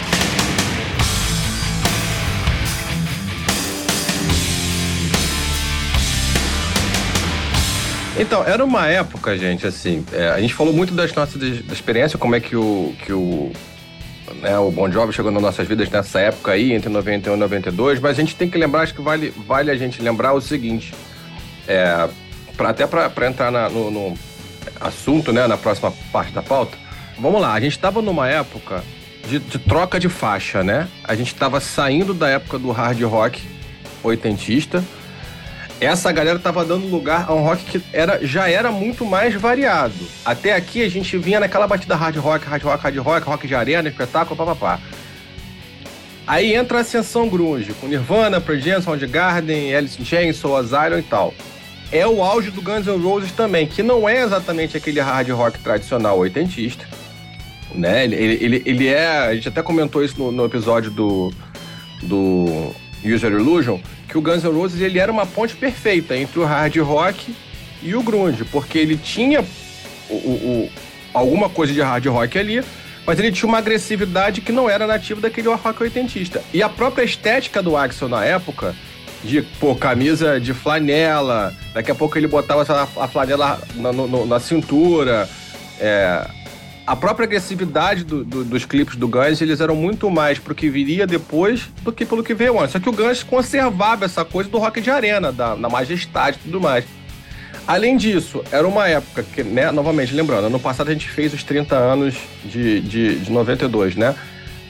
Então, 8.18 8.44
era 8.44 8.62
uma 8.62 8.87
época, 8.87 9.37
gente, 9.38 9.66
assim, 9.66 10.05
é, 10.12 10.28
a 10.28 10.40
gente 10.40 10.52
falou 10.52 10.72
muito 10.72 10.94
das 10.94 11.12
nossas 11.14 11.40
da 11.40 11.72
experiência, 11.72 12.18
como 12.18 12.35
é 12.35 12.40
que 12.40 12.55
o, 12.55 12.94
que 13.05 13.12
o 13.12 13.50
né, 14.41 14.59
o 14.59 14.71
Bon 14.71 14.91
Jovi 14.91 15.13
chegou 15.13 15.31
nas 15.31 15.43
nossas 15.43 15.67
vidas 15.67 15.91
nessa 15.91 16.21
época 16.21 16.53
aí, 16.53 16.73
entre 16.73 16.89
91 16.89 17.35
e 17.35 17.37
92, 17.37 18.01
mas 18.01 18.19
a 18.19 18.21
gente 18.21 18.37
tem 18.37 18.49
que 18.49 18.57
lembrar, 18.57 18.83
acho 18.83 18.95
que 18.95 19.03
vale, 19.03 19.33
vale 19.47 19.71
a 19.71 19.77
gente 19.77 20.01
lembrar 20.01 20.33
o 20.33 20.41
seguinte, 20.41 20.95
é, 21.67 22.09
pra, 22.57 22.71
até 22.71 22.87
para 22.87 23.27
entrar 23.27 23.51
na, 23.51 23.69
no, 23.69 23.91
no, 23.91 24.19
assunto, 24.81 25.33
né, 25.33 25.47
na 25.47 25.57
próxima 25.57 25.93
parte 26.13 26.33
da 26.33 26.43
pauta, 26.43 26.77
vamos 27.19 27.41
lá, 27.41 27.53
a 27.53 27.61
gente 27.61 27.73
estava 27.73 28.03
numa 28.03 28.29
época 28.29 28.83
de, 29.29 29.39
de, 29.39 29.59
troca 29.59 29.99
de 30.01 30.09
faixa, 30.09 30.65
né? 30.65 30.89
A 31.05 31.15
gente 31.15 31.33
estava 31.33 31.61
saindo 31.61 32.13
da 32.13 32.29
época 32.29 32.59
do 32.59 32.71
hard 32.73 33.01
rock 33.03 33.41
oitentista, 34.03 34.85
essa 35.83 36.12
galera 36.12 36.38
tava 36.38 36.64
dando 36.64 36.87
lugar 36.87 37.27
a 37.29 37.35
um 37.35 37.42
rock 37.42 37.64
que 37.64 37.83
era, 37.92 38.25
já 38.25 38.49
era 38.49 38.71
muito 38.71 39.05
mais 39.05 39.35
variado. 39.35 39.95
Até 40.25 40.55
aqui 40.55 40.83
a 40.83 40.88
gente 40.88 41.18
vinha 41.18 41.40
naquela 41.40 41.66
batida 41.66 41.97
hard 41.97 42.16
rock, 42.16 42.47
hard 42.47 42.62
rock, 42.62 42.83
hard 42.83 42.97
rock, 42.99 43.27
rock 43.27 43.49
de 43.49 43.55
arena, 43.55 43.88
espetáculo, 43.88 44.37
papapá. 44.37 44.81
Aí 46.27 46.55
entra 46.55 46.79
a 46.79 46.81
ascensão 46.83 47.29
grunge, 47.29 47.75
com 47.75 47.88
Nirvana, 47.88 48.40
Pearl 48.40 48.81
Soundgarden, 48.81 49.75
Alice 49.75 50.01
in 50.01 50.05
Chains, 50.05 50.37
Soul 50.37 50.57
Asylum 50.57 50.99
e 50.99 51.03
tal. 51.03 51.35
É 51.90 52.07
o 52.07 52.23
auge 52.23 52.51
do 52.51 52.62
Guns 52.62 52.87
N' 52.87 53.03
Roses 53.03 53.33
também, 53.33 53.66
que 53.66 53.83
não 53.83 54.09
é 54.09 54.23
exatamente 54.23 54.77
aquele 54.77 55.01
hard 55.01 55.29
rock 55.31 55.59
tradicional 55.59 56.16
oitentista. 56.18 56.87
Né? 57.75 58.05
Ele, 58.05 58.14
ele, 58.16 58.62
ele 58.64 58.87
é. 58.87 59.09
A 59.09 59.35
gente 59.35 59.49
até 59.49 59.62
comentou 59.62 60.03
isso 60.05 60.18
no, 60.18 60.31
no 60.31 60.45
episódio 60.45 60.90
do, 60.90 61.33
do 62.03 62.73
User 63.05 63.33
Illusion, 63.33 63.79
que 64.12 64.18
o 64.18 64.20
Guns 64.20 64.44
N' 64.44 64.53
Roses 64.53 64.79
ele 64.83 64.98
era 64.98 65.11
uma 65.11 65.25
ponte 65.25 65.57
perfeita 65.57 66.14
entre 66.14 66.38
o 66.38 66.44
hard 66.44 66.77
rock 66.77 67.35
e 67.83 67.94
o 67.94 68.03
grunge, 68.03 68.44
porque 68.44 68.77
ele 68.77 68.98
tinha 68.98 69.42
o, 70.11 70.14
o, 70.14 70.66
o, 70.66 70.70
alguma 71.14 71.48
coisa 71.48 71.72
de 71.72 71.81
hard 71.81 72.05
rock 72.05 72.38
ali, 72.38 72.62
mas 73.07 73.18
ele 73.18 73.33
tinha 73.33 73.48
uma 73.48 73.57
agressividade 73.57 74.42
que 74.42 74.53
não 74.53 74.68
era 74.68 74.87
nativa 74.87 75.18
daquele 75.22 75.48
rock 75.48 75.83
oitentista. 75.83 76.44
E 76.53 76.62
a 76.62 76.68
própria 76.68 77.05
estética 77.05 77.62
do 77.62 77.75
Axel 77.75 78.07
na 78.07 78.22
época, 78.22 78.77
de 79.25 79.40
pô, 79.59 79.75
camisa 79.75 80.38
de 80.38 80.53
flanela, 80.53 81.55
daqui 81.72 81.90
a 81.90 81.94
pouco 81.94 82.18
ele 82.18 82.27
botava 82.27 82.87
a 83.01 83.09
flanela 83.09 83.62
na, 83.77 83.92
no, 83.94 84.27
na 84.27 84.38
cintura, 84.38 85.27
é, 85.81 86.29
a 86.87 86.97
própria 86.97 87.25
agressividade 87.25 88.05
do, 88.05 88.25
do, 88.25 88.45
dos 88.45 88.64
clipes 88.64 88.97
do 88.97 89.07
Guns, 89.07 89.40
eles 89.40 89.61
eram 89.61 89.77
muito 89.77 90.11
mais 90.11 90.38
pro 90.38 90.55
que 90.55 90.68
viria 90.68 91.07
depois 91.07 91.68
do 91.83 91.92
que 91.92 92.05
pelo 92.05 92.25
que 92.25 92.35
veio 92.35 92.59
antes. 92.59 92.73
Só 92.73 92.81
que 92.81 92.88
o 92.88 92.92
Guns 92.92 93.23
conservava 93.23 94.05
essa 94.05 94.25
coisa 94.25 94.51
do 94.51 94.59
rock 94.59 94.81
de 94.81 94.90
arena, 94.90 95.31
da, 95.33 95.55
da 95.55 95.68
majestade 95.68 96.38
e 96.40 96.45
tudo 96.45 96.61
mais. 96.61 96.85
Além 97.66 97.97
disso, 97.97 98.42
era 98.51 98.66
uma 98.66 98.88
época 98.88 99.23
que, 99.23 99.45
né, 99.45 99.71
novamente, 99.71 100.12
lembrando, 100.12 100.47
ano 100.47 100.59
passado 100.59 100.88
a 100.88 100.92
gente 100.92 101.09
fez 101.09 101.33
os 101.33 101.45
30 101.45 101.77
anos 101.77 102.16
de, 102.45 102.81
de, 102.81 103.18
de 103.21 103.31
92, 103.31 103.95
né? 103.95 104.16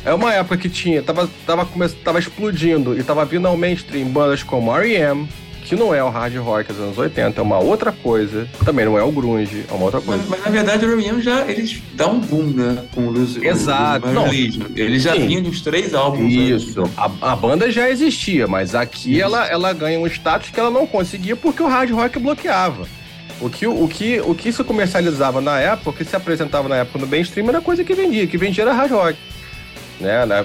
É 0.04 0.12
uma 0.12 0.34
época 0.34 0.58
que 0.58 0.68
tinha, 0.68 1.02
tava, 1.02 1.30
tava, 1.46 1.66
tava 2.04 2.18
explodindo 2.18 2.98
e 2.98 3.02
tava 3.02 3.24
vindo 3.24 3.46
ao 3.46 3.56
mainstream 3.56 4.08
bandas 4.08 4.42
como 4.42 4.76
R.E.M., 4.76 5.28
que 5.64 5.76
não 5.76 5.94
é 5.94 6.02
o 6.02 6.08
hard 6.08 6.36
rock 6.36 6.72
dos 6.72 6.82
anos 6.82 6.98
80, 6.98 7.40
é 7.40 7.42
uma 7.42 7.58
outra 7.58 7.92
coisa. 7.92 8.48
Também 8.64 8.84
não 8.84 8.98
é 8.98 9.02
o 9.02 9.10
grunge, 9.10 9.64
é 9.68 9.72
uma 9.72 9.84
outra 9.84 10.00
coisa. 10.00 10.22
Mas, 10.28 10.30
mas 10.30 10.44
na 10.44 10.50
verdade 10.50 10.84
o 10.84 10.92
R.E.M. 10.92 11.22
já 11.22 11.48
eles 11.48 11.80
dão 11.94 12.14
um 12.14 12.20
boom, 12.20 12.44
né? 12.44 12.84
Com 12.94 13.02
o 13.02 13.10
Lose, 13.10 13.44
Exato. 13.46 14.08
O, 14.08 14.12
não. 14.12 14.32
Eles 14.32 15.02
já 15.02 15.14
vinham 15.14 15.42
dos 15.42 15.60
três 15.60 15.94
álbuns. 15.94 16.32
Isso. 16.32 16.82
A, 16.96 17.32
a, 17.32 17.36
banda 17.36 17.70
já 17.70 17.88
existia, 17.88 18.46
mas 18.46 18.74
aqui 18.74 19.20
ela, 19.20 19.46
ela 19.46 19.72
ganha 19.72 19.98
um 19.98 20.06
status 20.06 20.50
que 20.50 20.58
ela 20.58 20.70
não 20.70 20.86
conseguia 20.86 21.36
porque 21.36 21.62
o 21.62 21.68
hard 21.68 21.90
rock 21.90 22.18
bloqueava. 22.18 22.86
O 23.40 23.50
que, 23.50 23.66
o, 23.66 23.88
que, 23.88 24.20
o 24.20 24.34
que 24.36 24.52
se 24.52 24.62
comercializava 24.62 25.40
na 25.40 25.58
época, 25.58 25.90
o 25.90 25.92
que 25.92 26.04
se 26.04 26.14
apresentava 26.14 26.68
na 26.68 26.76
época 26.76 26.98
no 27.00 27.08
mainstream 27.08 27.48
era 27.48 27.60
coisa 27.60 27.82
que 27.82 27.92
vendia. 27.92 28.26
Que 28.26 28.38
vendia 28.38 28.62
era 28.62 28.72
hard 28.72 28.92
rock. 28.92 29.18
Né, 30.02 30.26
né? 30.26 30.44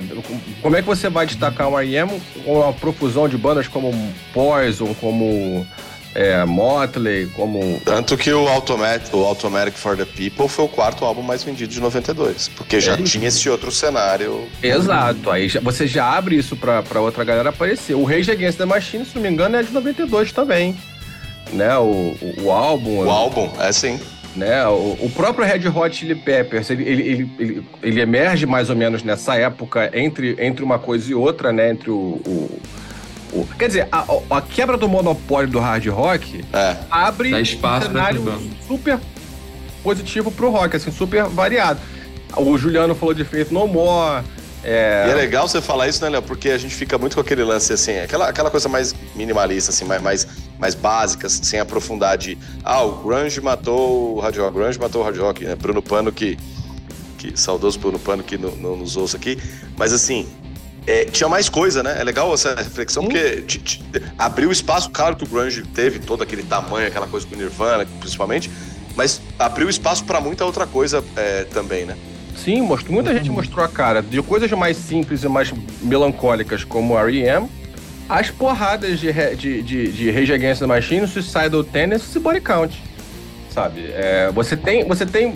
Como 0.61 0.75
é 0.75 0.81
que 0.81 0.87
você 0.87 1.09
vai 1.09 1.25
destacar 1.25 1.67
um 1.67 1.79
R.E.M. 1.79 2.21
com 2.45 2.59
uma 2.61 2.71
profusão 2.71 3.27
de 3.27 3.37
bandas 3.37 3.67
como 3.67 3.91
Poison, 4.31 4.93
como 5.01 5.65
é, 6.13 6.45
Motley, 6.45 7.25
como... 7.35 7.81
Tanto 7.83 8.15
que 8.15 8.31
o 8.31 8.47
Automatic, 8.47 9.11
o 9.13 9.25
Automatic 9.25 9.73
for 9.73 9.97
the 9.97 10.05
People 10.05 10.47
foi 10.47 10.65
o 10.65 10.67
quarto 10.67 11.03
álbum 11.03 11.23
mais 11.23 11.43
vendido 11.43 11.73
de 11.73 11.81
92, 11.81 12.49
porque 12.49 12.79
já 12.79 12.93
é 12.93 12.97
tinha 12.97 13.27
esse 13.27 13.49
outro 13.49 13.71
cenário. 13.71 14.47
Exato, 14.61 15.31
aí 15.31 15.47
você 15.47 15.87
já 15.87 16.15
abre 16.15 16.35
isso 16.35 16.55
pra, 16.55 16.83
pra 16.83 17.01
outra 17.01 17.23
galera 17.23 17.49
aparecer. 17.49 17.95
O 17.95 18.03
Rage 18.03 18.29
Against 18.29 18.59
the 18.59 18.65
Machine, 18.65 19.05
se 19.05 19.15
não 19.15 19.23
me 19.23 19.29
engano, 19.29 19.57
é 19.57 19.63
de 19.63 19.71
92 19.71 20.31
também, 20.31 20.77
né, 21.51 21.75
o, 21.77 22.15
o, 22.21 22.43
o 22.43 22.51
álbum... 22.51 23.05
O 23.05 23.09
álbum, 23.09 23.51
é 23.59 23.71
sim. 23.71 23.99
Né? 24.37 24.67
O, 24.67 24.95
o, 25.01 25.11
próprio 25.15 25.43
Red 25.43 25.67
Hot 25.67 25.95
Chili 25.95 26.13
Peppers, 26.13 26.69
ele, 26.69 26.83
ele, 26.83 27.31
ele, 27.39 27.67
ele, 27.81 28.01
emerge 28.01 28.45
mais 28.45 28.69
ou 28.69 28.75
menos 28.75 29.01
nessa 29.01 29.35
época 29.35 29.89
entre, 29.93 30.35
entre 30.37 30.63
uma 30.63 30.77
coisa 30.77 31.09
e 31.09 31.15
outra, 31.15 31.51
né? 31.51 31.71
Entre 31.71 31.89
o. 31.89 32.21
o, 32.23 32.61
o 33.33 33.47
quer 33.57 33.67
dizer, 33.67 33.87
a, 33.91 34.05
a, 34.29 34.41
quebra 34.41 34.77
do 34.77 34.87
monopólio 34.87 35.49
do 35.49 35.59
hard 35.59 35.87
rock 35.87 36.45
é. 36.53 36.77
abre 36.91 37.31
Dá 37.31 37.41
espaço 37.41 37.87
um 37.87 37.91
cenário 37.91 38.51
super 38.67 38.99
positivo 39.83 40.29
pro 40.29 40.51
rock, 40.51 40.75
assim, 40.75 40.91
super 40.91 41.23
variado. 41.23 41.79
O 42.35 42.57
Juliano 42.59 42.93
falou 42.93 43.15
de 43.15 43.23
Faith 43.23 43.49
No 43.49 43.67
More. 43.67 44.23
É... 44.63 45.05
E 45.07 45.11
é 45.11 45.15
legal 45.15 45.47
você 45.47 45.61
falar 45.61 45.87
isso, 45.87 46.03
né, 46.03 46.09
Léo? 46.09 46.21
Porque 46.21 46.49
a 46.49 46.57
gente 46.57 46.75
fica 46.75 46.97
muito 46.97 47.15
com 47.15 47.21
aquele 47.21 47.43
lance, 47.43 47.71
assim, 47.73 47.97
aquela, 47.97 48.27
aquela 48.27 48.51
coisa 48.51 48.67
mais 48.67 48.93
minimalista, 49.15 49.71
assim, 49.71 49.85
mais, 49.85 50.01
mais, 50.01 50.27
mais 50.59 50.75
básica, 50.75 51.29
sem 51.29 51.59
aprofundar 51.59 52.17
de. 52.17 52.37
Ah, 52.63 52.83
o 52.83 53.03
Grunge 53.03 53.39
matou 53.41 54.15
o 54.15 54.19
Hard 54.19 54.37
Rock, 54.37 54.49
o 54.49 54.59
Grunge 54.59 54.79
matou 54.79 55.01
o 55.01 55.05
Hard 55.05 55.17
Rock, 55.17 55.45
né? 55.45 55.55
Bruno 55.55 55.81
Pano, 55.81 56.11
que. 56.11 56.37
que 57.17 57.39
saudoso 57.39 57.79
Bruno 57.79 57.99
Pano, 57.99 58.23
que 58.23 58.37
não, 58.37 58.55
não 58.55 58.75
nos 58.75 58.97
ouça 58.97 59.17
aqui. 59.17 59.37
Mas, 59.77 59.93
assim, 59.93 60.27
é, 60.87 61.03
tinha 61.05 61.27
mais 61.27 61.49
coisa, 61.49 61.83
né? 61.83 61.97
É 61.99 62.03
legal 62.03 62.33
essa 62.33 62.55
reflexão, 62.55 63.03
porque 63.03 63.41
te, 63.41 63.59
te, 63.59 63.83
abriu 64.17 64.51
espaço, 64.51 64.89
claro 64.89 65.15
que 65.15 65.23
o 65.25 65.27
Grunge 65.27 65.63
teve 65.63 65.99
todo 65.99 66.23
aquele 66.23 66.43
tamanho, 66.43 66.87
aquela 66.87 67.07
coisa 67.07 67.27
com 67.27 67.35
o 67.35 67.37
Nirvana, 67.37 67.85
principalmente, 67.99 68.49
mas 68.95 69.21
abriu 69.37 69.69
espaço 69.69 70.05
para 70.05 70.21
muita 70.21 70.45
outra 70.45 70.65
coisa 70.65 71.03
é, 71.15 71.43
também, 71.43 71.85
né? 71.85 71.97
Sim, 72.37 72.61
muita 72.61 73.13
gente 73.13 73.29
mostrou 73.29 73.65
a 73.65 73.67
cara 73.67 74.01
de 74.01 74.21
coisas 74.21 74.49
mais 74.51 74.77
simples 74.77 75.23
e 75.23 75.27
mais 75.27 75.51
melancólicas 75.81 76.63
como 76.63 76.97
R.E.M., 76.97 77.49
as 78.09 78.29
porradas 78.29 78.99
de, 78.99 79.11
de, 79.35 79.61
de, 79.61 79.91
de 79.91 80.11
Rage 80.11 80.33
Against 80.33 80.59
the 80.59 80.67
Machine, 80.67 81.07
Suicidal 81.07 81.63
Tendencies 81.63 82.15
e 82.15 82.19
Body 82.19 82.41
Count. 82.41 82.81
Sabe? 83.49 83.89
É, 83.91 84.31
você 84.31 84.55
tem, 84.55 84.87
você 84.87 85.05
tem 85.05 85.35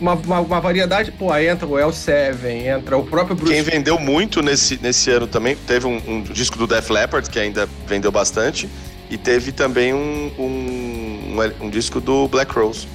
uma, 0.00 0.14
uma, 0.14 0.40
uma, 0.40 0.60
variedade. 0.60 1.12
Pô, 1.12 1.32
aí 1.32 1.46
entra 1.46 1.66
o 1.66 1.72
L7, 1.72 2.44
entra 2.66 2.98
o 2.98 3.04
próprio 3.04 3.36
Bruce. 3.36 3.52
Quem 3.52 3.62
vendeu 3.62 3.98
muito 3.98 4.42
nesse, 4.42 4.78
nesse 4.82 5.08
ano 5.10 5.26
também, 5.26 5.56
teve 5.66 5.86
um, 5.86 6.02
um 6.06 6.22
disco 6.22 6.58
do 6.58 6.66
Def 6.66 6.90
Leppard, 6.90 7.30
que 7.30 7.38
ainda 7.38 7.68
vendeu 7.86 8.10
bastante, 8.10 8.68
e 9.08 9.16
teve 9.16 9.52
também 9.52 9.94
um, 9.94 10.32
um, 10.36 11.36
um, 11.36 11.66
um 11.66 11.70
disco 11.70 12.00
do 12.00 12.26
Black 12.26 12.52
Rose. 12.52 12.88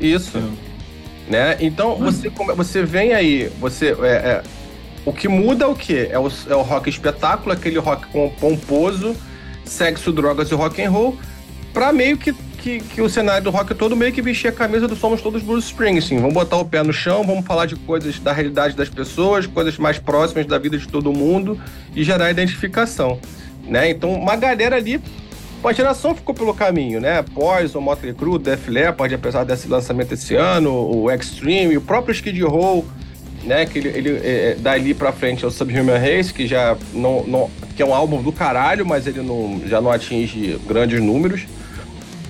Isso. 0.00 0.42
Né? 1.28 1.56
Então, 1.60 1.96
você, 1.96 2.30
você 2.30 2.82
vem 2.84 3.12
aí, 3.12 3.50
você. 3.60 3.94
É, 4.00 4.06
é, 4.06 4.42
o 5.06 5.12
que 5.12 5.28
muda 5.28 5.64
é 5.64 5.68
o 5.68 5.74
quê? 5.74 6.08
É 6.10 6.18
o, 6.18 6.28
é 6.48 6.54
o 6.54 6.62
rock 6.62 6.90
espetáculo, 6.90 7.52
aquele 7.52 7.78
rock 7.78 8.06
pomposo, 8.40 9.16
sexo, 9.64 10.12
drogas 10.12 10.50
e 10.50 10.54
rock 10.54 10.82
and 10.82 10.90
roll, 10.90 11.16
pra 11.72 11.92
meio 11.92 12.18
que, 12.18 12.32
que, 12.58 12.80
que, 12.80 13.00
o 13.00 13.08
cenário 13.08 13.44
do 13.44 13.50
rock 13.50 13.72
todo 13.72 13.94
meio 13.94 14.12
que 14.12 14.20
vestir 14.20 14.48
a 14.48 14.52
camisa 14.52 14.88
do 14.88 14.96
Somos 14.96 15.22
Todos 15.22 15.44
Bruce 15.44 15.68
Springsteen. 15.68 16.20
Vamos 16.20 16.34
botar 16.34 16.56
o 16.56 16.64
pé 16.64 16.82
no 16.82 16.92
chão, 16.92 17.24
vamos 17.24 17.46
falar 17.46 17.66
de 17.66 17.76
coisas 17.76 18.18
da 18.18 18.32
realidade 18.32 18.74
das 18.74 18.88
pessoas, 18.88 19.46
coisas 19.46 19.78
mais 19.78 19.96
próximas 19.96 20.44
da 20.44 20.58
vida 20.58 20.76
de 20.76 20.88
todo 20.88 21.12
mundo 21.12 21.56
e 21.94 22.02
gerar 22.02 22.28
identificação. 22.28 23.20
Né? 23.62 23.90
Então, 23.90 24.12
uma 24.12 24.34
galera 24.34 24.74
ali 24.74 25.00
uma 25.62 25.72
geração 25.72 26.14
ficou 26.14 26.34
pelo 26.34 26.54
caminho, 26.54 27.00
né? 27.00 27.24
Poison, 27.34 27.80
Motley 27.80 28.14
Crue, 28.14 28.38
Def 28.38 28.68
Leppard, 28.68 29.12
apesar 29.14 29.42
desse 29.42 29.66
lançamento 29.66 30.12
esse 30.12 30.36
ano, 30.36 30.70
o 30.70 31.10
Extreme, 31.10 31.76
o 31.76 31.80
próprio 31.80 32.12
Skid 32.12 32.40
Row, 32.42 32.84
né? 33.46 33.64
Que 33.64 33.78
ele, 33.78 33.88
ele 33.88 34.20
é, 34.22 34.50
é 34.50 34.54
dali 34.54 34.92
pra 34.92 35.12
frente 35.12 35.44
é 35.44 35.48
o 35.48 35.50
Subhuman 35.50 35.98
Race, 35.98 36.32
que 36.32 36.46
já 36.46 36.76
não, 36.92 37.24
não, 37.24 37.50
que 37.74 37.82
é 37.82 37.86
um 37.86 37.94
álbum 37.94 38.22
do 38.22 38.32
caralho, 38.32 38.84
mas 38.84 39.06
ele 39.06 39.22
não, 39.22 39.62
já 39.66 39.80
não 39.80 39.90
atinge 39.90 40.58
grandes 40.66 41.00
números. 41.00 41.46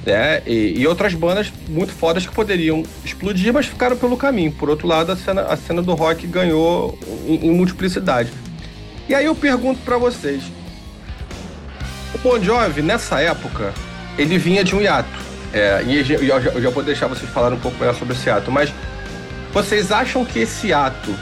Né? 0.04 0.40
E, 0.46 0.74
e, 0.78 0.86
outras 0.86 1.14
bandas 1.14 1.52
muito 1.68 1.92
fodas 1.92 2.24
que 2.24 2.32
poderiam 2.32 2.84
explodir, 3.04 3.52
mas 3.52 3.66
ficaram 3.66 3.96
pelo 3.96 4.16
caminho. 4.16 4.52
Por 4.52 4.70
outro 4.70 4.86
lado, 4.86 5.10
a 5.10 5.16
cena, 5.16 5.42
a 5.42 5.56
cena 5.56 5.82
do 5.82 5.94
rock 5.94 6.26
ganhou 6.28 6.96
em, 7.26 7.46
em 7.46 7.50
multiplicidade. 7.50 8.30
E 9.08 9.14
aí 9.14 9.24
eu 9.24 9.34
pergunto 9.34 9.80
para 9.80 9.98
vocês, 9.98 10.44
o 12.14 12.18
Bon 12.18 12.40
Jovi, 12.40 12.82
nessa 12.82 13.20
época, 13.20 13.74
ele 14.16 14.38
vinha 14.38 14.62
de 14.62 14.76
um 14.76 14.80
hiato. 14.80 15.26
É, 15.52 15.82
e 15.86 15.98
eu 15.98 16.40
já, 16.40 16.50
eu 16.50 16.62
já 16.62 16.70
vou 16.70 16.82
deixar 16.82 17.08
vocês 17.08 17.28
falarem 17.30 17.58
um 17.58 17.60
pouco 17.60 17.78
melhor 17.78 17.94
sobre 17.94 18.14
esse 18.14 18.28
ato, 18.30 18.50
mas 18.50 18.72
vocês 19.57 19.90
acham 19.90 20.22
que 20.22 20.40
esse 20.40 20.70
ato 20.70 21.14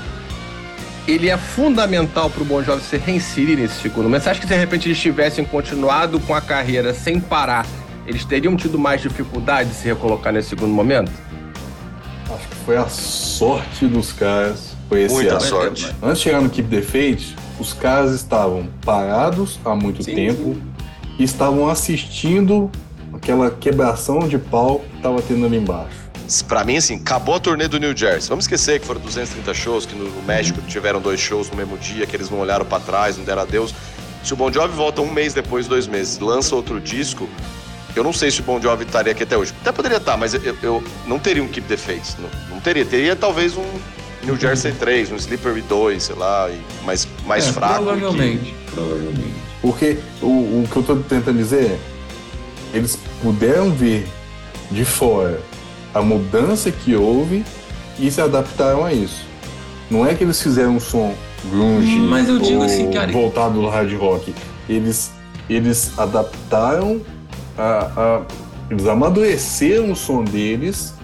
ele 1.06 1.30
é 1.30 1.36
fundamental 1.36 2.28
para 2.28 2.42
o 2.42 2.44
Bon 2.44 2.64
Jovi 2.64 2.82
se 2.82 2.96
reinserir 2.96 3.56
nesse 3.56 3.80
segundo 3.80 4.06
momento? 4.06 4.24
Você 4.24 4.30
acha 4.30 4.40
que 4.40 4.48
se 4.48 4.52
de 4.52 4.58
repente 4.58 4.88
eles 4.88 4.98
tivessem 4.98 5.44
continuado 5.44 6.18
com 6.18 6.34
a 6.34 6.40
carreira 6.40 6.92
sem 6.92 7.20
parar, 7.20 7.64
eles 8.04 8.24
teriam 8.24 8.56
tido 8.56 8.76
mais 8.76 9.00
dificuldade 9.00 9.68
de 9.68 9.76
se 9.76 9.86
recolocar 9.86 10.32
nesse 10.32 10.48
segundo 10.48 10.72
momento? 10.72 11.12
Acho 12.28 12.48
que 12.48 12.56
foi 12.66 12.76
a 12.76 12.88
sorte 12.88 13.86
dos 13.86 14.12
caras. 14.12 14.74
Foi 14.88 15.02
esse 15.02 15.14
Muita 15.14 15.34
ano. 15.34 15.40
sorte. 15.40 15.94
Antes 16.02 16.18
de 16.18 16.24
chegar 16.24 16.40
no 16.40 16.50
Keep 16.50 16.68
the 16.68 16.82
Faith, 16.82 17.36
os 17.60 17.72
caras 17.72 18.12
estavam 18.14 18.66
parados 18.84 19.60
há 19.64 19.76
muito 19.76 20.02
Sim, 20.02 20.12
tempo 20.12 20.56
e 21.20 21.22
estavam 21.22 21.68
assistindo 21.68 22.68
aquela 23.12 23.48
quebração 23.48 24.26
de 24.26 24.38
pau 24.38 24.80
que 24.80 25.00
tava 25.00 25.22
tendo 25.22 25.46
ali 25.46 25.56
embaixo. 25.56 26.03
Pra 26.42 26.64
mim, 26.64 26.76
assim, 26.76 26.96
acabou 26.96 27.34
a 27.34 27.40
turnê 27.40 27.68
do 27.68 27.78
New 27.78 27.96
Jersey. 27.96 28.28
Vamos 28.28 28.44
esquecer 28.44 28.80
que 28.80 28.86
foram 28.86 29.00
230 29.00 29.52
shows, 29.54 29.86
que 29.86 29.94
no 29.94 30.22
México 30.22 30.60
tiveram 30.62 31.00
dois 31.00 31.20
shows 31.20 31.50
no 31.50 31.56
mesmo 31.56 31.76
dia, 31.78 32.06
que 32.06 32.16
eles 32.16 32.30
não 32.30 32.38
olharam 32.38 32.64
pra 32.64 32.80
trás, 32.80 33.16
não 33.16 33.24
deram 33.24 33.42
adeus. 33.42 33.74
Se 34.22 34.32
o 34.32 34.36
Bon 34.36 34.50
Jovi 34.50 34.74
volta 34.74 35.02
um 35.02 35.10
mês 35.12 35.34
depois, 35.34 35.66
dois 35.66 35.86
meses, 35.86 36.18
lança 36.18 36.56
outro 36.56 36.80
disco, 36.80 37.28
eu 37.94 38.02
não 38.02 38.12
sei 38.12 38.30
se 38.30 38.40
o 38.40 38.42
Bon 38.42 38.60
Jovi 38.60 38.84
estaria 38.84 39.12
aqui 39.12 39.22
até 39.22 39.36
hoje. 39.36 39.52
Até 39.60 39.70
poderia 39.70 39.98
estar, 39.98 40.16
mas 40.16 40.34
eu, 40.34 40.56
eu 40.62 40.82
não 41.06 41.18
teria 41.18 41.42
um 41.42 41.48
Keep 41.48 41.68
the 41.68 41.76
Faith. 41.76 42.16
Não, 42.18 42.30
não 42.50 42.60
teria. 42.60 42.84
Teria 42.84 43.14
talvez 43.14 43.56
um 43.56 43.64
New 44.24 44.36
Jersey 44.36 44.72
3, 44.72 45.12
um 45.12 45.16
Slippery 45.16 45.60
2, 45.62 46.02
sei 46.02 46.16
lá, 46.16 46.48
e 46.50 46.84
mais, 46.84 47.06
mais 47.26 47.46
É, 47.46 47.52
fraco. 47.52 47.84
Provavelmente, 47.84 48.54
provavelmente. 48.74 49.34
Porque 49.60 49.98
o, 50.22 50.26
o 50.26 50.68
que 50.70 50.76
eu 50.76 50.82
tô 50.82 50.96
tentando 50.96 51.36
dizer 51.36 51.78
é, 52.72 52.76
eles 52.76 52.98
puderam 53.22 53.70
ver 53.70 54.08
de 54.70 54.84
fora 54.84 55.40
a 55.94 56.02
mudança 56.02 56.70
que 56.70 56.94
houve 56.94 57.44
e 57.98 58.10
se 58.10 58.20
adaptaram 58.20 58.84
a 58.84 58.92
isso. 58.92 59.24
Não 59.90 60.04
é 60.04 60.14
que 60.14 60.24
eles 60.24 60.42
fizeram 60.42 60.76
um 60.76 60.80
som 60.80 61.14
grunge 61.50 61.96
Mas 61.98 62.28
eu 62.28 62.38
digo 62.38 62.58
ou 62.60 62.64
assim, 62.64 62.90
cara- 62.90 63.12
voltado 63.12 63.60
do 63.60 63.68
hard 63.68 63.92
rock. 63.98 64.34
Eles, 64.68 65.12
eles 65.48 65.92
adaptaram 65.98 67.00
a, 67.56 67.90
a- 67.96 68.22
Eles 68.70 68.86
amadureceram 68.86 69.92
o 69.92 69.96
som 69.96 70.24
deles 70.24 70.94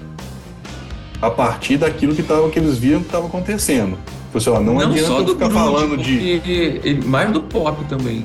a 1.20 1.30
partir 1.30 1.76
daquilo 1.76 2.14
que, 2.14 2.22
tava, 2.22 2.49
que 2.49 2.59
eles 2.59 2.78
viram 2.78 3.01
que 3.01 3.07
estava 3.07 3.26
acontecendo. 3.26 3.99
Tipo 4.26 4.38
assim, 4.38 4.51
ó, 4.51 4.61
não, 4.61 4.80
adianta 4.80 5.12
eu 5.12 5.26
ficar 5.28 5.49
grunge, 5.49 5.55
falando 5.55 5.97
de. 5.99 6.41
ele- 6.82 7.05
mais 7.07 7.30
do 7.30 7.43
pop 7.43 7.84
também. 7.84 8.24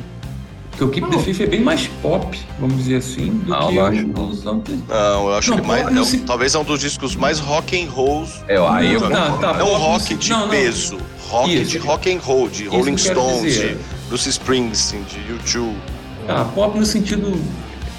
Porque 0.78 0.84
o 0.84 0.90
Keep 0.90 1.10
the 1.10 1.24
Faith 1.24 1.40
é 1.42 1.46
bem 1.46 1.62
mais 1.62 1.88
pop, 2.02 2.38
vamos 2.60 2.78
dizer 2.78 2.98
assim, 2.98 3.30
do 3.46 3.54
Ah, 3.54 3.68
que 3.68 3.76
eu 3.78 3.86
acho 3.86 4.06
o- 4.08 4.30
os 4.30 4.46
outros. 4.46 4.78
Não, 4.90 5.28
eu 5.30 5.34
acho 5.36 5.52
Não, 5.52 5.58
que 5.60 5.68
mais. 5.68 5.86
não 5.86 5.98
é 5.98 6.02
um- 6.02 6.06
se- 6.06 6.18
Talvez 6.20 6.54
é 6.54 6.60
um 6.60 6.64
dos 6.66 6.80
discos 6.82 7.16
mais 7.16 7.40
rock 7.40 7.82
and 7.82 7.90
roll. 7.90 8.26
É, 8.48 8.58
aí 8.58 8.94
eu 8.94 9.00
Não, 9.02 9.10
tá, 9.10 9.32
tá, 9.38 9.54
não 9.54 9.68
pop 9.68 9.82
rock 9.82 10.12
não- 10.14 10.20
de 10.20 10.30
não, 10.32 10.40
não. 10.42 10.50
peso. 10.50 10.98
Rock 11.30 11.62
Isso. 11.62 11.72
de 11.72 11.78
rock 11.80 12.14
and 12.14 12.20
roll, 12.20 12.50
de 12.50 12.66
Rolling 12.68 12.98
Stones, 12.98 13.54
de 13.56 13.78
Bruce 14.10 14.30
Springsteen, 14.30 15.04
de 15.04 15.34
U2. 15.34 15.74
Ah, 16.28 16.46
pop 16.54 16.78
no 16.78 16.86
sentido. 16.86 17.40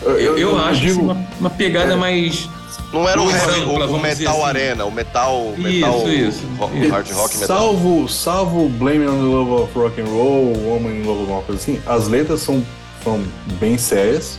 Eu, 0.03 0.11
Eu, 0.19 0.39
eu 0.39 0.59
acho 0.59 0.81
digo- 0.81 0.93
assim, 0.93 1.01
uma, 1.03 1.27
uma 1.41 1.51
pegada 1.51 1.97
mais. 1.97 2.49
Não 2.93 3.09
era 3.09 3.21
o, 3.21 3.25
o- 3.27 3.97
o 3.97 3.99
Metal 4.01 4.35
assim. 4.37 4.45
Arena, 4.45 4.85
o 4.85 4.91
Metal. 4.93 5.53
Isso, 5.59 5.61
metal 5.61 6.09
isso, 6.09 6.29
isso. 6.29 6.89
Hard 6.91 7.11
rock 7.13 7.37
metal. 7.39 7.57
Salvo, 7.59 8.09
salvo 8.09 8.69
Blame 8.69 9.07
on 9.07 9.19
the 9.19 9.25
Love 9.25 9.51
of 9.65 9.79
Rock 9.79 10.01
and 10.01 10.05
Roll, 10.07 10.57
Woman 10.57 10.91
in 10.93 11.03
Love, 11.03 11.21
alguma 11.21 11.43
coisa 11.43 11.61
assim, 11.61 11.81
as 11.87 12.09
letras 12.09 12.41
são, 12.41 12.65
são 13.03 13.23
bem 13.61 13.77
sérias. 13.77 14.39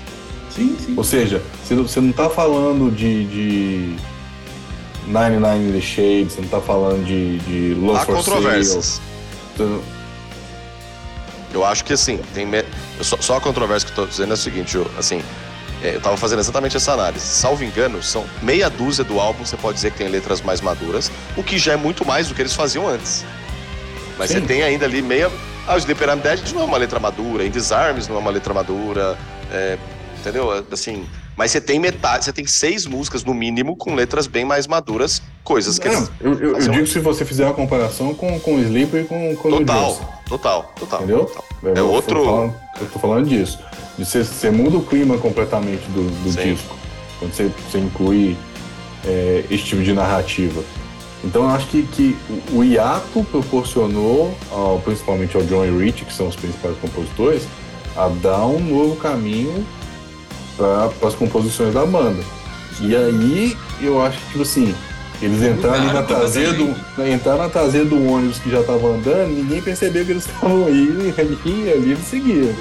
Sim, 0.50 0.76
sim. 0.84 0.94
Ou 0.98 1.04
seja, 1.04 1.42
você 1.64 1.76
não, 1.76 1.84
você 1.84 2.00
não 2.02 2.12
tá 2.14 2.30
falando 2.30 2.90
de, 2.90 3.26
de 3.26 3.96
99 5.08 5.58
in 5.64 5.72
the 5.74 5.82
Shade, 5.82 6.28
você 6.32 6.42
não 6.42 6.48
tá 6.48 6.62
falando 6.62 7.06
de, 7.06 7.38
de 7.40 7.74
Love 7.76 8.00
Há 8.00 8.06
for 8.06 8.16
controvérsias. 8.16 9.02
Sale. 9.58 9.82
Eu 11.54 11.64
acho 11.66 11.84
que 11.84 11.94
assim, 11.94 12.20
tem 12.34 12.46
me- 12.46 12.64
só, 13.02 13.18
só 13.20 13.38
a 13.38 13.42
controvérsia 13.42 13.88
que 13.90 14.00
eu 14.00 14.06
tô 14.06 14.10
dizendo 14.10 14.32
é 14.32 14.34
o 14.34 14.38
seguinte, 14.38 14.76
eu, 14.76 14.90
assim, 14.98 15.22
é, 15.84 15.96
eu 15.96 16.02
tava 16.02 16.18
fazendo 16.18 16.40
exatamente 16.40 16.76
essa 16.78 16.94
análise. 16.94 17.26
Salvo 17.26 17.64
engano, 17.64 18.02
são 18.02 18.26
meia 18.42 18.70
dúzia 18.70 19.04
do 19.04 19.20
álbum, 19.20 19.46
você 19.46 19.58
pode 19.58 19.76
dizer 19.76 19.92
que 19.92 19.98
tem 19.98 20.08
letras 20.08 20.42
mais 20.42 20.62
maduras, 20.62 21.12
o 21.36 21.44
que 21.44 21.58
já 21.58 21.74
é 21.74 21.78
muito 21.78 22.06
mais 22.06 22.28
do 22.28 22.36
que 22.36 22.42
eles 22.42 22.54
faziam 22.54 22.88
antes. 22.88 23.24
Mas 24.18 24.30
Sim. 24.32 24.40
você 24.40 24.46
tem 24.48 24.64
ainda 24.64 24.86
ali 24.86 25.02
meia. 25.02 25.32
Ah, 25.68 25.76
o 25.76 25.78
Sleeper 25.78 26.10
I'm 26.10 26.20
Dead 26.20 26.40
não 26.54 26.62
é 26.62 26.66
uma 26.66 26.78
letra 26.78 27.00
madura, 27.00 27.46
In 27.46 27.52
Disarms 27.52 28.08
não 28.08 28.16
é 28.16 28.20
uma 28.20 28.32
letra 28.32 28.54
madura, 28.54 29.18
é, 29.52 29.78
entendeu? 30.20 30.50
Assim, 30.72 31.06
mas 31.36 31.52
você 31.52 31.60
tem 31.62 31.78
metade, 31.78 32.24
você 32.26 32.32
tem 32.34 32.48
seis 32.48 32.86
músicas 32.86 33.24
no 33.26 33.34
mínimo 33.34 33.76
com 33.76 33.94
letras 33.94 34.26
bem 34.28 34.46
mais 34.46 34.66
maduras, 34.66 35.22
coisas 35.44 35.78
que 35.78 35.90
Não, 35.90 36.08
eu, 36.22 36.34
eu- 36.40 36.58
eu 36.58 36.70
digo 36.72 36.88
se 36.88 37.00
você 37.00 37.26
fizer 37.26 37.44
uma 37.46 37.54
comparação 37.54 38.14
com, 38.16 38.40
com 38.40 38.56
o 38.56 38.60
Sleeper 38.62 39.02
e 39.02 39.06
com, 39.06 39.36
com 39.36 39.50
o 39.50 39.60
Total, 39.60 40.22
total, 40.28 40.74
total. 40.80 41.00
entendeu? 41.00 41.26
total. 41.26 41.46
É 41.66 41.74
tô 41.74 41.88
outro- 41.90 42.24
falando- 42.26 42.56
eu 42.80 42.88
tô 42.88 43.00
falando 43.00 43.28
disso. 43.28 43.60
Você, 43.98 44.24
você 44.24 44.52
muda 44.52 44.78
o 44.78 44.84
clima 44.84 45.18
completamente 45.18 45.84
do, 45.90 46.04
do 46.24 46.30
disco. 46.44 46.76
Quando 47.20 47.34
você, 47.34 47.50
você 47.70 47.80
inclui 47.80 48.38
é, 49.06 49.44
esse 49.50 49.64
tipo 49.64 49.82
de 49.84 49.94
narrativa. 49.94 50.62
Então 51.24 51.44
eu 51.44 51.50
acho 51.50 51.68
que, 51.68 51.82
que 51.84 52.16
o- 52.54 52.64
hiato 52.64 53.26
proporcionou, 53.32 54.36
ao- 54.52 54.80
principalmente 54.80 55.36
ao 55.36 55.44
John 55.44 55.66
e 55.66 55.72
Rich, 55.86 56.06
que 56.06 56.14
são 56.14 56.28
os 56.28 56.36
principais 56.36 56.76
compositores, 56.78 57.44
a 57.96 58.08
dar 58.08 58.46
um 58.46 58.60
novo 58.60 58.96
caminho 58.98 59.66
para 60.56 60.90
as 61.08 61.16
composições 61.16 61.74
da 61.74 61.86
banda. 61.86 62.24
E 62.80 62.96
aí 62.96 63.58
eu 63.82 64.00
acho 64.00 64.20
que, 64.20 64.26
tipo 64.28 64.42
assim, 64.44 64.76
eles 65.20 65.42
entraram 65.42 65.86
na 65.86 66.04
traseira 66.04 66.54
do, 66.54 66.76
entraram 67.12 67.40
na 67.40 67.50
traseira 67.50 67.86
do 67.88 67.96
ônibus 68.12 68.38
que 68.38 68.52
já 68.52 68.60
estava 68.60 68.88
andando, 68.88 69.30
ninguém 69.30 69.60
percebeu 69.62 70.06
que 70.06 70.12
eles 70.12 70.26
estavam 70.30 70.66
aí, 70.68 71.14
ali, 71.18 71.72
ali 71.72 71.92
eles 71.92 72.08
seguiram. 72.08 72.54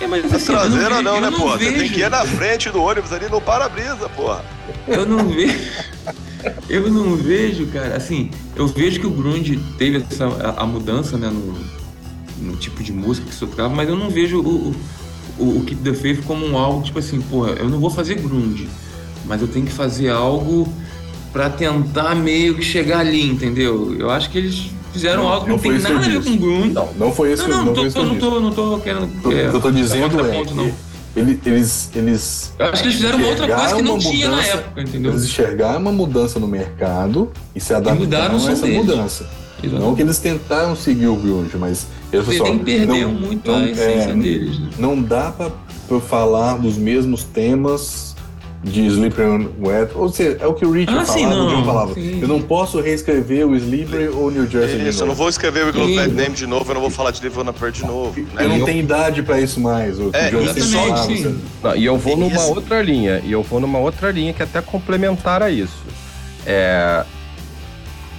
É, 0.00 0.06
mas 0.06 0.32
assim, 0.32 0.46
traseira 0.46 1.02
não, 1.02 1.16
eu 1.16 1.20
né, 1.20 1.30
pô? 1.30 1.50
Você 1.50 1.72
tem 1.72 1.88
que 1.88 2.00
ir 2.00 2.10
na 2.10 2.24
frente 2.24 2.70
do 2.70 2.82
ônibus 2.82 3.12
ali 3.12 3.28
no 3.28 3.40
para-brisa, 3.40 4.08
porra. 4.08 4.42
Eu 4.88 5.04
não 5.04 5.28
vejo. 5.28 5.58
Eu 6.70 6.90
não 6.90 7.16
vejo, 7.16 7.66
cara. 7.66 7.96
Assim, 7.96 8.30
eu 8.56 8.66
vejo 8.66 8.98
que 8.98 9.06
o 9.06 9.10
grunge 9.10 9.60
teve 9.76 9.98
essa 9.98 10.26
a, 10.26 10.62
a 10.62 10.66
mudança, 10.66 11.18
né, 11.18 11.28
no, 11.28 11.54
no 12.40 12.56
tipo 12.56 12.82
de 12.82 12.92
música 12.92 13.26
que 13.26 13.34
se 13.34 13.40
tocava, 13.40 13.68
mas 13.68 13.88
eu 13.88 13.96
não 13.96 14.08
vejo 14.08 14.40
o, 14.40 14.74
o, 15.38 15.58
o 15.58 15.64
Keep 15.64 15.82
the 15.82 15.92
Faith 15.92 16.24
como 16.24 16.46
um 16.46 16.56
algo 16.56 16.82
tipo 16.82 16.98
assim, 16.98 17.20
porra, 17.20 17.50
eu 17.50 17.68
não 17.68 17.78
vou 17.78 17.90
fazer 17.90 18.14
grunge, 18.14 18.68
mas 19.26 19.42
eu 19.42 19.48
tenho 19.48 19.66
que 19.66 19.72
fazer 19.72 20.08
algo 20.08 20.66
pra 21.30 21.50
tentar 21.50 22.14
meio 22.14 22.54
que 22.54 22.62
chegar 22.62 23.00
ali, 23.00 23.22
entendeu? 23.22 23.94
Eu 23.98 24.10
acho 24.10 24.30
que 24.30 24.38
eles 24.38 24.70
fizeram 24.92 25.22
Não, 25.22 25.28
algo 25.30 25.44
que 25.44 25.50
não 25.50 25.56
não, 25.56 25.62
tem 25.62 25.72
que 25.76 25.82
nada 25.82 25.94
a 25.96 26.08
ver 26.08 26.24
com 26.24 26.36
grunge. 26.36 26.70
Não, 26.72 26.88
não 26.98 27.12
foi 27.12 27.32
isso 27.32 27.42
Não, 27.42 27.48
que 27.48 27.52
não, 27.54 27.58
não 27.58 27.66
não, 27.66 27.74
tô, 27.74 27.90
que 27.90 27.98
eu 27.98 28.04
não, 28.04 28.18
tô, 28.18 28.40
não 28.40 28.52
tô 28.52 28.78
querendo. 28.78 29.04
O 29.04 29.30
que 29.30 29.56
eu 29.56 29.60
tô 29.60 29.70
dizendo 29.70 30.20
é, 30.26 30.44
não. 30.54 30.72
ele- 31.16 31.40
eles, 31.44 31.90
eles 31.94 32.52
Eu 32.58 32.66
acho 32.66 32.82
que 32.82 32.88
eles 32.88 32.96
fizeram 32.96 33.18
uma 33.18 33.28
outra 33.28 33.48
coisa 33.48 33.76
que 33.76 33.82
não 33.82 33.98
tinha 33.98 34.28
na 34.30 34.42
época, 34.44 34.82
entendeu? 34.82 35.12
Eles 35.12 35.24
enxergaram 35.24 35.80
uma 35.80 35.92
mudança 35.92 36.38
no 36.38 36.46
mercado 36.48 37.30
e 37.54 37.60
se 37.60 37.72
adaptaram 37.74 38.38
o 38.38 38.46
a 38.46 38.52
essa 38.52 38.62
deles. 38.66 38.84
mudança. 38.84 39.28
Exatamente. 39.62 39.86
Não 39.88 39.94
que 39.94 40.02
eles 40.02 40.18
tentaram 40.18 40.74
seguir 40.74 41.08
o 41.08 41.16
grunge, 41.16 41.56
mas 41.58 41.86
eles 42.12 42.40
nem 42.40 42.58
perdeu 42.58 43.08
não, 43.08 43.14
muito 43.20 43.50
não, 43.50 43.58
a 43.58 43.68
essência 43.68 44.10
é, 44.10 44.14
deles, 44.14 44.58
né? 44.58 44.68
Não 44.78 45.00
dá 45.00 45.32
pra 45.32 45.50
falar 46.00 46.56
dos 46.56 46.76
mesmos 46.78 47.24
temas 47.24 48.16
de 48.62 48.86
Sleeper 48.86 49.26
on 49.26 49.48
Wet. 49.60 49.92
Ou 49.94 50.08
seja, 50.10 50.36
é 50.40 50.46
o 50.46 50.52
que 50.54 50.66
o 50.66 50.70
Richard 50.70 51.00
Ah, 51.00 51.04
falava, 51.06 51.18
sim, 51.18 51.26
o 51.26 51.30
não, 51.30 51.48
John 51.48 51.64
falava. 51.64 51.94
sim. 51.94 52.18
Eu 52.20 52.28
não 52.28 52.42
posso 52.42 52.80
reescrever 52.80 53.46
o 53.46 53.56
Sleeper 53.56 54.10
ou 54.16 54.30
New 54.30 54.46
Jersey 54.48 54.78
de 54.78 54.88
Isso, 54.88 54.98
eu 54.98 55.06
não 55.06 55.06
novo. 55.08 55.18
vou 55.18 55.28
escrever 55.30 55.64
o 55.64 55.68
Eagle 55.68 55.86
Sim. 55.86 55.96
Bad 55.96 56.12
Name 56.14 56.34
de 56.36 56.46
novo, 56.46 56.70
eu 56.70 56.74
não 56.74 56.80
vou 56.82 56.90
falar 56.90 57.10
de 57.10 57.20
Live 57.22 57.38
on 57.38 57.48
a 57.48 57.52
Prayer 57.52 57.72
de 57.72 57.84
novo. 57.86 58.20
né? 58.20 58.44
Eu 58.44 58.48
não 58.50 58.64
tenho 58.64 58.80
idade 58.80 59.22
pra 59.22 59.40
isso 59.40 59.58
mais. 59.60 59.98
O 59.98 60.10
É, 60.12 60.30
John 60.30 60.44
falava. 60.44 61.08
Não, 61.62 61.76
e 61.76 61.84
eu 61.86 61.96
vou 61.96 62.16
numa 62.16 62.34
isso. 62.36 62.48
outra 62.50 62.82
linha, 62.82 63.22
e 63.24 63.32
eu 63.32 63.42
vou 63.42 63.60
numa 63.60 63.78
outra 63.78 64.10
linha 64.10 64.32
que 64.34 64.42
é 64.42 64.44
até 64.44 64.60
complementar 64.60 65.42
a 65.42 65.50
isso. 65.50 65.78
É, 66.46 67.02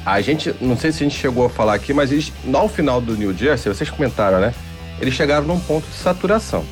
a 0.04 0.22
gente, 0.22 0.54
não 0.60 0.76
sei 0.76 0.92
se 0.92 1.04
a 1.04 1.08
gente 1.08 1.20
chegou 1.20 1.46
a 1.46 1.50
falar 1.50 1.76
aqui, 1.76 1.94
mas 1.94 2.12
eles, 2.12 2.34
no 2.44 2.68
final 2.68 3.00
do 3.00 3.16
New 3.16 3.32
Jersey, 3.38 3.72
vocês 3.74 3.90
comentaram, 3.92 4.40
né? 4.40 4.54
Eles 5.00 5.14
chegaram 5.14 5.46
num 5.46 5.60
ponto 5.60 5.86
de 5.88 5.96
saturação. 5.96 6.64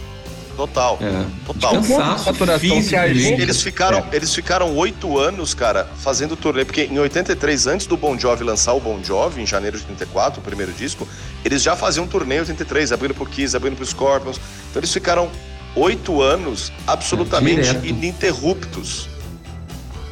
Total, 0.59 0.99
É. 1.01 1.25
total. 1.45 1.71
Cansaço 1.71 2.33
físico, 2.59 3.07
gente- 3.13 3.41
Eles 3.41 3.61
ficaram, 3.61 3.99
É. 4.11 4.15
eles 4.17 4.35
ficaram 4.35 4.75
oito 4.75 5.17
anos, 5.17 5.53
cara, 5.53 5.87
fazendo 5.99 6.35
turnê, 6.35 6.65
porque 6.65 6.81
em 6.83 6.99
83, 6.99 7.65
antes 7.65 7.87
do 7.87 7.95
Bon 7.95 8.19
Jovi 8.19 8.43
lançar 8.43 8.73
o 8.73 8.79
Bon 8.81 8.99
Jovi, 9.01 9.41
em 9.41 9.45
janeiro 9.45 9.77
de 9.77 9.83
84, 9.83 10.41
o 10.41 10.43
primeiro 10.43 10.73
disco, 10.73 11.07
eles 11.45 11.63
já 11.63 11.77
faziam 11.77 12.05
turnê 12.05 12.35
em 12.35 12.39
83, 12.41 12.91
abrindo 12.91 13.13
pro 13.13 13.25
Kiss, 13.25 13.55
abrindo 13.55 13.77
pro 13.77 13.85
Scorpions. 13.85 14.35
Então 14.69 14.81
eles 14.81 14.91
ficaram 14.91 15.29
oito 15.77 16.21
anos 16.21 16.73
absolutamente 16.85 17.61
Direto. 17.61 17.85
ininterruptos. 17.85 19.07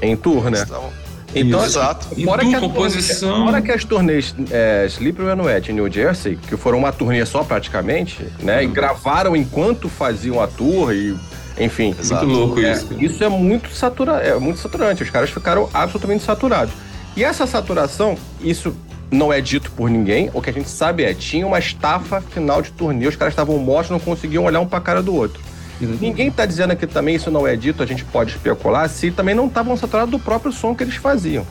Em 0.01 0.15
tour, 0.15 0.49
né? 0.49 0.61
Estavam- 0.63 0.93
Então, 1.35 1.59
Isso. 1.59 1.77
Exato. 1.77 2.07
Fora 2.23 2.45
que, 2.45 2.55
a 2.55 2.59
composição. 2.59 3.29
turnê, 3.29 3.45
fora 3.45 3.61
que 3.61 3.71
as 3.71 3.83
turnês 3.83 4.35
é, 4.49 4.87
and 4.89 5.43
Wet 5.43 5.71
em 5.71 5.75
New 5.75 5.91
Jersey, 5.91 6.37
que 6.37 6.55
foram 6.55 6.79
uma 6.79 6.91
turnê 6.91 7.25
só 7.25 7.43
praticamente, 7.43 8.25
né? 8.39 8.63
E 8.63 8.67
gravaram 8.67 9.35
enquanto 9.35 9.89
faziam 9.89 10.41
a 10.41 10.47
tour 10.47 10.93
e, 10.93 11.15
enfim. 11.59 11.93
Exato. 11.99 12.25
Muito 12.25 12.39
louco 12.39 12.59
É, 12.59 12.71
isso. 12.71 12.87
cara. 12.87 13.03
isso 13.03 13.23
é 13.23 13.29
muito, 13.29 13.69
satura, 13.71 14.13
é 14.13 14.39
muito 14.39 14.59
saturante. 14.59 15.03
Os 15.03 15.09
caras 15.09 15.29
ficaram 15.29 15.69
absolutamente 15.73 16.23
saturados. 16.23 16.73
E 17.15 17.23
essa 17.23 17.45
saturação, 17.45 18.15
isso 18.41 18.75
não 19.11 19.31
é 19.31 19.41
dito 19.41 19.71
por 19.71 19.89
ninguém. 19.89 20.29
O 20.33 20.41
que 20.41 20.49
a 20.49 20.53
gente 20.53 20.69
sabe 20.69 21.03
é, 21.03 21.13
tinha 21.13 21.45
uma 21.45 21.59
estafa 21.59 22.21
final 22.21 22.61
de 22.61 22.71
turnê, 22.71 23.07
os 23.07 23.15
caras 23.15 23.33
estavam 23.33 23.57
mortos, 23.57 23.91
não 23.91 23.99
conseguiam 23.99 24.43
olhar 24.45 24.59
um 24.59 24.67
pra 24.67 24.79
cara 24.79 25.01
do 25.03 25.13
outro. 25.13 25.41
Ninguém 25.79 26.31
tá 26.31 26.45
dizendo 26.45 26.71
aqui 26.71 26.87
também, 26.87 27.15
isso 27.15 27.29
não 27.29 27.45
é 27.47 27.55
dito, 27.55 27.83
a 27.83 27.85
gente 27.85 28.03
pode 28.05 28.31
especular, 28.31 28.89
se 28.89 29.11
também 29.11 29.35
não 29.35 29.45
estavam 29.47 29.77
saturados 29.77 30.09
do 30.11 30.19
próprio 30.19 30.51
som 30.51 30.73
que 30.73 30.83
eles 30.83 30.95
faziam. 30.95 31.45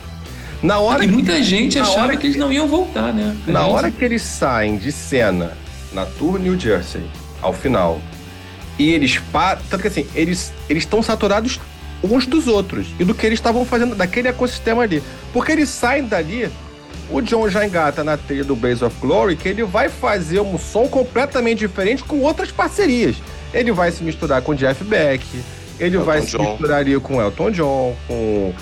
Na 0.62 0.78
hora 0.78 1.04
E 1.04 1.06
que- 1.06 1.12
muita 1.12 1.42
gente 1.42 1.78
achava 1.78 2.06
hora 2.06 2.16
que 2.16 2.26
eles 2.26 2.36
não 2.36 2.52
iam 2.52 2.66
voltar, 2.66 3.12
né? 3.12 3.36
A 3.46 3.50
Na 3.52 3.60
gente- 3.62 3.72
hora 3.72 3.90
que 3.90 4.04
eles 4.04 4.22
saem 4.22 4.78
de 4.78 4.90
cena 4.90 5.52
na 5.92 6.04
Tour 6.06 6.38
New 6.38 6.58
Jersey, 6.58 7.02
ao 7.42 7.52
final, 7.52 8.00
e 8.78 8.90
eles 8.90 9.18
param. 9.30 9.60
Tanto 9.70 9.82
que 9.82 9.88
assim, 9.88 10.06
eles 10.14 10.52
eles 10.68 10.82
estão 10.82 11.02
saturados 11.02 11.60
uns 12.02 12.26
dos 12.26 12.48
outros 12.48 12.88
e 12.98 13.04
do 13.04 13.14
que 13.14 13.24
eles 13.26 13.38
estavam 13.38 13.64
fazendo 13.64 13.94
daquele 13.94 14.28
ecossistema 14.28 14.82
ali. 14.82 15.02
Porque 15.32 15.52
eles 15.52 15.68
saem 15.68 16.04
dali, 16.06 16.48
o 17.10 17.20
John 17.20 17.48
já 17.48 17.64
engata 17.66 18.02
na 18.02 18.16
trilha 18.16 18.42
do 18.44 18.56
Blaze 18.56 18.84
of 18.84 18.96
Glory 19.00 19.36
que 19.36 19.48
ele 19.48 19.62
vai 19.62 19.88
fazer 19.88 20.40
um 20.40 20.58
som 20.58 20.88
completamente 20.88 21.58
diferente 21.60 22.02
com 22.02 22.20
outras 22.22 22.50
parcerias. 22.50 23.16
Ele 23.52 23.72
vai 23.72 23.90
se 23.90 24.02
misturar 24.02 24.42
com 24.42 24.54
Jeff 24.54 24.82
Beck, 24.84 25.24
ele 25.78 25.96
Elton 25.96 26.06
vai 26.06 26.20
se 26.22 26.36
John. 26.36 26.50
misturar 26.50 26.80
ali 26.80 26.98
com 27.00 27.20
Elton 27.20 27.50
John, 27.50 27.96
com. 28.06 28.52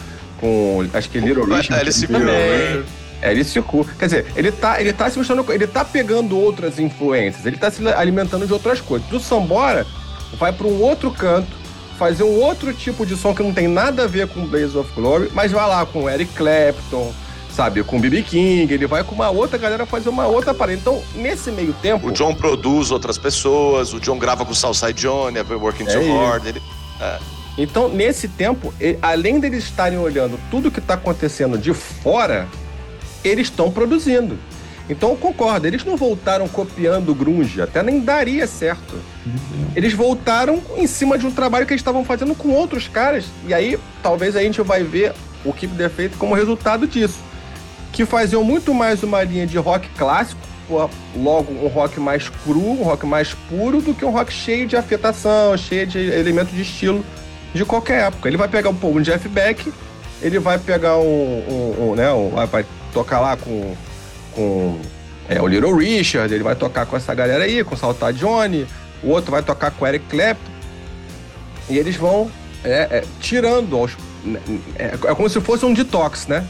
com 0.41 0.89
acho 0.93 1.11
que 1.11 1.19
Little 1.19 1.45
Richard 1.45 2.07
também. 2.07 2.85
É, 3.23 3.31
ele 3.31 3.43
se 3.43 3.61
cu. 3.63 3.87
Quer 3.99 4.05
dizer, 4.05 4.27
ele 4.37 4.53
tá, 4.53 4.81
ele 4.81 4.93
tá 4.93 5.09
se 5.09 5.17
mostrando. 5.17 5.51
Ele 5.53 5.67
tá 5.67 5.85
pegando 5.85 6.39
outras 6.39 6.79
influências, 6.79 7.47
ele 7.47 7.57
tá 7.57 7.71
se 7.71 7.87
alimentando 7.89 8.47
de 8.47 8.53
outras 8.53 8.81
coisas. 8.81 9.09
Do 9.09 9.19
Sambora, 9.19 9.87
vai 10.39 10.53
para 10.53 10.67
um 10.67 10.83
outro 10.83 11.11
canto, 11.11 11.49
fazer 11.99 12.25
um 12.25 12.41
outro 12.41 12.73
tipo 12.75 13.07
de 13.07 13.17
som 13.17 13.35
que 13.35 13.43
não 13.43 13.55
tem 13.55 13.67
nada 13.67 14.05
a 14.05 14.07
ver 14.07 14.29
com 14.29 14.45
Blaze 14.47 14.77
of 14.77 14.93
Glory, 14.95 15.31
mas 15.33 15.53
vai 15.53 15.67
lá 15.67 15.87
com 15.87 16.11
Eric 16.11 16.35
Clapton, 16.35 17.13
sabe, 17.55 17.83
com 17.85 18.01
B.B. 18.01 18.23
King, 18.23 18.73
ele 18.73 18.87
vai 18.87 19.05
com 19.05 19.15
uma 19.15 19.31
outra 19.31 19.57
galera 19.57 19.87
fazer 19.87 20.09
uma 20.09 20.27
outra 20.27 20.53
parada. 20.53 20.77
Então, 20.77 21.01
nesse 21.15 21.51
meio 21.51 21.73
tempo. 21.75 22.09
O 22.09 22.13
John 22.13 22.35
produz 22.35 22.91
outras 22.91 23.17
pessoas, 23.17 23.93
o 23.93 24.01
John 24.01 24.19
grava 24.19 24.45
com 24.45 24.53
o 24.53 24.55
Southside 24.55 24.95
Johnny, 24.95 25.39
I've 25.39 25.49
been 25.49 25.57
working 25.61 25.85
É 25.85 25.93
too 25.99 26.17
hard. 26.19 26.47
Ele, 26.47 26.61
Então, 27.57 27.89
nesse 27.89 28.27
tempo, 28.27 28.75
e- 28.81 28.99
além 29.01 29.39
deles 29.39 29.63
estarem 29.65 29.97
olhando 29.99 30.39
tudo 30.51 30.71
que 30.71 30.81
está 30.81 30.95
acontecendo 30.95 31.57
de 31.57 31.73
fora, 31.73 32.49
eles 33.23 33.47
estão 33.47 33.71
produzindo. 33.71 34.37
Então, 34.91 35.11
eu 35.11 35.17
concordo, 35.17 35.67
eles 35.67 35.83
não 35.85 35.97
voltaram 35.97 36.47
copiando 36.49 37.11
o 37.11 37.15
grunge, 37.15 37.63
até 37.63 37.83
nem 37.83 38.01
daria 38.01 38.47
certo. 38.47 39.01
Eles 39.75 39.95
voltaram 39.95 40.61
em 40.77 40.87
cima 40.87 41.17
de 41.17 41.25
um 41.25 41.31
trabalho 41.31 41.65
que 41.67 41.73
eles 41.73 41.81
estavam 41.81 42.05
fazendo 42.05 42.35
com 42.35 42.51
outros 42.51 42.87
caras, 42.89 43.25
e 43.47 43.55
aí 43.55 43.79
talvez 44.03 44.37
a 44.37 44.43
gente 44.43 44.61
vai 44.61 44.83
ver 44.83 45.15
o 45.45 45.53
Keep 45.55 45.75
the 45.77 45.89
Faith 45.89 46.13
como 46.19 46.35
resultado 46.35 46.87
disso. 46.87 47.19
Que 47.95 48.05
faziam 48.05 48.43
muito 48.43 48.75
mais 48.75 49.03
uma 49.05 49.23
linha 49.23 49.47
de 49.47 49.57
rock 49.57 49.89
clássico, 49.91 50.41
logo 51.17 51.53
um 51.53 51.69
rock 51.69 52.01
mais 52.01 52.29
cru, 52.29 52.59
um 52.73 52.83
rock 52.83 53.07
mais 53.07 53.33
puro, 53.49 53.81
do 53.81 53.95
que 53.95 54.05
um 54.05 54.11
rock 54.11 54.33
cheio 54.33 54.67
de 54.67 54.77
afetação, 54.77 55.57
cheio 55.57 55.87
de 55.87 55.99
elementos 55.99 56.53
de 56.53 56.63
estilo 56.63 57.05
de 57.55 57.65
qualquer 57.65 58.09
época. 58.09 58.29
Ele 58.29 58.37
vai 58.37 58.49
pegar 58.49 58.71
um, 58.71 58.77
um 58.83 59.01
Jeff 59.01 59.29
Beck, 59.29 59.73
ele 60.21 60.41
vai 60.41 60.59
pegar 60.59 60.97
um, 60.99 61.05
um- 61.05 61.91
um, 61.91 61.95
né, 61.95 62.11
um- 62.13 62.31
vai- 62.31 62.67
tocar 62.93 63.19
lá 63.21 63.37
com, 63.37 63.75
com 64.35 64.79
é, 65.29 65.41
o 65.41 65.47
Little 65.49 65.75
Richard, 65.77 66.33
ele 66.33 66.45
vai 66.45 66.55
tocar 66.57 66.87
com 66.87 66.97
essa 66.97 67.13
galera 67.15 67.43
aí, 67.45 67.63
com 67.65 67.75
o 67.75 67.79
Saltar 67.79 68.13
Johnny, 68.13 68.67
o 69.03 69.09
outro 69.11 69.31
vai 69.33 69.43
tocar 69.43 69.71
com 69.73 69.85
o 69.85 69.89
Eric 69.89 70.05
Clapton, 70.09 70.51
e 71.69 71.77
eles 71.79 71.97
vão 71.97 72.31
é, 72.65 72.71
é, 72.99 73.05
tirando 73.21 73.77
aos, 73.77 73.97
é, 74.79 74.95
é 74.95 75.15
como 75.15 75.29
se 75.29 75.41
fosse 75.41 75.65
um 75.65 75.75
detox, 75.75 76.27
né? 76.29 76.45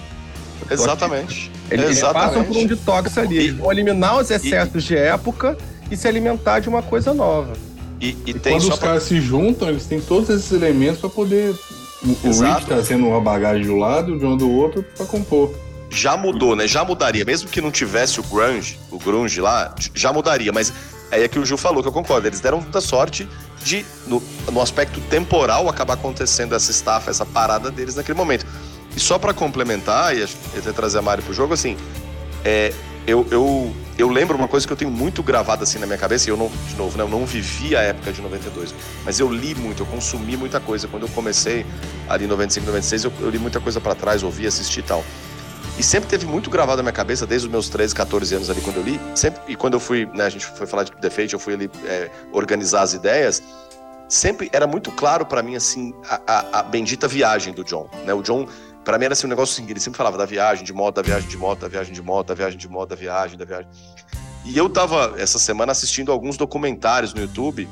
Exatamente. 0.70 1.50
Eles, 1.70 1.84
eles 1.86 1.98
exatamente. 1.98 2.26
passam 2.28 2.44
por 2.44 2.56
um 2.56 2.66
detox 2.66 3.18
ali, 3.18 3.38
eles 3.38 3.56
vão 3.56 3.72
eliminar 3.72 4.18
os 4.18 4.30
excessos 4.30 4.84
de 4.84 4.96
época 4.96 5.56
e 5.90 5.96
se 5.96 6.06
alimentar 6.08 6.60
de 6.60 6.68
uma 6.68 6.82
coisa 6.82 7.12
nova. 7.14 7.52
E, 8.00 8.16
e 8.26 8.30
E 8.30 8.34
tem 8.34 8.58
quando 8.58 8.62
os 8.72 8.78
pra... 8.78 8.88
caras 8.88 9.02
se 9.04 9.20
juntam, 9.20 9.68
eles 9.68 9.86
têm 9.86 10.00
todos 10.00 10.28
esses 10.30 10.52
elementos 10.52 11.00
pra 11.00 11.08
poder. 11.08 11.54
O, 12.02 12.28
Exato. 12.28 12.54
Rick 12.58 12.66
trazendo 12.66 13.06
uma 13.06 13.20
bagagem 13.20 13.62
de 13.62 13.70
um 13.70 13.78
lado 13.78 14.10
e 14.10 14.16
o 14.16 14.18
John 14.18 14.36
do 14.36 14.50
outro 14.50 14.84
pra 14.96 15.06
compor. 15.06 15.54
já 15.90 16.16
mudou, 16.16 16.54
né? 16.54 16.66
Já 16.66 16.84
mudaria. 16.84 17.24
Mesmo 17.24 17.48
que 17.48 17.60
não 17.62 17.70
tivesse 17.70 18.20
o 18.20 18.22
grunge, 18.24 18.78
o 18.90 18.98
grunge 18.98 19.40
lá, 19.40 19.74
já 19.94 20.12
mudaria. 20.12 20.52
Mas 20.52 20.70
aí 21.10 21.22
é 21.22 21.28
que 21.28 21.38
o 21.38 21.46
Gil 21.46 21.56
falou, 21.56 21.82
que 21.82 21.88
eu 21.88 21.92
concordo. 21.92 22.26
Eles 22.26 22.40
deram 22.40 22.60
muita 22.60 22.80
sorte 22.82 23.26
de, 23.64 23.86
no, 24.06 24.22
no 24.52 24.60
aspecto 24.60 25.00
temporal, 25.08 25.66
acabar 25.66 25.94
acontecendo 25.94 26.54
essa 26.54 26.70
estafa, 26.70 27.10
essa 27.10 27.24
parada 27.24 27.70
deles 27.70 27.94
naquele 27.94 28.18
momento. 28.18 28.44
E 28.96 29.00
só 29.00 29.18
pra 29.18 29.34
complementar, 29.34 30.16
e 30.16 30.22
até 30.22 30.72
trazer 30.72 30.98
a 30.98 31.02
Mari 31.02 31.22
pro 31.22 31.34
jogo, 31.34 31.52
assim, 31.54 31.76
é, 32.44 32.72
eu, 33.06 33.26
eu, 33.30 33.74
eu 33.98 34.08
lembro 34.08 34.36
uma 34.36 34.46
coisa 34.48 34.66
que 34.66 34.72
eu 34.72 34.76
tenho 34.76 34.90
muito 34.90 35.22
gravada 35.22 35.64
assim 35.64 35.78
na 35.78 35.86
minha 35.86 35.98
cabeça, 35.98 36.28
e 36.28 36.32
eu 36.32 36.36
não, 36.36 36.48
de 36.68 36.74
novo, 36.76 36.96
né, 36.96 37.02
eu 37.04 37.08
não 37.08 37.26
vivi 37.26 37.76
a 37.76 37.80
época 37.80 38.12
de 38.12 38.22
92, 38.22 38.74
mas 39.04 39.18
eu 39.18 39.30
li 39.30 39.54
muito, 39.54 39.82
eu 39.82 39.86
consumi 39.86 40.36
muita 40.36 40.60
coisa. 40.60 40.86
Quando 40.88 41.02
eu 41.04 41.08
comecei 41.10 41.66
ali 42.08 42.24
em 42.24 42.28
95, 42.28 42.66
96, 42.66 43.04
eu, 43.04 43.12
eu 43.20 43.30
li 43.30 43.38
muita 43.38 43.60
coisa 43.60 43.80
pra 43.80 43.94
trás, 43.94 44.22
ouvi, 44.22 44.46
assisti 44.46 44.80
e 44.80 44.82
tal. 44.84 45.04
E 45.76 45.82
sempre 45.82 46.08
teve 46.08 46.24
muito 46.24 46.48
gravado 46.50 46.76
na 46.76 46.84
minha 46.84 46.92
cabeça, 46.92 47.26
desde 47.26 47.48
os 47.48 47.50
meus 47.52 47.68
13, 47.68 47.92
14 47.96 48.32
anos 48.36 48.48
ali, 48.48 48.60
quando 48.60 48.76
eu 48.76 48.82
li. 48.84 49.00
Sempre, 49.16 49.40
e 49.48 49.56
quando 49.56 49.74
eu 49.74 49.80
fui, 49.80 50.06
né, 50.14 50.24
a 50.24 50.28
gente 50.30 50.46
foi 50.46 50.68
falar 50.68 50.84
de 50.84 51.10
Fate, 51.10 51.32
eu 51.34 51.38
fui 51.40 51.54
ali 51.54 51.68
é, 51.84 52.10
organizar 52.32 52.82
as 52.82 52.92
ideias. 52.92 53.42
Sempre 54.08 54.48
era 54.52 54.66
muito 54.68 54.92
claro 54.92 55.26
pra 55.26 55.42
mim, 55.42 55.56
assim, 55.56 55.92
a, 56.08 56.20
a- 56.26 56.58
a 56.60 56.62
bendita 56.62 57.08
viagem 57.08 57.52
do 57.52 57.64
John. 57.64 57.88
Né? 58.06 58.14
O 58.14 58.22
John, 58.22 58.46
pra 58.84 58.98
mim, 58.98 59.06
era 59.06 59.14
assim, 59.14 59.26
um 59.26 59.30
negócio 59.30 59.60
assim, 59.60 59.70
ele 59.70 59.80
sempre 59.80 59.96
falava 59.96 60.18
da 60.18 60.26
viagem 60.26 60.64
de 60.64 60.72
moto, 60.72 60.96
da 60.96 61.02
viagem 61.02 61.28
de 61.28 61.36
moto, 61.36 61.60
da 61.60 61.68
viagem 61.68 61.92
de 61.92 62.02
moto, 62.02 62.28
da 62.28 62.34
viagem 62.34 62.58
de 62.58 62.68
moto, 62.68 62.88
da 62.90 62.96
viagem, 62.96 63.38
da 63.38 63.44
viagem. 63.44 63.68
E 64.44 64.56
eu 64.56 64.68
tava, 64.68 65.14
essa 65.16 65.38
semana, 65.38 65.72
assistindo 65.72 66.12
alguns 66.12 66.36
documentários 66.36 67.14
no 67.14 67.20
YouTube, 67.22 67.68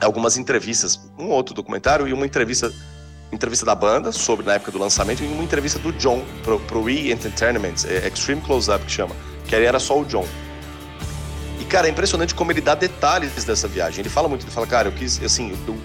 algumas 0.00 0.36
entrevistas, 0.36 0.98
um 1.18 1.26
outro 1.28 1.54
documentário 1.54 2.08
e 2.08 2.12
uma 2.12 2.24
entrevista 2.24 2.72
entrevista 3.30 3.66
da 3.66 3.74
banda 3.74 4.10
sobre 4.10 4.46
na 4.46 4.54
época 4.54 4.72
do 4.72 4.78
lançamento 4.78 5.22
e 5.22 5.26
uma 5.26 5.44
entrevista 5.44 5.78
do 5.78 5.92
John 5.92 6.24
pro, 6.42 6.58
pro 6.60 6.88
E! 6.88 7.12
Entertainment, 7.12 7.84
é 7.86 8.08
Extreme 8.08 8.40
Close-Up 8.40 8.84
que 8.86 8.90
chama, 8.90 9.14
que 9.46 9.54
aí 9.54 9.64
era 9.64 9.78
só 9.78 10.00
o 10.00 10.04
John. 10.06 10.26
E, 11.60 11.64
cara, 11.64 11.88
é 11.88 11.90
impressionante 11.90 12.34
como 12.34 12.52
ele 12.52 12.62
dá 12.62 12.74
detalhes 12.74 13.44
dessa 13.44 13.68
viagem. 13.68 14.00
Ele 14.00 14.08
fala 14.08 14.28
muito, 14.28 14.44
ele 14.44 14.50
fala, 14.50 14.66
cara, 14.66 14.88
eu 14.88 14.92
quis, 14.92 15.22
assim, 15.22 15.54
eu, 15.66 15.76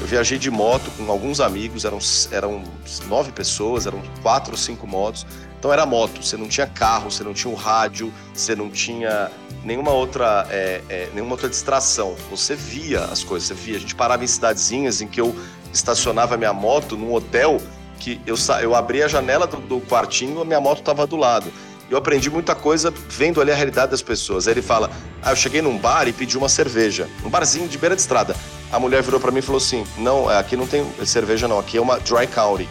eu 0.00 0.06
viajei 0.06 0.38
de 0.38 0.50
moto 0.50 0.90
com 0.96 1.10
alguns 1.10 1.40
amigos, 1.40 1.84
eram, 1.84 1.98
eram 2.30 2.62
nove 3.06 3.32
pessoas, 3.32 3.86
eram 3.86 4.02
quatro 4.22 4.52
ou 4.52 4.58
cinco 4.58 4.86
motos. 4.86 5.26
Então 5.58 5.72
era 5.72 5.86
moto, 5.86 6.22
você 6.22 6.36
não 6.36 6.46
tinha 6.46 6.66
carro, 6.66 7.10
você 7.10 7.24
não 7.24 7.32
tinha 7.32 7.50
um 7.50 7.56
rádio, 7.56 8.12
você 8.34 8.54
não 8.54 8.68
tinha 8.68 9.30
nenhuma 9.64 9.92
outra, 9.92 10.46
é, 10.50 10.82
é, 10.88 11.08
nenhuma 11.14 11.32
outra 11.32 11.48
distração. 11.48 12.14
Você 12.30 12.54
via 12.54 13.04
as 13.04 13.24
coisas, 13.24 13.48
você 13.48 13.54
via. 13.54 13.76
A 13.76 13.80
gente 13.80 13.94
parava 13.94 14.22
em 14.22 14.26
cidadezinhas 14.26 15.00
em 15.00 15.08
que 15.08 15.20
eu 15.20 15.34
estacionava 15.72 16.36
minha 16.36 16.52
moto 16.52 16.96
num 16.96 17.14
hotel 17.14 17.60
que 17.98 18.20
eu, 18.26 18.36
eu 18.60 18.74
abria 18.74 19.06
a 19.06 19.08
janela 19.08 19.46
do, 19.46 19.56
do 19.56 19.80
quartinho 19.80 20.42
a 20.42 20.44
minha 20.44 20.60
moto 20.60 20.80
estava 20.80 21.06
do 21.06 21.16
lado. 21.16 21.50
Eu 21.90 21.98
aprendi 21.98 22.30
muita 22.30 22.54
coisa 22.54 22.92
vendo 23.08 23.40
ali 23.40 23.50
a 23.52 23.54
realidade 23.54 23.90
das 23.90 24.02
pessoas. 24.02 24.48
Aí 24.48 24.54
ele 24.54 24.62
fala: 24.62 24.90
Ah, 25.22 25.30
eu 25.32 25.36
cheguei 25.36 25.60
num 25.62 25.76
bar 25.78 26.08
e 26.08 26.12
pedi 26.12 26.36
uma 26.36 26.48
cerveja. 26.48 27.08
Um 27.24 27.28
barzinho 27.28 27.68
de 27.68 27.76
beira 27.78 27.94
de 27.94 28.00
estrada. 28.00 28.34
A 28.72 28.78
mulher 28.80 29.02
virou 29.02 29.20
para 29.20 29.30
mim 29.30 29.38
e 29.38 29.42
falou 29.42 29.58
assim: 29.60 29.84
Não, 29.98 30.28
aqui 30.28 30.56
não 30.56 30.66
tem 30.66 30.84
cerveja, 31.04 31.46
não. 31.46 31.58
Aqui 31.58 31.76
é 31.76 31.80
uma 31.80 31.98
dry 32.00 32.26
county. 32.26 32.68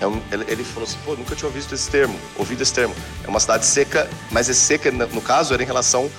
É 0.00 0.06
um- 0.06 0.20
ele, 0.32 0.44
falou 0.64 0.88
assim: 0.88 0.96
Pô, 1.04 1.14
nunca 1.14 1.36
tinha 1.36 1.50
visto 1.50 1.74
esse 1.74 1.88
termo, 1.90 2.18
ouvido 2.36 2.62
esse 2.62 2.72
termo. 2.72 2.94
É 3.22 3.28
uma 3.28 3.38
cidade 3.38 3.64
seca, 3.66 4.08
mas 4.30 4.48
é 4.48 4.54
seca, 4.54 4.90
no 4.90 5.20
caso, 5.20 5.52
era 5.54 5.62
em 5.62 5.66
relação 5.66 6.10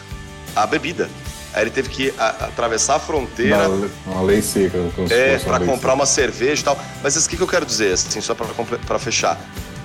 à 0.55 0.65
bebida. 0.67 1.09
Aí 1.53 1.63
ele 1.63 1.71
teve 1.71 1.89
que 1.89 2.13
a- 2.17 2.45
atravessar 2.47 2.95
a 2.95 2.99
fronteira. 2.99 3.67
Uma, 3.69 3.89
uma 4.07 4.21
lei 4.21 4.41
seca. 4.41 4.77
É, 5.09 5.37
lei 5.57 5.67
comprar 5.67 5.91
seca. 5.91 5.93
uma 5.93 6.05
cerveja 6.05 6.61
e 6.61 6.65
tal. 6.65 6.77
Mas 7.01 7.15
o 7.15 7.29
que, 7.29 7.37
que 7.37 7.43
eu 7.43 7.47
quero 7.47 7.65
dizer, 7.65 7.93
assim, 7.93 8.21
só 8.21 8.35
pra 8.35 8.99
fechar? 8.99 9.39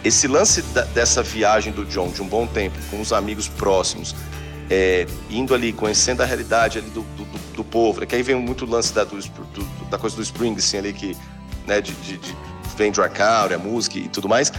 Esse 0.05 0.27
lance 0.27 0.63
da- 0.63 0.85
dessa 0.85 1.23
viagem 1.23 1.73
do 1.73 1.85
John, 1.85 2.09
de 2.11 2.23
um 2.23 2.27
bom 2.27 2.47
tempo, 2.47 2.77
com 2.91 3.01
os 3.01 3.13
amigos 3.13 3.49
próximos, 3.49 4.15
é, 4.71 5.07
indo 5.29 5.55
ali, 5.55 5.73
conhecendo 5.73 6.23
a 6.23 6.25
realidade 6.25 6.79
ali 6.79 6.89
do, 6.91 7.03
do, 7.03 7.25
do- 7.25 7.55
povo, 7.65 8.01
né? 8.01 8.07
que 8.07 8.15
aí 8.15 8.23
vem 8.23 8.37
muito 8.37 8.65
o 8.65 8.69
lance 8.71 8.93
da, 8.95 9.05
do, 9.05 9.87
da 9.91 9.99
coisa 9.99 10.17
do 10.17 10.23
Spring, 10.23 10.55
assim, 10.57 10.79
ali, 10.79 10.93
que, 10.93 11.17
né, 11.67 11.81
de, 11.81 11.93
de, 11.93 12.17
de 12.19 12.37
vem 12.77 13.59
música 13.59 13.99
e 13.99 14.09
tudo 14.09 14.29
mais. 14.29 14.51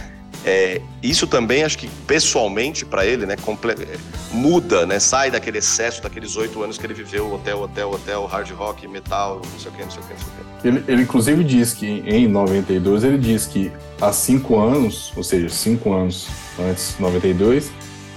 É, 0.44 0.80
isso 1.02 1.26
também, 1.26 1.62
acho 1.62 1.78
que 1.78 1.88
pessoalmente, 2.06 2.84
pra 2.84 3.06
ele, 3.06 3.24
né, 3.26 3.34
é, 3.34 3.98
muda, 4.32 4.84
né, 4.84 4.98
sai 4.98 5.30
daquele 5.30 5.58
excesso, 5.58 6.02
daqueles 6.02 6.36
oito 6.36 6.62
anos 6.62 6.76
que 6.78 6.84
ele 6.84 6.94
viveu, 6.94 7.32
hotel, 7.32 7.60
hotel, 7.62 7.90
hotel, 7.92 8.26
hard 8.26 8.50
rock, 8.50 8.88
metal, 8.88 9.40
não 9.52 9.58
sei 9.60 9.70
o 9.70 9.74
que, 9.74 9.82
não 9.84 9.90
sei 9.90 10.00
o 10.02 10.04
que, 10.06 10.12
não 10.14 10.18
sei 10.20 10.28
o 10.28 10.60
que. 10.60 10.68
Ele, 10.68 10.84
ele, 10.88 11.02
inclusive 11.02 11.44
diz 11.44 11.72
que 11.72 11.86
em 12.06 12.26
92 12.26 13.04
ele 13.04 13.18
diz 13.18 13.46
que 13.46 13.70
há 14.00 14.12
cinco 14.12 14.58
anos, 14.58 15.12
ou 15.16 15.22
seja, 15.22 15.48
cinco 15.48 15.92
anos 15.92 16.26
antes 16.58 16.94
de 16.96 17.02
92, 17.02 17.70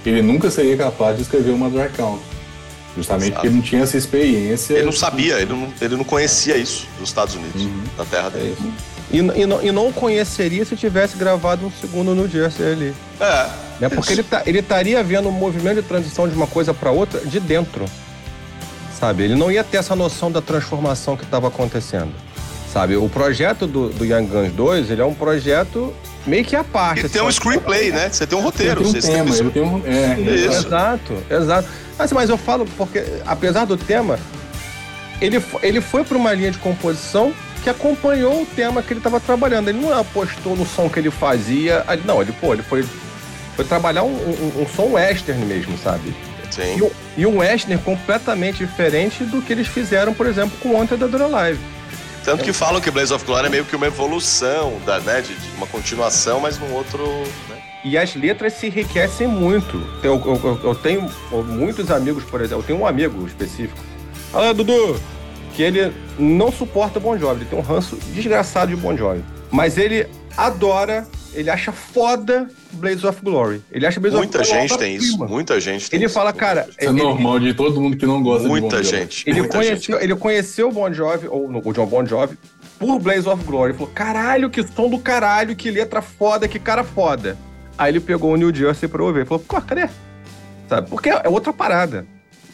ele 0.04 0.22
nunca 0.22 0.50
seria 0.50 0.76
capaz 0.76 1.16
de 1.16 1.22
escrever 1.22 1.50
uma 1.52 1.68
dry 1.70 1.88
count. 1.96 2.22
Justamente 2.96 3.24
Exato. 3.26 3.34
porque 3.34 3.46
ele 3.48 3.56
não 3.56 3.62
tinha 3.62 3.82
essa 3.82 3.96
experiência. 3.96 4.74
Ele 4.74 4.86
não 4.86 4.92
sabia, 4.92 5.34
ele 5.40 5.52
não, 5.52 5.72
ele 5.80 5.96
não 5.96 6.04
conhecia 6.04 6.56
isso 6.56 6.88
dos 6.98 7.08
Estados 7.08 7.34
Unidos, 7.34 7.62
Uhum. 7.62 7.84
da 7.96 8.04
terra 8.04 8.30
dele. 8.30 8.56
E, 9.10 9.18
e, 9.18 9.46
não, 9.46 9.62
e 9.62 9.70
não 9.70 9.92
conheceria 9.92 10.64
se 10.64 10.74
tivesse 10.76 11.16
gravado 11.16 11.66
um 11.66 11.70
segundo 11.70 12.14
no 12.14 12.28
Jersey 12.28 12.66
ali. 12.72 12.94
É, 13.20 13.46
Né? 13.80 13.88
Porque 13.88 14.12
ele 14.12 14.22
tá- 14.22 14.42
ele 14.46 14.58
estaria 14.60 15.02
vendo 15.04 15.28
um 15.28 15.32
movimento 15.32 15.82
de 15.82 15.86
transição 15.88 16.28
de 16.28 16.34
uma 16.34 16.46
coisa 16.46 16.72
para 16.74 16.90
outra 16.90 17.20
de 17.20 17.38
dentro. 17.38 17.84
Sabe? 18.98 19.24
Ele 19.24 19.34
não 19.34 19.50
ia 19.52 19.62
ter 19.62 19.76
essa 19.76 19.94
noção 19.94 20.32
da 20.32 20.40
transformação 20.40 21.16
que 21.16 21.24
estava 21.24 21.48
acontecendo. 21.48 22.12
Sabe? 22.72 22.96
O 22.96 23.08
projeto 23.08 23.66
do, 23.66 23.90
do 23.90 24.04
Young 24.04 24.26
Guns 24.26 24.52
2, 24.52 24.90
ele 24.90 25.02
é 25.02 25.04
um 25.04 25.14
projeto 25.14 25.92
meio 26.26 26.44
que 26.44 26.56
à 26.56 26.64
parte. 26.64 27.00
Ele 27.00 27.08
tem 27.10 27.22
um 27.22 27.30
screenplay, 27.30 27.92
né? 27.92 28.08
Você 28.10 28.26
tem 28.26 28.38
um 28.38 28.42
roteiro. 28.42 28.80
Ele 28.80 28.84
tem 28.84 28.88
um 28.88 28.92
vocês 28.92 29.04
têm 29.04 29.14
tema, 29.14 29.36
ele 29.36 29.50
tem 29.50 29.62
um. 29.62 29.82
É, 29.86 30.20
Isso. 30.20 30.66
Exato, 30.66 31.22
exato. 31.30 31.68
Mas, 31.98 32.12
mas 32.12 32.30
eu 32.30 32.36
falo 32.36 32.66
porque, 32.76 33.04
apesar 33.26 33.64
do 33.66 33.76
tema, 33.76 34.18
ele, 35.20 35.42
ele 35.62 35.80
foi 35.80 36.02
para 36.04 36.16
uma 36.16 36.32
linha 36.32 36.50
de 36.50 36.58
composição 36.58 37.32
que 37.66 37.70
acompanhou 37.70 38.42
o 38.42 38.46
tema 38.46 38.80
que 38.80 38.92
ele 38.92 39.00
estava 39.00 39.18
trabalhando. 39.18 39.68
Ele 39.68 39.80
não 39.80 39.92
apostou 39.98 40.54
no 40.54 40.64
som 40.64 40.88
que 40.88 41.00
ele 41.00 41.10
fazia. 41.10 41.84
Não, 42.04 42.22
ele, 42.22 42.30
pô, 42.40 42.52
ele 42.54 42.62
foi, 42.62 42.84
foi 43.56 43.64
trabalhar 43.64 44.04
um, 44.04 44.12
um- 44.14 44.62
um 44.62 44.66
som 44.68 44.92
western 44.92 45.44
mesmo, 45.44 45.76
sabe? 45.76 46.14
E, 46.48 46.54
Sim. 46.54 46.80
um- 46.82 46.90
e 47.16 47.26
um 47.26 47.38
western 47.38 47.76
completamente 47.82 48.58
diferente 48.58 49.24
do 49.24 49.42
que 49.42 49.52
eles 49.52 49.66
fizeram, 49.66 50.14
por 50.14 50.28
exemplo, 50.28 50.56
com 50.62 50.68
o 50.76 50.80
Ante 50.80 50.94
da 50.96 51.08
Dura 51.08 51.26
Live. 51.26 51.58
Tanto 52.24 52.44
que 52.44 52.52
falam 52.52 52.80
que 52.80 52.88
Blaze 52.88 53.12
of 53.12 53.24
Glory 53.24 53.46
é 53.46 53.50
meio 53.50 53.64
que 53.64 53.74
uma 53.74 53.86
evolução, 53.86 54.78
da, 54.86 55.00
né? 55.00 55.20
De, 55.20 55.34
de 55.34 55.56
uma 55.56 55.66
continuação, 55.66 56.38
mas 56.38 56.56
num 56.60 56.72
outro. 56.72 57.04
Né? 57.48 57.56
E 57.84 57.98
as 57.98 58.14
letras 58.14 58.52
se 58.52 58.68
enriquecem 58.68 59.26
muito. 59.26 59.76
Eu, 60.04 60.22
eu- 60.24 60.40
eu- 60.44 60.60
eu 60.70 60.74
tenho 60.76 61.10
muitos 61.32 61.90
amigos, 61.90 62.22
por 62.22 62.40
exemplo, 62.40 62.62
eu 62.62 62.66
tenho 62.66 62.78
um 62.80 62.86
amigo 62.86 63.26
específico. 63.26 63.78
Fala, 64.30 64.54
Dudu! 64.54 65.00
Que 65.56 65.62
ele 65.62 65.92
não 66.18 66.52
suporta 66.52 67.00
Bon 67.00 67.16
Jovi, 67.18 67.40
ele 67.40 67.44
tem 67.50 67.58
um 67.58 67.62
ranço 67.62 67.96
desgraçado 68.12 68.74
de 68.74 68.80
Bon 68.80 68.94
Jovi. 68.96 69.24
Mas 69.50 69.78
ele 69.78 70.06
adora, 70.36 71.06
ele 71.32 71.48
acha 71.48 71.72
foda 71.72 72.46
Blaze 72.72 73.06
of 73.06 73.22
Glory. 73.22 73.62
Ele 73.72 73.86
acha 73.86 73.98
Blaze 73.98 74.16
Muita 74.16 74.42
of 74.42 74.50
Glory 74.50 74.68
gente 74.68 74.78
tem 74.78 74.94
isso. 74.96 75.18
Muita 75.26 75.58
gente 75.58 75.88
tem 75.88 75.96
Ele 75.98 76.04
isso. 76.06 76.14
fala, 76.14 76.30
cara, 76.32 76.66
Isso 76.68 76.76
é 76.80 76.84
ele, 76.84 76.92
normal 77.02 77.40
de 77.40 77.54
todo 77.54 77.80
mundo 77.80 77.96
que 77.96 78.04
não 78.04 78.22
gosta 78.22 78.42
de 78.42 78.48
Muita 78.48 78.76
Bon 78.76 78.82
Jovi. 78.82 78.96
gente. 78.98 79.24
ele 79.26 79.38
muita 79.40 79.56
conheceu, 79.56 79.94
gente. 79.94 80.04
ele 80.04 80.14
conheceu 80.16 80.68
o 80.68 80.72
Bon 80.72 80.92
Jovi, 80.92 81.26
ou 81.26 81.48
o 81.48 81.72
John 81.72 81.86
Bon 81.86 82.04
Jovi, 82.04 82.36
por 82.78 82.98
Blaze 82.98 83.26
of 83.26 83.42
Glory. 83.44 83.70
Ele 83.70 83.78
falou, 83.78 83.92
caralho, 83.94 84.50
que 84.50 84.62
som 84.62 84.90
do 84.90 84.98
caralho, 84.98 85.56
que 85.56 85.70
letra 85.70 86.02
foda, 86.02 86.46
que 86.46 86.58
cara 86.58 86.84
foda. 86.84 87.38
Aí 87.78 87.92
ele 87.92 88.00
pegou 88.00 88.30
o 88.32 88.36
New 88.36 88.54
Jersey 88.54 88.88
pra 88.88 89.02
ouvir. 89.02 89.20
Ele 89.20 89.26
falou, 89.26 89.42
pô, 89.46 89.58
cadê? 89.62 89.88
Sabe? 90.68 90.90
Porque 90.90 91.08
é 91.08 91.28
outra 91.28 91.52
parada. 91.52 92.06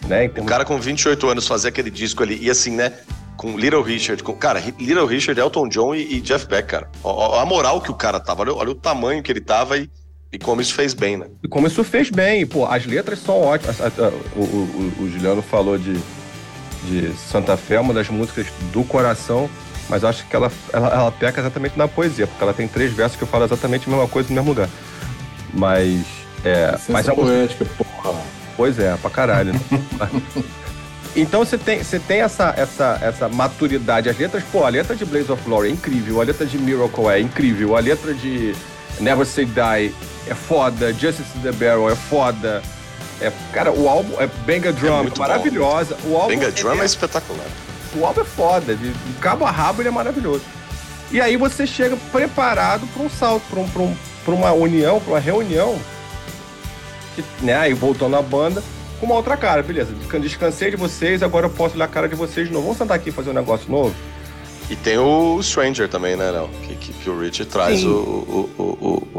Né? 0.07 0.25
em 0.27 0.29
O 0.41 0.45
cara 0.45 0.65
com 0.65 0.79
28 0.81 1.29
anos 1.29 1.47
fazer 1.47 1.69
aquele 1.69 1.91
disco 1.91 2.23
ali, 2.23 2.39
e 2.43 2.51
assim, 2.51 2.73
né? 2.73 2.93
Com 3.37 3.57
Little 3.59 3.83
Richard. 3.83 4.23
Com, 4.23 4.35
cara, 4.35 4.61
Little 4.79 5.07
Richard, 5.07 5.41
Elton 5.41 5.69
John 5.69 5.95
e, 5.95 6.17
e 6.17 6.21
Jeff 6.21 6.47
Beck, 6.47 6.67
cara. 6.69 6.89
Ó, 7.03 7.37
ó, 7.37 7.41
a 7.41 7.47
moral 7.47 7.81
que 7.81 7.91
o 7.91 7.95
cara 7.95 8.21
tava, 8.21 8.43
olha, 8.43 8.53
olha 8.55 8.71
o 8.71 8.75
tamanho 8.75 9.23
que 9.23 9.31
ele 9.33 9.41
tava 9.41 9.79
e, 9.79 9.89
e 10.33 10.39
como 10.39 10.61
isso 10.61 10.75
fez 10.75 10.93
bem, 10.95 11.17
né? 11.17 11.27
E 11.43 11.49
como 11.49 11.67
isso 11.67 11.83
fez 11.85 12.11
bem, 12.11 12.47
pô, 12.47 12.67
as 12.67 12.85
letras 12.85 13.21
são 13.21 13.41
ótimas. 13.41 13.79
O, 14.37 14.41
o- 14.41 14.93
o- 14.99 15.03
o 15.05 15.11
Juliano 15.11 15.41
falou 15.43 15.79
de, 15.79 15.99
de 16.85 17.13
Santa 17.17 17.57
Fé, 17.57 17.81
uma 17.81 17.95
das 17.95 18.09
músicas 18.09 18.47
do 18.73 18.85
coração, 18.85 19.49
mas 19.89 20.03
eu 20.03 20.09
acho 20.09 20.27
que 20.27 20.37
ela, 20.37 20.51
ela, 20.73 20.89
ela 20.89 21.13
peca 21.13 21.41
exatamente 21.41 21.77
na 21.79 21.89
poesia, 21.89 22.27
porque 22.27 22.43
ela 22.43 22.53
tem 22.55 22.69
três 22.69 22.93
versos 22.93 23.19
que 23.19 23.25
falam 23.27 23.47
exatamente 23.47 23.89
a 23.89 23.91
mesma 23.91 24.09
coisa 24.09 24.29
no 24.29 24.35
mesmo 24.35 24.51
lugar. 24.51 24.69
Mas. 25.53 26.01
É, 26.45 26.73
mas 26.89 27.09
a 27.09 27.15
música- 27.15 27.15
poética, 27.15 27.65
porra. 27.77 28.21
Pois 28.63 28.79
é, 28.79 28.97
pra 28.97 29.11
caralho. 29.11 29.53
né? 29.53 29.61
então 31.17 31.45
você 31.45 31.59
tem, 31.59 31.83
você 31.83 31.99
tem 31.99 32.21
essa, 32.21 32.55
essa, 32.57 32.97
essa 33.03 33.29
maturidade. 33.29 34.09
As 34.09 34.17
letras, 34.17 34.45
pô, 34.53 34.65
a 34.65 34.69
letra 34.69 34.95
de 34.95 35.05
Blaze 35.05 35.33
of 35.33 35.43
Glory 35.43 35.67
é 35.67 35.73
incrível, 35.73 36.21
a 36.21 36.25
letra 36.25 36.47
de 36.47 36.57
Miracle 36.59 37.09
é 37.09 37.19
incrível, 37.19 37.77
a 37.77 37.81
letra 37.81 38.15
de 38.15 38.55
Never 39.01 39.27
Say 39.27 39.47
Die 39.47 39.93
é 40.29 40.35
foda, 40.35 40.93
Justice 40.93 41.37
in 41.37 41.41
the 41.41 41.51
Barrel 41.51 41.91
é 41.91 41.97
foda. 41.97 42.63
É, 43.21 43.33
cara, 43.53 43.73
o 43.73 43.89
álbum 43.89 44.15
é 44.21 44.29
Banga 44.47 44.73
Drum, 44.73 44.97
é 44.97 45.03
muito 45.03 45.17
bom. 45.17 45.23
maravilhosa. 45.23 45.97
O 46.05 46.15
álbum 46.15 46.29
Benga 46.29 46.53
Drum 46.53 46.75
é 46.75 46.83
é, 46.83 46.85
espetacular. 46.85 47.47
o 47.97 48.07
álbum 48.07 48.21
é 48.21 48.25
foda, 48.25 48.77
de, 48.77 48.93
de 48.93 49.13
cabo 49.21 49.45
a 49.45 49.51
rabo 49.51 49.83
ele 49.83 49.89
é 49.89 49.93
maravilhoso. 49.93 50.45
E 51.11 51.21
aí 51.21 51.37
você 51.37 51.67
chega 51.67 51.97
preparado 52.13 52.87
para 52.95 53.03
um 53.03 53.11
salto, 53.11 53.43
para 53.51 53.59
um, 53.59 53.69
pra 53.69 53.83
um, 53.83 53.97
pra 54.25 54.35
uma 54.35 54.53
união, 54.53 55.01
para 55.01 55.15
uma 55.15 55.19
reunião, 55.19 55.77
né, 57.41 57.55
aí 57.57 57.75
voltando 57.75 58.17
à 58.17 58.23
banda, 58.23 58.63
com 59.01 59.07
uma 59.07 59.15
outra 59.17 59.37
cara, 59.37 59.63
beleza. 59.63 59.93
Descansei 60.21 60.71
de 60.71 60.77
vocês, 60.77 61.23
agora 61.23 61.47
eu 61.47 61.51
posso 61.51 61.75
olhar 61.75 61.87
a 61.87 61.89
cara 61.89 62.09
de 62.09 62.15
vocês 62.15 62.47
de 62.49 62.53
novo. 62.53 62.65
Vamos 62.67 62.79
sentar 62.79 62.97
aqui 62.97 63.09
e 63.09 63.13
fazer 63.13 63.31
um 63.31 63.35
negócio 63.35 63.71
novo? 63.71 63.95
E 64.71 64.77
tem 64.77 64.97
o 64.97 65.43
Stranger 65.43 65.89
também, 65.89 66.17
né, 66.17 66.31
Léo? 66.31 66.49
Que, 66.67 66.75
que, 66.77 66.93
que 66.93 67.11
o 67.11 67.19
Richard 67.19 67.51
traz 67.53 67.85
o, 67.85 67.89
o, 67.91 68.51
o, 68.59 68.63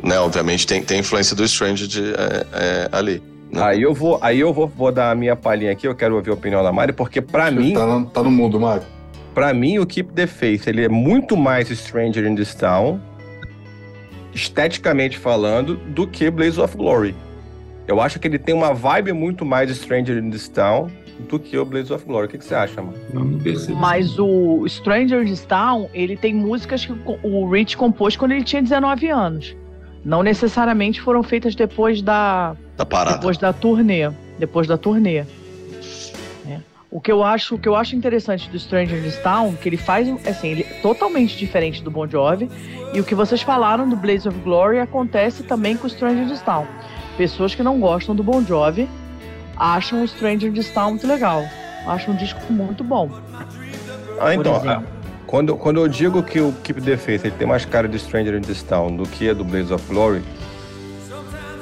o- 0.02 0.08
Né, 0.08 0.18
obviamente 0.20 0.66
tem, 0.66 0.82
tem 0.82 1.00
influência 1.00 1.36
do 1.36 1.46
Stranger 1.48 1.86
de, 1.88 2.02
é, 2.14 2.48
é, 2.54 2.90
ali. 2.92 3.22
né? 3.52 3.62
Aí 3.62 3.82
eu 3.82 3.94
vou, 3.94 4.18
aí 4.22 4.40
eu 4.40 4.54
vou, 4.54 4.68
vou 4.68 4.92
dar 4.92 5.12
a 5.12 5.16
minha 5.16 5.36
palhinha 5.36 5.72
aqui, 5.74 5.86
eu 5.88 5.94
quero 5.94 6.16
ouvir 6.16 6.30
a 6.32 6.34
opinião 6.34 6.64
da 6.64 6.72
Mari, 6.72 6.94
porque 6.94 7.22
pra 7.22 7.52
mim, 7.52 7.74
Tá, 7.74 7.86
no- 7.86 8.06
tá 8.06 8.24
no 8.24 8.32
mundo, 8.32 8.60
Mário. 8.60 8.84
Pra 9.36 9.54
mim, 9.54 9.80
o 9.80 9.86
Keep 9.86 10.14
the 10.14 10.28
Faith, 10.28 10.66
ele 10.68 10.86
é 10.86 10.90
muito 10.90 11.36
mais 11.36 11.68
Stranger 11.68 12.26
in 12.26 12.36
This 12.36 12.56
Town, 12.56 13.00
esteticamente 14.34 15.18
falando, 15.18 15.76
do 15.76 16.08
que 16.08 16.30
Blaze 16.32 16.60
of 16.60 16.76
Glory. 16.76 17.16
Eu 17.88 18.00
acho 18.00 18.20
que 18.20 18.28
ele 18.28 18.40
tem 18.40 18.56
uma 18.56 18.74
vibe 18.74 19.14
muito 19.14 19.46
mais 19.46 19.70
Stranger 19.76 20.18
in 20.18 20.30
This 20.30 20.48
Town 20.48 20.90
do 21.30 21.38
que 21.40 21.58
o 21.58 21.66
Blaze 21.66 21.92
of 21.94 22.06
Glory. 22.06 22.28
O 22.28 22.30
que, 22.30 22.38
que 22.38 22.46
você 22.46 22.56
acha, 22.56 22.82
mano? 22.82 22.98
Mas 23.78 24.18
o 24.18 24.66
Stranger 24.68 25.24
Town, 25.48 25.90
ele 25.94 26.16
tem 26.16 26.34
músicas 26.34 26.86
que 26.86 26.94
o 27.24 27.50
Rich 27.50 27.78
compôs 27.78 28.16
quando 28.16 28.32
ele 28.32 28.44
tinha 28.44 28.62
19 28.62 29.10
anos. 29.10 29.56
Não 30.04 30.24
necessariamente 30.24 31.00
foram 31.02 31.24
feitas 31.24 31.56
depois 31.56 32.02
da, 32.02 32.56
Tá 32.76 32.86
parado. 32.86 33.18
depois 33.18 33.38
da 33.38 33.54
turnê, 33.54 34.10
depois 34.38 34.68
da 34.68 34.78
turnê. 34.78 35.24
né? 36.46 36.62
O 36.92 37.00
que 37.00 37.12
eu 37.12 37.24
acho, 37.24 37.56
o 37.56 37.60
que 37.60 37.68
eu 37.68 37.76
acho 37.76 37.96
interessante 37.96 38.50
do 38.50 38.60
Stranger 38.60 39.22
Town, 39.24 39.56
que 39.56 39.70
ele 39.70 39.78
faz, 39.78 40.08
assim, 40.28 40.50
ele 40.50 40.62
é 40.64 40.80
totalmente 40.82 41.38
diferente 41.38 41.82
do 41.82 41.90
Bon 41.90 42.08
Jovi, 42.08 42.50
e 42.94 43.00
o 43.00 43.04
que 43.04 43.16
vocês 43.16 43.42
falaram 43.42 43.88
do 43.88 43.96
Blaze 43.96 44.28
of 44.28 44.38
Glory 44.40 44.80
acontece 44.80 45.44
também 45.44 45.78
com 45.78 45.88
o 45.88 45.90
Stranger 45.90 46.40
Town. 46.44 46.68
Pessoas 47.18 47.54
que 47.54 47.64
não 47.64 47.80
gostam 47.80 48.16
do 48.16 48.24
Bon 48.24 48.44
Jovi 48.44 48.90
acham 49.58 50.04
o 50.04 50.08
Stranger 50.08 50.52
Town 50.74 50.92
muito 50.92 51.08
legal, 51.08 51.44
acham 51.86 52.14
um 52.14 52.18
disco 52.18 52.40
muito 52.52 52.84
bom. 52.84 53.10
Ah, 54.20 54.34
então, 54.34 54.56
exemplo. 54.56 54.70
ah, 54.70 54.84
quando, 55.28 55.56
quando 55.56 55.80
eu 55.80 55.88
digo 55.88 56.24
que 56.24 56.40
o 56.40 56.54
Keep 56.64 56.82
the 56.82 56.98
Faith 56.98 57.26
ele 57.26 57.36
tem 57.38 57.48
mais 57.48 57.66
cara 57.66 57.88
de 57.88 57.98
Stranger 58.00 58.36
in 58.36 58.42
This 58.42 58.64
Town 58.64 58.96
do 58.96 59.04
que 59.04 59.34
do 59.34 59.44
Blaze 59.44 59.74
of 59.74 59.86
Glory, 59.88 60.24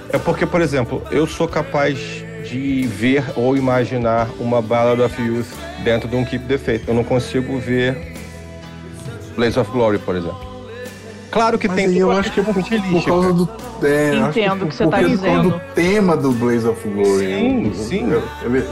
é 0.09 0.17
porque, 0.17 0.45
por 0.45 0.61
exemplo, 0.61 1.01
eu 1.09 1.25
sou 1.25 1.47
capaz 1.47 1.97
de 2.43 2.83
ver 2.87 3.23
ou 3.35 3.55
imaginar 3.55 4.27
uma 4.39 4.61
Ballad 4.61 5.01
of 5.01 5.21
Youth 5.21 5.47
dentro 5.83 6.09
de 6.09 6.15
um 6.15 6.25
Keep 6.25 6.45
the 6.47 6.57
Faith. 6.57 6.83
Eu 6.87 6.93
não 6.93 7.03
consigo 7.03 7.57
ver 7.59 8.13
Blaze 9.35 9.57
of 9.57 9.71
Glory, 9.71 9.99
por 9.99 10.15
exemplo. 10.15 10.51
Claro 11.31 11.57
que 11.57 11.67
Mas 11.67 11.77
tem 11.77 11.85
aí 11.85 11.97
eu 11.97 12.11
acho 12.11 12.29
que 12.31 12.41
é 12.41 12.43
por, 12.43 12.53
por 12.53 13.05
causa 13.05 13.33
do. 13.33 13.49
É, 13.83 14.15
Entendo 14.15 14.65
o 14.65 14.67
que 14.67 14.75
você 14.75 14.87
tá 14.87 15.01
dizendo. 15.01 15.49
do 15.51 15.61
tema 15.73 16.15
do 16.15 16.31
Blaze 16.31 16.67
of 16.67 16.87
Glory. 16.87 17.25
Sim, 17.25 17.65
Eu- 17.67 17.73
sim. 17.73 18.09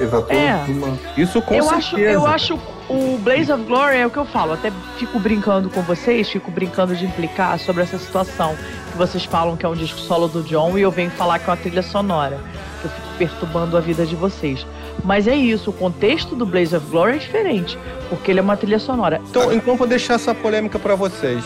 tá 0.09 0.17
todo 0.21 0.31
É. 0.31 0.63
uma- 0.67 0.97
Isso 1.17 1.41
com 1.41 1.53
eu 1.55 1.63
certeza. 1.63 1.75
acho, 1.87 1.97
eu 1.99 2.27
acho 2.27 2.59
o 2.89 3.17
Blaze 3.23 3.51
of 3.51 3.63
Glory 3.63 3.97
é 3.97 4.05
o 4.05 4.09
que 4.09 4.17
eu 4.17 4.25
falo. 4.25 4.53
Até 4.53 4.71
fico 4.97 5.19
brincando 5.19 5.69
com 5.69 5.81
vocês, 5.81 6.29
fico 6.29 6.51
brincando 6.51 6.95
de 6.95 7.05
implicar 7.05 7.57
sobre 7.59 7.83
essa 7.83 7.97
situação 7.97 8.55
que 8.91 8.97
vocês 8.97 9.25
falam 9.25 9.55
que 9.57 9.65
é 9.65 9.69
um 9.69 9.73
disco 9.75 9.99
solo 9.99 10.27
do 10.27 10.43
John 10.43 10.77
e 10.77 10.81
eu 10.81 10.91
venho 10.91 11.09
falar 11.11 11.39
que 11.39 11.45
é 11.49 11.53
uma 11.53 11.57
trilha 11.57 11.81
sonora. 11.83 12.39
Que 12.81 12.85
eu 12.87 12.91
fico 12.91 13.07
perturbando 13.17 13.75
a 13.77 13.79
vida 13.79 14.05
de 14.05 14.15
vocês. 14.15 14.65
Mas 15.03 15.27
é 15.27 15.35
isso, 15.35 15.69
o 15.69 15.73
contexto 15.73 16.35
do 16.35 16.45
Blaze 16.45 16.75
of 16.75 16.85
Glory 16.87 17.15
é 17.15 17.17
diferente, 17.19 17.77
porque 18.09 18.31
ele 18.31 18.39
é 18.39 18.43
uma 18.43 18.57
trilha 18.57 18.79
sonora. 18.79 19.19
Então, 19.29 19.51
então 19.53 19.75
vou 19.75 19.87
deixar 19.87 20.15
essa 20.15 20.33
polêmica 20.35 20.77
pra 20.77 20.93
vocês. 20.95 21.43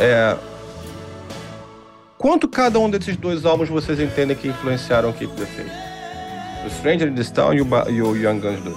É, 0.00 0.36
Quanto 2.18 2.48
cada 2.48 2.78
um 2.78 2.88
desses 2.88 3.16
dois 3.16 3.44
álbuns 3.44 3.68
vocês 3.68 4.00
entendem 4.00 4.36
que 4.36 4.48
influenciaram 4.48 5.10
o 5.10 5.12
Keep 5.12 5.34
the 5.34 5.46
Faith? 5.46 5.70
O 6.66 6.70
Stranger 6.70 7.08
in 7.08 7.14
This 7.14 7.30
Town 7.30 7.52
e 7.54 7.60
o, 7.60 7.64
Ba- 7.64 7.86
e 7.88 8.00
o 8.02 8.16
Young 8.16 8.40
Guns 8.40 8.60
2. 8.62 8.76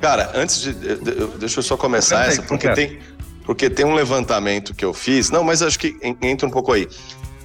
Cara, 0.00 0.32
antes 0.34 0.60
de. 0.60 0.72
de- 0.74 0.96
de- 0.96 1.26
Deixa 1.38 1.58
eu 1.60 1.62
só 1.62 1.76
começar 1.76 2.22
aí, 2.22 2.28
essa, 2.30 2.42
porque 2.42 2.68
tem, 2.70 2.98
porque 3.44 3.70
tem 3.70 3.84
um 3.84 3.94
levantamento 3.94 4.74
que 4.74 4.84
eu 4.84 4.92
fiz. 4.92 5.30
Não, 5.30 5.44
mas 5.44 5.62
acho 5.62 5.78
que 5.78 5.96
en- 6.02 6.16
entra 6.22 6.46
um 6.46 6.50
pouco 6.50 6.72
aí. 6.72 6.88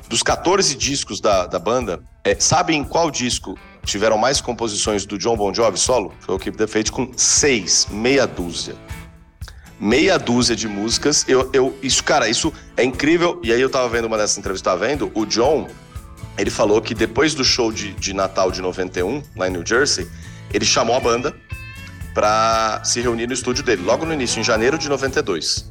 Dos 0.09 0.23
14 0.23 0.75
discos 0.75 1.19
da, 1.19 1.45
da 1.45 1.59
banda, 1.59 1.99
é, 2.23 2.33
sabem 2.39 2.79
em 2.79 2.83
qual 2.83 3.11
disco 3.11 3.57
tiveram 3.83 4.17
mais 4.17 4.39
composições 4.39 5.05
do 5.05 5.17
John 5.17 5.35
Bon 5.35 5.53
Jovi 5.53 5.77
solo? 5.77 6.13
Foi 6.21 6.33
o 6.35 6.39
Keep 6.39 6.57
the 6.57 6.65
Faith 6.67 6.89
com 6.89 7.11
seis, 7.15 7.87
meia 7.91 8.25
dúzia. 8.25 8.75
Meia 9.79 10.17
dúzia 10.17 10.55
de 10.55 10.67
músicas. 10.67 11.23
Eu, 11.27 11.49
eu, 11.53 11.77
isso, 11.83 12.03
cara, 12.03 12.27
isso 12.27 12.51
é 12.75 12.83
incrível. 12.83 13.39
E 13.43 13.51
aí 13.51 13.61
eu 13.61 13.69
tava 13.69 13.87
vendo 13.89 14.05
uma 14.05 14.17
dessas 14.17 14.37
entrevistas, 14.37 14.73
tava 14.73 14.87
vendo, 14.87 15.11
o 15.13 15.25
John, 15.25 15.67
ele 16.37 16.49
falou 16.49 16.81
que 16.81 16.95
depois 16.95 17.35
do 17.35 17.43
show 17.43 17.71
de, 17.71 17.93
de 17.93 18.13
Natal 18.13 18.51
de 18.51 18.61
91, 18.61 19.21
lá 19.35 19.47
em 19.47 19.51
New 19.51 19.65
Jersey, 19.65 20.07
ele 20.53 20.65
chamou 20.65 20.95
a 20.95 20.99
banda 20.99 21.35
pra 22.13 22.81
se 22.83 22.99
reunir 23.01 23.27
no 23.27 23.33
estúdio 23.33 23.63
dele, 23.63 23.83
logo 23.83 24.03
no 24.03 24.13
início, 24.13 24.39
em 24.39 24.43
janeiro 24.43 24.77
de 24.77 24.89
92. 24.89 25.69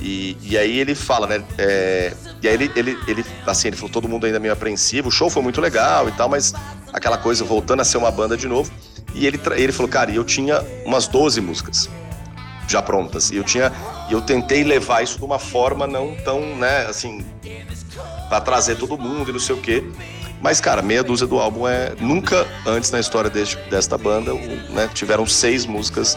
E, 0.00 0.36
e 0.40 0.56
aí 0.56 0.78
ele 0.78 0.94
fala, 0.94 1.26
né? 1.26 1.44
é, 1.58 2.14
e 2.40 2.46
aí 2.46 2.54
ele, 2.54 2.70
ele, 2.76 2.98
ele, 3.08 3.24
assim, 3.44 3.66
ele 3.66 3.76
falou, 3.76 3.90
todo 3.90 4.08
mundo 4.08 4.26
ainda 4.26 4.38
meio 4.38 4.52
apreensivo, 4.52 5.08
o 5.08 5.10
show 5.10 5.28
foi 5.28 5.42
muito 5.42 5.60
legal 5.60 6.08
e 6.08 6.12
tal, 6.12 6.28
mas 6.28 6.54
aquela 6.92 7.18
coisa 7.18 7.44
voltando 7.44 7.80
a 7.80 7.84
ser 7.84 7.98
uma 7.98 8.12
banda 8.12 8.36
de 8.36 8.46
novo. 8.46 8.70
E 9.12 9.26
ele, 9.26 9.40
ele 9.56 9.72
falou, 9.72 9.90
cara, 9.90 10.12
eu 10.12 10.22
tinha 10.22 10.62
umas 10.84 11.08
12 11.08 11.40
músicas 11.40 11.90
já 12.68 12.82
prontas. 12.82 13.30
E 13.30 13.36
eu 13.36 13.44
tinha 13.44 13.72
E 14.08 14.12
eu 14.12 14.20
tentei 14.20 14.62
levar 14.62 15.02
isso 15.02 15.18
de 15.18 15.24
uma 15.24 15.38
forma 15.38 15.86
não 15.86 16.14
tão, 16.24 16.40
né, 16.56 16.86
assim, 16.86 17.24
para 18.28 18.40
trazer 18.40 18.76
todo 18.76 18.96
mundo 18.98 19.30
e 19.30 19.32
não 19.32 19.40
sei 19.40 19.54
o 19.54 19.60
quê. 19.60 19.84
Mas, 20.40 20.60
cara, 20.60 20.82
meia 20.82 21.02
dúzia 21.02 21.26
do 21.26 21.38
álbum 21.38 21.66
é. 21.66 21.94
Nunca 21.98 22.46
antes 22.64 22.90
na 22.90 23.00
história 23.00 23.28
deste, 23.28 23.56
desta 23.68 23.98
banda 23.98 24.32
né, 24.70 24.88
tiveram 24.94 25.26
seis 25.26 25.66
músicas 25.66 26.16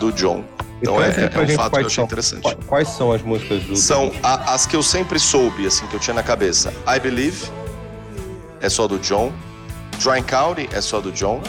do 0.00 0.12
John. 0.12 0.44
Então, 0.82 1.00
é, 1.00 1.08
é, 1.08 1.26
um 1.26 1.56
fato 1.56 1.72
que 1.72 1.82
eu 1.82 1.86
achei 1.86 1.90
são, 1.90 2.04
interessante. 2.04 2.56
Quais 2.66 2.88
são 2.88 3.12
as 3.12 3.22
músicas 3.22 3.62
do 3.64 3.76
São 3.76 4.10
a, 4.22 4.54
as 4.54 4.66
que 4.66 4.74
eu 4.74 4.82
sempre 4.82 5.18
soube, 5.18 5.66
assim, 5.66 5.86
que 5.86 5.94
eu 5.94 6.00
tinha 6.00 6.14
na 6.14 6.22
cabeça. 6.22 6.72
I 6.88 6.98
Believe 6.98 7.46
é 8.60 8.68
só 8.68 8.88
do 8.88 8.98
John. 8.98 9.32
Dry 9.98 10.22
County 10.22 10.68
é 10.72 10.80
só 10.80 11.00
do 11.00 11.12
John. 11.12 11.42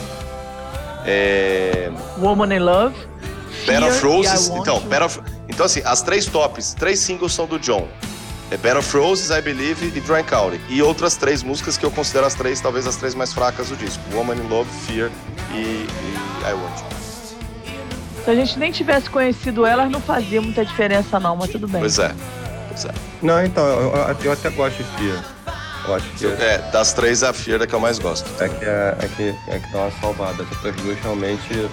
É... 1.05 1.89
Woman 2.19 2.53
in 2.53 2.59
Love. 2.59 2.95
Bed 3.65 3.83
of 3.83 4.03
Roses. 4.05 4.47
Então, 4.49 4.77
You. 4.77 4.81
Bed 4.87 5.03
of- 5.03 5.21
então, 5.49 5.65
assim, 5.65 5.81
as 5.85 6.01
três 6.01 6.25
tops, 6.25 6.73
três 6.73 6.99
singles 6.99 7.33
são 7.33 7.45
do 7.45 7.59
John. 7.59 7.87
É 8.49 8.57
Bed 8.57 8.77
of 8.77 8.97
Roses, 8.97 9.29
I 9.29 9.41
Believe 9.41 9.85
e 9.95 10.01
Dry 10.01 10.23
County. 10.23 10.59
E 10.67 10.81
outras 10.81 11.15
três 11.15 11.41
músicas 11.41 11.77
que 11.77 11.85
eu 11.85 11.91
considero 11.91 12.25
as 12.25 12.33
três, 12.33 12.59
talvez 12.59 12.85
as 12.85 12.97
três 12.97 13.15
mais 13.15 13.31
fracas 13.33 13.69
do 13.69 13.75
disco. 13.77 14.01
Woman 14.13 14.35
in 14.35 14.47
Love, 14.49 14.69
Fear 14.85 15.09
e, 15.53 15.55
e 15.57 15.87
I 16.49 16.53
Want 16.53 16.79
You. 16.79 16.91
Se 18.25 18.29
a 18.29 18.35
gente 18.35 18.59
nem 18.59 18.71
tivesse 18.71 19.09
conhecido 19.09 19.65
elas, 19.65 19.89
não 19.89 20.01
fazia 20.01 20.41
muita 20.41 20.63
diferença 20.65 21.19
não, 21.19 21.35
mas 21.35 21.49
tudo 21.49 21.67
bem. 21.67 21.79
Pois 21.81 21.97
é. 21.97 22.13
Pois 22.67 22.85
é. 22.85 22.91
Não, 23.21 23.43
então, 23.43 23.65
eu, 23.65 23.95
eu- 23.95 24.17
eu 24.25 24.31
até 24.31 24.49
gosto 24.49 24.77
de 24.77 24.83
Fear. 24.83 25.23
Eu 25.87 25.95
acho 25.95 26.05
que 26.11 26.25
é, 26.27 26.57
das 26.71 26.93
três, 26.93 27.23
a 27.23 27.33
Fear 27.33 27.61
é 27.61 27.63
a 27.63 27.67
que 27.67 27.73
eu 27.73 27.79
mais 27.79 27.97
gosto. 27.99 28.29
é 28.43 28.47
que, 28.49 28.63
é, 28.65 28.95
é 28.99 29.07
que, 29.07 29.35
é 29.49 29.59
que 29.59 29.71
dá 29.71 29.79
uma 29.79 29.91
salvada. 29.99 30.43
As 30.43 30.51
outras 30.51 30.75
duas 30.75 30.99
realmente. 30.99 31.69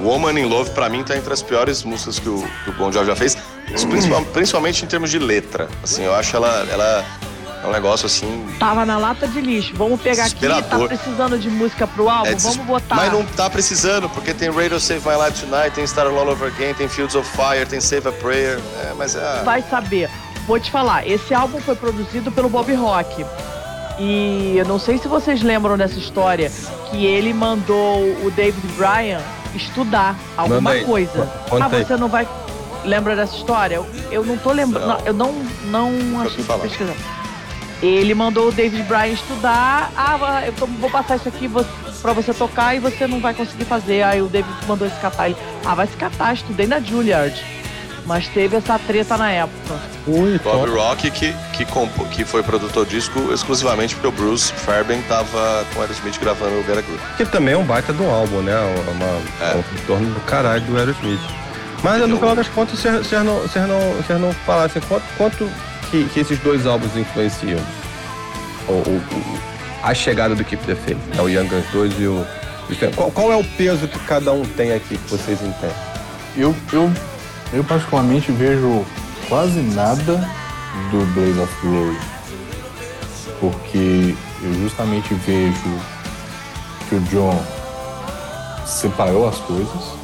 Woman 0.00 0.38
in 0.38 0.44
Love, 0.44 0.70
pra 0.70 0.88
mim, 0.88 1.02
tá 1.02 1.16
entre 1.16 1.32
as 1.32 1.42
piores 1.42 1.82
músicas 1.82 2.18
que 2.18 2.28
o, 2.28 2.42
que 2.64 2.70
o 2.70 2.72
Bon 2.74 2.90
Jovi 2.92 3.06
já 3.06 3.16
fez, 3.16 3.36
principal- 3.88 4.24
principalmente 4.26 4.84
em 4.84 4.88
termos 4.88 5.10
de 5.10 5.18
letra. 5.18 5.68
Assim, 5.82 6.02
eu 6.04 6.14
acho 6.14 6.36
ela, 6.36 6.66
ela 6.70 7.04
é 7.64 7.66
um 7.66 7.72
negócio 7.72 8.06
assim. 8.06 8.46
Tava 8.60 8.86
na 8.86 8.96
lata 8.96 9.26
de 9.26 9.40
lixo. 9.40 9.72
Vamos 9.74 10.00
pegar 10.00 10.26
aqui, 10.26 10.46
tá 10.62 10.78
precisando 10.78 11.36
de 11.38 11.50
música 11.50 11.86
pro 11.86 12.08
álbum? 12.08 12.26
é 12.30 12.34
des- 12.34 12.44
Vamos 12.44 12.64
botar. 12.66 12.94
Mas 12.94 13.12
não 13.12 13.24
tá 13.24 13.50
precisando, 13.50 14.08
porque 14.10 14.32
tem 14.32 14.50
Radio 14.50 14.78
Save 14.78 15.00
My 15.00 15.16
Life 15.26 15.44
Tonight, 15.44 15.70
tem 15.74 15.82
Start 15.84 16.08
All 16.08 16.28
Over 16.28 16.52
Again, 16.54 16.74
tem 16.74 16.88
Fields 16.88 17.16
of 17.16 17.28
Fire, 17.30 17.66
tem 17.66 17.80
Save 17.80 18.08
a 18.08 18.12
Prayer. 18.12 18.60
É, 18.84 18.92
mas 18.96 19.16
é. 19.16 19.42
Vai 19.44 19.62
saber. 19.68 20.08
Vou 20.46 20.58
te 20.60 20.70
falar, 20.70 21.06
esse 21.06 21.34
álbum 21.34 21.60
foi 21.60 21.74
produzido 21.74 22.30
pelo 22.32 22.48
Bob 22.48 22.72
Rock. 22.74 23.26
E 23.98 24.54
eu 24.56 24.64
não 24.64 24.78
sei 24.78 24.96
se 24.96 25.08
vocês 25.08 25.42
lembram 25.42 25.76
dessa 25.76 25.98
história, 25.98 26.50
que 26.88 27.04
ele 27.04 27.34
mandou 27.34 27.98
o 28.24 28.30
David 28.30 28.64
Bryan 28.76 29.20
estudar 29.54 30.16
alguma 30.36 30.70
coisa. 30.86 31.28
Ah, 31.64 31.68
você 31.86 31.96
não 31.96 32.08
vai. 32.08 32.26
Lembra 32.84 33.16
dessa 33.16 33.36
história? 33.36 33.76
Eu, 33.76 33.86
eu 34.10 34.24
não 34.24 34.36
tô 34.36 34.52
lembrando. 34.52 34.86
Eu 35.06 35.12
não, 35.12 35.32
não 35.64 36.20
achei 36.20 36.44
pesquisar. 36.62 36.94
Ele 37.82 38.12
mandou 38.14 38.48
o 38.48 38.52
David 38.52 38.82
Bryan 38.84 39.06
estudar. 39.08 39.90
Ah, 39.96 40.42
eu 40.46 40.52
tô- 40.52 40.66
vou 40.66 40.90
passar 40.90 41.16
isso 41.16 41.28
aqui 41.28 41.48
pra 42.02 42.12
você 42.12 42.32
tocar 42.34 42.74
e 42.74 42.80
você 42.80 43.06
não 43.06 43.20
vai 43.20 43.34
conseguir 43.34 43.64
fazer. 43.64 44.02
Aí 44.02 44.20
o 44.20 44.26
David 44.26 44.52
mandou 44.66 44.88
se 44.88 44.96
catar. 45.00 45.28
Ele, 45.28 45.36
ah, 45.64 45.74
vai 45.74 45.86
se 45.86 45.96
catar, 45.96 46.34
estudei 46.34 46.66
na 46.66 46.80
Juilliard. 46.80 47.40
Mas 48.08 48.26
teve 48.28 48.56
essa 48.56 48.78
treta 48.78 49.18
na 49.18 49.30
época. 49.30 49.74
Ui, 50.06 50.38
Bob 50.42 50.70
Rock, 50.70 51.10
que, 51.10 51.34
que, 51.52 51.64
compo- 51.66 52.06
que 52.06 52.24
foi 52.24 52.42
produtor 52.42 52.86
disco 52.86 53.30
exclusivamente 53.32 53.94
porque 53.94 54.08
o 54.08 54.12
Bruce 54.12 54.50
Fairbairn 54.50 55.02
tava 55.06 55.66
com 55.74 55.78
o 55.80 55.82
Aerosmith 55.82 56.18
gravando 56.18 56.58
o 56.58 56.62
Vera 56.62 56.82
Cruz. 56.82 56.98
Que 57.18 57.26
também 57.26 57.52
é 57.52 57.56
um 57.58 57.64
baita 57.64 57.92
do 57.92 58.08
álbum, 58.08 58.40
né? 58.40 58.54
Uma, 58.88 59.46
É. 59.46 59.56
um 59.56 59.76
retorno 59.76 60.14
do 60.14 60.20
caralho 60.20 60.62
do 60.62 60.78
Aerosmith. 60.78 61.20
Mas 61.82 62.00
no 62.08 62.16
final 62.16 62.34
das 62.34 62.48
contas, 62.48 62.78
vocês 62.78 63.06
vocês 63.06 63.22
não, 63.22 63.40
vocês 63.40 63.68
não, 63.68 63.78
vocês 64.02 64.18
não 64.20 64.32
falassem 64.46 64.80
quanto, 64.88 65.04
quanto 65.18 65.50
que, 65.90 66.04
que 66.04 66.20
esses 66.20 66.38
dois 66.38 66.66
álbuns 66.66 66.96
influenciam 66.96 67.60
o, 68.66 68.72
o- 68.72 69.02
o- 69.12 69.38
a 69.82 69.92
chegada 69.94 70.34
do 70.34 70.42
Keep 70.44 70.64
the 70.64 70.74
Faith, 70.74 70.96
né? 71.14 71.20
o 71.22 71.28
Young 71.28 71.46
Guns 71.46 71.66
2 71.72 72.00
e 72.00 72.06
o... 72.06 72.26
Qual, 72.96 73.10
qual 73.10 73.32
é 73.32 73.36
o 73.36 73.44
peso 73.44 73.86
que 73.86 73.98
cada 74.00 74.32
um 74.32 74.44
tem 74.44 74.72
aqui 74.72 74.96
que 74.98 75.10
vocês 75.10 75.40
entendem? 75.42 75.76
Eu, 76.36 76.54
eu, 76.72 76.90
eu 77.52 77.64
particularmente 77.64 78.30
vejo 78.32 78.84
quase 79.28 79.60
nada 79.60 80.28
do 80.90 81.04
Blaze 81.14 81.40
of 81.40 81.52
Glory. 81.62 81.98
Porque 83.40 84.14
eu 84.42 84.54
justamente 84.54 85.14
vejo 85.14 85.78
que 86.88 86.94
o 86.94 87.00
John 87.00 87.42
separou 88.66 89.28
as 89.28 89.36
coisas. 89.38 89.98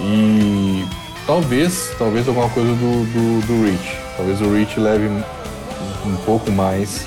E 0.00 0.86
talvez, 1.26 1.90
talvez 1.98 2.26
alguma 2.28 2.48
coisa 2.50 2.70
do, 2.70 3.04
do, 3.04 3.46
do 3.46 3.64
Rich. 3.64 3.96
Talvez 4.16 4.40
o 4.40 4.52
Rich 4.52 4.80
leve 4.80 5.08
um, 5.08 6.16
pouco 6.24 6.50
mais 6.50 7.06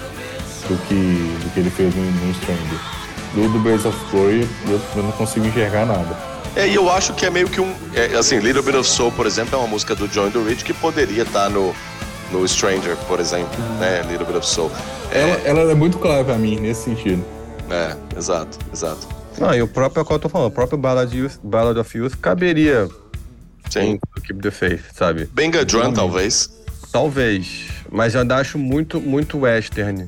do 0.67 0.77
que, 0.87 0.93
do 1.43 1.53
que 1.53 1.59
ele 1.59 1.69
fez 1.69 1.93
no, 1.95 2.03
no 2.03 2.33
Stranger. 2.35 2.79
Do, 3.33 3.51
do 3.51 3.59
Blaze 3.59 3.87
of 3.87 3.97
Glory 4.11 4.47
eu, 4.67 4.81
eu 4.95 5.03
não 5.03 5.11
consigo 5.13 5.45
enxergar 5.45 5.85
nada. 5.85 6.30
É, 6.55 6.67
e 6.67 6.75
eu 6.75 6.89
acho 6.91 7.13
que 7.13 7.25
é 7.25 7.29
meio 7.29 7.49
que 7.49 7.61
um. 7.61 7.73
é, 7.93 8.17
assim, 8.17 8.39
Little 8.39 8.61
Bit 8.61 8.77
of 8.77 8.89
Soul, 8.89 9.11
por 9.11 9.25
exemplo, 9.25 9.55
é 9.55 9.57
uma 9.57 9.67
música 9.67 9.95
do 9.95 10.07
John 10.07 10.29
do 10.29 10.43
Rich 10.43 10.65
que 10.65 10.73
poderia 10.73 11.23
estar 11.23 11.49
no, 11.49 11.73
no 12.31 12.45
Stranger, 12.47 12.97
por 13.07 13.19
exemplo, 13.19 13.57
né? 13.79 14.01
Little 14.09 14.25
Bit 14.25 14.39
of 14.39 14.47
Soul. 14.47 14.71
Ela, 15.11 15.41
ela 15.45 15.71
é 15.71 15.75
muito 15.75 15.97
clara 15.97 16.23
pra 16.23 16.35
mim 16.35 16.59
nesse 16.59 16.83
sentido. 16.83 17.23
É, 17.69 17.95
exato, 18.17 18.57
exato. 18.71 19.07
Não, 19.39 19.53
e 19.55 19.61
o 19.61 19.67
próprio, 19.67 20.01
é 20.01 20.03
o 20.03 20.05
que 20.05 20.13
eu 20.13 20.19
tô 20.19 20.29
falando, 20.29 20.49
o 20.49 20.51
próprio 20.51 20.77
Ballad, 20.77 21.15
Youth, 21.15 21.39
Ballad 21.41 21.79
of 21.79 21.97
Youth 21.97 22.15
caberia 22.21 22.89
Sim. 23.69 23.79
em 23.79 23.99
Keep 24.21 24.41
the 24.41 24.51
Faith, 24.51 24.83
sabe? 24.93 25.29
Benga 25.33 25.63
Drum, 25.63 25.93
talvez. 25.93 26.49
Talvez, 26.91 27.69
mas 27.89 28.13
eu 28.13 28.21
ainda 28.21 28.35
acho 28.35 28.57
muito, 28.57 28.99
muito 28.99 29.39
western. 29.39 30.05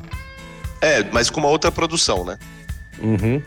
É, 0.82 1.02
mas 1.12 1.30
com 1.30 1.40
uma 1.40 1.48
outra 1.48 1.72
produção, 1.72 2.26
né? 2.26 2.38
Uhum. 3.02 3.42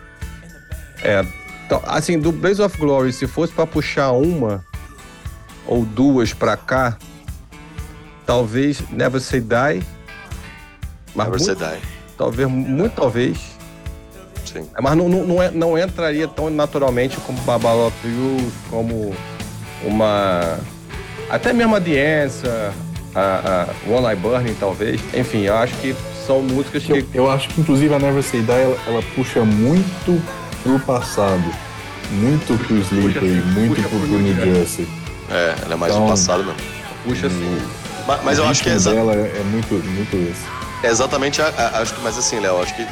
É. 1.02 1.22
Então, 1.66 1.82
assim, 1.84 2.18
do 2.18 2.30
Blaze 2.30 2.62
of 2.62 2.78
Glory, 2.78 3.12
se 3.12 3.26
fosse 3.26 3.52
pra 3.52 3.66
puxar 3.66 4.12
uma 4.12 4.64
ou 5.66 5.84
duas 5.84 6.32
pra 6.32 6.56
cá, 6.56 6.96
talvez 8.24 8.80
Never 8.90 9.20
Say 9.20 9.40
Die. 9.40 9.82
Mas 11.14 11.26
Never 11.26 11.40
muito, 11.40 11.44
Say 11.44 11.54
Die. 11.56 11.82
talvez, 12.16 12.48
muito 12.48 12.92
talvez. 12.94 13.38
Sim. 14.44 14.68
Mas 14.80 14.96
não, 14.96 15.08
não, 15.08 15.24
não, 15.26 15.42
é- 15.42 15.50
não 15.50 15.76
entraria 15.78 16.28
tão 16.28 16.48
naturalmente 16.50 17.16
como 17.18 17.38
Babal 17.40 17.88
of 17.88 17.96
You, 18.06 18.52
como 18.70 19.12
uma. 19.84 20.58
Até 21.28 21.52
mesmo 21.52 21.74
a 21.74 21.80
The 21.80 22.24
Answer, 22.24 22.70
a, 23.12 23.66
a 23.90 23.90
One 23.90 24.06
Eye 24.06 24.14
Burning, 24.16 24.54
talvez. 24.54 25.00
Enfim, 25.12 25.42
eu 25.42 25.56
acho 25.56 25.74
que 25.78 25.96
são 26.24 26.42
músicas 26.42 26.84
que. 26.84 26.92
Eu, 26.92 27.06
eu 27.12 27.30
acho 27.30 27.48
que, 27.48 27.60
inclusive, 27.60 27.92
a 27.92 27.98
Never 27.98 28.22
Say 28.22 28.40
Die, 28.42 28.52
ela, 28.52 28.78
ela 28.86 29.02
puxa 29.16 29.44
muito 29.44 30.22
pro 30.66 30.80
passado. 30.80 31.44
Muito 32.10 32.56
pro 32.66 32.76
Sleeper, 32.78 33.22
muito 33.46 33.74
puxa 33.74 33.88
pro, 33.88 33.98
New 33.98 34.34
Jersey. 34.34 34.86
É, 35.30 35.54
ela 35.62 35.74
é 35.74 35.76
mais 35.76 35.92
Então- 35.92 36.04
do 36.06 36.10
passado 36.10 36.44
mesmo. 36.44 36.60
Puxa 37.04 37.26
assim. 37.26 37.62
Mas, 38.06 38.24
mas 38.24 38.38
eu 38.38 38.46
acho 38.46 38.62
que 38.62 38.68
é, 38.70 38.74
exa 38.74 38.92
dela 38.92 39.14
é, 39.14 39.18
é 39.40 39.42
muito, 39.44 39.74
muito 39.74 40.16
esse. 40.16 40.86
é 40.86 40.90
exatamente. 40.90 41.42
A, 41.42 41.46
a- 41.48 41.80
acho 41.82 41.94
que, 41.94 42.00
mas 42.02 42.16
assim, 42.18 42.38
Léo, 42.38 42.62
acho 42.62 42.74
que. 42.74 42.86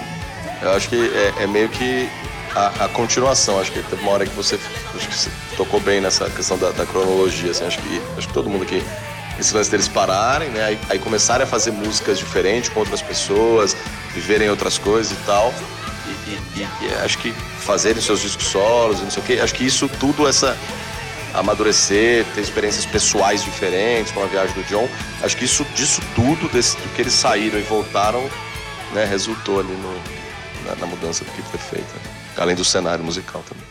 Eu 0.62 0.70
acho 0.72 0.88
que 0.88 0.96
é, 0.96 1.42
é 1.44 1.46
meio 1.46 1.68
que 1.68 2.08
a, 2.56 2.84
a 2.86 2.88
continuação. 2.88 3.60
Acho 3.60 3.70
que 3.70 3.80
teve 3.82 4.02
uma 4.02 4.10
hora 4.12 4.26
que 4.26 4.34
você. 4.34 4.58
Acho 4.94 5.08
que 5.08 5.14
você 5.16 5.30
tocou 5.56 5.78
bem 5.80 6.00
nessa 6.00 6.28
questão 6.30 6.58
da, 6.58 6.70
da 6.70 6.84
cronologia. 6.86 7.52
Assim, 7.52 7.64
acho, 7.66 7.78
que, 7.78 8.02
acho 8.18 8.26
que 8.26 8.34
todo 8.34 8.48
mundo 8.50 8.62
aqui. 8.64 8.82
Esse 9.38 9.54
lance 9.54 9.68
deles 9.70 9.86
pararem, 9.88 10.48
né? 10.50 10.64
Aí, 10.64 10.78
aí 10.90 10.98
começarem 10.98 11.42
a 11.44 11.46
fazer 11.46 11.72
músicas 11.72 12.18
diferentes 12.18 12.68
com 12.70 12.78
outras 12.80 13.02
pessoas, 13.02 13.76
viverem 14.14 14.48
outras 14.48 14.78
coisas 14.78 15.12
e 15.12 15.16
tal. 15.26 15.52
E, 16.06 16.30
e- 16.30 16.88
e- 16.88 16.94
acho 17.04 17.18
que 17.18 17.32
fazerem 17.60 18.00
seus 18.02 18.20
discos 18.20 18.46
solos 18.46 19.00
não 19.00 19.10
sei 19.10 19.22
o 19.22 19.26
quê. 19.26 19.40
Acho 19.42 19.54
que 19.54 19.64
isso 19.64 19.88
tudo, 20.00 20.26
essa 20.28 20.56
amadurecer, 21.32 22.24
ter 22.34 22.40
experiências 22.42 22.86
pessoais 22.86 23.42
diferentes 23.42 24.12
com 24.12 24.22
a 24.22 24.26
viagem 24.26 24.54
do 24.54 24.62
John. 24.64 24.88
Acho 25.22 25.36
que 25.36 25.44
isso 25.44 25.64
disso 25.74 26.00
tudo, 26.14 26.48
desse, 26.52 26.76
do 26.76 26.88
que 26.94 27.02
eles 27.02 27.12
saíram 27.12 27.58
e 27.58 27.62
voltaram, 27.62 28.28
né, 28.92 29.04
resultou 29.04 29.58
ali 29.58 29.72
no, 29.72 30.68
na, 30.68 30.76
na 30.76 30.86
mudança 30.86 31.24
do 31.24 31.30
que 31.32 31.42
foi 31.42 31.58
feita. 31.58 31.92
Além 32.36 32.54
do 32.54 32.64
cenário 32.64 33.02
musical 33.04 33.42
também. 33.48 33.64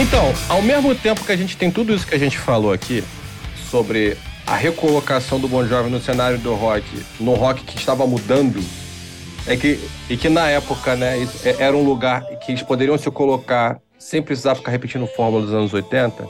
Então, 0.00 0.32
ao 0.48 0.62
mesmo 0.62 0.94
tempo 0.94 1.24
que 1.24 1.32
a 1.32 1.36
gente 1.36 1.56
tem 1.56 1.72
tudo 1.72 1.92
isso 1.92 2.06
que 2.06 2.14
a 2.14 2.18
gente 2.18 2.38
falou 2.38 2.72
aqui 2.72 3.02
sobre 3.68 4.16
a 4.46 4.54
recolocação 4.54 5.40
do 5.40 5.48
Bon 5.48 5.66
Jovi 5.66 5.90
no 5.90 6.00
cenário 6.00 6.38
do 6.38 6.54
rock, 6.54 6.84
no 7.18 7.34
rock 7.34 7.64
que 7.64 7.76
estava 7.76 8.06
mudando, 8.06 8.62
é 9.44 9.56
que 9.56 9.80
e 10.08 10.16
que 10.16 10.28
na 10.28 10.48
época, 10.48 10.94
né, 10.94 11.18
é- 11.44 11.56
era 11.58 11.76
um 11.76 11.82
lugar 11.82 12.24
que 12.38 12.52
eles 12.52 12.62
poderiam 12.62 12.96
se 12.96 13.10
colocar 13.10 13.80
sem 13.98 14.22
precisar 14.22 14.54
ficar 14.54 14.70
repetindo 14.70 15.04
fórmula 15.08 15.44
dos 15.44 15.52
anos 15.52 15.74
80, 15.74 16.28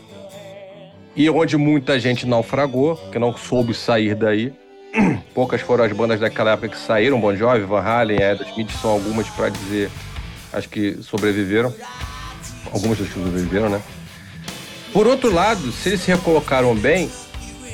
e 1.15 1.29
onde 1.29 1.59
muita 1.59 2.01
gente 2.01 2.27
naufragou, 2.27 2.97
que 3.13 3.19
não 3.19 3.37
soube 3.37 3.75
sair 3.75 4.15
daí. 4.15 4.53
poucas 5.35 5.61
foram 5.61 5.85
as 5.85 5.93
bandas 5.93 6.19
daquela 6.19 6.53
época 6.53 6.71
que 6.71 6.79
saíram, 6.79 7.21
Bon 7.21 7.37
Jovi, 7.37 7.61
Van 7.61 7.83
Halen, 7.83 8.23
Aerosmith, 8.23 8.71
são 8.81 8.93
algumas 8.93 9.29
para 9.29 9.51
dizer, 9.51 9.91
acho 10.55 10.71
que 10.71 11.03
sobreviveram. 11.03 11.75
Algumas 12.73 12.99
das 12.99 13.09
que 13.09 13.15
sobreviveram, 13.15 13.69
né? 13.69 13.81
Por 14.93 15.07
outro 15.07 15.33
lado, 15.33 15.71
se 15.73 15.91
eles 15.91 16.01
se 16.01 16.11
recolocaram 16.11 16.75
bem, 16.75 17.11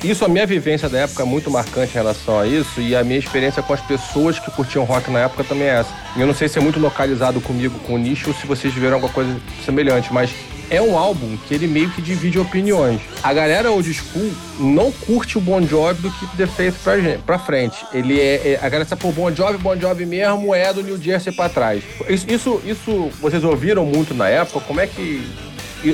isso, 0.05 0.22
a 0.22 0.28
minha 0.28 0.47
vivência 0.47 0.86
da 0.86 0.99
época 0.99 1.22
é 1.22 1.26
muito 1.26 1.51
marcante 1.51 1.92
em 1.92 1.95
relação 1.95 2.38
a 2.38 2.47
isso 2.47 2.78
e 2.78 2.95
a 2.95 3.03
minha 3.03 3.18
experiência 3.18 3.62
com 3.62 3.72
as 3.72 3.80
pessoas 3.80 4.38
que 4.38 4.51
curtiam 4.51 4.84
rock 4.84 5.11
na 5.11 5.20
época 5.20 5.42
também 5.45 5.66
é 5.66 5.80
essa. 5.80 5.88
Eu 6.14 6.26
não 6.26 6.34
sei 6.34 6.47
se 6.47 6.59
é 6.59 6.61
muito 6.61 6.78
localizado 6.78 7.40
comigo, 7.40 7.78
com 7.80 7.95
o 7.95 7.99
nicho, 7.99 8.28
ou 8.28 8.34
se 8.34 8.47
vocês 8.47 8.74
viram 8.74 8.95
alguma 8.95 9.11
coisa 9.11 9.34
semelhante, 9.64 10.12
mas 10.12 10.30
é 10.71 10.81
um 10.81 10.97
álbum 10.97 11.37
que 11.47 11.55
ele 11.55 11.67
meio 11.67 11.91
que 11.91 12.01
divide 12.01 12.39
opiniões. 12.39 13.01
A 13.23 13.33
galera 13.33 13.71
old 13.71 13.93
school 13.93 14.33
não 14.59 14.91
curte 14.91 15.39
o 15.39 15.41
Bon 15.41 15.62
Jovi 15.67 16.03
do 16.03 16.11
Keep 16.11 16.37
the 16.37 16.47
Faith 16.47 16.75
pra, 16.83 17.01
gente, 17.01 17.23
pra 17.23 17.39
frente. 17.39 17.85
Ele 17.93 18.21
é, 18.21 18.53
é 18.53 18.57
a 18.57 18.69
galera 18.69 18.85
sabe, 18.85 19.03
pô, 19.03 19.12
Bon 19.12 19.35
Jovi, 19.35 19.59
Bon 19.59 19.79
Jovi 19.79 20.07
mesmo 20.07 20.55
é 20.55 20.73
do 20.73 20.83
New 20.83 21.01
Jersey 21.01 21.33
pra 21.33 21.49
trás. 21.49 21.83
Isso, 22.09 22.27
isso, 22.29 22.62
isso 22.65 23.11
vocês 23.21 23.45
ouviram 23.45 23.85
muito 23.85 24.15
na 24.15 24.29
época? 24.29 24.61
Como 24.61 24.81
é 24.81 24.87
que 24.87 25.23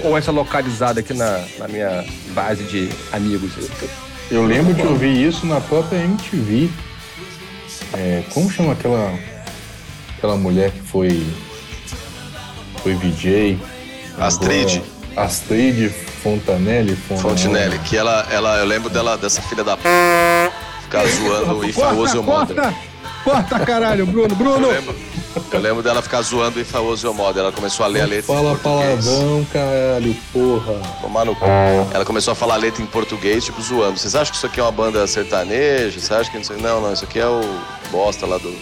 ou 0.05 0.17
essa 0.17 0.31
localizada 0.31 1.01
aqui 1.01 1.13
na, 1.15 1.45
na 1.59 1.69
minha 1.69 2.05
base 2.33 2.63
de 2.65 2.89
amigos? 3.13 3.53
Eu 4.31 4.45
lembro 4.45 4.73
de 4.73 4.83
ouvir 4.83 5.27
isso 5.27 5.47
na 5.47 5.61
própria 5.61 5.99
MTV. 5.99 6.71
É, 7.95 8.23
como 8.33 8.51
chama 8.51 8.73
aquela 8.73 9.13
aquela 10.17 10.37
mulher 10.37 10.71
que 10.71 10.81
foi 10.81 11.27
foi 12.83 12.95
VJ? 12.95 13.59
Astrid. 14.21 14.83
Astrid 15.17 15.91
Fontanelli, 16.23 16.95
Fontanelli. 16.95 17.79
que 17.81 17.97
ela, 17.97 18.27
ela, 18.31 18.59
eu 18.59 18.67
lembro 18.67 18.91
dela 18.91 19.17
dessa 19.17 19.41
filha 19.43 19.65
da 19.65 19.77
p... 19.77 19.89
ficar 20.83 21.07
zoando 21.07 21.65
e 21.67 21.73
famoso 21.73 22.23
Corta, 22.23 22.75
corta, 23.25 23.61
caralho, 23.61 24.07
Bruno, 24.07 24.35
Bruno. 24.35 24.67
Eu 24.67 24.73
lembro, 24.73 24.97
eu 25.53 25.61
lembro 25.61 25.83
dela 25.83 26.03
ficar 26.03 26.21
zoando 26.23 26.61
em 26.61 26.65
famoso 26.65 27.13
modo. 27.15 27.41
Ela 27.41 27.51
começou 27.51 27.85
a 27.85 27.89
ler 27.89 28.03
a 28.03 28.07
letra 28.07 28.35
Fala 28.35 28.57
palavrão, 28.57 29.47
caralho, 29.53 30.15
porra. 30.33 30.75
Tomar 31.01 31.25
no 31.25 31.35
cu. 31.35 31.47
Ela 31.93 32.05
começou 32.05 32.33
a 32.33 32.35
falar 32.35 32.55
a 32.55 32.59
letra 32.59 32.83
em 32.83 32.87
português, 32.87 33.45
tipo, 33.45 33.61
zoando. 33.63 33.99
Vocês 33.99 34.15
acham 34.15 34.31
que 34.31 34.37
isso 34.37 34.47
aqui 34.47 34.61
é 34.61 34.63
uma 34.63 34.73
banda 34.73 35.07
sertaneja? 35.07 35.99
Você 35.99 36.13
acha 36.13 36.31
que 36.31 36.37
não 36.37 36.45
sei? 36.45 36.59
Não, 36.59 36.81
não, 36.81 36.93
isso 36.93 37.05
aqui 37.05 37.19
é 37.19 37.27
o 37.27 37.41
bosta 37.91 38.27
lá 38.27 38.37
do. 38.37 38.55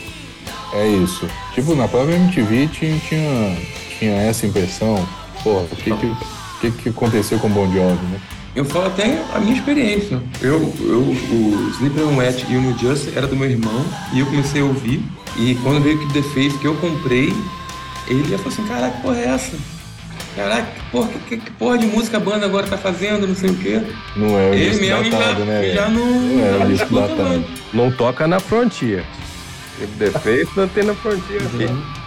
É 0.73 0.87
isso. 0.87 1.29
Tipo, 1.55 1.75
na 1.75 1.89
própria 1.89 2.15
MTV 2.15 2.69
tinha, 2.69 2.99
tinha, 3.01 3.57
tinha 3.99 4.23
essa 4.23 4.47
impressão. 4.47 5.07
Porra, 5.43 5.63
o 5.63 5.77
que, 5.77 5.91
que, 5.91 6.17
que, 6.61 6.71
que 6.71 6.89
aconteceu 6.89 7.39
com 7.39 7.47
o 7.49 7.51
Bon 7.51 7.67
Jovi, 7.67 8.05
né? 8.07 8.21
Eu 8.55 8.65
falo 8.65 8.87
até 8.87 9.23
a 9.35 9.39
minha 9.39 9.55
experiência. 9.55 10.21
Eu, 10.41 10.75
eu 10.81 11.01
o 11.01 11.71
Sleeper 11.77 12.09
on 12.09 12.17
Wet 12.17 12.45
e 12.49 12.57
o 12.57 12.61
New 12.61 12.77
Just 12.79 13.17
era 13.17 13.27
do 13.27 13.37
meu 13.37 13.49
irmão 13.49 13.85
e 14.13 14.21
eu 14.21 14.27
comecei 14.27 14.61
a 14.61 14.65
ouvir. 14.65 15.01
E 15.37 15.55
quando 15.63 15.81
veio 15.81 16.03
o 16.03 16.13
The 16.13 16.23
Faith 16.23 16.59
que 16.59 16.67
eu 16.67 16.75
comprei, 16.77 17.33
ele 18.09 18.29
ia 18.29 18.39
falar 18.39 18.49
assim, 18.49 18.67
caraca, 18.67 18.97
que 18.97 19.03
porra 19.03 19.19
é 19.19 19.29
essa? 19.29 19.57
Caraca, 20.35 20.67
que 20.73 20.91
porra, 20.91 21.09
que, 21.29 21.37
que 21.37 21.51
porra 21.53 21.79
de 21.79 21.87
música 21.87 22.17
a 22.17 22.21
banda 22.21 22.47
agora 22.47 22.67
tá 22.67 22.77
fazendo, 22.79 23.29
não 23.29 23.35
sei 23.37 23.51
o 23.51 23.55
quê. 23.55 23.83
Não 24.17 24.39
é 24.39 24.51
o 24.51 24.55
Ele 24.55 24.71
disco 24.71 24.85
mesmo 24.85 25.11
datado, 25.11 25.39
já, 25.41 25.45
né? 25.45 25.75
já 25.75 25.89
não, 25.89 26.07
Não 26.07 26.47
é 26.47 26.51
o 26.51 26.93
não 26.93 27.17
não. 27.17 27.45
Não 27.73 27.93
toca 27.93 28.27
na 28.27 28.41
Frontier. 28.41 29.05
Defeito 29.87 30.51
não 30.57 30.69
tem 30.69 30.85
na. 30.85 30.95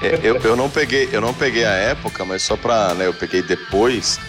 É, 0.02 0.20
Eu, 0.22 0.38
eu 0.38 0.56
não 0.56 0.70
peguei, 0.70 1.10
eu 1.12 1.22
não 1.22 1.34
peguei 1.34 1.66
a 1.66 1.72
época, 1.72 2.26
mas 2.26 2.42
só 2.42 2.56
pra, 2.56 2.94
né, 2.94 3.08
eu 3.08 3.14
peguei 3.14 3.42
depois, 3.42 4.20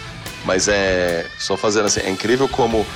mas 0.45 0.69
é 0.69 1.27
só 1.39 1.57
fazendo 1.57 1.87
assim, 1.87 2.01
é 2.01 2.11
incrível 2.11 2.49
como 2.49 2.87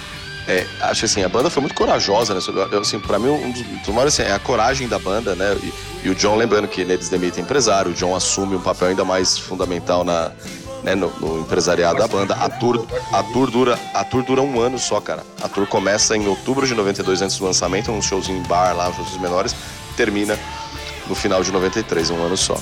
é, 0.48 0.64
acho 0.82 1.04
assim, 1.06 1.24
a 1.24 1.28
banda 1.28 1.50
foi 1.50 1.60
muito 1.60 1.74
corajosa, 1.74 2.32
né? 2.32 2.40
Eu, 2.70 2.80
Assim, 2.80 3.00
pra 3.00 3.18
mim, 3.18 3.28
um 3.28 3.50
dos, 3.50 3.62
dos 3.62 3.88
maiores 3.88 4.14
assim, 4.18 4.30
é 4.30 4.32
a 4.32 4.38
coragem 4.38 4.86
da 4.86 4.98
banda, 4.98 5.34
né? 5.34 5.56
E, 5.62 6.06
e 6.06 6.10
o 6.10 6.14
John, 6.14 6.36
lembrando 6.36 6.68
que 6.68 6.80
eles 6.80 7.08
demitem 7.08 7.42
empresário, 7.42 7.90
o 7.90 7.94
John 7.94 8.14
assume 8.14 8.54
um 8.54 8.60
papel 8.60 8.88
ainda 8.88 9.04
mais 9.04 9.36
fundamental 9.36 10.04
na, 10.04 10.30
né, 10.84 10.94
no, 10.94 11.10
no 11.18 11.40
empresariado 11.40 11.98
da 11.98 12.06
banda. 12.06 12.34
A 12.36 12.48
tour, 12.48 12.86
a, 13.12 13.22
tour 13.24 13.50
dura, 13.50 13.76
a 13.92 14.04
tour 14.04 14.22
dura 14.22 14.40
um 14.40 14.60
ano 14.60 14.78
só, 14.78 15.00
cara. 15.00 15.24
A 15.42 15.48
tour 15.48 15.66
começa 15.66 16.16
em 16.16 16.28
outubro 16.28 16.64
de 16.64 16.74
92, 16.74 17.22
antes 17.22 17.38
do 17.38 17.44
lançamento, 17.44 17.90
um 17.90 18.00
showzinho 18.00 18.38
em 18.38 18.42
bar 18.44 18.72
lá, 18.72 18.92
shows 18.92 19.20
menores, 19.20 19.54
termina 19.96 20.38
no 21.08 21.14
final 21.14 21.42
de 21.42 21.50
93, 21.50 22.10
um 22.10 22.22
ano 22.22 22.36
só. 22.36 22.56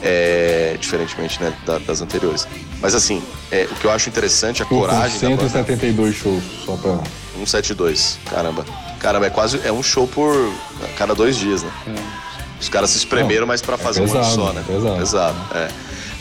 É, 0.00 0.76
diferentemente 0.80 1.42
né, 1.42 1.52
da- 1.66 1.78
das 1.78 2.00
anteriores. 2.00 2.46
Mas 2.80 2.94
assim, 2.94 3.20
é, 3.50 3.66
o 3.70 3.74
que 3.74 3.84
eu 3.84 3.90
acho 3.90 4.08
interessante, 4.08 4.62
a 4.62 4.66
com 4.66 4.78
coragem 4.78 5.18
da 5.18 5.28
banda. 5.30 5.42
172 5.48 6.14
shows, 6.14 6.42
só 6.64 6.76
pra. 6.76 6.98
172. 7.34 8.18
Caramba. 8.30 8.64
Caramba, 9.00 9.26
é 9.26 9.30
quase 9.30 9.60
é 9.64 9.72
um 9.72 9.82
show 9.82 10.06
por 10.06 10.52
a 10.84 10.88
cada 10.96 11.14
dois 11.16 11.36
dias, 11.36 11.62
né? 11.64 11.70
Os 12.60 12.68
caras 12.68 12.90
se 12.90 12.98
espremeram, 12.98 13.46
mas 13.46 13.60
pra 13.60 13.76
fazer 13.76 14.00
um 14.00 14.04
ano 14.04 14.12
pesado, 14.14 14.34
só, 14.34 14.52
né? 14.52 14.64
pesado. 14.66 14.96
Pesado, 14.98 15.38
é. 15.54 15.68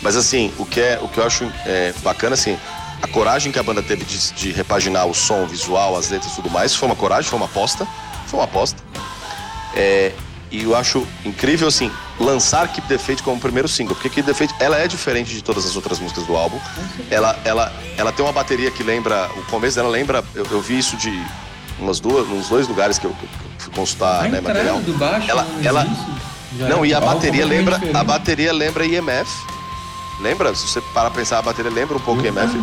Mas 0.01 0.15
assim, 0.15 0.51
o 0.57 0.65
que, 0.65 0.79
é, 0.79 0.99
o 1.01 1.07
que 1.07 1.19
eu 1.19 1.23
acho 1.25 1.43
é, 1.65 1.93
bacana, 2.03 2.33
assim, 2.35 2.57
a 3.01 3.07
coragem 3.07 3.51
que 3.51 3.57
a 3.59 3.63
banda 3.63 3.81
teve 3.83 4.03
de, 4.05 4.31
de 4.33 4.51
repaginar 4.51 5.07
o 5.07 5.13
som, 5.13 5.43
o 5.43 5.47
visual, 5.47 5.95
as 5.97 6.09
letras 6.09 6.31
e 6.33 6.35
tudo 6.35 6.49
mais, 6.49 6.75
foi 6.75 6.87
uma 6.87 6.95
coragem, 6.95 7.29
foi 7.29 7.37
uma 7.37 7.45
aposta. 7.47 7.87
Foi 8.27 8.39
uma 8.39 8.45
aposta. 8.45 8.81
É, 9.75 10.11
e 10.51 10.63
eu 10.63 10.75
acho 10.75 11.05
incrível, 11.25 11.67
assim, 11.67 11.91
lançar 12.19 12.67
Keep 12.69 12.87
the 12.87 12.97
Faith 12.97 13.21
como 13.21 13.39
primeiro 13.39 13.67
single, 13.67 13.95
porque 13.95 14.09
Keep 14.09 14.25
the 14.27 14.33
Faith, 14.33 14.51
ela 14.59 14.77
é 14.77 14.87
diferente 14.87 15.33
de 15.33 15.41
todas 15.43 15.65
as 15.65 15.75
outras 15.75 15.99
músicas 15.99 16.25
do 16.25 16.35
álbum. 16.35 16.59
Ela, 17.11 17.37
ela, 17.43 17.71
ela 17.97 18.11
tem 18.11 18.25
uma 18.25 18.31
bateria 18.31 18.71
que 18.71 18.83
lembra, 18.83 19.29
o 19.35 19.41
começo 19.43 19.75
dela 19.75 19.89
lembra, 19.89 20.23
eu, 20.35 20.45
eu 20.49 20.61
vi 20.61 20.77
isso 20.77 20.95
de 20.97 21.11
umas 21.79 21.99
duas, 21.99 22.27
uns 22.27 22.49
dois 22.49 22.67
lugares 22.67 22.97
que 22.97 23.05
eu, 23.05 23.15
fui 23.59 23.71
consultar, 23.73 24.25
A 24.25 24.29
né, 24.29 24.39
material. 24.41 24.79
do 24.79 24.93
baixo 24.97 25.29
Ela- 25.29 25.43
não 25.43 25.63
ela- 25.63 25.83
existe. 25.85 26.27
Já 26.57 26.69
Não, 26.69 26.83
é 26.83 26.87
e 26.87 26.93
a 26.93 26.99
bateria 27.01 27.45
lembra, 27.45 27.75
a 27.75 27.79
diferente. 27.79 28.05
bateria 28.05 28.53
lembra 28.53 28.85
IMF. 28.85 29.29
Lembra? 30.21 30.55
Se 30.55 30.65
você 30.67 30.81
parar 30.93 31.11
pra 31.11 31.19
pensar, 31.19 31.37
a 31.39 31.41
bateria 31.41 31.69
lembra 31.69 31.97
um 31.97 31.99
pouco 31.99 32.25
IMF. 32.25 32.57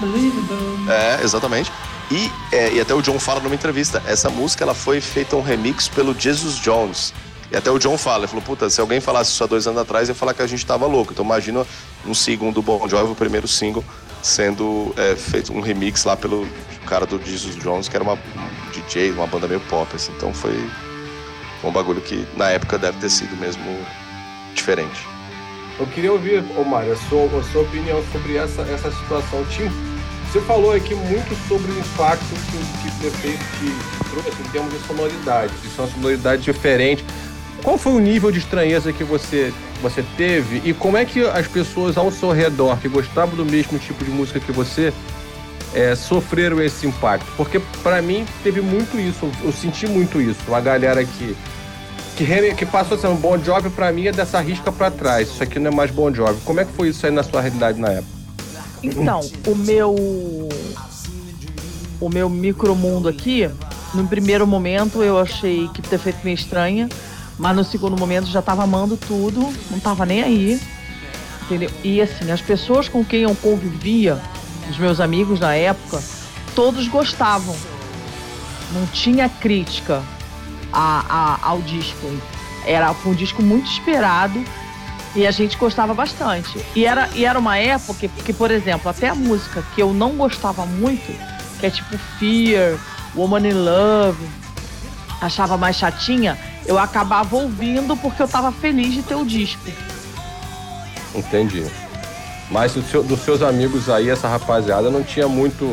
É, 0.89 1.23
exatamente. 1.23 1.71
E, 2.11 2.31
é, 2.51 2.73
e 2.73 2.81
até 2.81 2.93
o 2.95 3.01
John 3.03 3.19
fala 3.21 3.41
numa 3.41 3.55
entrevista, 3.55 4.03
essa 4.07 4.29
música 4.31 4.65
ela 4.65 4.75
foi 4.75 5.01
feita 5.01 5.37
um 5.37 5.43
remix 5.43 5.87
pelo 5.87 6.19
Jesus 6.19 6.57
Jones. 6.57 7.13
E 7.51 7.57
até 7.57 7.71
o 7.71 7.79
John 7.79 7.97
fala, 7.97 8.21
ele 8.21 8.29
falou, 8.29 8.43
puta, 8.43 8.69
se 8.71 8.81
alguém 8.81 9.01
falasse 9.01 9.31
isso 9.31 9.45
há 9.45 9.47
dois 9.47 9.67
anos 9.67 9.81
atrás, 9.81 10.09
ia 10.09 10.15
falar 10.15 10.35
que 10.35 10.43
a 10.43 10.47
gente 10.47 10.65
tava 10.65 10.87
louco. 10.87 11.13
Então 11.13 11.25
imagina 11.25 11.67
um 12.07 12.15
segundo 12.15 12.63
Bon 12.63 12.89
Jovi, 12.89 13.13
o 13.13 13.15
primeiro 13.15 13.47
single, 13.47 13.85
sendo 14.23 14.93
é, 14.97 15.15
feito 15.15 15.53
um 15.53 15.61
remix 15.61 16.05
lá 16.05 16.17
pelo 16.17 16.47
cara 16.87 17.07
do 17.07 17.21
Jesus 17.25 17.57
Jones, 17.57 17.89
que 17.89 17.97
era 17.97 18.03
uma 18.03 18.15
um 18.15 18.71
DJ, 18.73 19.13
uma 19.13 19.27
banda 19.27 19.47
meio 19.47 19.61
pop, 19.61 19.95
assim. 19.95 20.13
Então 20.17 20.33
foi, 20.33 20.53
um 21.63 21.73
bagulho 21.73 22.01
que 22.01 22.27
na 22.37 22.51
época 22.51 22.79
deve 22.79 22.99
ter 22.99 23.11
sido 23.11 23.37
mesmo 23.37 23.65
diferente. 24.55 25.07
Eu 25.79 25.87
queria 25.87 26.13
ouvir, 26.13 26.43
Mário, 26.67 26.93
a 26.93 26.97
sua, 26.97 27.25
a 27.27 27.43
sua 27.43 27.63
opinião 27.63 28.03
sobre 28.13 28.37
essa, 28.37 28.63
essa 28.63 28.93
situação. 28.93 29.45
Tim, 29.47 29.69
você 30.31 30.41
falou 30.41 30.73
aqui 30.73 30.95
muito 30.95 31.35
sobre 31.49 31.71
o 31.73 31.79
impacto 31.79 32.25
que 32.27 32.57
o 32.57 33.11
te 33.11 34.11
trouxe 34.11 34.43
em 34.43 34.51
termos 34.51 34.73
de 34.73 34.87
sonoridade. 34.87 35.53
Uma 35.77 35.89
sonoridade 35.89 36.43
diferente. 36.43 37.05
Qual 37.65 37.79
foi 37.79 37.95
o 37.95 37.99
nível 37.99 38.31
de 38.31 38.39
estranheza 38.39 38.93
que 38.93 39.03
você, 39.03 39.53
você 39.81 40.05
teve 40.19 40.61
e 40.67 40.75
como 40.75 40.99
é 40.99 41.05
que 41.07 41.27
as 41.27 41.49
pessoas 41.49 41.97
ao 41.97 42.13
seu 42.13 42.31
redor 42.31 42.77
que 42.77 42.89
gostavam 42.89 43.35
do 43.35 43.45
mesmo 43.45 43.79
tipo 43.79 44.05
de 44.05 44.11
música 44.11 44.39
que 44.39 44.53
você 44.53 44.93
é, 45.75 45.97
sofreram 45.97 46.61
esse 46.61 46.87
impacto? 46.87 47.27
Porque 47.39 47.59
pra 47.83 48.03
mim 48.03 48.27
teve 48.43 48.61
muito 48.61 49.01
isso, 49.01 49.31
eu 49.43 49.51
senti 49.51 49.87
muito 49.87 50.21
isso. 50.21 50.41
Uma 50.47 50.61
galera 50.61 51.03
que 51.03 51.35
que, 52.17 52.55
que 52.55 52.67
passou 52.67 52.97
a 52.97 53.01
ser 53.01 53.09
um 53.09 53.17
Bon 53.17 53.37
Jovi 53.39 53.71
pra 53.71 53.91
mim 53.91 54.07
é 54.07 54.13
dessa 54.13 54.41
risca 54.41 54.71
pra 54.71 54.91
trás. 54.91 55.29
Isso 55.29 55.43
aqui 55.43 55.59
não 55.59 55.73
é 55.73 55.75
mais 55.75 55.91
Bon 55.91 56.13
Jovi. 56.15 56.41
Como 56.45 56.61
é 56.61 56.65
que 56.65 56.73
foi 56.73 56.89
isso 56.89 57.05
aí 57.07 57.11
na 57.11 57.23
sua 57.23 57.41
realidade 57.41 57.81
na 57.81 57.89
época? 57.89 58.13
Então, 58.83 59.21
o 59.47 59.55
meu. 59.55 59.95
O 62.01 62.09
meu 62.09 62.29
micromundo 62.29 63.09
aqui, 63.09 63.49
no 63.95 64.07
primeiro 64.07 64.47
momento 64.47 65.03
eu 65.03 65.19
achei 65.19 65.69
que 65.69 65.81
ter 65.81 65.99
feito 65.99 66.19
meio 66.23 66.35
estranha, 66.35 66.89
mas 67.39 67.57
no 67.57 67.65
segundo 67.65 67.97
momento 67.97 68.27
já 68.27 68.41
tava 68.43 68.63
amando 68.65 68.97
tudo, 68.97 69.53
não 69.71 69.79
tava 69.81 70.05
nem 70.07 70.23
aí. 70.23 70.61
Entendeu? 71.43 71.71
E 71.83 72.01
assim, 72.01 72.31
as 72.31 72.41
pessoas 72.41 72.89
com 72.89 73.05
quem 73.05 73.23
eu 73.23 73.35
convivia, 73.37 74.19
os 74.71 74.79
meus 74.79 74.99
amigos 75.01 75.39
na 75.41 75.55
época, 75.55 76.03
todos 76.55 76.89
gostavam. 76.89 77.55
Não 78.73 78.87
tinha 78.87 79.29
crítica 79.29 80.03
a, 80.73 81.05
a- 81.09 81.39
ao 81.49 81.61
disco. 81.61 82.11
Era 82.67 82.95
um 83.05 83.13
disco 83.13 83.43
muito 83.43 83.71
esperado 83.71 84.43
e 85.15 85.27
a 85.27 85.31
gente 85.31 85.57
gostava 85.59 85.93
bastante. 85.93 86.59
E 86.75 86.87
era, 86.87 87.11
e 87.15 87.25
era 87.27 87.39
uma 87.39 87.59
época 87.59 88.09
que, 88.09 88.33
por 88.33 88.51
exemplo, 88.51 88.89
até 88.89 89.11
a 89.11 89.15
música 89.15 89.63
que 89.75 89.83
eu 89.83 89.93
não 89.93 90.13
gostava 90.13 90.65
muito, 90.65 91.13
que 91.61 91.67
é 91.67 91.71
tipo 91.71 91.97
Fear, 92.19 92.79
Woman 93.15 93.47
in 93.49 93.53
Love, 93.53 94.27
achava 95.21 95.57
mais 95.59 95.77
chatinha, 95.77 96.39
eu 96.67 96.79
acabava 96.79 97.37
ouvindo 97.37 97.97
porque 97.97 98.23
eu 98.23 98.29
tava 98.29 98.51
feliz 98.53 98.93
de 98.95 99.03
ter 99.03 99.15
o 99.15 99.25
disco. 99.25 99.61
Entendi. 101.15 101.65
Mas 102.51 102.73
do 102.73 102.83
seu- 102.83 103.03
dos 103.03 103.21
seus 103.21 103.43
amigos 103.43 103.89
aí, 103.89 104.11
essa 104.11 104.29
rapaziada 104.29 104.91
não 104.91 105.03
tinha 105.03 105.29
muito 105.29 105.73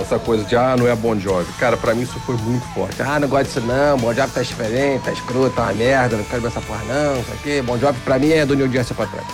Essa 0.00 0.16
coisa 0.16 0.44
de, 0.44 0.54
ah, 0.54 0.76
não 0.78 0.86
é 0.86 0.94
Bon 0.94 1.18
Jovi. 1.18 1.52
Cara, 1.54 1.76
pra 1.76 1.92
mim 1.92 2.02
isso 2.02 2.20
foi 2.20 2.36
muito 2.36 2.64
forte. 2.72 3.02
Ah, 3.02 3.18
não 3.18 3.26
gosto 3.26 3.46
disso 3.46 3.60
não, 3.62 3.96
Bon 3.98 4.14
Jovi 4.14 4.30
tá 4.30 4.42
diferente, 4.42 5.02
tá 5.02 5.10
escroto, 5.10 5.50
tá 5.56 5.62
uma 5.64 5.72
merda, 5.72 6.16
não 6.16 6.22
quero 6.22 6.40
ver 6.40 6.46
essa 6.48 6.60
porra 6.60 6.84
não, 6.84 7.16
não 7.16 7.24
sei 7.24 7.34
o 7.34 7.38
quê. 7.38 7.62
Bon 7.62 7.76
Jovi 7.76 7.98
pra 8.04 8.16
mim 8.16 8.30
é 8.30 8.46
do 8.46 8.54
New 8.54 8.70
Jersey 8.70 8.94
pra 8.94 9.06
trás. 9.06 9.26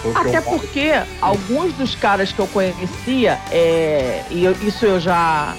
Que 0.00 0.28
Até 0.28 0.40
porque 0.40 0.92
alguns 1.20 1.72
dos 1.74 1.96
caras 1.96 2.30
que 2.30 2.38
eu 2.38 2.46
conhecia, 2.46 3.40
é, 3.50 4.22
e 4.30 4.44
eu- 4.44 4.56
isso 4.62 4.86
eu 4.86 5.00
já 5.00 5.56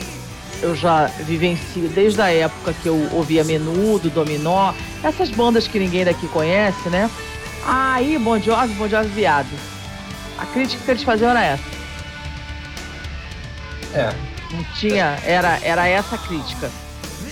eu 0.61 0.75
já 0.75 1.07
vivencio 1.19 1.89
desde 1.89 2.21
a 2.21 2.31
época 2.31 2.73
que 2.73 2.87
eu 2.87 3.09
ouvia 3.13 3.43
Menudo, 3.43 4.09
Dominó, 4.09 4.73
essas 5.03 5.29
bandas 5.29 5.67
que 5.67 5.79
ninguém 5.79 6.05
daqui 6.05 6.27
conhece, 6.27 6.89
né? 6.89 7.09
Aí, 7.65 8.17
Bon 8.17 8.39
Jovi, 8.39 8.73
Bon 8.73 8.87
Jovi 8.87 9.09
viado. 9.09 9.49
A 10.37 10.45
crítica 10.45 10.83
que 10.83 10.91
eles 10.91 11.03
faziam 11.03 11.31
era 11.31 11.43
essa. 11.43 11.63
É. 13.93 14.13
Não 14.51 14.63
tinha, 14.75 15.19
era, 15.25 15.59
era 15.61 15.87
essa 15.87 16.15
a 16.15 16.17
crítica. 16.17 16.69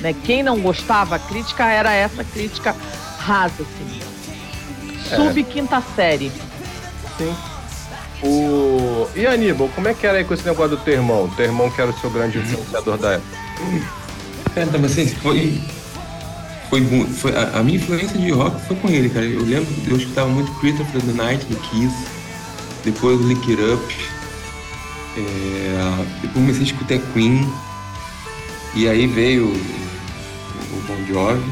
Né? 0.01 0.15
Quem 0.23 0.43
não 0.43 0.59
gostava, 0.59 1.15
a 1.15 1.19
crítica 1.19 1.65
era 1.65 1.93
essa 1.93 2.23
crítica 2.23 2.75
rasa, 3.19 3.63
assim. 3.63 3.99
Sub 5.15 5.43
quinta 5.43 5.81
série. 5.95 6.31
Sim. 7.17 7.35
O... 8.21 9.07
E 9.15 9.25
Aníbal, 9.25 9.69
como 9.69 9.87
é 9.87 9.93
que 9.93 10.05
era 10.05 10.17
aí 10.17 10.23
com 10.23 10.33
esse 10.33 10.45
negócio 10.45 10.75
do 10.75 10.83
teu 10.83 10.95
irmão? 10.95 11.29
Teu 11.35 11.45
irmão 11.45 11.69
que 11.69 11.81
era 11.81 11.91
o 11.91 11.99
seu 11.99 12.09
grande 12.09 12.37
influenciador 12.37 12.97
da 12.97 13.13
época. 13.13 13.37
Cara, 14.53 14.67
então, 14.67 14.85
assim, 14.85 15.07
foi. 15.07 15.61
Foi, 16.69 16.85
foi 17.07 17.35
a, 17.35 17.59
a 17.59 17.63
minha 17.63 17.77
influência 17.77 18.17
de 18.17 18.29
rock 18.29 18.61
foi 18.67 18.75
com 18.75 18.89
ele, 18.89 19.09
cara. 19.09 19.25
Eu 19.25 19.43
lembro 19.43 19.67
eu 19.87 19.97
escutava 19.97 20.29
muito 20.29 20.51
Creature 20.59 20.83
of 20.83 21.01
the 21.01 21.13
Night 21.13 21.43
do 21.45 21.55
Kiss, 21.55 21.95
depois 22.83 23.19
Lick 23.21 23.51
It 23.51 23.61
Up, 23.73 23.95
é, 25.17 26.05
depois 26.21 26.33
comecei 26.33 26.61
a 26.61 26.65
escutar 26.65 26.99
Queen, 27.13 27.51
e 28.75 28.87
aí 28.87 29.07
veio 29.07 29.47
o, 29.47 29.51
o 29.51 30.83
Bon 30.87 31.05
Jovi. 31.07 31.51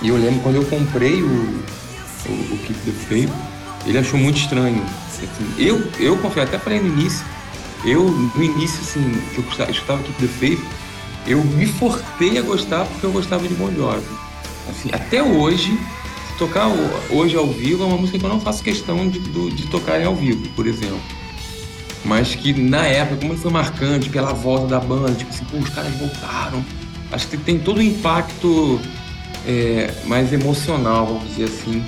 E 0.00 0.08
eu 0.08 0.16
lembro 0.16 0.40
quando 0.40 0.56
eu 0.56 0.64
comprei 0.64 1.22
o, 1.22 1.26
o, 1.26 2.32
o 2.54 2.58
Keep 2.66 2.80
the 2.80 2.92
Faith, 2.92 3.32
ele 3.86 3.98
achou 3.98 4.18
muito 4.18 4.38
estranho. 4.38 4.82
Assim, 5.08 5.54
eu, 5.58 5.82
eu 5.98 6.16
confesso, 6.18 6.48
até 6.48 6.58
falei 6.58 6.80
no 6.80 6.88
início, 6.88 7.24
eu, 7.84 8.10
no 8.10 8.42
início, 8.42 8.80
assim, 8.80 9.20
que 9.32 9.38
eu 9.38 9.70
escutava, 9.70 10.02
Keep 10.02 10.20
the 10.20 10.26
Faith, 10.26 10.60
eu 11.26 11.42
me 11.42 11.66
forcei 11.66 12.38
a 12.38 12.42
gostar 12.42 12.84
porque 12.84 13.06
eu 13.06 13.12
gostava 13.12 13.46
de 13.46 13.54
Bon 13.54 13.72
Jovi. 13.72 14.04
Assim, 14.68 14.90
até 14.92 15.22
hoje, 15.22 15.78
tocar 16.38 16.68
hoje 17.10 17.36
ao 17.36 17.46
vivo 17.46 17.84
é 17.84 17.86
uma 17.86 17.96
música 17.96 18.18
que 18.18 18.24
eu 18.24 18.28
não 18.28 18.40
faço 18.40 18.62
questão 18.62 19.08
de, 19.08 19.18
de 19.20 19.66
tocarem 19.68 20.06
ao 20.06 20.14
vivo, 20.14 20.48
por 20.50 20.66
exemplo. 20.66 21.00
Mas 22.04 22.34
que 22.34 22.52
na 22.52 22.86
época, 22.86 23.20
como 23.20 23.36
foi 23.36 23.50
marcante 23.50 24.08
pela 24.08 24.32
volta 24.32 24.66
da 24.66 24.80
banda, 24.80 25.12
tipo 25.12 25.30
assim, 25.30 25.44
os 25.58 25.68
caras 25.70 25.92
voltaram. 25.94 26.64
Acho 27.10 27.28
que 27.28 27.36
tem 27.36 27.58
todo 27.58 27.78
o 27.78 27.82
impacto 27.82 28.80
é, 29.46 29.92
mais 30.04 30.32
emocional, 30.32 31.06
vamos 31.06 31.28
dizer 31.28 31.44
assim, 31.44 31.84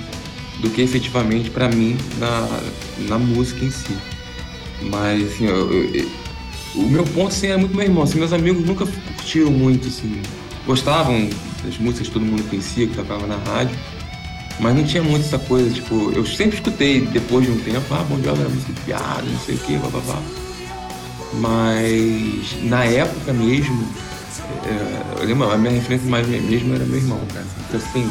do 0.59 0.69
que 0.69 0.81
efetivamente 0.81 1.49
pra 1.49 1.69
mim 1.69 1.97
na, 2.19 2.47
na 3.07 3.17
música 3.19 3.63
em 3.63 3.71
si. 3.71 3.95
Mas 4.83 5.23
assim, 5.33 5.45
eu- 5.45 5.71
eu- 5.93 6.09
o 6.75 6.83
meu 6.87 7.03
ponto 7.03 7.29
assim, 7.29 7.47
é 7.47 7.57
muito 7.57 7.75
meu 7.75 7.85
irmão. 7.85 8.03
Assim, 8.03 8.19
meus 8.19 8.31
amigos 8.33 8.63
nunca 8.65 8.85
curtiram 8.85 9.51
muito, 9.51 9.87
assim, 9.87 10.21
gostavam 10.65 11.29
das 11.63 11.77
músicas 11.77 12.07
que 12.07 12.13
todo 12.13 12.25
mundo 12.25 12.43
conhecia, 12.49 12.87
que 12.87 12.95
tocava 12.95 13.25
na 13.27 13.37
rádio. 13.37 13.75
Mas 14.59 14.75
não 14.75 14.83
tinha 14.83 15.01
muito 15.01 15.25
essa 15.25 15.39
coisa, 15.39 15.69
tipo, 15.69 16.11
eu 16.13 16.25
sempre 16.25 16.57
escutei 16.57 17.01
depois 17.01 17.45
de 17.45 17.51
um 17.51 17.59
tempo, 17.59 17.81
ah, 17.91 18.03
Bon 18.09 18.21
Jovi 18.21 18.41
era 18.41 18.49
música 18.49 18.73
de 18.73 18.81
piada, 18.81 19.21
não 19.23 19.39
sei 19.39 19.55
o 19.55 19.57
que, 19.59 19.77
blá 19.77 19.89
blá 19.89 20.01
blá. 20.01 20.21
Mas 21.35 22.63
na 22.63 22.83
época 22.83 23.31
mesmo, 23.33 23.87
é, 24.65 25.21
eu 25.21 25.25
lembro, 25.27 25.49
a 25.49 25.57
minha 25.57 25.71
referência 25.73 26.09
mais 26.09 26.27
mesmo 26.27 26.73
era 26.75 26.85
meu 26.85 26.97
irmão, 26.97 27.21
cara. 27.33 27.45
Então, 27.67 27.79
assim, 27.79 28.09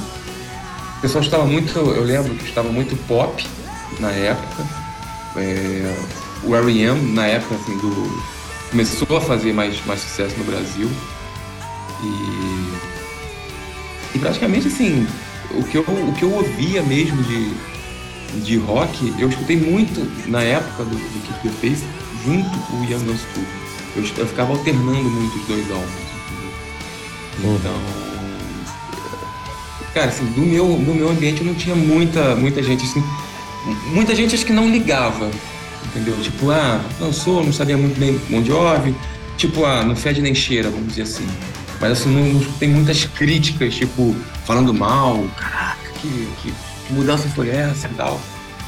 o 0.99 1.01
pessoal 1.01 1.23
estava 1.23 1.47
muito, 1.47 1.79
eu 1.79 2.03
lembro 2.03 2.35
que 2.35 2.45
estava 2.45 2.71
muito 2.71 2.97
pop 3.07 3.47
na 4.01 4.11
época. 4.11 4.67
É, 5.37 5.95
o 6.43 6.57
R.E.M. 6.57 7.13
na 7.13 7.25
época, 7.27 7.55
assim, 7.55 7.79
do, 7.79 8.21
começou 8.71 9.17
a 9.17 9.21
fazer 9.21 9.53
mais, 9.53 9.85
mais 9.87 10.01
sucesso 10.01 10.37
no 10.37 10.45
Brasil. 10.45 10.91
E, 12.03 12.73
e 14.17 14.19
praticamente, 14.19 14.67
assim, 14.67 15.07
o 15.53 15.63
que 15.63 15.77
eu, 15.77 15.83
o 15.83 16.13
que 16.15 16.25
eu 16.25 16.33
ouvia 16.33 16.83
mesmo 16.83 17.23
de, 17.23 17.55
de 18.41 18.57
rock, 18.57 19.15
eu 19.21 19.29
escutei 19.29 19.57
muito 19.57 20.01
na 20.29 20.43
época 20.43 20.83
do, 20.83 20.97
do 20.97 21.27
Keep 21.27 21.43
the 21.43 21.55
Faith, 21.61 21.85
junto 22.25 22.59
com 22.67 22.77
o 22.79 22.85
Young 22.85 23.05
Guns 23.05 23.23
Tour. 23.35 23.45
Eu, 23.95 24.03
eu 24.17 24.27
ficava 24.27 24.53
alternando 24.53 25.09
muito 25.09 25.37
os 25.37 25.47
dois 25.47 25.71
álbuns. 25.71 25.91
entendeu? 27.39 27.57
Então, 27.57 28.08
cara, 29.95 30.09
assim, 30.09 30.25
do 30.27 30.41
meu, 30.41 30.67
do 30.67 30.95
meu 30.95 31.09
ambiente 31.11 31.43
não 31.43 31.55
tinha 31.55 31.75
muita, 31.75 32.35
muita 32.37 32.63
gente, 32.63 32.85
assim, 32.85 33.03
muita 33.93 34.15
gente 34.15 34.35
acho 34.35 34.45
que 34.45 34.53
não 34.53 34.69
ligava, 34.69 35.31
entendeu? 35.87 36.17
Tipo, 36.23 36.51
ah, 36.51 36.81
não 37.01 37.13
sou, 37.13 37.45
não 37.45 37.53
sabia 37.53 37.77
muito 37.77 37.99
bem 37.99 38.19
Bon 38.31 38.45
Jovi, 38.45 38.95
tipo, 39.37 39.65
ah, 39.65 39.83
não 39.85 39.97
fede 39.97 40.21
nem 40.21 40.35
cheira, 40.35 40.71
vamos 40.71 40.89
dizer 40.89 41.03
assim. 41.03 41.27
Mas 41.81 41.93
assim, 41.93 42.11
não, 42.11 42.41
tem 42.55 42.69
muitas 42.69 43.05
críticas, 43.05 43.75
tipo, 43.75 44.15
falando 44.45 44.75
mal, 44.75 45.25
caraca, 45.37 45.91
que, 46.01 46.29
que, 46.43 46.53
que 46.87 46.93
mudança 46.93 47.29
foi 47.29 47.51
essa 47.51 47.87
e 47.87 47.95
tal. 47.95 48.21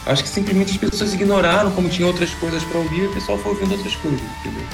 Acho 0.07 0.23
que 0.23 0.29
simplesmente 0.29 0.73
as 0.73 0.77
pessoas 0.77 1.13
ignoraram 1.13 1.71
como 1.73 1.89
tinha 1.89 2.07
outras 2.07 2.31
coisas 2.35 2.63
pra 2.65 2.79
ouvir 2.79 3.03
e 3.03 3.07
o 3.07 3.13
pessoal 3.13 3.39
foi 3.39 3.53
ouvindo 3.53 3.73
outras 3.73 3.95
coisas, 3.97 4.21
entendeu? 4.41 4.65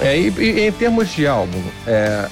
É, 0.00 0.18
e, 0.18 0.28
e 0.38 0.68
em 0.68 0.72
termos 0.72 1.10
de 1.10 1.26
álbum, 1.26 1.62
é, 1.86 2.28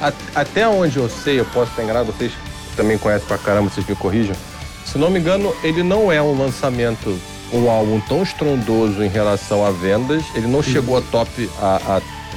a- 0.00 0.12
até 0.34 0.66
onde 0.68 0.96
eu 0.98 1.08
sei, 1.08 1.40
eu 1.40 1.44
posso 1.46 1.70
estar 1.70 1.82
enganado, 1.82 2.12
vocês 2.12 2.32
também 2.76 2.96
conhecem 2.98 3.26
pra 3.26 3.38
caramba, 3.38 3.70
vocês 3.70 3.86
me 3.86 3.94
corrijam. 3.96 4.34
Se 4.86 4.98
não 4.98 5.10
me 5.10 5.18
engano, 5.20 5.54
ele 5.62 5.82
não 5.82 6.10
é 6.10 6.20
um 6.20 6.36
lançamento, 6.38 7.18
um 7.52 7.68
álbum 7.70 8.00
tão 8.08 8.22
estrondoso 8.22 9.02
em 9.04 9.08
relação 9.08 9.64
a 9.64 9.70
vendas. 9.70 10.22
Ele 10.34 10.46
não 10.46 10.62
chegou 10.62 10.96
a 10.96 11.00
top, 11.02 11.50
a, 11.60 11.76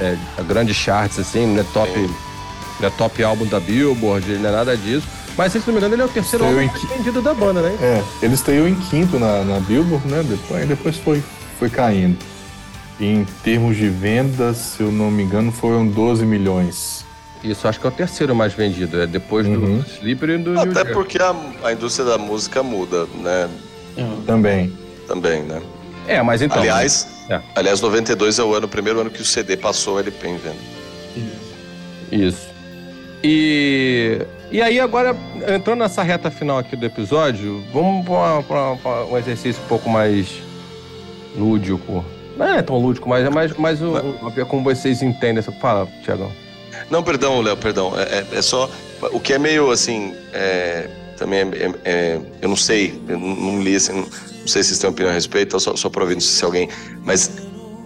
a, 0.00 0.04
é, 0.04 0.16
a 0.38 0.42
grandes 0.42 0.76
charts, 0.76 1.18
assim, 1.18 1.46
não 1.46 1.60
é 1.60 1.64
top, 1.72 1.90
não 2.80 2.88
é 2.88 2.90
top 2.90 3.22
álbum 3.24 3.46
da 3.46 3.58
Billboard, 3.58 4.30
ele 4.30 4.40
não 4.42 4.50
é 4.50 4.52
nada 4.52 4.76
disso. 4.76 5.06
Mas 5.36 5.52
se 5.52 5.58
não 5.66 5.72
me 5.72 5.78
engano, 5.78 5.94
ele 5.96 6.02
é 6.02 6.04
o 6.04 6.08
terceiro 6.08 6.44
álbum 6.44 6.64
mais 6.66 6.82
vendido 6.84 7.20
da 7.20 7.34
banda, 7.34 7.60
né? 7.60 7.76
É, 7.80 8.02
ele 8.22 8.34
estreou 8.34 8.68
em 8.68 8.74
quinto 8.76 9.18
na, 9.18 9.42
na 9.42 9.58
Billboard, 9.58 10.06
né? 10.06 10.22
Depois, 10.22 10.68
depois 10.68 10.96
foi, 10.98 11.22
foi 11.58 11.68
caindo. 11.70 12.16
Em 13.00 13.26
termos 13.42 13.76
de 13.76 13.88
vendas, 13.88 14.56
se 14.58 14.80
eu 14.82 14.92
não 14.92 15.10
me 15.10 15.24
engano, 15.24 15.50
foram 15.50 15.84
12 15.84 16.24
milhões. 16.24 17.03
Isso, 17.44 17.68
acho 17.68 17.78
que 17.78 17.86
é 17.86 17.90
o 17.90 17.92
terceiro 17.92 18.34
mais 18.34 18.54
vendido, 18.54 19.00
é 19.02 19.06
depois 19.06 19.46
Uhum. 19.46 19.78
do 19.80 19.86
Sleeper 19.86 20.30
e 20.30 20.38
do 20.38 20.52
New 20.52 20.60
Até 20.60 20.72
Jersey. 20.72 20.92
porque 20.94 21.18
a, 21.22 21.34
a 21.62 21.72
indústria 21.72 22.06
da 22.06 22.16
música 22.18 22.62
muda, 22.62 23.06
né? 23.16 23.48
Também. 24.26 24.72
Também, 25.06 25.42
né? 25.42 25.60
É, 26.08 26.22
mas 26.22 26.40
então... 26.40 26.58
aliás, 26.58 27.06
é. 27.28 27.40
aliás, 27.54 27.80
92 27.82 28.38
é 28.38 28.42
o 28.42 28.54
ano, 28.54 28.64
o 28.66 28.68
primeiro 28.68 29.00
ano 29.00 29.10
que 29.10 29.20
o 29.20 29.24
CD 29.24 29.56
passou 29.56 29.98
LP 30.00 30.26
em 30.26 30.36
venda. 30.38 30.56
Isso. 32.10 32.48
E, 33.22 34.20
e 34.50 34.60
aí, 34.62 34.78
agora, 34.80 35.16
entrando 35.54 35.80
nessa 35.80 36.02
reta 36.02 36.30
final 36.30 36.58
aqui 36.58 36.76
do 36.76 36.84
episódio, 36.86 37.62
vamos 37.72 38.06
para 38.46 39.04
um 39.10 39.16
exercício 39.18 39.62
um 39.62 39.66
pouco 39.68 39.88
mais 39.88 40.28
lúdico. 41.36 42.04
Não 42.36 42.46
é 42.46 42.62
tão 42.62 42.76
lúdico, 42.78 43.08
mas 43.08 43.24
é 43.24 43.30
mais, 43.30 43.52
mais 43.56 43.80
um, 43.80 43.96
um- 43.96 44.30
ver 44.30 44.44
como 44.46 44.62
vocês 44.62 45.02
entendem. 45.02 45.42
Fala, 45.42 45.86
Tiagão. 46.02 46.30
Não, 46.90 47.02
perdão, 47.02 47.40
Léo, 47.40 47.56
perdão. 47.56 47.92
É, 47.98 48.02
é- 48.34 48.38
é 48.38 48.42
só. 48.42 48.70
O 49.12 49.20
que 49.20 49.32
é 49.32 49.38
meio 49.38 49.70
assim. 49.70 50.14
é, 50.32 50.88
também 51.16 51.40
é, 51.40 51.42
é- 51.44 51.74
é- 51.84 52.20
Eu 52.42 52.48
não 52.48 52.56
sei, 52.56 53.00
eu 53.08 53.18
não, 53.18 53.62
li 53.62 53.76
assim, 53.76 53.92
não, 53.92 54.06
sei 54.46 54.62
se 54.62 54.70
vocês 54.70 54.78
têm 54.80 54.90
opinião 54.90 55.10
a 55.10 55.14
respeito, 55.14 55.58
só, 55.60 55.76
só 55.76 55.88
pra 55.88 56.02
ouvir, 56.02 56.14
não 56.14 56.20
sei 56.20 56.30
se 56.38 56.44
alguém. 56.44 56.68
Mas, 57.04 57.30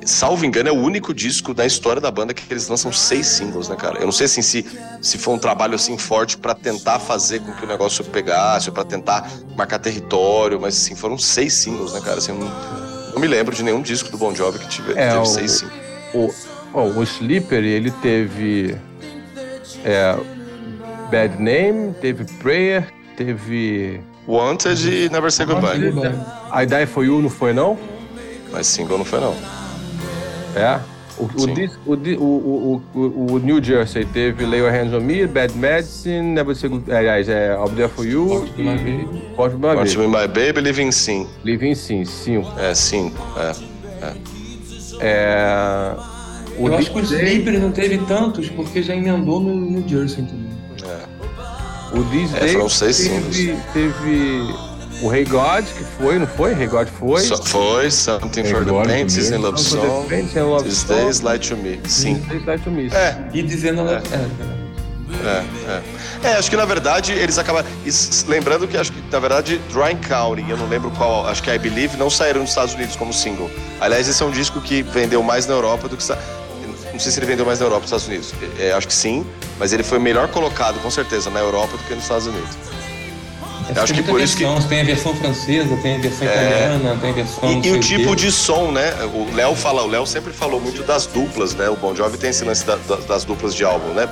salvo 0.04 0.46
engano, 0.46 0.68
é 0.70 0.72
o 0.72 0.76
único 0.80 1.12
disco 1.12 1.52
da 1.52 1.66
história 1.66 2.00
da 2.00 2.10
banda 2.10 2.32
que 2.32 2.42
eles 2.50 2.66
lançam 2.68 2.90
seis 2.90 3.26
singles, 3.26 3.68
né, 3.68 3.76
cara? 3.76 3.98
Eu 3.98 4.06
não 4.06 4.12
sei 4.12 4.24
assim, 4.24 4.40
se, 4.40 4.64
se 5.02 5.18
foi 5.18 5.34
um 5.34 5.38
trabalho 5.38 5.74
assim 5.74 5.98
forte 5.98 6.38
pra 6.38 6.54
tentar 6.54 6.98
fazer 6.98 7.40
com 7.40 7.52
que 7.52 7.64
o 7.64 7.68
negócio 7.68 8.02
pegasse, 8.04 8.70
ou 8.70 8.74
pra 8.74 8.84
tentar 8.84 9.30
marcar 9.56 9.78
território, 9.78 10.58
mas 10.58 10.74
assim, 10.76 10.94
foram 10.96 11.18
seis 11.18 11.52
singles, 11.52 11.92
né, 11.92 12.00
cara? 12.00 12.16
Assim, 12.18 12.32
eu 12.32 12.38
não, 12.38 13.12
não 13.12 13.20
me 13.20 13.26
lembro 13.26 13.54
de 13.54 13.62
nenhum 13.62 13.82
disco 13.82 14.10
do 14.10 14.16
Bon 14.16 14.34
Jovi 14.34 14.58
que 14.58 14.68
tive, 14.68 14.92
É, 14.92 15.08
teve 15.10 15.18
o- 15.20 15.26
seis 15.26 15.52
singles. 15.52 15.76
O, 16.14 16.32
bom, 16.72 16.88
o 16.96 17.02
Sleeper, 17.02 17.62
ele 17.62 17.90
teve. 17.90 18.74
É, 19.84 20.16
Bad 21.10 21.42
Name, 21.42 21.94
teve 22.00 22.24
Prayer, 22.40 22.86
teve. 23.16 24.00
Wanted 24.26 24.86
e 24.86 25.08
Never 25.08 25.32
Say 25.32 25.46
Goodbye. 25.46 25.78
I 26.52 26.66
Die 26.66 26.86
For 26.86 27.04
You, 27.04 27.22
não 27.22 27.30
foi, 27.30 27.52
não? 27.52 27.78
Mas 28.52 28.66
single 28.66 28.98
não 28.98 29.04
foi, 29.04 29.20
não. 29.20 29.34
É. 30.54 30.78
O, 31.18 31.24
o, 31.24 31.94
o, 31.94 32.82
o, 32.94 33.32
o, 33.32 33.38
New 33.40 33.62
Jersey 33.62 34.04
teve 34.04 34.46
Lay 34.46 34.60
Your 34.60 34.70
Hands 34.70 34.94
on 34.94 35.00
Me, 35.00 35.26
Bad 35.26 35.52
Medicine, 35.56 36.22
Never 36.22 36.54
Say 36.54 36.70
Good... 36.70 36.92
Aliás, 36.92 37.28
é 37.28 37.54
I'll 37.54 37.68
Be 37.68 37.76
There 37.76 37.88
For 37.88 38.06
You 38.06 38.46
e 38.56 38.62
de 38.62 38.62
uma 39.56 39.68
Want 39.68 39.80
vez. 39.80 39.94
to 39.94 40.00
Be 40.00 40.06
My 40.06 40.28
Baby, 40.28 40.60
Living 40.60 40.92
Sim. 40.92 41.26
Living 41.44 41.74
Sim, 41.74 42.04
cinco. 42.04 42.52
É, 42.60 42.72
cinco. 42.72 43.16
É. 43.36 43.52
É... 45.00 46.17
o 46.58 46.68
Eu 46.68 46.76
acho 46.76 46.90
que 46.90 46.98
o 46.98 47.02
DJ 47.02 47.18
Slippery 47.28 47.58
não 47.58 47.70
teve 47.72 47.98
tantos 47.98 48.48
porque 48.50 48.82
já 48.82 48.94
emendou 48.94 49.40
no 49.40 49.54
New 49.54 49.88
Jersey 49.88 50.24
também. 50.24 50.48
O 51.92 52.04
These 52.10 52.36
É, 52.36 52.48
foram 52.48 52.68
seis 52.68 52.98
teve, 52.98 53.56
teve 53.72 54.54
o 55.00 55.14
Hey 55.14 55.24
God, 55.24 55.64
que 55.64 55.84
foi, 55.84 56.18
não 56.18 56.26
foi? 56.26 56.52
Hey 56.52 56.66
God 56.66 56.86
foi. 56.88 57.20
Só 57.22 57.42
foi 57.42 57.90
Something 57.90 58.44
for 58.44 58.62
the 58.64 58.70
Agora 58.70 58.88
Paint, 58.88 59.10
também. 59.14 59.32
in 59.32 59.36
Love 59.42 59.58
Something 59.58 59.78
for 59.78 59.80
the 59.80 59.86
Song, 59.94 60.08
Paint 60.08 60.36
and 60.36 60.44
Love 60.46 60.64
These 60.64 60.86
Song. 60.86 60.94
Days 61.04 61.20
Light 61.22 61.48
to 61.48 61.56
Me. 61.56 61.80
Sim. 61.86 62.14
These 62.16 62.28
Days 62.28 62.44
Light 62.46 62.62
to 62.64 62.70
Me. 62.70 62.88
É, 62.92 63.16
E 63.32 63.42
dizendo. 63.42 63.80
É. 63.88 63.94
É. 63.94 63.98
É, 65.24 65.28
É, 65.28 65.44
é. 65.72 66.30
É, 66.30 66.32
acho 66.34 66.50
que 66.50 66.56
na 66.56 66.66
verdade 66.66 67.12
eles 67.12 67.38
acabaram. 67.38 67.66
lembrando 68.28 68.68
que 68.68 68.76
acho 68.76 68.92
que 68.92 69.00
na 69.10 69.18
verdade 69.18 69.58
Dry 69.72 69.94
County, 70.06 70.44
eu 70.50 70.56
não 70.58 70.68
lembro 70.68 70.90
qual, 70.90 71.26
acho 71.26 71.42
que 71.42 71.50
I 71.50 71.58
Believe, 71.58 71.96
não 71.96 72.10
saíram 72.10 72.40
nos 72.40 72.50
Estados 72.50 72.74
Unidos 72.74 72.94
como 72.96 73.12
single. 73.12 73.50
Aliás, 73.80 74.06
esse 74.08 74.22
é 74.22 74.26
um 74.26 74.30
disco 74.30 74.60
que 74.60 74.82
vendeu 74.82 75.22
mais 75.22 75.46
na 75.46 75.54
Europa 75.54 75.88
do 75.88 75.96
que. 75.96 76.04
Não 76.98 77.02
sei 77.04 77.12
se 77.12 77.20
ele 77.20 77.26
vendeu 77.26 77.46
mais 77.46 77.60
na 77.60 77.66
Europa 77.66 77.82
dos 77.82 77.92
Estados 77.92 78.08
Unidos. 78.08 78.34
É, 78.58 78.72
acho 78.72 78.88
que 78.88 78.92
sim, 78.92 79.24
mas 79.56 79.72
ele 79.72 79.84
foi 79.84 80.00
melhor 80.00 80.26
colocado, 80.26 80.80
com 80.82 80.90
certeza, 80.90 81.30
na 81.30 81.38
Europa 81.38 81.76
do 81.76 81.82
que 81.84 81.94
nos 81.94 82.02
Estados 82.02 82.26
Unidos. 82.26 82.50
é. 83.72 83.78
Acho 83.80 83.94
que 83.94 84.02
Tem 84.02 84.10
por 84.12 84.20
isso 84.20 84.36
que- 84.36 84.44
Tem 84.68 84.80
a 84.80 84.84
versão 84.84 85.14
francesa, 85.14 85.76
tem 85.76 85.94
a 85.94 85.98
versão 86.00 86.26
É. 86.26 86.32
italiana, 86.34 86.98
tem 87.00 87.10
a 87.10 87.12
versão. 87.12 87.52
E, 87.62 87.68
e 87.68 87.70
o 87.70 87.78
tipo 87.78 88.16
de 88.16 88.32
som, 88.32 88.72
né? 88.72 88.92
O 89.14 89.32
Léo 89.32 89.54
fala, 89.54 89.82
o 89.84 89.86
Léo 89.86 90.04
sempre 90.08 90.32
falou 90.32 90.60
muito 90.60 90.82
das 90.82 91.06
duplas, 91.06 91.54
né? 91.54 91.68
O 91.68 91.76
Bon 91.76 91.94
Jovi 91.94 92.18
tem 92.18 92.30
esse 92.30 92.42
lance 92.44 92.64
da- 92.66 92.74
da- 92.74 92.96
das 92.96 93.22
duplas 93.24 93.54
de 93.54 93.64
álbum, 93.64 93.92
né? 93.94 94.08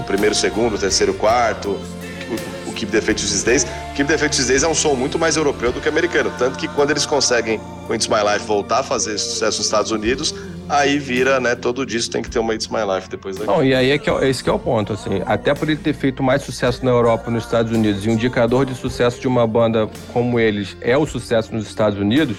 O 0.00 0.02
primeiro, 0.02 0.34
o 0.34 0.36
segundo, 0.38 0.74
o 0.74 0.78
terceiro, 0.78 1.12
o 1.12 1.14
quarto, 1.14 1.68
o, 1.68 2.70
o 2.70 2.72
Keep 2.72 2.90
the 2.90 3.00
Faith 3.00 3.18
These 3.18 3.44
Days. 3.44 3.62
O 3.92 3.94
Keep 3.94 4.08
the 4.10 4.18
Faith 4.18 4.32
These 4.32 4.48
Days 4.48 4.62
é 4.64 4.66
um 4.68 4.74
som 4.74 4.94
muito 4.96 5.20
mais 5.20 5.36
europeu 5.36 5.70
do 5.70 5.80
que 5.80 5.88
americano. 5.88 6.32
Tanto 6.36 6.58
que 6.58 6.66
quando 6.66 6.90
eles 6.90 7.06
conseguem, 7.06 7.60
com 7.86 7.94
It's 7.94 8.08
My 8.08 8.16
Life, 8.32 8.44
voltar 8.44 8.80
a 8.80 8.82
fazer 8.82 9.18
sucesso 9.18 9.58
nos 9.58 9.66
Estados 9.66 9.92
Unidos, 9.92 10.34
aí 10.68 10.98
vira, 10.98 11.40
né? 11.40 11.54
Todo 11.54 11.84
disco 11.84 12.12
tem 12.12 12.22
que 12.22 12.30
ter 12.30 12.38
uma 12.38 12.54
It's 12.54 12.68
My 12.68 12.80
Life 12.94 13.08
depois 13.08 13.36
daqui. 13.36 13.50
Não, 13.50 13.64
e 13.64 13.74
aí 13.74 13.90
é 13.90 13.98
que 13.98 14.08
é, 14.10 14.28
esse 14.28 14.42
que 14.42 14.50
é 14.50 14.52
o 14.52 14.58
ponto, 14.58 14.92
assim. 14.92 15.22
Até 15.26 15.54
por 15.54 15.68
ele 15.68 15.78
ter 15.78 15.94
feito 15.94 16.22
mais 16.22 16.42
sucesso 16.42 16.84
na 16.84 16.90
Europa 16.90 17.30
e 17.30 17.32
nos 17.32 17.44
Estados 17.44 17.72
Unidos, 17.72 18.04
e 18.04 18.08
um 18.08 18.12
indicador 18.12 18.64
de 18.66 18.74
sucesso 18.74 19.20
de 19.20 19.28
uma 19.28 19.46
banda 19.46 19.88
como 20.12 20.38
eles 20.40 20.76
é 20.80 20.96
o 20.96 21.06
sucesso 21.06 21.54
nos 21.54 21.66
Estados 21.66 21.98
Unidos, 21.98 22.36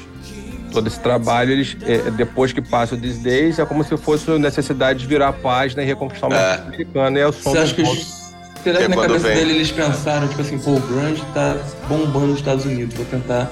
todo 0.71 0.87
esse 0.87 0.99
trabalho, 0.99 1.51
eles, 1.51 1.77
é, 1.83 2.11
depois 2.11 2.51
que 2.51 2.61
passa 2.61 2.95
o 2.95 2.97
These 2.97 3.23
Days, 3.23 3.59
é 3.59 3.65
como 3.65 3.83
se 3.83 3.95
fosse 3.97 4.29
a 4.29 4.37
necessidade 4.37 4.99
de 4.99 5.07
virar 5.07 5.29
a 5.29 5.33
página 5.33 5.81
e 5.81 5.85
reconquistar 5.85 6.27
o 6.27 6.29
mercado 6.29 6.67
americano. 6.67 7.17
E 7.17 7.21
é 7.21 7.27
o 7.27 7.31
som 7.31 7.51
Você 7.51 7.57
acha 7.59 7.73
do 7.73 7.75
que 7.75 7.81
os... 7.83 8.25
Será 8.63 8.79
que 8.79 8.83
É 8.85 8.87
na 8.87 8.95
cabeça 8.97 9.27
vem. 9.27 9.35
dele 9.37 9.53
eles 9.53 9.71
pensaram, 9.71 10.27
tipo 10.27 10.41
assim, 10.41 10.57
pô, 10.57 10.71
o 10.71 10.79
grunge 10.79 11.23
tá 11.33 11.55
bombando 11.87 12.27
nos 12.27 12.39
Estados 12.39 12.65
Unidos, 12.65 12.95
vou 12.95 13.05
tentar 13.05 13.51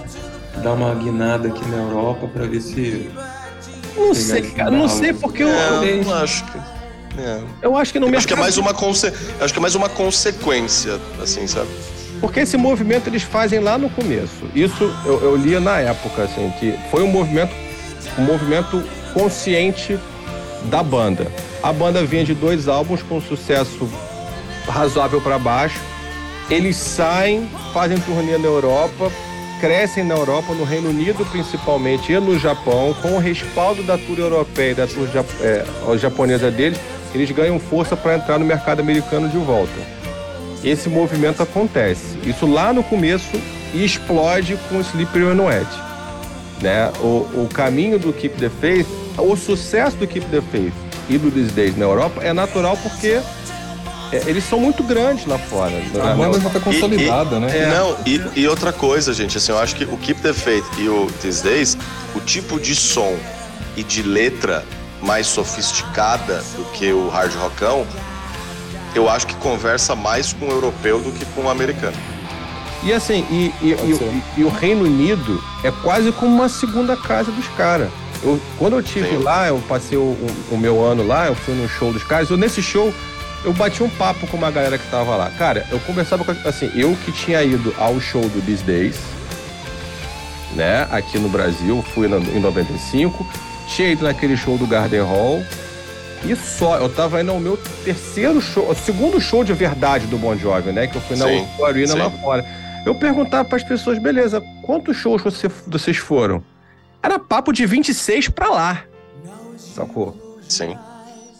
dar 0.61 0.73
uma 0.73 0.93
guinada 0.95 1.47
aqui 1.47 1.63
na 1.69 1.77
Europa 1.77 2.27
pra 2.27 2.45
ver 2.45 2.61
se... 2.61 3.09
Não 3.95 4.13
sei, 4.13 4.41
cara, 4.41 4.71
não 4.71 4.87
sei 4.87 5.13
porque 5.13 5.43
eu, 5.43 5.49
É, 5.49 5.91
eu 5.91 6.03
não 6.03 6.13
acho 6.15 6.43
que. 6.45 6.57
É. 7.15 7.41
eu 7.61 7.77
acho 7.77 7.93
que 7.93 7.99
no 7.99 8.07
Eu 8.07 8.17
acho 8.17 8.27
que 8.27 8.33
é 8.33 8.35
mais 8.35 8.57
uma 8.57 8.73
conse... 8.73 9.13
acho 9.39 9.53
que 9.53 9.59
é 9.59 9.61
mais 9.61 9.75
uma 9.75 9.87
consequência, 9.87 10.99
assim, 11.21 11.45
sabe? 11.45 11.69
Porque 12.19 12.39
esse 12.39 12.57
movimento 12.57 13.07
eles 13.07 13.21
fazem 13.21 13.59
lá 13.59 13.77
no 13.77 13.89
começo. 13.89 14.45
Isso 14.55 14.91
eu, 15.05 15.21
eu 15.21 15.35
lia 15.35 15.59
na 15.59 15.79
época, 15.79 16.23
assim, 16.23 16.51
que 16.59 16.73
foi 16.89 17.03
um 17.03 17.07
movimento, 17.07 17.53
um 18.17 18.23
movimento 18.23 18.83
consciente 19.13 19.99
da 20.65 20.81
banda. 20.81 21.27
A 21.61 21.71
banda 21.71 22.03
vinha 22.03 22.23
de 22.23 22.33
dois 22.33 22.67
álbuns 22.67 23.01
com 23.03 23.21
sucesso 23.21 23.89
razoável 24.67 25.21
para 25.21 25.37
baixo. 25.37 25.79
Eles 26.49 26.75
saem, 26.77 27.49
fazem 27.73 27.97
turnê 27.99 28.37
na 28.37 28.47
Europa, 28.47 29.11
crescem 29.63 30.03
na 30.03 30.13
Europa, 30.13 30.53
no 30.53 30.65
Reino 30.65 30.89
Unido 30.89 31.25
principalmente 31.31 32.11
e 32.11 32.19
no 32.19 32.37
Japão, 32.37 32.93
com 33.01 33.13
o 33.13 33.17
respaldo 33.17 33.81
da 33.81 33.97
tour 33.97 34.19
europeia 34.19 34.71
e 34.71 34.75
da 34.75 34.85
tour 34.85 35.07
ja- 35.07 35.23
é, 35.39 35.63
japonesa 35.97 36.51
deles, 36.51 36.77
eles 37.15 37.31
ganham 37.31 37.57
força 37.57 37.95
para 37.95 38.15
entrar 38.15 38.37
no 38.37 38.43
mercado 38.43 38.81
americano 38.81 39.29
de 39.29 39.37
volta 39.37 39.71
esse 40.65 40.87
movimento 40.87 41.43
acontece. 41.43 42.17
Isso 42.25 42.45
lá 42.45 42.71
no 42.71 42.81
começo 42.83 43.37
explode 43.73 44.57
com 44.69 44.77
o 44.77 44.81
Slippery 44.81 45.25
When 45.25 45.41
Wet. 45.41 45.67
Né? 46.61 46.89
O, 47.01 47.27
o 47.43 47.49
caminho 47.53 47.99
do 47.99 48.13
Keep 48.13 48.37
the 48.39 48.49
Faith, 48.49 48.87
o 49.17 49.35
sucesso 49.35 49.97
do 49.97 50.07
Keep 50.07 50.25
the 50.27 50.41
Faith 50.53 50.73
e 51.09 51.17
do 51.17 51.29
These 51.29 51.51
Days 51.51 51.75
na 51.77 51.83
Europa 51.83 52.23
é 52.23 52.31
natural 52.31 52.77
porque 52.77 53.19
eles 54.25 54.43
são 54.43 54.59
muito 54.59 54.83
grandes 54.83 55.25
lá 55.25 55.37
fora. 55.37 55.71
A 56.03 56.13
banda 56.15 56.39
já 56.39 56.49
tá 56.49 56.59
consolidada, 56.59 57.39
né? 57.39 57.57
É. 57.57 57.65
Não, 57.67 57.95
e, 58.05 58.21
e 58.41 58.47
outra 58.47 58.71
coisa, 58.73 59.13
gente, 59.13 59.37
assim, 59.37 59.51
eu 59.51 59.59
acho 59.59 59.75
que 59.75 59.83
o 59.85 59.97
Keep 59.97 60.21
the 60.21 60.33
Faith 60.33 60.65
e 60.77 60.87
o 60.89 61.07
These 61.21 61.43
Days, 61.43 61.77
o 62.15 62.19
tipo 62.19 62.59
de 62.59 62.75
som 62.75 63.15
e 63.75 63.83
de 63.83 64.03
letra 64.03 64.63
mais 65.01 65.27
sofisticada 65.27 66.43
do 66.55 66.63
que 66.71 66.91
o 66.91 67.09
hard 67.09 67.33
rockão, 67.35 67.85
eu 68.95 69.09
acho 69.09 69.25
que 69.27 69.35
conversa 69.35 69.95
mais 69.95 70.33
com 70.33 70.47
o 70.47 70.51
europeu 70.51 70.99
do 70.99 71.11
que 71.11 71.25
com 71.33 71.41
o 71.41 71.49
americano. 71.49 71.97
E 72.83 72.91
assim, 72.93 73.25
e, 73.31 73.53
e- 73.61 73.71
e- 73.71 73.73
e- 74.37 74.41
e 74.41 74.43
o 74.43 74.49
Reino 74.49 74.83
Unido 74.83 75.41
é 75.63 75.71
quase 75.71 76.11
como 76.11 76.33
uma 76.35 76.49
segunda 76.49 76.95
casa 76.97 77.31
dos 77.31 77.47
caras. 77.49 77.89
Eu, 78.21 78.39
quando 78.57 78.75
eu 78.77 78.83
tive 78.83 79.09
Sim. 79.09 79.17
lá, 79.23 79.47
eu 79.47 79.61
passei 79.67 79.97
o, 79.97 80.01
o- 80.01 80.45
o 80.51 80.57
meu 80.57 80.83
ano 80.83 81.05
lá, 81.05 81.27
eu 81.27 81.35
fui 81.35 81.53
no 81.55 81.67
show 81.67 81.91
dos 81.91 82.03
caras. 82.03 82.29
Eu, 82.29 82.37
nesse 82.37 82.61
show, 82.61 82.93
eu 83.43 83.53
bati 83.53 83.83
um 83.83 83.89
papo 83.89 84.25
com 84.27 84.37
uma 84.37 84.49
galera 84.51 84.77
que 84.77 84.89
tava 84.89 85.15
lá. 85.15 85.29
Cara, 85.31 85.65
eu 85.71 85.79
conversava 85.81 86.23
com. 86.23 86.31
Assim, 86.47 86.71
eu 86.75 86.95
que 87.05 87.11
tinha 87.11 87.41
ido 87.43 87.73
ao 87.77 87.99
show 87.99 88.21
do 88.29 88.41
These 88.45 88.63
Days, 88.63 88.95
né, 90.55 90.87
aqui 90.91 91.17
no 91.17 91.29
Brasil, 91.29 91.83
fui 91.93 92.07
na- 92.07 92.17
em 92.17 92.39
95, 92.39 93.25
tinha 93.67 93.89
ido 93.89 94.03
naquele 94.03 94.37
show 94.37 94.57
do 94.57 94.67
Garden 94.67 95.01
Hall. 95.01 95.43
E 96.25 96.35
só, 96.37 96.77
eu 96.77 96.87
tava 96.87 97.21
indo 97.21 97.31
ao 97.31 97.39
meu 97.39 97.57
terceiro 97.83 98.39
show, 98.41 98.69
o 98.69 98.75
segundo 98.75 99.19
show 99.19 99.43
de 99.43 99.51
verdade 99.51 100.07
do 100.07 100.17
Bon 100.17 100.37
Jovi, 100.37 100.71
né? 100.71 100.87
Que 100.87 100.95
eu 100.95 101.01
fui 101.01 101.17
na 101.17 101.25
Sim, 101.27 101.45
O2 101.59 101.65
Arena 101.67 101.87
sim. 101.91 101.97
lá 101.97 102.09
fora. 102.09 102.45
Eu 102.85 102.95
perguntava 102.95 103.43
pras 103.43 103.63
pessoas, 103.63 103.97
beleza, 103.99 104.41
quantos 104.61 104.95
shows 104.95 105.21
você- 105.21 105.49
vocês 105.67 105.97
foram? 105.97 106.41
Era 107.01 107.19
papo 107.19 107.51
de 107.51 107.65
26 107.65 108.29
pra 108.29 108.47
lá. 108.49 108.83
Sacou? 109.57 110.37
Sim. 110.47 110.77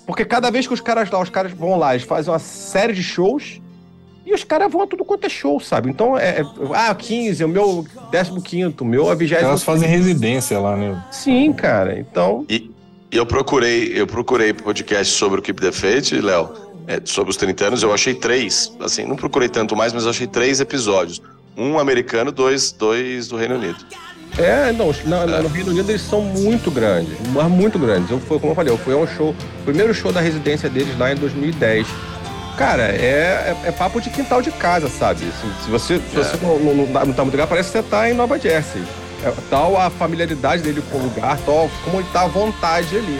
Porque 0.06 0.26
cada 0.26 0.52
vez 0.52 0.68
que 0.68 0.74
os 0.74 0.82
caras 0.82 1.10
lá, 1.10 1.22
os 1.22 1.30
caras 1.30 1.52
vão 1.54 1.78
lá, 1.78 1.94
eles 1.96 2.06
fazem 2.06 2.32
uma 2.32 2.40
série 2.40 2.94
de 2.94 3.02
shows 3.04 3.62
e 4.26 4.34
os 4.34 4.44
caras 4.44 4.72
vão 4.72 4.82
a 4.82 4.88
tudo 4.88 5.04
quanto 5.06 5.26
é 5.26 5.30
show, 5.30 5.60
sabe? 5.60 5.90
Então, 5.90 6.18
é, 6.18 6.42
é- 6.42 6.46
ah, 6.74 6.94
15, 6.94 7.44
o 7.44 7.48
meu 7.48 7.86
15, 8.44 8.76
o 8.80 8.86
meu 8.86 9.12
é 9.12 9.16
20. 9.16 9.34
Elas 9.36 9.64
fazem 9.64 9.88
residência 9.88 10.60
lá, 10.60 10.76
né? 10.76 11.02
Sim, 11.12 11.54
cara. 11.54 11.98
Então, 12.00 12.46
E 12.50 12.70
eu 13.12 13.26
procurei, 13.26 13.92
eu 13.94 14.08
procurei 14.08 14.54
podcast 14.54 15.14
sobre 15.14 15.40
o 15.40 15.44
Keep 15.44 15.62
the 15.62 15.72
Faith, 15.72 16.12
Léo, 16.14 16.50
é, 16.88 17.00
sobre 17.06 17.32
os 17.32 17.38
30 17.38 17.66
anos, 17.68 17.84
eu 17.84 17.94
achei 17.94 18.14
três. 18.14 18.74
Assim, 18.80 19.06
não 19.06 19.16
procurei 19.16 19.48
tanto 19.48 19.76
mais, 19.76 19.94
mas 19.94 20.04
eu 20.04 20.10
achei 20.10 20.28
três 20.28 20.60
episódios. 20.60 21.22
Um 21.56 21.78
americano, 21.78 22.32
dois, 22.32 22.72
dois 22.72 23.28
do 23.28 23.38
Reino 23.38 23.56
Unido. 23.56 23.78
É, 24.38 24.72
não, 24.72 24.94
na- 25.06 25.26
na- 25.28 25.42
no 25.42 25.48
Reino 25.50 25.70
Unido 25.72 25.90
eles 25.92 26.02
são 26.02 26.22
muito 26.22 26.72
grandes, 26.72 27.14
mas 27.34 27.48
muito 27.48 27.78
grandes. 27.78 28.10
Eu 28.10 28.20
fui, 28.20 28.40
como 28.40 28.52
eu 28.52 28.56
falei, 28.56 28.74
eu 28.74 28.78
fui 28.78 28.94
a 28.94 28.98
um 28.98 29.06
show, 29.08 29.36
primeiro 29.64 29.94
show 29.94 30.12
da 30.12 30.20
residência 30.22 30.70
deles 30.70 30.98
lá 30.98 31.12
em 31.12 31.16
2010. 31.16 31.86
Cara, 32.58 32.84
é, 32.84 33.56
é, 33.64 33.68
é 33.68 33.72
papo 33.72 34.00
de 34.02 34.10
quintal 34.10 34.42
de 34.42 34.52
casa, 34.52 34.88
sabe? 34.90 35.22
Assim, 35.28 35.52
se 35.64 35.70
você, 35.70 35.98
se 36.12 36.20
É. 36.20 36.24
você 36.24 36.38
não, 36.42 36.60
não, 36.60 36.74
não 36.76 36.88
tá- 36.88 37.06
não 37.06 37.14
tá 37.14 37.22
muito 37.24 37.34
ligado, 37.36 37.50
parece 37.50 37.72
que 37.72 37.78
você 37.78 37.84
tá 37.84 38.10
em 38.10 38.14
Nova 38.14 38.40
Jersey. 38.40 38.82
É, 39.26 39.32
tal 39.50 39.78
a 39.80 39.90
familiaridade 39.90 40.62
dele 40.64 40.84
com 40.92 40.98
o 40.98 41.04
lugar, 41.04 41.38
tal 41.46 41.70
como 41.84 42.00
ele 42.00 42.08
tá 42.12 42.24
à 42.24 42.28
vontade 42.28 42.96
ali. 42.98 43.20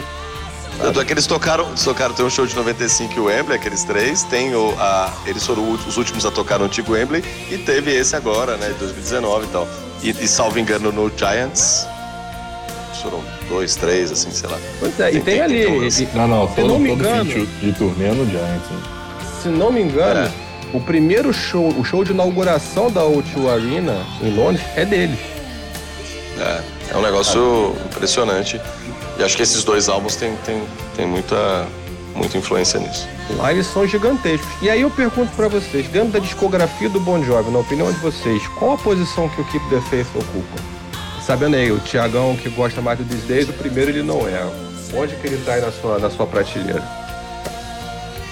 Tanto 0.80 1.00
é 1.00 1.04
que 1.04 1.12
eles 1.12 1.26
tocaram, 1.26 1.68
eles 1.68 1.82
tocaram, 1.84 2.14
tem 2.14 2.24
um 2.26 2.30
show 2.30 2.46
de 2.46 2.54
95 2.54 3.14
e 3.14 3.20
o 3.20 3.24
Wembley, 3.24 3.56
aqueles 3.56 3.84
três, 3.84 4.22
tem 4.24 4.54
o, 4.54 4.74
a, 4.78 5.12
eles 5.26 5.46
foram 5.46 5.70
os 5.72 5.96
últimos 5.96 6.26
a 6.26 6.30
tocar 6.30 6.58
no 6.58 6.66
antigo 6.66 6.92
Wembley, 6.92 7.24
e 7.50 7.56
teve 7.58 7.90
esse 7.94 8.14
agora, 8.14 8.56
né, 8.56 8.68
de 8.68 8.74
2019 8.74 9.44
e 9.44 9.48
tal. 9.48 9.68
E, 10.02 10.10
e 10.10 10.28
salvo 10.28 10.58
engano, 10.58 10.92
no 10.92 11.10
Giants, 11.16 11.86
foram 13.00 13.22
dois, 13.48 13.76
três, 13.76 14.10
assim, 14.12 14.30
sei 14.30 14.48
lá. 14.48 14.58
Pois 14.80 14.98
é, 15.00 15.10
e 15.10 15.12
Tem- 15.12 15.22
tem 15.22 15.34
tem- 15.34 15.40
ali, 15.42 15.90
tem 15.90 16.08
Não, 16.14 16.28
não, 16.28 16.48
Se 16.48 16.54
todo, 16.56 16.68
não 16.68 16.78
me 16.78 16.88
todo 16.90 17.00
engano- 17.00 17.24
de, 17.24 17.46
de 17.46 17.72
turnê 17.72 18.08
no 18.10 18.26
Giants. 18.26 18.70
né? 18.70 18.80
se 19.42 19.48
não 19.48 19.70
me 19.70 19.80
engano, 19.82 20.20
É. 20.20 20.30
o 20.76 20.80
primeiro 20.80 21.32
show, 21.32 21.68
o 21.78 21.84
show 21.84 22.02
de 22.04 22.12
inauguração 22.12 22.90
da 22.90 23.02
O2 23.02 23.46
Arena 23.48 24.04
em 24.22 24.34
Londres 24.34 24.64
é 24.74 24.84
deles. 24.86 25.18
É, 26.38 26.60
é 26.92 26.96
um 26.96 27.02
negócio 27.02 27.76
impressionante. 27.92 28.58
E 29.18 29.22
acho 29.22 29.36
que 29.36 29.42
esses 29.42 29.62
dois 29.64 29.88
álbuns 29.88 30.16
têm, 30.16 30.34
têm, 30.44 30.62
têm 30.96 31.06
muita, 31.06 31.66
muita 32.14 32.36
influência 32.36 32.80
nisso. 32.80 33.06
Lá 33.36 33.52
eles 33.52 33.66
são 33.66 33.86
gigantescos. 33.86 34.48
E 34.60 34.68
aí 34.68 34.80
eu 34.82 34.90
pergunto 34.90 35.32
pra 35.36 35.48
vocês, 35.48 35.86
dentro 35.88 36.10
da 36.10 36.18
discografia 36.18 36.88
do 36.88 36.98
Bon 37.00 37.22
Jovi, 37.24 37.50
na 37.50 37.60
opinião 37.60 37.90
de 37.92 37.98
vocês, 38.00 38.42
qual 38.58 38.72
a 38.74 38.78
posição 38.78 39.28
que 39.28 39.40
o 39.40 39.44
Keep 39.46 39.64
the 39.70 39.80
Faith 39.88 40.08
ocupa? 40.14 40.60
Sabendo 41.24 41.56
aí, 41.56 41.70
o 41.72 41.78
Tiagão 41.78 42.36
que 42.36 42.48
gosta 42.50 42.80
mais 42.82 42.98
do 42.98 43.04
These 43.04 43.26
Days, 43.26 43.48
o 43.48 43.52
primeiro 43.54 43.90
ele 43.90 44.02
não 44.02 44.26
é. 44.28 44.44
Onde 44.94 45.14
que 45.16 45.26
ele 45.26 45.42
tá 45.44 45.54
aí 45.54 45.60
na 45.62 45.72
sua, 45.72 45.98
na 45.98 46.10
sua 46.10 46.26
prateleira? 46.26 46.82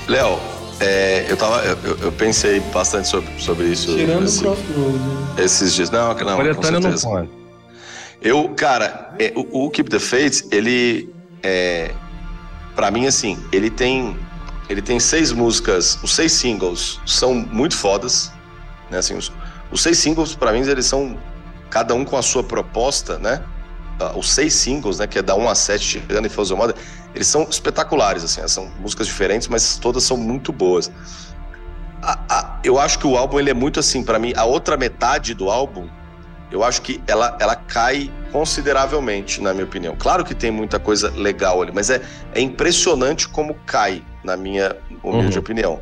Léo, 0.09 0.39
é, 0.81 1.25
eu, 1.29 1.37
tava, 1.37 1.63
eu, 1.65 1.79
eu- 2.03 2.13
pensei 2.13 2.61
bastante 2.73 3.09
sobre, 3.09 3.29
sobre 3.41 3.67
isso 3.67 3.95
Tirando 3.97 4.23
o 4.23 4.25
esse- 4.25 4.41
Crossroads. 4.41 5.01
né? 5.01 5.35
esses 5.45 5.75
dias. 5.75 5.91
Não, 5.91 6.09
não, 6.09 6.15
com 6.17 6.25
Coletânea 6.25 6.81
não 6.81 6.97
certeza. 6.99 7.29
Eu, 8.23 8.49
cara, 8.51 9.15
é, 9.19 9.33
o, 9.35 9.67
o 9.67 9.71
Keep 9.71 9.91
the 9.91 9.99
Faith, 9.99 10.47
ele 10.53 11.13
é, 11.43 11.93
para 12.75 12.91
mim, 12.91 13.07
assim, 13.07 13.39
ele 13.53 13.71
tem 13.71 14.17
ele 14.69 14.81
tem 14.81 14.99
seis 14.99 15.33
músicas, 15.33 15.99
os 16.03 16.15
seis 16.15 16.33
singles 16.33 17.01
são 17.05 17.35
muito 17.35 17.77
fodas, 17.77 18.33
né? 18.91 18.99
Assim, 18.99 19.17
os, 19.17 19.31
os 19.71 19.83
seis 19.83 19.99
singles, 19.99 20.35
para 20.35 20.53
mim, 20.53 20.61
eles 20.61 20.87
são 20.87 21.19
cada 21.69 21.95
um 21.95 22.05
com 22.05 22.17
a 22.17 22.23
sua 22.23 22.43
proposta, 22.43 23.19
né? 23.19 23.43
Os 24.17 24.33
seis 24.33 24.55
singles, 24.55 24.99
né? 24.99 25.07
Que 25.07 25.19
é 25.19 25.23
da 25.23 25.35
1 25.35 25.49
a 25.49 25.55
7, 25.55 26.01
Tirando 26.01 26.27
e 26.27 26.29
Frozen 26.29 26.57
Mother, 26.57 26.77
eles 27.15 27.27
são 27.27 27.43
espetaculares, 27.43 28.25
assim, 28.25 28.47
são 28.49 28.71
músicas 28.81 29.07
diferentes, 29.07 29.47
mas 29.49 29.77
todas 29.77 30.05
são 30.05 30.17
muito 30.17 30.53
boas. 30.53 30.91
A, 32.01 32.19
a, 32.29 32.61
eu 32.65 32.79
acho 32.79 32.99
que 32.99 33.07
o 33.07 33.17
álbum 33.17 33.39
ele 33.39 33.51
é 33.51 33.55
muito 33.55 33.79
assim, 33.79 34.03
para 34.03 34.19
mim, 34.19 34.33
a 34.37 34.45
outra 34.45 34.77
metade 34.77 35.35
do 35.35 35.51
álbum, 35.51 35.89
eu 36.53 36.63
acho 36.63 36.83
que 36.83 37.03
ela, 37.07 37.37
ela 37.41 37.57
cai 37.57 38.11
consideravelmente, 38.31 39.41
na 39.41 39.53
minha 39.55 39.65
opinião. 39.65 39.97
Claro 39.99 40.25
que 40.25 40.35
tem 40.35 40.51
muita 40.51 40.79
coisa 40.79 41.11
legal 41.11 41.63
ali, 41.63 41.73
mas 41.73 41.89
é, 41.89 42.03
é 42.35 42.41
impressionante 42.41 43.27
como 43.27 43.55
cai, 43.67 44.03
na 44.23 44.37
minha 44.37 44.77
humilde 45.03 45.37
uhum. 45.37 45.41
opinião. 45.41 45.81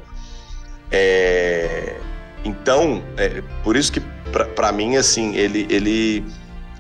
É, 0.91 1.97
então, 2.45 3.03
é, 3.17 3.43
por 3.65 3.77
isso 3.77 3.93
que 3.93 4.01
para 4.55 4.71
mim, 4.71 4.97
assim, 4.97 5.35
ele, 5.35 5.67
ele 5.69 6.25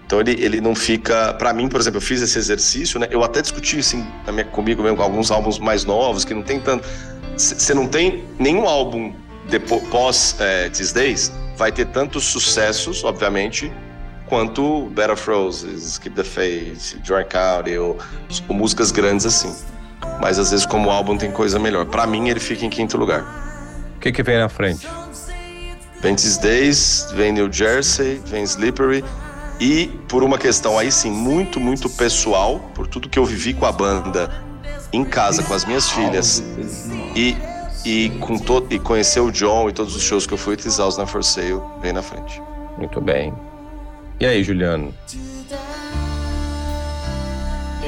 então 0.07 0.21
ele, 0.21 0.33
ele 0.43 0.61
não 0.61 0.75
fica. 0.75 1.35
para 1.35 1.53
mim, 1.53 1.69
por 1.69 1.81
exemplo, 1.81 1.99
eu 1.99 2.03
fiz 2.03 2.23
esse 2.23 2.39
exercício, 2.39 2.99
né? 2.99 3.09
Eu 3.11 3.25
até 3.25 3.43
discuti 3.43 3.79
assim 3.79 4.07
minha, 4.29 4.45
comigo 4.45 4.83
mesmo 4.83 4.97
com 4.97 5.03
alguns 5.03 5.31
álbuns 5.31 5.59
mais 5.59 5.85
novos 5.85 6.25
que 6.25 6.33
não 6.33 6.43
tem 6.43 6.61
tanto. 6.61 6.89
Você 7.37 7.75
não 7.75 7.87
tem 7.87 8.25
nenhum 8.39 8.67
álbum 8.69 9.12
depois, 9.49 9.83
pós 9.89 10.37
é, 10.39 10.69
These 10.69 10.95
Days 10.95 11.33
vai 11.61 11.70
ter 11.70 11.85
tantos 11.89 12.24
sucessos, 12.24 13.05
obviamente, 13.05 13.70
quanto 14.24 14.87
Better 14.95 15.19
Roses, 15.27 15.99
Keep 15.99 16.16
the 16.16 16.24
Faith, 16.24 16.97
Drunk 17.05 17.37
Out, 17.37 17.77
ou, 17.77 17.99
ou 18.49 18.57
músicas 18.57 18.91
grandes 18.91 19.27
assim. 19.27 19.55
Mas 20.23 20.39
às 20.39 20.53
vezes, 20.53 20.65
como 20.65 20.89
álbum, 20.89 21.19
tem 21.19 21.31
coisa 21.31 21.59
melhor. 21.59 21.85
Para 21.85 22.07
mim, 22.07 22.31
ele 22.31 22.41
fica 22.41 22.65
em 22.65 22.70
quinto 22.70 22.97
lugar. 22.97 23.23
O 23.95 24.01
que, 24.01 24.11
que 24.11 24.23
vem 24.23 24.39
na 24.39 24.49
frente? 24.49 24.89
Vem 26.01 26.15
These 26.15 26.41
Days, 26.41 27.09
vem 27.12 27.31
New 27.32 27.53
Jersey, 27.53 28.23
vem 28.24 28.43
Slippery. 28.43 29.05
E 29.61 29.89
por 30.09 30.23
uma 30.23 30.39
questão 30.39 30.78
aí 30.78 30.91
sim 30.91 31.11
muito, 31.11 31.61
muito 31.61 31.91
pessoal, 31.91 32.59
por 32.74 32.87
tudo 32.87 33.07
que 33.07 33.19
eu 33.19 33.27
vivi 33.27 33.53
com 33.53 33.66
a 33.66 33.73
banda 33.73 34.31
em 34.93 35.05
casa 35.05 35.43
com 35.43 35.55
as 35.55 35.65
minhas 35.65 35.91
filhas 35.91 36.43
e, 37.15 37.37
e 37.85 38.11
com 38.20 38.39
todo 38.39 38.73
e 38.73 38.78
conhecer 38.78 39.20
o 39.20 39.31
John 39.31 39.69
e 39.69 39.73
todos 39.73 39.97
os 39.97 40.02
shows 40.02 40.27
que 40.27 40.35
eu 40.35 40.39
fui, 40.39 40.57
This 40.57 40.78
House 40.78 40.97
na 40.97 41.07
For 41.07 41.23
Sale 41.23 41.61
vem 41.81 41.93
na 41.93 42.02
frente. 42.02 42.40
Muito 42.78 43.01
bem. 43.01 43.32
E 44.19 44.27
aí, 44.27 44.43
Juliano? 44.43 44.94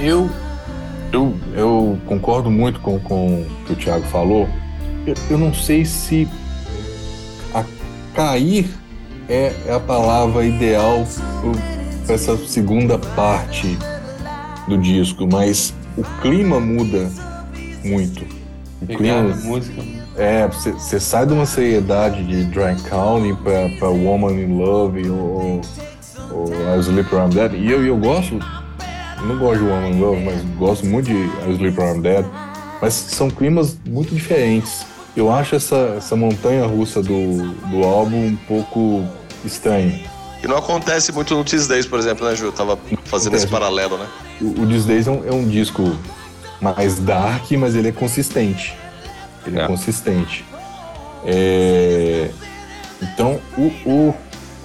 Eu 0.03 0.31
eu, 1.13 1.37
eu 1.55 1.99
concordo 2.07 2.51
muito 2.51 2.81
com, 2.81 2.99
com 2.99 3.43
o 3.43 3.47
que 3.67 3.73
o 3.75 3.77
Thiago 3.77 4.05
falou. 4.07 4.49
Eu, 5.07 5.15
eu 5.31 5.39
não 5.39 5.53
sei 5.53 5.85
se 5.85 6.27
a 7.55 7.65
cair 8.15 8.69
é, 9.29 9.53
é 9.67 9.73
a 9.75 9.81
palavra 9.81 10.45
ideal 10.45 11.07
para 12.07 12.15
essa 12.15 12.37
segunda 12.47 12.99
parte 12.99 13.77
do 14.67 14.79
disco, 14.79 15.29
mas 15.31 15.75
o 15.97 16.03
clima 16.23 16.59
muda 16.59 17.11
muito. 17.85 18.42
Música. 19.45 19.83
É, 20.17 20.47
você 20.47 21.01
sai 21.01 21.27
de 21.27 21.33
uma 21.33 21.47
seriedade 21.47 22.23
de 22.25 22.45
Dry 22.45 22.77
County 22.89 23.35
para 23.79 23.89
Woman 23.89 24.33
in 24.33 24.59
Love 24.59 25.09
ou, 25.09 25.61
ou 26.31 26.47
I 26.77 26.81
Sleep 26.81 27.15
Around 27.15 27.35
Dead. 27.35 27.55
E 27.55 27.71
eu, 27.71 27.85
eu 27.85 27.97
gosto, 27.97 28.39
não 29.23 29.39
gosto 29.39 29.59
de 29.59 29.71
Woman 29.71 29.89
in 29.89 30.01
Love, 30.01 30.25
mas 30.25 30.41
gosto 30.59 30.87
muito 30.87 31.07
de 31.07 31.15
I 31.15 31.53
Sleep 31.53 31.81
Around 31.81 32.03
Dead. 32.03 32.27
Mas 32.81 32.95
são 32.95 33.31
climas 33.31 33.79
muito 33.89 34.15
diferentes. 34.15 34.85
Eu 35.17 35.31
acho 35.31 35.55
essa, 35.55 35.95
essa 35.97 36.17
montanha 36.17 36.67
russa 36.67 37.03
do, 37.03 37.53
do 37.71 37.85
álbum 37.85 38.27
um 38.27 38.37
pouco 38.49 39.05
estranho. 39.45 40.01
E 40.43 40.47
não 40.49 40.57
acontece 40.57 41.13
muito 41.13 41.35
no 41.35 41.45
Days, 41.45 41.87
por 41.87 41.99
exemplo, 41.99 42.27
né, 42.27 42.35
Ju? 42.35 42.47
Eu 42.47 42.53
tava 42.53 42.77
fazendo 43.05 43.37
esse 43.37 43.47
paralelo, 43.47 43.97
né? 43.97 44.07
O, 44.41 44.63
o 44.63 44.67
Days 44.67 45.07
é 45.07 45.11
um, 45.11 45.29
é 45.29 45.33
um, 45.33 45.47
disco 45.47 45.97
mais 46.63 47.01
dark, 47.01 47.51
mas 47.53 47.75
ele 47.75 47.89
é 47.89 47.93
consistente. 47.93 48.75
Ele 49.47 49.59
é, 49.59 49.65
é 49.65 49.67
consistente. 49.67 50.45
É... 51.27 52.31
Então, 53.03 53.41
o, 53.59 53.63
o, 53.85 54.15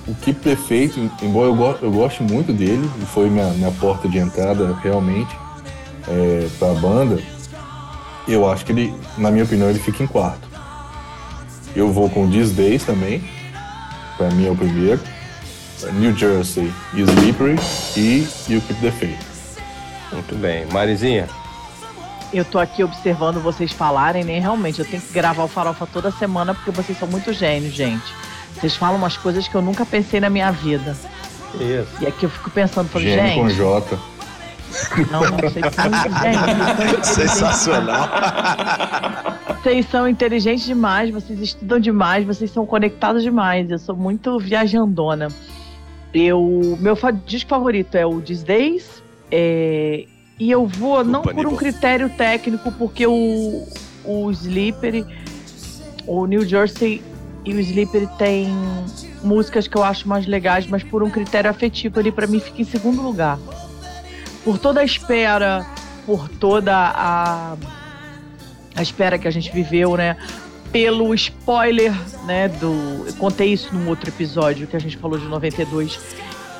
o 0.08 0.16
Keep 0.22 0.42
the 0.42 0.56
Faith, 0.56 0.96
embora 1.24 1.48
eu, 1.48 1.56
go, 1.56 1.76
eu 1.82 1.92
goste 1.92 2.22
muito 2.22 2.54
dele, 2.54 2.88
e 3.02 3.06
foi 3.06 3.30
minha, 3.30 3.48
minha 3.48 3.72
porta 3.72 4.08
de 4.08 4.20
entrada 4.20 4.78
realmente 4.84 5.36
é, 6.08 6.48
para 6.60 6.72
a 6.72 6.76
banda, 6.76 7.20
eu 8.28 8.50
acho 8.50 8.64
que 8.64 8.72
ele, 8.72 8.94
na 9.18 9.32
minha 9.32 9.44
opinião, 9.44 9.70
ele 9.70 9.80
fica 9.80 10.04
em 10.04 10.08
quarto. 10.08 10.48
Eu 11.76 11.92
vou 11.92 12.10
com 12.10 12.30
These 12.30 12.54
Days 12.54 12.84
também, 12.84 13.24
para 14.18 14.30
mim 14.32 14.46
é 14.46 14.52
o 14.52 14.56
primeiro. 14.56 15.02
New 15.94 16.16
Jersey 16.16 16.74
Slippery 16.94 17.56
e 17.96 18.28
You 18.50 18.62
Keep 18.62 18.82
the 18.82 18.92
Faith. 18.92 19.38
Muito 20.12 20.36
bem. 20.36 20.66
Marizinha? 20.72 21.28
Eu 22.34 22.44
tô 22.44 22.60
aqui 22.60 22.84
observando 22.84 23.42
vocês 23.42 23.72
falarem, 23.72 24.24
né? 24.24 24.40
Realmente, 24.40 24.80
eu 24.80 24.86
tenho 24.86 25.02
que 25.02 25.14
gravar 25.14 25.44
o 25.44 25.48
Farofa 25.48 25.88
toda 25.88 26.12
semana 26.12 26.54
porque 26.54 26.72
vocês 26.72 26.98
são 26.98 27.08
muito 27.08 27.32
gênios, 27.32 27.74
gente. 27.74 28.14
Vocês 28.54 28.76
falam 28.76 28.98
umas 28.98 29.16
coisas 29.16 29.48
que 29.48 29.56
eu 29.56 29.62
nunca 29.62 29.86
pensei 29.86 30.20
na 30.20 30.30
minha 30.30 30.52
vida. 30.52 30.96
Isso. 31.56 31.92
E 32.02 32.08
aqui 32.08 32.26
eu 32.26 32.30
fico 32.30 32.50
pensando, 32.50 32.90
falei, 32.90 33.10
Gênio 33.10 33.28
gente. 33.28 33.40
com 33.40 33.50
J. 33.50 34.00
Não, 35.12 35.22
não 35.22 35.50
sei 35.50 35.62
se 37.04 37.14
Sensacional. 37.14 38.10
Vocês 39.62 39.86
são 39.90 40.08
inteligentes 40.08 40.66
demais, 40.66 41.10
vocês 41.10 41.40
estudam 41.40 41.80
demais, 41.80 42.26
vocês 42.26 42.52
são 42.52 42.66
conectados 42.66 43.24
demais. 43.24 43.72
Eu 43.72 43.80
sou 43.80 43.96
muito 43.96 44.38
viajandona. 44.40 45.30
Eu, 46.14 46.78
meu 46.80 46.98
disco 47.26 47.50
favorito 47.50 47.96
é 47.96 48.06
o 48.06 48.22
These 48.22 48.46
Days. 48.46 49.04
É, 49.32 50.06
e 50.40 50.52
eu 50.52 50.66
vou, 50.66 51.04
não 51.04 51.22
por 51.22 51.46
um 51.46 51.56
critério 51.56 52.10
técnico, 52.10 52.72
porque 52.74 53.06
o, 53.08 53.68
o 54.04 54.32
Slippery, 54.32 55.06
o 56.06 56.26
New 56.26 56.46
Jersey 56.46 57.02
e 57.44 57.54
o 57.54 57.60
Slippery 57.60 58.08
tem 58.18 58.50
músicas 59.24 59.68
que 59.68 59.78
eu 59.78 59.84
acho 59.84 60.08
mais 60.08 60.26
legais, 60.26 60.68
mas 60.68 60.84
por 60.84 61.02
um 61.02 61.10
critério 61.10 61.50
afetivo 61.50 62.00
ali, 62.00 62.12
para 62.12 62.28
mim 62.28 62.40
fica 62.40 62.62
em 62.62 62.66
segundo 62.66 63.02
lugar 63.02 63.40
por 64.48 64.58
toda 64.58 64.80
a 64.80 64.84
espera, 64.86 65.66
por 66.06 66.30
toda 66.30 66.74
a, 66.74 67.58
a 68.74 68.82
espera 68.82 69.20
que 69.20 69.28
a 69.28 69.32
gente 69.32 69.52
viveu, 69.52 69.98
né? 69.98 70.16
Pelo 70.72 71.14
spoiler, 71.14 71.94
né? 72.26 72.48
Do. 72.48 73.04
Eu 73.08 73.14
contei 73.16 73.52
isso 73.52 73.76
num 73.76 73.90
outro 73.90 74.10
episódio 74.10 74.66
que 74.66 74.78
a 74.78 74.80
gente 74.80 74.96
falou 74.96 75.20
de 75.20 75.26
92, 75.26 76.00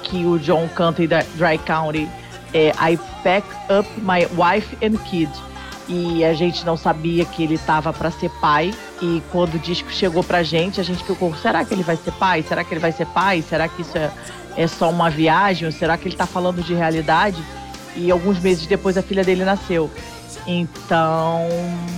que 0.04 0.26
o 0.26 0.38
John 0.38 0.68
canta 0.76 1.02
em 1.02 1.08
Dry 1.08 1.58
County. 1.66 2.10
É, 2.54 2.70
I 2.70 2.98
pack 3.24 3.48
up 3.70 3.90
my 4.02 4.26
wife 4.36 4.76
and 4.86 4.98
kid. 5.10 5.32
E 5.88 6.26
a 6.26 6.34
gente 6.34 6.66
não 6.66 6.76
sabia 6.76 7.24
que 7.24 7.44
ele 7.44 7.58
tava 7.58 7.94
para 7.94 8.12
ser 8.12 8.30
pai. 8.42 8.74
E 9.02 9.22
quando 9.32 9.56
o 9.56 9.60
disco 9.60 9.90
chegou 9.92 10.24
pra 10.24 10.44
gente, 10.44 10.82
a 10.82 10.84
gente 10.84 11.04
ficou: 11.04 11.34
será 11.36 11.64
que 11.64 11.74
ele 11.74 11.84
vai 11.84 11.96
ser 11.96 12.12
pai? 12.14 12.44
Será 12.44 12.64
que 12.64 12.74
ele 12.74 12.82
vai 12.82 12.92
ser 12.92 13.06
pai? 13.08 13.42
Será 13.42 13.68
que 13.68 13.82
isso 13.82 13.98
é, 13.98 14.12
é 14.58 14.68
só 14.68 14.90
uma 14.90 15.10
viagem? 15.10 15.66
Ou 15.66 15.72
será 15.72 15.98
que 15.98 16.08
ele 16.08 16.16
tá 16.16 16.26
falando 16.26 16.62
de 16.62 16.74
realidade? 16.74 17.42
E 17.96 18.12
alguns 18.12 18.40
meses 18.40 18.68
depois 18.68 18.98
a 18.98 19.02
filha 19.02 19.24
dele 19.24 19.46
nasceu. 19.46 19.90
Então, 20.46 21.48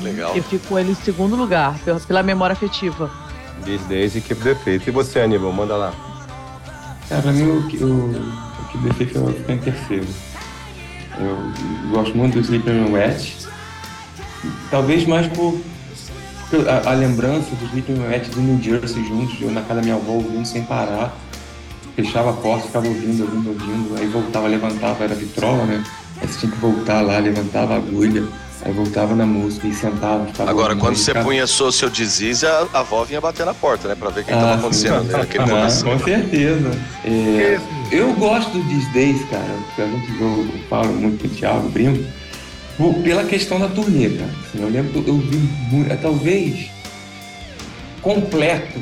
Legal. 0.02 0.36
eu 0.36 0.44
fico 0.44 0.68
com 0.68 0.80
ele 0.80 0.92
em 0.92 0.96
segundo 0.96 1.36
lugar, 1.36 1.78
pela, 1.80 2.00
pela 2.00 2.24
memória 2.24 2.54
afetiva. 2.54 3.12
Diz 3.64 4.16
e 4.16 4.22
Keep 4.22 4.42
the 4.42 4.56
Faith. 4.56 4.88
E 4.88 4.92
você, 4.92 5.20
Aníbal, 5.20 5.52
manda 5.52 5.76
lá. 5.76 5.94
Cara, 7.08 7.22
pra 7.22 7.32
mim 7.32 7.44
o, 7.44 7.60
o, 7.86 8.10
o 8.12 8.68
Keep 8.72 8.88
the 8.88 8.94
Faith 8.94 9.14
vai 9.18 9.34
ficar 9.34 9.54
em 9.54 9.58
terceiro. 9.60 10.08
Eu 11.20 11.92
gosto 11.92 12.18
muito 12.18 12.34
do 12.34 12.40
Sleeping 12.40 12.92
Wet. 12.92 13.38
Talvez 14.72 15.06
mais 15.06 15.28
por, 15.28 15.60
por 16.50 16.70
a, 16.70 16.92
a, 16.92 16.94
lembrança 16.94 17.54
do 17.56 17.66
Sleeping 17.66 18.00
Wet 18.00 18.30
do 18.30 18.42
New 18.42 18.62
Jersey 18.62 19.06
juntos, 19.06 19.42
eu 19.42 19.52
na 19.52 19.62
casa 19.62 19.76
da 19.76 19.82
minha 19.82 19.96
avó 19.96 20.14
ouvindo 20.14 20.46
sem 20.46 20.64
parar 20.64 21.14
fechava 22.02 22.30
a 22.30 22.34
porta, 22.34 22.68
ficava 22.68 22.88
ouvindo, 22.88 23.24
ouvindo, 23.24 23.50
ouvindo, 23.50 24.00
aí 24.00 24.08
voltava, 24.08 24.48
levantava, 24.48 25.04
era 25.04 25.16
vitrola, 25.16 25.66
né? 25.66 25.84
Aí 26.22 26.28
você 26.28 26.40
tinha 26.40 26.52
que 26.52 26.58
voltar 26.58 27.02
lá, 27.02 27.20
levantava 27.20 27.74
a 27.74 27.78
agulha, 27.78 28.26
aí 28.64 28.72
voltava 28.72 29.16
na 29.16 29.26
música 29.26 29.68
e 29.68 29.74
sentava. 29.74 30.28
Agora, 30.48 30.76
quando 30.76 30.96
você 30.96 31.12
ficava... 31.12 31.26
punha 31.26 31.48
Social 31.48 31.90
Disease, 31.90 32.46
a, 32.46 32.68
a 32.74 32.80
avó 32.80 33.04
vinha 33.04 33.22
bater 33.22 33.46
na 33.46 33.54
porta, 33.54 33.88
né? 33.88 33.96
Pra 33.96 34.10
ver 34.10 34.22
o 34.22 34.24
que 34.26 34.34
ah, 34.34 34.56
acontecendo 34.56 35.04
né, 35.04 35.18
naquele 35.18 35.44
ah, 35.52 35.68
Com 35.84 36.00
certeza. 36.00 36.72
É, 37.06 37.60
eu 37.92 38.14
gosto 38.14 38.52
do 38.52 38.64
These 38.68 38.94
Days, 38.94 39.26
cara, 39.30 39.58
a 39.78 39.82
gente 39.82 40.22
eu, 40.22 40.48
falo 40.70 40.94
muito 40.94 41.22
com 41.22 41.28
o 41.28 41.38
Thiago, 41.38 41.70
brinco, 41.70 42.04
pela 43.04 43.24
questão 43.24 43.60
da 43.60 43.68
turnê, 43.68 44.10
cara. 44.10 44.32
Assim, 44.48 44.62
eu 44.62 44.70
lembro 44.70 45.04
que 45.04 45.10
eu 45.10 45.18
vi 45.18 45.38
muito, 45.72 46.02
talvez 46.02 46.70
completo 48.02 48.80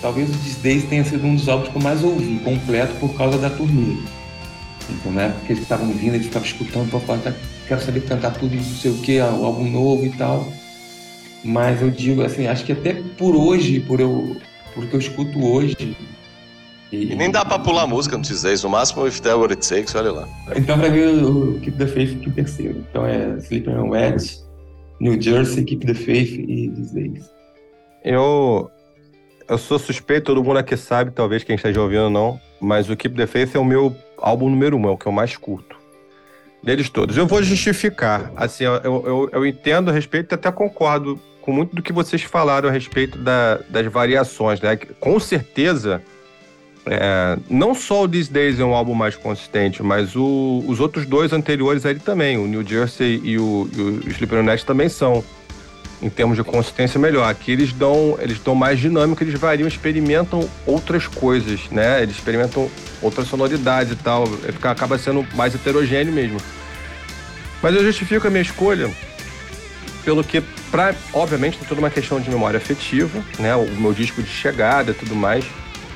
Talvez 0.00 0.30
o 0.30 0.32
Disdays 0.32 0.84
tenha 0.84 1.04
sido 1.04 1.26
um 1.26 1.34
dos 1.34 1.48
álbuns 1.48 1.70
que 1.70 1.76
eu 1.76 1.82
mais 1.82 2.04
ouvi 2.04 2.38
completo 2.44 2.94
por 3.00 3.16
causa 3.16 3.36
da 3.38 3.50
turnê. 3.50 3.96
Então, 4.88 5.12
na 5.12 5.22
época 5.22 5.46
que 5.46 5.52
eles 5.52 5.62
estavam 5.62 5.88
vindo, 5.92 6.14
eles 6.14 6.26
ficavam 6.26 6.46
escutando, 6.46 6.90
pô, 6.90 7.00
tá, 7.00 7.34
quero 7.68 7.80
saber 7.82 8.00
cantar 8.00 8.32
tudo 8.32 8.54
e 8.54 8.56
não 8.56 8.64
sei 8.64 8.90
o 8.90 8.98
que, 8.98 9.20
o 9.20 9.44
álbum 9.44 9.70
novo 9.70 10.04
e 10.06 10.10
tal. 10.10 10.48
Mas 11.44 11.80
eu 11.80 11.90
digo 11.90 12.22
assim, 12.22 12.46
acho 12.46 12.64
que 12.64 12.72
até 12.72 12.94
por 13.16 13.36
hoje, 13.36 13.78
por 13.80 14.00
eu, 14.00 14.36
por 14.74 14.86
que 14.86 14.94
eu 14.94 15.00
escuto 15.00 15.44
hoje. 15.44 15.96
E, 16.90 17.14
nem 17.14 17.30
dá 17.30 17.44
pra 17.44 17.58
pular 17.58 17.86
música 17.86 18.16
no 18.16 18.24
These 18.24 18.42
Days, 18.42 18.62
no 18.64 18.70
máximo 18.70 19.06
If 19.06 19.20
That 19.20 19.36
What 19.36 19.52
It 19.52 19.68
Takes, 19.68 19.94
olha 19.94 20.10
lá. 20.10 20.28
Então 20.56 20.78
pra 20.78 20.88
mim 20.88 21.22
o 21.22 21.60
Keep 21.60 21.76
the 21.76 21.86
Faith 21.86 22.08
fica 22.08 22.30
em 22.30 22.32
terceiro. 22.32 22.84
Então 22.90 23.06
é 23.06 23.36
Sleeping 23.38 23.74
on 23.74 23.90
Wet, 23.90 24.42
New 24.98 25.20
Jersey, 25.20 25.64
Keep 25.64 25.86
the 25.86 25.94
Faith 25.94 26.32
e 26.32 26.70
These 26.70 26.94
Days. 26.94 27.30
Eu, 28.02 28.70
eu 29.48 29.58
sou 29.58 29.78
suspeito, 29.78 30.26
todo 30.26 30.42
mundo 30.42 30.58
aqui 30.58 30.76
sabe, 30.76 31.10
talvez 31.10 31.44
quem 31.44 31.56
esteja 31.56 31.80
ouvindo 31.80 32.04
ou 32.04 32.10
não, 32.10 32.40
mas 32.58 32.88
o 32.88 32.96
Keep 32.96 33.14
the 33.14 33.26
Faith 33.26 33.54
é 33.54 33.58
o 33.58 33.64
meu 33.64 33.94
álbum 34.16 34.48
número 34.48 34.76
um, 34.76 34.88
é 34.88 34.90
o 34.90 34.96
que 34.96 35.06
eu 35.06 35.12
mais 35.12 35.36
curto. 35.36 35.77
Deles 36.62 36.90
todos. 36.90 37.16
Eu 37.16 37.26
vou 37.26 37.42
justificar. 37.42 38.32
Assim, 38.36 38.64
eu, 38.64 38.74
eu, 38.82 39.30
eu 39.32 39.46
entendo 39.46 39.90
a 39.90 39.92
respeito 39.92 40.32
e 40.32 40.34
até 40.34 40.50
concordo 40.50 41.20
com 41.40 41.52
muito 41.52 41.74
do 41.74 41.82
que 41.82 41.92
vocês 41.92 42.22
falaram 42.22 42.68
a 42.68 42.72
respeito 42.72 43.16
da, 43.16 43.60
das 43.68 43.86
variações, 43.86 44.60
né? 44.60 44.76
Com 45.00 45.18
certeza, 45.18 46.02
é, 46.84 47.38
não 47.48 47.74
só 47.74 48.02
o 48.02 48.08
These 48.08 48.30
Days 48.30 48.60
é 48.60 48.64
um 48.64 48.74
álbum 48.74 48.94
mais 48.94 49.16
consistente, 49.16 49.82
mas 49.82 50.16
o, 50.16 50.64
os 50.66 50.80
outros 50.80 51.06
dois 51.06 51.32
anteriores 51.32 51.86
a 51.86 51.90
ele 51.90 52.00
também, 52.00 52.36
o 52.36 52.46
New 52.46 52.66
Jersey 52.66 53.20
e 53.24 53.38
o, 53.38 53.68
e 53.74 53.80
o 53.80 54.64
também 54.64 54.88
são 54.88 55.24
em 56.00 56.08
termos 56.08 56.36
de 56.36 56.44
consistência 56.44 56.98
melhor. 56.98 57.28
Aqui 57.28 57.52
eles 57.52 57.72
dão, 57.72 58.18
eles 58.20 58.38
dão 58.38 58.54
mais 58.54 58.78
dinâmica, 58.78 59.24
eles 59.24 59.38
variam, 59.38 59.66
experimentam 59.66 60.48
outras 60.66 61.06
coisas, 61.06 61.60
né? 61.70 62.02
Eles 62.02 62.16
experimentam 62.16 62.70
outras 63.02 63.28
sonoridades 63.28 63.92
e 63.92 63.96
tal. 63.96 64.26
Fica, 64.26 64.70
acaba 64.70 64.98
sendo 64.98 65.26
mais 65.34 65.54
heterogêneo 65.54 66.12
mesmo. 66.12 66.38
Mas 67.62 67.74
eu 67.74 67.82
justifico 67.84 68.26
a 68.26 68.30
minha 68.30 68.42
escolha 68.42 68.90
pelo 70.04 70.22
que, 70.22 70.40
pra, 70.70 70.94
obviamente, 71.12 71.58
tem 71.58 71.68
toda 71.68 71.80
uma 71.80 71.90
questão 71.90 72.20
de 72.20 72.30
memória 72.30 72.56
afetiva, 72.56 73.22
né? 73.38 73.54
O 73.56 73.66
meu 73.72 73.92
disco 73.92 74.22
de 74.22 74.30
chegada 74.30 74.92
e 74.92 74.94
tudo 74.94 75.14
mais. 75.14 75.44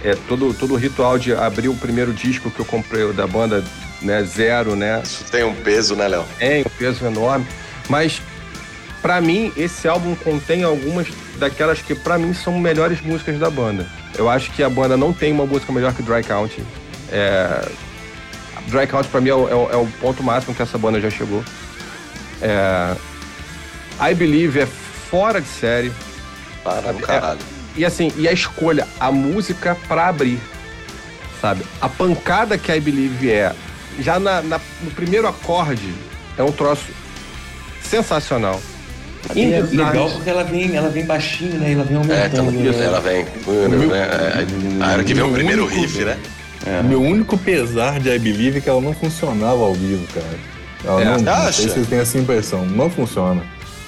É, 0.04 0.16
todo, 0.28 0.52
todo 0.52 0.74
o 0.74 0.76
ritual 0.76 1.16
de 1.16 1.32
abrir 1.32 1.68
o 1.68 1.74
primeiro 1.76 2.12
disco 2.12 2.50
que 2.50 2.58
eu 2.58 2.64
comprei 2.64 3.10
da 3.12 3.26
banda, 3.26 3.64
né? 4.02 4.22
Zero, 4.24 4.74
né? 4.74 5.00
Isso 5.04 5.24
tem 5.30 5.44
um 5.44 5.54
peso, 5.54 5.94
né, 5.94 6.08
Léo? 6.08 6.24
Tem 6.38 6.62
um 6.62 6.70
peso 6.76 7.06
enorme. 7.06 7.46
Mas 7.88 8.20
para 9.02 9.20
mim, 9.20 9.52
esse 9.56 9.88
álbum 9.88 10.14
contém 10.14 10.62
algumas 10.62 11.08
daquelas 11.36 11.82
que 11.82 11.92
para 11.92 12.16
mim 12.16 12.32
são 12.32 12.58
melhores 12.58 13.00
músicas 13.00 13.36
da 13.36 13.50
banda. 13.50 13.84
Eu 14.16 14.30
acho 14.30 14.52
que 14.52 14.62
a 14.62 14.70
banda 14.70 14.96
não 14.96 15.12
tem 15.12 15.32
uma 15.32 15.44
música 15.44 15.72
melhor 15.72 15.92
que 15.92 16.02
Dry 16.02 16.22
County. 16.22 16.62
É... 17.10 17.68
Dry 18.68 18.86
County 18.86 19.08
para 19.08 19.20
mim 19.20 19.30
é 19.30 19.34
o, 19.34 19.48
é, 19.48 19.54
o, 19.54 19.70
é 19.72 19.76
o, 19.76 19.86
ponto 20.00 20.22
máximo 20.22 20.54
que 20.54 20.62
essa 20.62 20.78
banda 20.78 21.00
já 21.00 21.10
chegou. 21.10 21.44
É... 22.40 22.94
I 24.10 24.14
Believe 24.14 24.60
é 24.60 24.66
fora 24.66 25.40
de 25.40 25.48
série. 25.48 25.92
Para 26.62 26.92
do 26.92 27.00
caralho. 27.00 27.40
É... 27.40 27.62
E 27.80 27.84
assim, 27.84 28.12
e 28.16 28.28
a 28.28 28.32
escolha, 28.32 28.86
a 29.00 29.10
música 29.10 29.76
para 29.88 30.08
abrir, 30.08 30.38
sabe? 31.40 31.64
A 31.80 31.88
pancada 31.88 32.56
que 32.56 32.70
I 32.70 32.78
Believe 32.78 33.30
é, 33.30 33.52
já 33.98 34.20
na, 34.20 34.42
na, 34.42 34.60
no 34.82 34.90
primeiro 34.90 35.26
acorde, 35.26 35.92
é 36.36 36.42
um 36.42 36.52
troço 36.52 36.84
sensacional. 37.82 38.60
E 39.34 39.52
é 39.52 39.60
legal 39.60 40.10
porque 40.10 40.28
ela 40.28 40.42
vem, 40.42 40.74
ela 40.76 40.88
vem 40.88 41.04
baixinho, 41.04 41.58
né? 41.58 41.72
Ela 41.72 41.84
vem 41.84 41.96
aumentando. 41.96 42.22
É, 42.22 42.26
então, 42.26 42.82
ela 42.82 43.00
vem. 43.00 43.24
Né? 43.24 43.28
A 44.80 44.92
hora 44.92 45.04
que 45.04 45.14
vem 45.14 45.24
o 45.24 45.32
primeiro 45.32 45.66
riff, 45.66 46.04
né? 46.04 46.18
É. 46.66 46.82
Meu 46.82 47.00
único 47.00 47.36
pesar 47.38 47.98
de 47.98 48.08
I 48.08 48.18
Believe 48.18 48.58
é 48.58 48.60
que 48.60 48.68
ela 48.68 48.80
não 48.80 48.92
funcionava 48.92 49.62
ao 49.62 49.74
vivo, 49.74 50.06
cara. 50.12 50.26
Ela 50.84 51.00
é. 51.00 51.04
não, 51.04 51.18
não 51.18 51.52
sei 51.52 51.68
se 51.68 51.74
vocês 51.74 51.86
têm 51.86 51.98
essa 51.98 52.18
impressão. 52.18 52.66
Não 52.66 52.90
funciona. 52.90 53.42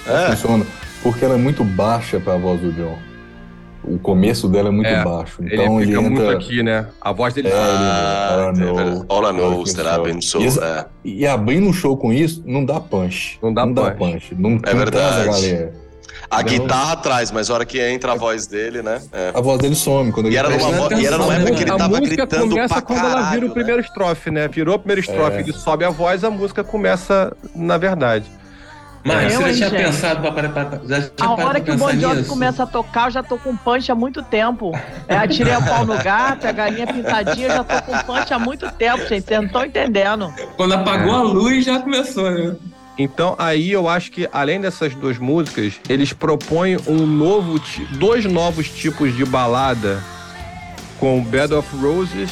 Não 0.05 0.17
é. 0.17 0.31
funciona. 0.31 0.65
Porque 1.03 1.23
ela 1.23 1.35
é 1.35 1.37
muito 1.37 1.63
baixa 1.63 2.19
pra 2.19 2.35
voz 2.35 2.59
do 2.61 2.71
John 2.71 2.97
o 3.87 3.99
começo 3.99 4.47
dela 4.47 4.69
é 4.69 4.71
muito 4.71 4.87
é, 4.87 5.03
baixo. 5.03 5.41
Então 5.43 5.79
ele, 5.79 5.87
fica 5.87 5.99
ele 5.99 6.07
entra... 6.07 6.23
muito 6.25 6.29
aqui, 6.29 6.63
né? 6.63 6.87
A 6.99 7.11
voz 7.11 7.33
dele. 7.33 7.49
Ah, 7.51 8.35
all 8.47 8.53
I 8.53 8.59
know, 8.59 9.05
all 9.09 9.29
I 9.29 9.33
know 9.33 9.63
is 9.63 9.73
that 9.73 9.87
I've 9.87 10.03
been 10.03 10.21
so. 10.21 10.41
E, 10.41 10.47
é. 10.47 10.85
e 11.03 11.27
abrindo 11.27 11.67
um 11.67 11.73
show 11.73 11.95
com 11.97 12.11
isso, 12.11 12.43
não 12.45 12.65
dá 12.65 12.79
punch. 12.79 13.39
Não 13.41 13.53
dá 13.53 13.65
não 13.65 13.73
punch. 13.73 13.89
Dá 13.89 13.95
punch. 13.95 14.35
Não, 14.37 14.49
é 14.63 14.73
não 14.73 14.79
verdade. 14.79 15.21
a 15.21 15.31
galera. 15.31 15.85
A 16.29 16.37
não. 16.37 16.43
guitarra 16.43 16.93
atrás, 16.93 17.31
mas 17.31 17.49
a 17.49 17.53
hora 17.53 17.65
que 17.65 17.79
entra 17.79 18.13
a 18.13 18.15
voz 18.15 18.47
dele, 18.47 18.81
né? 18.81 19.01
É. 19.11 19.31
A 19.33 19.41
voz 19.41 19.59
dele 19.59 19.75
some. 19.75 20.11
Quando 20.11 20.29
e, 20.29 20.35
era 20.35 20.49
numa, 20.49 20.71
vo... 20.71 20.93
e 20.93 21.05
era 21.05 21.17
numa 21.17 21.35
época 21.35 21.51
que 21.51 21.63
ele 21.63 21.77
tava 21.77 21.99
gritando 21.99 22.49
começa 22.49 22.81
quando 22.81 22.99
caralho, 22.99 23.17
ela 23.17 23.31
vira 23.31 23.45
o 23.45 23.49
primeiro 23.51 23.81
né? 23.81 23.87
estrofe, 23.87 24.31
né? 24.31 24.47
Virou 24.47 24.75
a 24.75 24.79
primeira 24.79 25.01
estrofe, 25.01 25.37
é. 25.37 25.39
ele 25.41 25.53
sobe 25.53 25.85
a 25.85 25.89
voz, 25.89 26.23
a 26.23 26.31
música 26.31 26.63
começa 26.63 27.35
na 27.55 27.77
verdade. 27.77 28.25
Mas 29.05 29.35
você 29.35 29.53
já 29.53 29.69
tinha 29.69 29.83
pensado 29.83 30.21
para, 30.21 30.49
para, 30.49 30.65
para, 30.65 30.81
já 30.87 31.01
tinha 31.09 31.29
A 31.29 31.33
hora 31.33 31.61
que 31.61 31.69
o 31.69 31.77
Bon 31.77 31.91
Jovi 31.91 32.23
começa 32.23 32.63
a 32.63 32.65
tocar, 32.65 33.05
eu 33.05 33.11
já 33.11 33.21
tô 33.21 33.37
com 33.37 33.55
punch 33.55 33.91
há 33.91 33.95
muito 33.95 34.23
tempo. 34.23 34.71
É, 35.07 35.15
atirei 35.15 35.53
a 35.53 35.61
pau 35.61 35.85
no 35.85 35.95
gato, 36.01 36.47
a 36.47 36.51
galinha 36.51 36.87
pintadinha, 36.87 37.47
eu 37.47 37.55
já 37.57 37.63
tô 37.63 37.81
com 37.83 37.97
punch 37.99 38.33
há 38.33 38.39
muito 38.39 38.69
tempo, 38.71 39.07
gente. 39.07 39.25
Vocês 39.27 39.39
não 39.39 39.45
estão 39.45 39.63
entendendo. 39.63 40.33
Quando 40.57 40.73
apagou 40.73 41.13
a 41.13 41.21
luz, 41.21 41.63
já 41.63 41.79
começou, 41.79 42.31
né? 42.31 42.55
Então 42.97 43.35
aí 43.37 43.71
eu 43.71 43.87
acho 43.87 44.11
que 44.11 44.27
além 44.33 44.59
dessas 44.59 44.95
duas 44.95 45.19
músicas, 45.19 45.73
eles 45.87 46.11
propõem 46.11 46.77
um 46.87 47.05
novo, 47.05 47.61
dois 47.91 48.25
novos 48.25 48.69
tipos 48.69 49.15
de 49.15 49.23
balada 49.23 50.01
com 50.99 51.23
Bed 51.23 51.53
of 51.53 51.75
Roses, 51.77 52.31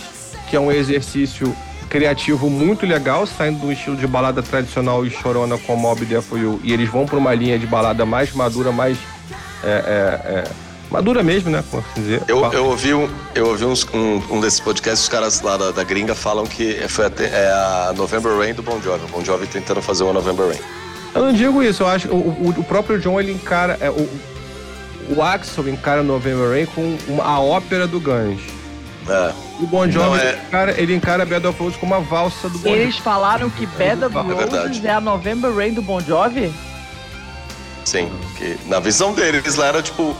que 0.50 0.56
é 0.56 0.60
um 0.60 0.72
exercício 0.72 1.56
criativo 1.94 2.50
muito 2.50 2.88
legal, 2.88 3.28
saindo 3.28 3.60
do 3.60 3.72
estilo 3.72 3.96
de 3.96 4.08
balada 4.08 4.42
tradicional 4.42 5.06
e 5.06 5.12
chorona 5.12 5.60
com 5.60 5.76
Mob 5.76 6.04
For 6.24 6.40
You, 6.40 6.60
e 6.64 6.74
eles 6.74 6.90
vão 6.90 7.06
para 7.06 7.20
uma 7.20 7.36
linha 7.36 7.60
de 7.60 7.68
balada 7.68 8.04
mais 8.04 8.34
madura, 8.34 8.72
mais 8.72 8.98
é, 9.64 9.68
é, 9.68 10.30
é, 10.32 10.44
madura 10.90 11.22
mesmo, 11.22 11.52
né? 11.52 11.64
Como 11.70 11.84
dizer. 11.96 12.24
Eu, 12.28 12.52
eu 12.52 12.66
ouvi, 12.66 12.96
um, 12.96 13.08
eu 13.36 13.46
ouvi 13.46 13.66
uns, 13.66 13.88
um, 13.94 14.20
um 14.32 14.42
desses 14.42 14.60
podcasts, 14.60 15.04
os 15.04 15.08
caras 15.08 15.42
lá 15.42 15.56
da, 15.56 15.70
da 15.70 15.84
gringa 15.84 16.16
falam 16.16 16.48
que 16.48 16.74
foi 16.90 17.06
até, 17.06 17.26
é 17.26 17.52
a 17.52 17.94
November 17.96 18.40
Rain 18.40 18.56
do 18.56 18.64
Bon 18.64 18.82
Jovi. 18.82 19.06
O 19.06 19.10
Bon 19.10 19.24
Jovi 19.24 19.46
tentando 19.46 19.80
fazer 19.80 20.04
uma 20.04 20.14
November 20.14 20.48
Rain. 20.48 20.60
Eu 21.14 21.22
não 21.22 21.32
digo 21.32 21.62
isso, 21.62 21.84
eu 21.84 21.88
acho 21.88 22.08
que 22.08 22.14
o, 22.16 22.18
o, 22.18 22.56
o 22.58 22.64
próprio 22.64 23.00
John 23.00 23.20
ele 23.20 23.32
encara. 23.32 23.78
É, 23.80 23.92
o, 23.92 24.10
o 25.16 25.22
Axel 25.22 25.70
encara 25.70 26.02
November 26.02 26.50
Rain 26.50 26.66
com 26.66 26.98
uma, 27.08 27.24
a 27.24 27.40
ópera 27.40 27.86
do 27.86 28.00
Guns. 28.00 28.63
É. 29.08 29.34
O 29.62 29.68
Bon 29.68 29.90
Jovi, 29.90 30.20
é... 30.20 30.30
ele, 30.30 30.38
encara, 30.38 30.82
ele 30.82 30.96
encara 30.96 31.26
Bed 31.26 31.46
of 31.48 31.60
Roses 31.60 31.78
como 31.78 31.94
uma 31.94 32.02
valsa 32.02 32.50
do 32.50 32.58
Bon 32.58 32.70
Jovi. 32.70 32.82
Eles 32.82 32.98
falaram 32.98 33.50
que 33.50 33.66
Bed 33.66 34.06
of 34.06 34.16
Roses 34.16 34.84
é, 34.84 34.88
é 34.88 34.92
a 34.92 35.02
November 35.02 35.54
Rain 35.54 35.74
do 35.74 35.82
Bon 35.82 36.00
Jovi? 36.00 36.54
Sim, 37.86 38.10
que 38.38 38.58
na 38.68 38.80
visão 38.80 39.14
deles 39.14 39.56
lá 39.56 39.68
era 39.68 39.82
tipo 39.82 40.16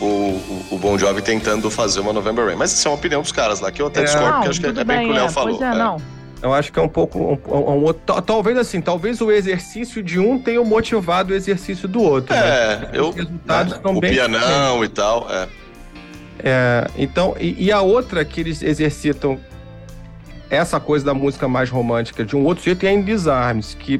o, 0.00 0.04
o, 0.04 0.66
o, 0.72 0.78
Bon 0.78 0.98
Jovi 0.98 1.22
tentando 1.22 1.70
fazer 1.70 2.00
uma 2.00 2.12
November 2.12 2.46
Rain. 2.46 2.56
Mas 2.56 2.72
isso 2.72 2.86
é 2.88 2.90
uma 2.90 2.96
opinião 2.96 3.22
dos 3.22 3.32
caras 3.32 3.60
lá, 3.60 3.70
que 3.70 3.80
eu 3.80 3.86
até 3.86 4.00
é. 4.00 4.04
discordo, 4.04 4.32
porque 4.32 4.48
acho 4.48 4.60
que 4.60 4.66
é 4.66 4.72
bem, 4.72 4.84
bem 4.84 5.06
que 5.06 5.12
o 5.12 5.14
Léo 5.14 5.26
é, 5.26 5.30
falou. 5.30 5.56
Pois 5.56 5.70
é, 5.70 5.74
não. 5.76 6.00
Eu 6.42 6.54
acho 6.54 6.72
que 6.72 6.78
é 6.78 6.82
um 6.82 6.88
pouco. 6.88 7.18
Um, 7.18 7.38
um, 7.54 7.88
um, 7.88 7.92
talvez 8.22 8.56
assim, 8.56 8.80
talvez 8.80 9.20
o 9.20 9.30
exercício 9.30 10.02
de 10.02 10.18
um 10.18 10.38
tenha 10.38 10.62
motivado 10.64 11.32
o 11.32 11.36
exercício 11.36 11.86
do 11.86 12.02
outro. 12.02 12.34
É, 12.34 12.78
né? 12.78 12.88
eu. 12.94 13.10
Os 13.10 13.14
resultados 13.14 13.74
né? 13.74 13.80
o 13.84 14.00
bem 14.00 14.12
pianão 14.12 14.82
e 14.82 14.88
tal, 14.88 15.26
é. 15.30 15.46
É, 16.44 16.86
então, 16.96 17.34
e, 17.38 17.66
e, 17.66 17.72
a 17.72 17.80
outra 17.80 18.24
que 18.24 18.40
eles 18.40 18.62
exercitam 18.62 19.38
essa 20.48 20.80
coisa 20.80 21.04
da 21.04 21.14
música 21.14 21.46
mais 21.46 21.70
romântica 21.70 22.24
de 22.24 22.34
um 22.36 22.44
outro 22.44 22.64
jeito 22.64 22.84
é 22.84 22.92
em 22.92 23.02
Disarmes, 23.02 23.74
que, 23.74 23.98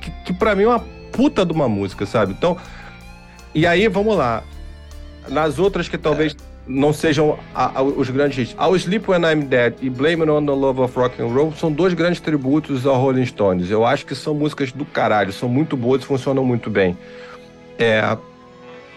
que, 0.00 0.10
que 0.24 0.32
para 0.32 0.54
mim 0.54 0.64
é 0.64 0.68
uma 0.68 0.84
puta 1.12 1.44
de 1.44 1.52
uma 1.52 1.68
música, 1.68 2.06
sabe? 2.06 2.32
Então, 2.32 2.56
e 3.54 3.66
aí, 3.66 3.88
vamos 3.88 4.16
lá. 4.16 4.42
Nas 5.28 5.58
outras 5.58 5.88
que 5.88 5.96
talvez 5.96 6.32
é. 6.32 6.36
não 6.66 6.92
sejam 6.92 7.38
a, 7.54 7.78
a, 7.78 7.82
os 7.82 8.10
grandes 8.10 8.38
hits. 8.38 8.54
Ao 8.58 8.76
Sleep 8.76 9.10
When 9.10 9.22
I'm 9.22 9.46
Dead 9.46 9.74
e 9.80 9.88
Blame 9.88 10.22
It 10.22 10.30
On 10.30 10.44
The 10.44 10.52
Love 10.52 10.80
of 10.82 10.96
Rock 10.96 11.22
and 11.22 11.28
Roll 11.28 11.52
são 11.52 11.72
dois 11.72 11.94
grandes 11.94 12.20
tributos 12.20 12.86
ao 12.86 13.00
Rolling 13.00 13.24
Stones. 13.24 13.70
Eu 13.70 13.84
acho 13.84 14.04
que 14.04 14.14
são 14.14 14.34
músicas 14.34 14.72
do 14.72 14.84
caralho, 14.84 15.32
são 15.32 15.48
muito 15.48 15.76
boas 15.76 16.02
e 16.02 16.04
funcionam 16.04 16.44
muito 16.44 16.68
bem. 16.68 16.96
É, 17.78 18.16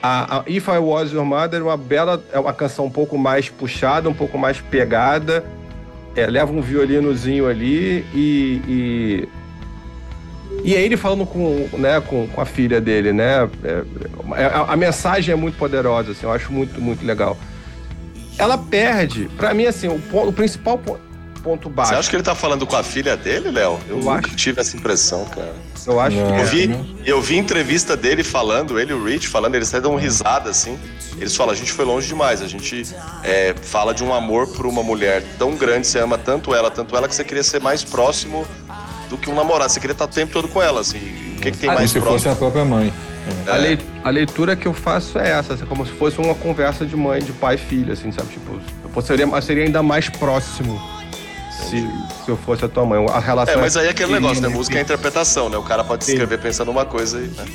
a, 0.02 0.40
a, 0.40 0.44
If 0.48 0.68
I 0.68 0.78
Was 0.78 1.12
Your 1.12 1.26
Mother 1.26 1.60
é 1.60 1.64
uma 1.64 1.78
bela, 1.78 2.24
é 2.32 2.40
uma 2.40 2.54
canção 2.54 2.86
um 2.86 2.90
pouco 2.90 3.18
mais 3.18 3.50
puxada, 3.50 4.10
um 4.10 4.14
pouco 4.14 4.38
mais 4.38 4.60
pegada. 4.60 5.44
É, 6.16 6.26
leva 6.26 6.52
um 6.52 6.62
violinozinho 6.62 7.48
ali 7.48 8.06
e, 8.14 8.62
e, 8.68 9.30
e 10.64 10.76
é 10.76 10.82
ele 10.82 10.98
falando 10.98 11.26
com, 11.26 11.70
né, 11.74 12.02
com, 12.02 12.28
com 12.28 12.42
a 12.42 12.46
filha 12.46 12.82
dele, 12.82 13.14
né? 13.14 13.50
É, 13.64 13.84
é 14.36 14.46
a, 14.46 14.74
a, 14.74 14.76
mensagem 14.76 15.32
é 15.34 15.36
muito 15.36 15.58
poderosa, 15.58 16.12
assim, 16.12 16.26
eu 16.26 16.32
acho 16.32 16.52
muito, 16.52 16.82
muito 16.82 17.06
legal. 17.06 17.38
Ela 18.38 18.58
perde, 18.58 19.30
para 19.38 19.54
mim, 19.54 19.66
assim, 19.66 19.88
o, 19.88 20.02
o 20.28 20.34
principal 20.34 20.80
ponto 21.42 21.70
baixo. 21.70 21.92
Você 21.92 22.00
acha 22.00 22.10
que 22.10 22.16
ele 22.16 22.24
tá 22.24 22.36
falando 22.36 22.66
com 22.68 22.76
a 22.76 22.84
filha 22.84 23.16
dele, 23.18 23.52
Léo? 23.52 23.80
Eu, 23.88 23.98
Eu 23.98 24.04
nunca 24.04 24.28
acho. 24.28 24.36
tive 24.36 24.60
essa 24.62 24.76
impressão, 24.78 25.26
cara. 25.26 25.54
Eu 25.88 26.00
acho 26.00 26.16
Não. 26.18 26.28
que 26.28 26.32
Eu 26.34 26.38
é. 26.40 26.44
vi, 26.46 26.68
né? 26.68 26.86
eu 27.06 27.22
vi 27.22 27.38
entrevista 27.38 27.96
dele 27.98 28.24
falando, 28.24 28.80
ele 28.80 28.92
e 28.92 28.94
o 28.94 29.04
Rich 29.04 29.28
falando, 29.28 29.56
eles 29.56 29.70
até 29.70 29.82
dão 29.82 29.96
risada 29.96 30.50
assim. 30.50 30.78
Eles 31.18 31.36
falam, 31.36 31.54
a 31.54 31.56
gente 31.56 31.72
foi 31.72 31.84
longe 31.86 32.08
demais, 32.08 32.42
a 32.42 32.48
gente 32.48 32.84
é, 33.24 33.54
fala 33.62 33.94
de 33.94 34.04
um 34.04 34.14
amor 34.14 34.48
por 34.48 34.66
uma 34.66 34.84
mulher 34.84 35.24
tão 35.38 35.56
grande, 35.56 35.88
você 35.88 36.00
ama 36.00 36.18
tanto 36.18 36.54
ela, 36.54 36.70
tanto 36.72 36.96
ela, 36.96 37.08
que 37.08 37.16
você 37.16 37.24
queria 37.24 37.44
ser 37.44 37.60
mais 37.62 37.84
próximo 37.84 38.46
do 39.10 39.18
que 39.18 39.30
um 39.30 39.36
namorado. 39.36 39.72
Você 39.72 39.80
queria 39.80 39.94
estar 39.94 40.06
o 40.06 40.08
tempo 40.08 40.32
todo 40.32 40.48
com 40.48 40.62
ela, 40.62 40.82
assim. 40.82 40.98
O 41.38 41.42
que, 41.42 41.52
que 41.52 41.58
tem 41.58 41.68
Como 41.70 41.80
mais 41.80 41.92
se 41.92 42.00
fosse 42.00 42.10
próximo? 42.10 42.32
a 42.34 42.36
própria 42.36 42.66
mãe. 42.66 42.94
A, 43.48 43.56
lei- 43.58 43.80
a 44.04 44.10
leitura 44.10 44.56
que 44.56 44.68
eu 44.68 44.74
faço 44.74 45.20
é 45.20 45.30
essa, 45.32 45.54
assim, 45.54 45.66
como 45.66 45.86
se 45.86 45.92
fosse 45.94 46.20
uma 46.20 46.34
conversa 46.36 46.86
de 46.86 46.96
mãe, 46.96 47.22
de 47.22 47.32
pai 47.34 47.56
e 47.56 47.58
filho, 47.58 47.94
assim, 47.94 48.12
sabe? 48.12 48.30
Tipo, 48.30 48.60
eu 48.96 49.02
seria, 49.02 49.42
seria 49.42 49.64
ainda 49.66 49.84
mais 49.84 50.10
próximo 50.10 50.82
se, 51.60 51.82
se 52.26 52.30
eu 52.30 52.38
fosse 52.38 52.64
a 52.66 52.68
tua 52.70 52.86
mãe. 52.86 53.04
A 53.10 53.20
relação 53.20 53.56
É, 53.56 53.58
mas 53.58 53.76
aí 53.78 53.88
é 53.88 53.90
aquele 53.90 54.14
negócio, 54.14 54.42
né? 54.42 54.48
Música 54.48 54.78
é 54.78 54.82
interpretação, 54.82 55.50
né? 55.50 55.58
O 55.58 55.64
cara 55.64 55.84
pode 55.84 56.04
Sim. 56.06 56.14
escrever 56.14 56.40
pensando 56.40 56.72
uma 56.72 56.86
coisa 56.86 57.20
e. 57.20 57.28
Né? 57.28 57.46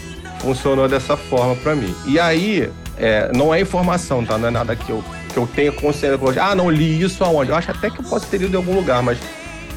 funcionou 0.41 0.87
dessa 0.87 1.17
forma 1.17 1.57
pra 1.57 1.75
mim. 1.75 1.95
E 2.05 2.21
aí, 2.21 2.71
é, 2.99 3.31
não 3.35 3.55
é 3.55 3.61
informação, 3.63 4.23
tá? 4.27 4.37
Não 4.37 4.49
é 4.49 4.51
nada 4.51 4.77
que 4.77 4.91
eu, 4.91 5.03
que 5.33 5.39
eu 5.39 5.47
tenha 5.47 5.73
consciência. 5.73 6.19
Ah, 6.43 6.55
não, 6.55 6.71
li 6.71 7.01
isso 7.03 7.25
aonde? 7.25 7.51
Eu 7.51 7.57
acho 7.57 7.71
até 7.71 7.89
que 7.89 7.99
eu 7.99 8.05
posso 8.05 8.27
ter 8.27 8.37
lido 8.37 8.53
em 8.53 8.57
algum 8.59 8.75
lugar, 8.75 9.03
mas 9.03 9.17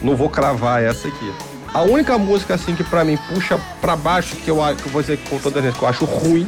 não 0.02 0.14
vou 0.14 0.30
cravar 0.30 0.84
essa 0.84 1.08
aqui. 1.08 1.32
A 1.74 1.84
única 1.84 2.18
música, 2.18 2.56
assim, 2.56 2.76
que 2.76 2.84
pra 2.84 3.06
mim 3.06 3.18
puxa 3.34 3.58
pra 3.80 3.96
baixo, 3.96 4.36
que 4.36 4.50
eu, 4.52 4.62
acho- 4.62 4.76
que 4.76 4.88
eu 4.88 4.92
vou 4.92 5.02
dizer 5.02 5.18
com 5.30 5.40
toda 5.40 5.60
a 5.60 5.62
gente 5.62 5.78
que 5.78 5.84
eu 5.84 5.88
acho 5.88 6.04
ruim, 6.04 6.46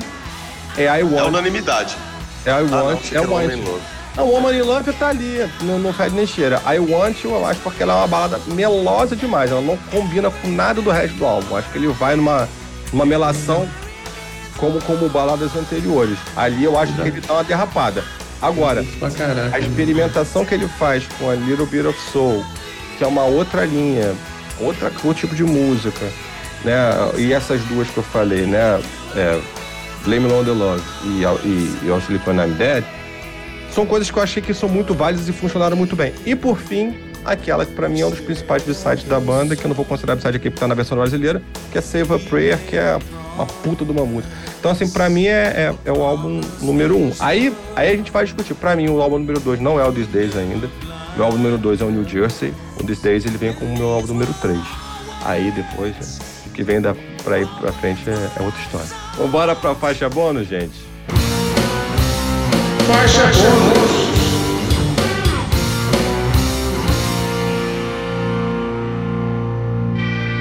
é 0.78 0.84
I 0.84 1.00
É 1.00 1.04
Want. 1.06 1.28
unanimidade. 1.30 1.96
É 2.46 2.50
I 2.50 2.54
Ah, 2.56 2.62
não, 2.64 2.86
Want. 2.88 3.00
que 3.02 3.16
é 3.16 3.20
é 3.20 3.22
Want. 3.26 3.52
Não, 4.16 4.28
Woman 4.28 4.54
in 4.54 4.62
Love 4.62 4.92
tá 4.94 5.10
ali, 5.10 5.50
não, 5.62 5.80
não 5.80 5.94
faz 5.94 6.12
nem 6.12 6.26
cheira. 6.26 6.62
I 6.66 6.80
Want 6.80 7.24
You, 7.24 7.32
eu 7.32 7.46
acho, 7.46 7.60
porque 7.62 7.84
ela 7.84 7.94
é 7.94 7.96
uma 7.98 8.08
balada 8.08 8.40
melosa 8.48 9.16
demais. 9.16 9.52
Ela 9.52 9.62
não 9.62 9.78
combina 9.92 10.30
com 10.30 10.48
nada 10.50 10.82
do 10.82 10.90
resto 10.90 11.16
do 11.16 11.26
álbum. 11.26 11.56
Acho 11.56 11.70
que 11.70 11.78
ele 11.78 11.88
vai 11.88 12.16
numa, 12.16 12.48
numa 12.92 13.06
melação 13.06 13.68
como, 14.58 14.82
como 14.82 15.08
baladas 15.10 15.56
anteriores. 15.56 16.18
Ali 16.36 16.64
eu 16.64 16.78
acho 16.78 16.94
que 16.94 17.02
ele 17.02 17.22
dá 17.22 17.34
uma 17.34 17.44
derrapada. 17.44 18.04
Agora, 18.42 18.86
a 19.54 19.60
experimentação 19.60 20.46
que 20.46 20.54
ele 20.54 20.68
faz 20.68 21.06
com 21.18 21.30
a 21.30 21.36
Little 21.36 21.66
Bit 21.66 21.88
of 21.88 22.00
Soul, 22.12 22.46
que 22.98 23.04
é 23.04 23.08
uma 23.08 23.24
outra 23.24 23.66
linha, 23.66 24.16
outra, 24.60 24.92
outro 25.04 25.14
tipo 25.14 25.36
de 25.36 25.44
música, 25.44 26.06
né? 26.64 26.78
E 27.18 27.34
essas 27.34 27.62
duas 27.64 27.90
que 27.90 27.98
eu 27.98 28.04
falei, 28.04 28.46
né? 28.46 28.82
É, 29.16 29.42
Blame 30.06 30.26
It 30.26 30.34
on 30.34 30.46
the 30.46 30.52
Love 30.52 30.84
e, 31.04 31.24
e, 31.46 31.80
e 31.84 31.88
I'll 31.88 32.00
Sleep 32.00 32.26
When 32.26 32.38
I'm 32.38 32.54
Dead, 32.54 32.84
são 33.74 33.86
coisas 33.86 34.10
que 34.10 34.18
eu 34.18 34.24
achei 34.24 34.42
que 34.42 34.54
são 34.54 34.70
muito 34.70 34.94
válidas 34.94 35.28
e 35.28 35.34
funcionaram 35.34 35.76
muito 35.78 35.96
bem. 35.96 36.14
E 36.26 36.36
por 36.36 36.58
fim, 36.58 36.96
aquela 37.24 37.66
que 37.66 37.74
pra 37.74 37.88
mim 37.90 38.02
é 38.02 38.06
um 38.06 38.10
dos 38.10 38.20
principais 38.20 38.64
sites 38.64 39.06
da 39.06 39.20
banda, 39.20 39.56
que 39.56 39.64
eu 39.64 39.70
não 39.70 39.76
vou 39.76 39.86
considerar 39.86 40.16
b-side 40.16 40.38
aqui 40.38 40.50
porque 40.50 40.60
tá 40.60 40.68
na 40.68 40.76
versão 40.76 40.98
brasileira, 40.98 41.42
que 41.72 41.78
é 41.78 41.82
Save 41.82 42.14
a 42.14 42.20
Prayer, 42.20 42.58
que 42.68 42.76
é 42.76 42.98
uma 43.36 43.46
puta 43.46 43.86
de 43.86 43.92
uma 43.92 44.06
música. 44.06 44.34
Então, 44.60 44.72
assim, 44.72 44.90
pra 44.90 45.10
mim 45.10 45.26
é, 45.26 45.74
é, 45.76 45.76
é 45.86 45.92
o 45.92 46.04
álbum 46.04 46.42
número 46.62 46.98
um. 46.98 47.14
Aí, 47.20 47.54
aí 47.76 47.94
a 47.94 47.96
gente 47.96 48.12
vai 48.12 48.26
discutir. 48.26 48.54
Pra 48.54 48.76
mim, 48.76 48.90
o 48.90 49.02
álbum 49.02 49.20
número 49.20 49.40
dois 49.40 49.60
não 49.60 49.80
é 49.80 49.88
o 49.88 49.92
These 49.92 50.10
Days 50.10 50.36
ainda. 50.36 50.70
Meu 51.16 51.26
álbum 51.26 51.38
número 51.38 51.58
dois 51.58 51.80
é 51.82 51.86
o 51.86 51.90
New 51.90 52.08
Jersey. 52.08 52.54
O 52.78 52.84
These 52.84 53.02
Days 53.02 53.26
ele 53.26 53.38
vem 53.38 53.54
como 53.54 53.74
o 53.74 53.78
meu 53.78 53.90
álbum 53.90 54.08
número 54.08 54.34
três. 54.42 54.60
Aí 55.24 55.52
depois, 55.52 56.20
o 56.46 56.50
que 56.50 56.64
vem 56.64 56.82
da, 56.82 56.94
pra 57.24 57.40
ir 57.40 57.48
pra 57.60 57.72
frente 57.72 58.10
é, 58.10 58.14
é 58.14 58.44
outra 58.44 58.62
história. 58.62 58.88
Vambora 59.18 59.56
pra 59.56 59.74
faixa 59.76 60.10
bônus, 60.10 60.48
gente? 60.48 60.89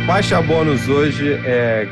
Faixa 0.06 0.40
bônus 0.40 0.88
hoje 0.88 1.38
é, 1.44 1.86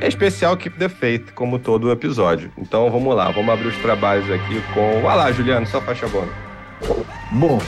é 0.00 0.06
especial 0.06 0.56
Keep 0.56 0.78
the 0.78 0.88
Faith, 0.88 1.32
como 1.34 1.58
todo 1.58 1.88
o 1.88 1.90
episódio. 1.90 2.52
Então 2.56 2.88
vamos 2.92 3.16
lá, 3.16 3.32
vamos 3.32 3.52
abrir 3.52 3.66
os 3.66 3.76
trabalhos 3.78 4.30
aqui 4.30 4.62
com. 4.72 5.02
Vai 5.02 5.16
lá, 5.16 5.32
Juliano, 5.32 5.66
sua 5.66 5.80
faixa 5.80 6.06
bônus. 6.06 6.30
Bom, 7.32 7.60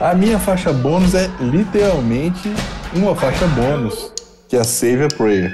a 0.00 0.12
minha 0.12 0.40
faixa 0.40 0.72
bônus 0.72 1.14
é 1.14 1.30
literalmente 1.38 2.52
uma 2.94 3.14
faixa 3.14 3.46
bônus, 3.46 4.12
que 4.48 4.56
é 4.56 4.60
a 4.60 4.64
Save 4.64 5.04
a 5.04 5.08
Prayer. 5.16 5.52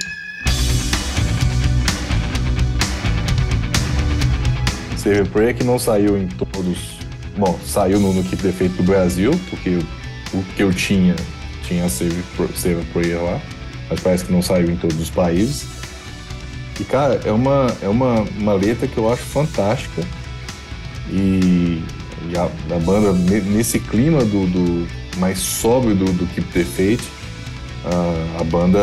Save 5.02 5.28
Prayer 5.30 5.54
que 5.54 5.64
não 5.64 5.78
saiu 5.78 6.16
em 6.16 6.28
todos. 6.28 6.98
Bom, 7.36 7.58
saiu 7.64 7.98
no, 7.98 8.12
no 8.12 8.22
Keep 8.22 8.42
the 8.42 8.52
Faith 8.52 8.72
do 8.72 8.82
Brasil, 8.82 9.32
porque 9.50 9.78
o 10.32 10.42
que 10.54 10.62
eu 10.62 10.72
tinha 10.72 11.16
tinha 11.66 11.88
Save, 11.88 12.22
Save 12.54 12.84
Prayer 12.92 13.22
lá, 13.22 13.40
mas 13.88 14.00
parece 14.00 14.24
que 14.24 14.32
não 14.32 14.42
saiu 14.42 14.70
em 14.70 14.76
todos 14.76 15.00
os 15.00 15.10
países. 15.10 15.66
E 16.78 16.84
cara, 16.84 17.20
é 17.24 17.32
uma, 17.32 17.66
é 17.82 17.88
uma, 17.88 18.20
uma 18.38 18.54
letra 18.54 18.86
que 18.86 18.96
eu 18.96 19.12
acho 19.12 19.22
fantástica. 19.22 20.02
E, 21.10 21.82
e 22.30 22.36
a, 22.36 22.44
a 22.44 22.78
banda, 22.78 23.12
ne- 23.12 23.40
nesse 23.40 23.78
clima 23.78 24.24
do, 24.24 24.46
do 24.46 24.88
mais 25.18 25.38
sóbrio 25.38 25.94
do, 25.94 26.04
do 26.06 26.26
Keep 26.34 26.48
the 26.52 26.96
a, 27.84 28.40
a 28.40 28.44
banda, 28.44 28.80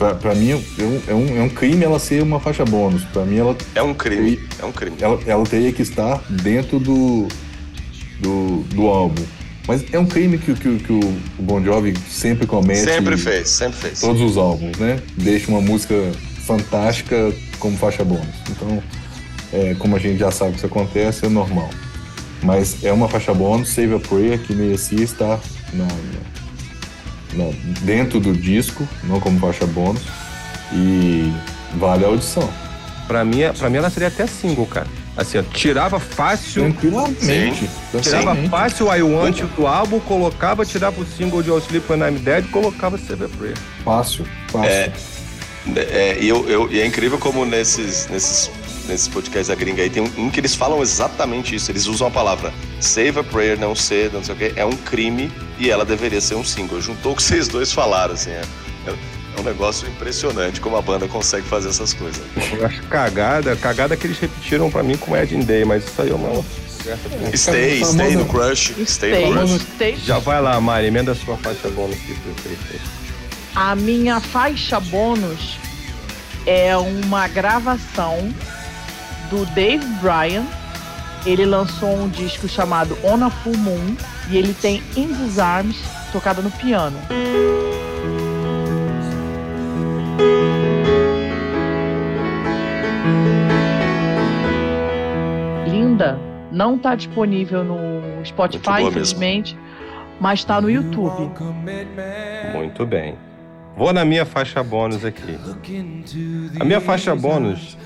pra, 0.00 0.14
pra 0.14 0.34
mim, 0.34 0.50
é 0.52 0.56
um, 0.82 1.02
é, 1.08 1.14
um, 1.14 1.38
é 1.38 1.42
um 1.42 1.48
crime 1.50 1.84
ela 1.84 1.98
ser 1.98 2.22
uma 2.22 2.40
faixa 2.40 2.64
bônus. 2.64 3.04
Pra 3.04 3.22
mim, 3.26 3.36
ela, 3.36 3.54
É 3.74 3.82
um 3.82 3.92
crime. 3.92 4.40
É 4.58 4.64
um 4.64 4.72
crime. 4.72 4.96
ela, 4.98 5.20
ela 5.26 5.44
teria 5.44 5.70
que 5.72 5.82
estar 5.82 6.22
dentro 6.30 6.80
do, 6.80 7.28
do, 8.18 8.62
do 8.74 8.86
álbum. 8.86 9.22
Mas 9.68 9.84
é 9.92 9.98
um 9.98 10.06
crime 10.06 10.38
que, 10.38 10.54
que, 10.54 10.78
que 10.78 10.92
o 10.92 11.14
Bon 11.38 11.62
Jovi 11.62 11.94
sempre 12.08 12.46
comete. 12.46 12.80
Sempre 12.80 13.16
fez, 13.18 13.48
sempre 13.50 13.78
fez. 13.78 14.00
Todos 14.00 14.22
os 14.22 14.36
álbuns, 14.38 14.76
né? 14.78 14.98
Deixa 15.16 15.48
uma 15.50 15.60
música 15.60 15.94
fantástica 16.46 17.32
como 17.58 17.76
faixa 17.76 18.02
bônus. 18.02 18.34
Então, 18.50 18.82
é, 19.52 19.74
como 19.78 19.94
a 19.96 19.98
gente 19.98 20.18
já 20.18 20.30
sabe 20.30 20.52
que 20.52 20.56
isso 20.56 20.66
acontece, 20.66 21.26
é 21.26 21.28
normal. 21.28 21.68
Mas 22.42 22.82
é 22.82 22.90
uma 22.90 23.06
faixa 23.06 23.34
bônus, 23.34 23.68
Save 23.68 23.94
a 23.94 23.98
Prayer, 24.00 24.38
que 24.40 24.54
merecia 24.54 25.04
estar 25.04 25.38
na- 25.74 25.86
na- 27.34 27.50
dentro 27.82 28.18
do 28.20 28.32
disco, 28.32 28.86
não 29.04 29.20
como 29.20 29.38
faixa 29.38 29.66
bônus. 29.66 30.02
E 30.72 31.32
vale 31.76 32.04
a 32.04 32.08
audição. 32.08 32.48
Pra 33.08 33.24
mim, 33.24 33.40
é- 33.42 33.52
pra 33.52 33.68
mim 33.68 33.78
ela 33.78 33.90
seria 33.90 34.08
até 34.08 34.26
single, 34.26 34.66
cara. 34.66 34.86
Assim, 35.16 35.38
ó, 35.38 35.42
tirava 35.42 35.98
fácil. 35.98 36.62
Tranquilamente. 36.62 37.68
Tirava 37.90 38.00
tranquilamente. 38.02 38.48
fácil 38.48 38.86
o 38.88 38.94
I 38.96 39.02
Want 39.02 39.38
You 39.40 39.48
do 39.48 39.66
álbum, 39.66 39.98
colocava, 40.00 40.64
tirava 40.64 41.00
o 41.00 41.06
single 41.06 41.42
de 41.42 41.50
All 41.50 41.58
Sleep 41.58 41.84
When 41.92 42.00
I'm 42.08 42.18
Dead 42.18 42.44
e 42.44 42.48
colocava 42.48 42.96
Save 42.96 43.24
a 43.24 43.28
Prayer. 43.28 43.56
Fácil, 43.84 44.24
fácil. 44.48 44.70
É, 44.70 44.92
é, 45.76 46.18
e, 46.20 46.28
eu, 46.28 46.48
eu- 46.48 46.70
e 46.72 46.80
é 46.80 46.86
incrível 46.86 47.18
como 47.18 47.44
nesses, 47.44 48.06
nesses, 48.08 48.50
nesses 48.90 49.08
podcasts 49.08 49.48
da 49.48 49.54
gringa 49.54 49.82
aí 49.82 49.88
tem 49.90 50.02
um, 50.02 50.12
um 50.26 50.30
que 50.30 50.40
eles 50.40 50.54
falam 50.54 50.82
exatamente 50.82 51.54
isso. 51.54 51.70
Eles 51.70 51.86
usam 51.86 52.08
a 52.08 52.10
palavra 52.10 52.52
save 52.80 53.18
a 53.20 53.24
prayer, 53.24 53.58
não 53.58 53.74
ser, 53.74 54.12
não 54.12 54.22
sei 54.22 54.34
o 54.34 54.38
que, 54.38 54.52
é 54.56 54.64
um 54.66 54.72
crime 54.76 55.30
e 55.58 55.70
ela 55.70 55.84
deveria 55.84 56.20
ser 56.20 56.34
um 56.34 56.44
single. 56.44 56.80
Juntou 56.80 57.12
o 57.12 57.16
que 57.16 57.22
vocês 57.22 57.48
dois 57.48 57.72
falaram, 57.72 58.14
assim. 58.14 58.30
É, 58.30 58.42
é- 58.86 59.20
é 59.36 59.40
um 59.40 59.44
negócio 59.44 59.86
impressionante 59.88 60.60
como 60.60 60.76
a 60.76 60.82
banda 60.82 61.06
consegue 61.06 61.46
fazer 61.46 61.68
essas 61.68 61.94
coisas. 61.94 62.20
Eu 62.52 62.66
acho 62.66 62.82
cagada, 62.88 63.54
cagada 63.54 63.96
que 63.96 64.08
eles 64.08 64.18
repetiram 64.18 64.68
pra 64.70 64.82
mim 64.82 64.96
com 64.96 65.16
Ed 65.16 65.36
and 65.36 65.40
Day, 65.44 65.64
mas 65.64 65.84
isso 65.84 66.02
aí 66.02 66.10
é 66.10 66.14
uma 66.14 66.28
mim. 66.30 66.44
Stay, 67.36 67.78
famosa- 67.78 67.92
stay 68.04 68.16
no 68.16 68.24
crush, 68.24 68.72
stay 68.86 69.26
no 69.26 69.32
crush. 69.46 69.60
Stay. 69.76 69.96
Já 70.04 70.18
vai 70.18 70.42
lá, 70.42 70.60
Mari, 70.60 70.86
emenda 70.88 71.12
a 71.12 71.14
sua 71.14 71.36
faixa 71.36 71.68
bônus 71.68 71.96
que. 71.98 72.16
A 73.54 73.76
minha 73.76 74.18
faixa 74.20 74.80
bônus 74.80 75.58
é 76.46 76.76
uma 76.76 77.28
gravação 77.28 78.34
do 79.30 79.46
Dave 79.54 79.86
Bryan. 80.00 80.44
Ele 81.24 81.46
lançou 81.46 81.94
um 81.94 82.08
disco 82.08 82.48
chamado 82.48 82.98
On 83.04 83.24
a 83.24 83.30
Full 83.30 83.56
Moon 83.56 83.96
e 84.30 84.36
ele 84.36 84.52
tem 84.54 84.82
In 84.96 85.08
These 85.14 85.40
Arms 85.40 85.76
tocada 86.12 86.42
no 86.42 86.50
piano. 86.50 86.98
Linda, 95.66 96.18
não 96.50 96.78
tá 96.78 96.94
disponível 96.94 97.62
no 97.62 98.24
Spotify, 98.24 98.64
boa 98.64 98.76
mesmo. 98.76 98.90
infelizmente, 98.90 99.58
mas 100.20 100.42
tá 100.44 100.60
no 100.60 100.70
YouTube. 100.70 101.30
Muito 102.52 102.86
bem. 102.86 103.16
Vou 103.76 103.92
na 103.92 104.04
minha 104.04 104.26
faixa 104.26 104.62
bônus 104.62 105.04
aqui. 105.04 105.38
A 106.58 106.64
minha 106.64 106.80
faixa 106.80 107.14
bônus 107.14 107.78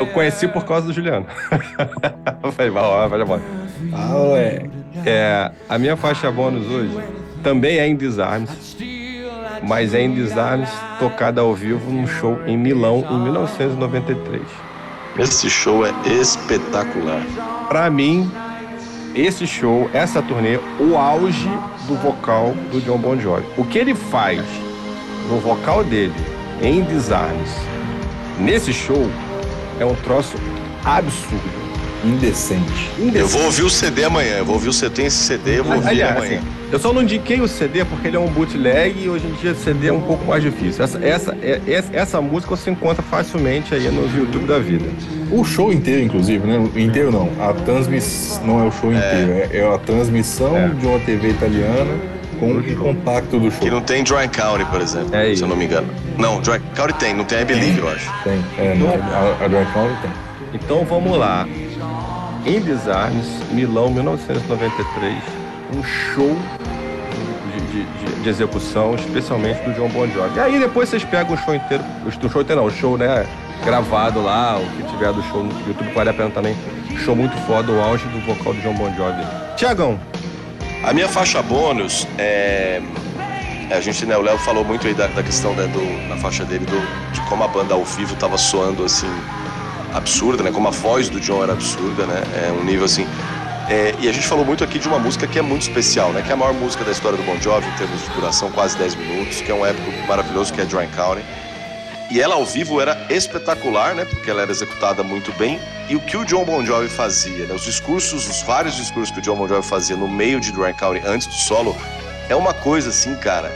eu 0.00 0.06
conheci 0.08 0.48
por 0.48 0.64
causa 0.64 0.86
do 0.86 0.92
Juliano. 0.92 1.26
Falei, 2.52 2.70
vai 2.70 2.82
lá, 2.82 3.08
faixa 3.08 3.24
bônus. 3.24 3.44
Ah, 3.92 4.16
ué. 4.32 4.66
É, 5.04 5.50
a 5.68 5.78
minha 5.78 5.96
faixa 5.96 6.30
bônus 6.30 6.66
hoje 6.68 6.98
também 7.42 7.78
é 7.78 7.86
em 7.86 7.94
Desarmes, 7.94 8.76
mas 9.62 9.92
é 9.92 10.00
em 10.00 10.14
Desarmes 10.14 10.70
tocada 10.98 11.40
ao 11.40 11.54
vivo 11.54 11.90
num 11.90 12.06
show 12.06 12.40
em 12.46 12.56
Milão 12.56 13.04
em 13.10 13.22
1993. 13.22 14.42
Esse 15.18 15.50
show 15.50 15.84
é 15.86 15.92
espetacular. 16.08 17.22
Pra 17.68 17.90
mim, 17.90 18.30
esse 19.14 19.46
show, 19.46 19.88
essa 19.92 20.20
turnê, 20.22 20.58
o 20.80 20.96
auge 20.96 21.48
do 21.86 21.94
vocal 21.96 22.52
do 22.72 22.80
John 22.80 22.98
Bon 22.98 23.18
Jovi. 23.18 23.46
O 23.56 23.64
que 23.64 23.78
ele 23.78 23.94
faz 23.94 24.42
no 25.28 25.38
vocal 25.38 25.84
dele, 25.84 26.14
em 26.60 26.82
Desarmes, 26.82 27.54
nesse 28.38 28.72
show, 28.72 29.10
é 29.78 29.84
um 29.84 29.94
troço 29.94 30.34
absurdo. 30.84 31.64
Indecente. 32.04 32.90
Eu 33.14 33.26
vou 33.26 33.44
ouvir 33.44 33.62
o 33.62 33.70
CD 33.70 34.04
amanhã. 34.04 34.36
Eu 34.36 34.44
vou 34.44 34.56
ouvir 34.56 34.68
o 34.68 34.72
CD, 34.74 34.94
tem 34.94 35.06
esse 35.06 35.16
CD, 35.16 35.60
eu 35.60 35.64
vou 35.64 35.76
ouvir 35.76 35.88
Aliás, 35.88 36.16
amanhã. 36.18 36.36
assim, 36.38 36.46
eu 36.70 36.78
só 36.78 36.92
não 36.92 37.00
indiquei 37.00 37.40
o 37.40 37.48
CD 37.48 37.82
porque 37.82 38.08
ele 38.08 38.16
é 38.16 38.20
um 38.20 38.26
bootleg 38.26 39.02
e 39.02 39.08
hoje 39.08 39.26
em 39.26 39.32
dia 39.40 39.52
o 39.52 39.54
CD 39.54 39.86
é 39.88 39.92
um 39.92 40.02
pouco 40.02 40.22
mais 40.26 40.42
difícil. 40.42 40.84
Essa, 40.84 40.98
essa, 41.02 41.34
é- 41.40 41.62
essa, 41.66 41.96
essa 41.96 42.20
música 42.20 42.54
você 42.54 42.70
encontra 42.70 43.02
facilmente 43.02 43.74
aí 43.74 43.88
nos 43.88 44.14
YouTube 44.14 44.44
da 44.46 44.58
vida. 44.58 44.84
O 45.30 45.42
show 45.44 45.72
inteiro, 45.72 46.02
inclusive, 46.02 46.46
né? 46.46 46.58
O 46.58 46.78
Inteiro 46.78 47.10
não. 47.10 47.30
A 47.42 47.54
transmissão 47.54 48.44
não 48.46 48.62
é 48.62 48.68
o 48.68 48.70
show 48.70 48.92
inteiro, 48.92 49.32
é, 49.32 49.48
é 49.54 49.74
a 49.74 49.78
transmissão 49.78 50.54
É. 50.54 50.68
de 50.68 50.86
uma 50.86 50.98
TV 50.98 51.30
italiana 51.30 51.90
com 52.34 52.52
o 52.52 52.76
compacto 52.76 53.38
do 53.38 53.50
Que 53.50 53.56
show. 53.68 53.70
não 53.70 53.80
tem 53.82 54.02
Dry 54.04 54.28
County, 54.28 54.64
por 54.66 54.80
exemplo, 54.80 55.14
É 55.14 55.34
se 55.34 55.42
eu 55.42 55.48
não 55.48 55.56
me 55.56 55.64
engano. 55.64 55.88
Não, 56.18 56.40
Dry 56.40 56.60
County 56.76 56.94
tem, 56.94 57.14
não 57.14 57.24
tem 57.24 57.40
I 57.40 57.44
Believe, 57.44 57.78
eu 57.80 57.88
acho. 57.88 58.10
Tem. 58.22 58.44
É, 58.58 58.74
não, 58.74 58.88
a, 58.88 59.44
a 59.44 59.48
Dry 59.48 59.64
County 59.72 59.94
tem. 60.02 60.10
Então 60.54 60.84
vamos 60.84 61.16
lá. 61.18 61.46
Em 62.46 62.60
Desarmes, 62.60 63.26
Milão, 63.50 63.88
1993, 63.90 65.14
um 65.74 65.82
show 65.82 66.36
de, 67.52 67.60
de- 67.60 67.84
de- 67.84 68.22
de 68.22 68.28
execução, 68.28 68.94
especialmente 68.94 69.62
do 69.62 69.72
John 69.74 69.88
Bon 69.88 70.06
Jovi. 70.08 70.36
E 70.36 70.40
aí 70.40 70.58
depois 70.58 70.88
vocês 70.88 71.02
pegam 71.04 71.34
o 71.34 71.38
show 71.38 71.54
inteiro, 71.54 71.82
o 72.06 72.10
show 72.30 72.42
inteiro 72.42 72.60
não, 72.60 72.68
o 72.68 72.70
show, 72.70 72.98
né, 72.98 73.26
gravado 73.64 74.22
lá, 74.22 74.58
o 74.58 74.66
que 74.76 74.82
tiver 74.90 75.12
do 75.12 75.22
show 75.24 75.42
no 75.42 75.50
YouTube, 75.66 75.90
vale 75.94 76.10
a 76.10 76.14
pena 76.14 76.30
também. 76.30 76.54
Show 77.04 77.16
muito 77.16 77.36
foda, 77.46 77.72
o 77.72 77.80
auge 77.80 78.04
do 78.08 78.20
vocal 78.20 78.52
do 78.54 78.60
John 78.60 78.74
Bon 78.74 78.92
Jovi. 78.94 79.22
Tiagão, 79.56 79.98
A 80.86 80.92
minha 80.92 81.08
faixa 81.08 81.42
bônus 81.42 82.06
é. 82.18 82.82
A 83.70 83.80
gente, 83.80 84.04
né, 84.04 84.14
o 84.16 84.20
Léo 84.20 84.36
falou 84.38 84.62
muito 84.62 84.86
aí 84.86 84.92
da, 84.92 85.06
da 85.06 85.22
questão 85.22 85.54
né, 85.54 85.66
do, 85.66 86.08
na 86.08 86.16
faixa 86.18 86.44
dele 86.44 86.66
do, 86.66 87.12
de 87.12 87.20
como 87.22 87.42
a 87.42 87.48
banda 87.48 87.72
ao 87.72 87.82
vivo 87.82 88.14
tava 88.16 88.36
soando 88.36 88.84
assim, 88.84 89.10
absurda, 89.94 90.42
né? 90.42 90.52
Como 90.52 90.68
a 90.68 90.70
voz 90.70 91.08
do 91.08 91.18
John 91.18 91.42
era 91.42 91.54
absurda, 91.54 92.04
né? 92.04 92.22
É 92.46 92.52
um 92.52 92.62
nível 92.62 92.84
assim. 92.84 93.06
É, 93.70 93.94
e 93.98 94.08
a 94.10 94.12
gente 94.12 94.26
falou 94.26 94.44
muito 94.44 94.62
aqui 94.62 94.78
de 94.78 94.86
uma 94.86 94.98
música 94.98 95.26
que 95.26 95.38
é 95.38 95.42
muito 95.42 95.62
especial, 95.62 96.12
né? 96.12 96.20
Que 96.20 96.30
é 96.30 96.34
a 96.34 96.36
maior 96.36 96.52
música 96.52 96.84
da 96.84 96.92
história 96.92 97.16
do 97.16 97.24
Bon 97.24 97.40
Jovi, 97.40 97.66
em 97.66 97.78
termos 97.78 98.02
de 98.02 98.10
duração, 98.10 98.52
quase 98.52 98.76
10 98.76 98.94
minutos, 98.96 99.40
que 99.40 99.50
é 99.50 99.54
um 99.54 99.64
épico 99.64 99.90
maravilhoso, 100.06 100.52
que 100.52 100.60
é 100.60 100.66
Dry 100.66 100.86
County. 100.88 101.22
E 102.10 102.20
ela 102.20 102.34
ao 102.34 102.44
vivo 102.44 102.80
era 102.80 103.06
espetacular, 103.10 103.94
né? 103.94 104.04
Porque 104.04 104.30
ela 104.30 104.42
era 104.42 104.50
executada 104.50 105.02
muito 105.02 105.32
bem. 105.32 105.58
E 105.88 105.96
o 105.96 106.00
que 106.00 106.16
o 106.16 106.24
John 106.24 106.44
Bon 106.44 106.64
Jovi 106.64 106.88
fazia, 106.88 107.46
né? 107.46 107.54
Os 107.54 107.62
discursos, 107.64 108.28
os 108.28 108.42
vários 108.42 108.76
discursos 108.76 109.10
que 109.12 109.20
o 109.20 109.22
John 109.22 109.36
Bon 109.36 109.48
Jovi 109.48 109.66
fazia 109.66 109.96
no 109.96 110.06
meio 110.08 110.38
de 110.40 110.52
Dry 110.52 110.74
County, 110.74 111.02
antes 111.06 111.26
do 111.26 111.34
solo, 111.34 111.76
é 112.28 112.36
uma 112.36 112.52
coisa 112.54 112.90
assim, 112.90 113.14
cara. 113.16 113.50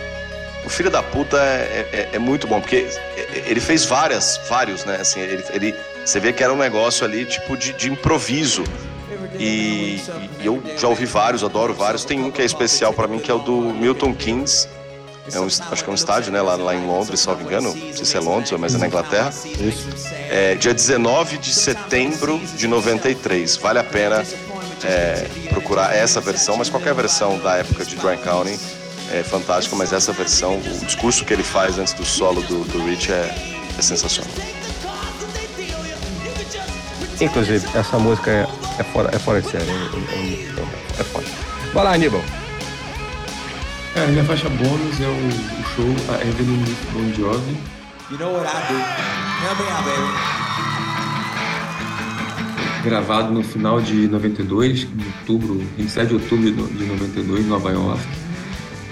O 0.64 0.68
filho 0.68 0.90
da 0.90 1.02
puta 1.02 1.36
é, 1.38 1.88
é- 1.92 2.08
é 2.14 2.18
muito 2.18 2.46
bom, 2.46 2.60
porque 2.60 2.88
ele 3.46 3.60
fez 3.60 3.84
várias, 3.84 4.40
vários, 4.48 4.84
né? 4.84 4.96
Assim, 5.00 5.20
ele, 5.20 5.44
ele- 5.50 5.74
você 6.04 6.18
vê 6.18 6.32
que 6.32 6.42
era 6.42 6.52
um 6.52 6.56
negócio 6.58 7.04
ali, 7.04 7.24
tipo, 7.26 7.56
de, 7.56 7.72
de 7.74 7.90
improviso. 7.90 8.64
E, 9.38 10.02
e 10.40 10.46
eu 10.46 10.62
já 10.76 10.88
ouvi 10.88 11.04
vários, 11.06 11.44
adoro 11.44 11.72
vários. 11.74 12.04
Tem 12.04 12.20
um 12.22 12.30
que 12.30 12.42
é 12.42 12.44
especial 12.44 12.92
pra 12.92 13.06
mim, 13.06 13.18
que 13.18 13.30
é 13.30 13.34
o 13.34 13.38
do 13.38 13.52
Milton 13.60 14.14
Keynes. 14.14 14.68
É 15.32 15.40
um, 15.40 15.46
acho 15.46 15.84
que 15.84 15.90
é 15.90 15.92
um 15.92 15.94
estádio, 15.94 16.32
né? 16.32 16.40
Lá, 16.40 16.56
lá 16.56 16.74
em 16.74 16.86
Londres, 16.86 17.26
me 17.26 17.44
engano. 17.44 17.74
Não 17.74 17.92
sei 17.92 18.04
se 18.04 18.16
é 18.16 18.20
Londres, 18.20 18.52
mas 18.58 18.74
é 18.74 18.78
na 18.78 18.86
Inglaterra. 18.86 19.32
É, 20.30 20.54
dia 20.54 20.74
19 20.74 21.38
de 21.38 21.52
setembro 21.52 22.38
de 22.56 22.66
93. 22.66 23.56
Vale 23.56 23.78
a 23.78 23.84
pena 23.84 24.24
é, 24.84 25.26
procurar 25.50 25.94
essa 25.94 26.20
versão, 26.20 26.56
mas 26.56 26.68
qualquer 26.68 26.94
versão 26.94 27.38
da 27.38 27.56
época 27.56 27.84
de 27.84 27.96
Dry 27.96 28.16
County 28.18 28.58
é 29.12 29.22
fantástica, 29.22 29.74
mas 29.74 29.92
essa 29.92 30.12
versão, 30.12 30.58
o 30.58 30.84
discurso 30.84 31.24
que 31.24 31.32
ele 31.32 31.42
faz 31.42 31.78
antes 31.78 31.92
do 31.94 32.04
solo 32.04 32.42
do, 32.42 32.64
do 32.64 32.84
Rich 32.84 33.10
é, 33.10 33.34
é 33.78 33.82
sensacional. 33.82 34.30
inclusive, 37.20 37.66
essa 37.74 37.98
música 37.98 38.30
é, 38.30 38.46
é, 38.78 38.84
fora, 38.84 39.10
é 39.14 39.18
fora 39.18 39.40
de 39.40 39.50
série. 39.50 39.64
É, 39.64 39.70
é, 39.70 41.00
é 41.00 41.04
foda. 41.04 41.26
Vai 41.72 41.84
lá, 41.84 41.94
Aníbal. 41.94 42.22
Cara, 43.98 44.12
minha 44.12 44.22
faixa 44.24 44.48
bônus 44.48 45.00
é 45.00 45.06
o, 45.08 45.10
o 45.10 45.64
show 45.74 46.14
A 46.14 46.24
Evelyn 46.24 46.60
with 46.62 46.76
Bon 46.92 47.12
Jovi. 47.14 47.56
You 48.12 48.18
know 48.18 48.32
what 48.32 48.46
I 48.46 48.60
do? 48.68 48.78
Help 49.44 49.58
me 49.58 49.66
out, 49.72 49.84
baby. 49.84 50.38
gravado 52.84 53.32
no 53.34 53.42
final 53.42 53.80
de 53.80 54.06
92, 54.06 54.84
em 54.84 55.04
outubro, 55.04 55.60
27 55.76 56.06
de 56.08 56.14
outubro 56.14 56.44
de 56.44 56.52
no- 56.52 56.68
de 56.68 56.84
92, 56.84 57.44
em 57.44 57.48
Nova 57.48 57.72
York. 57.72 58.00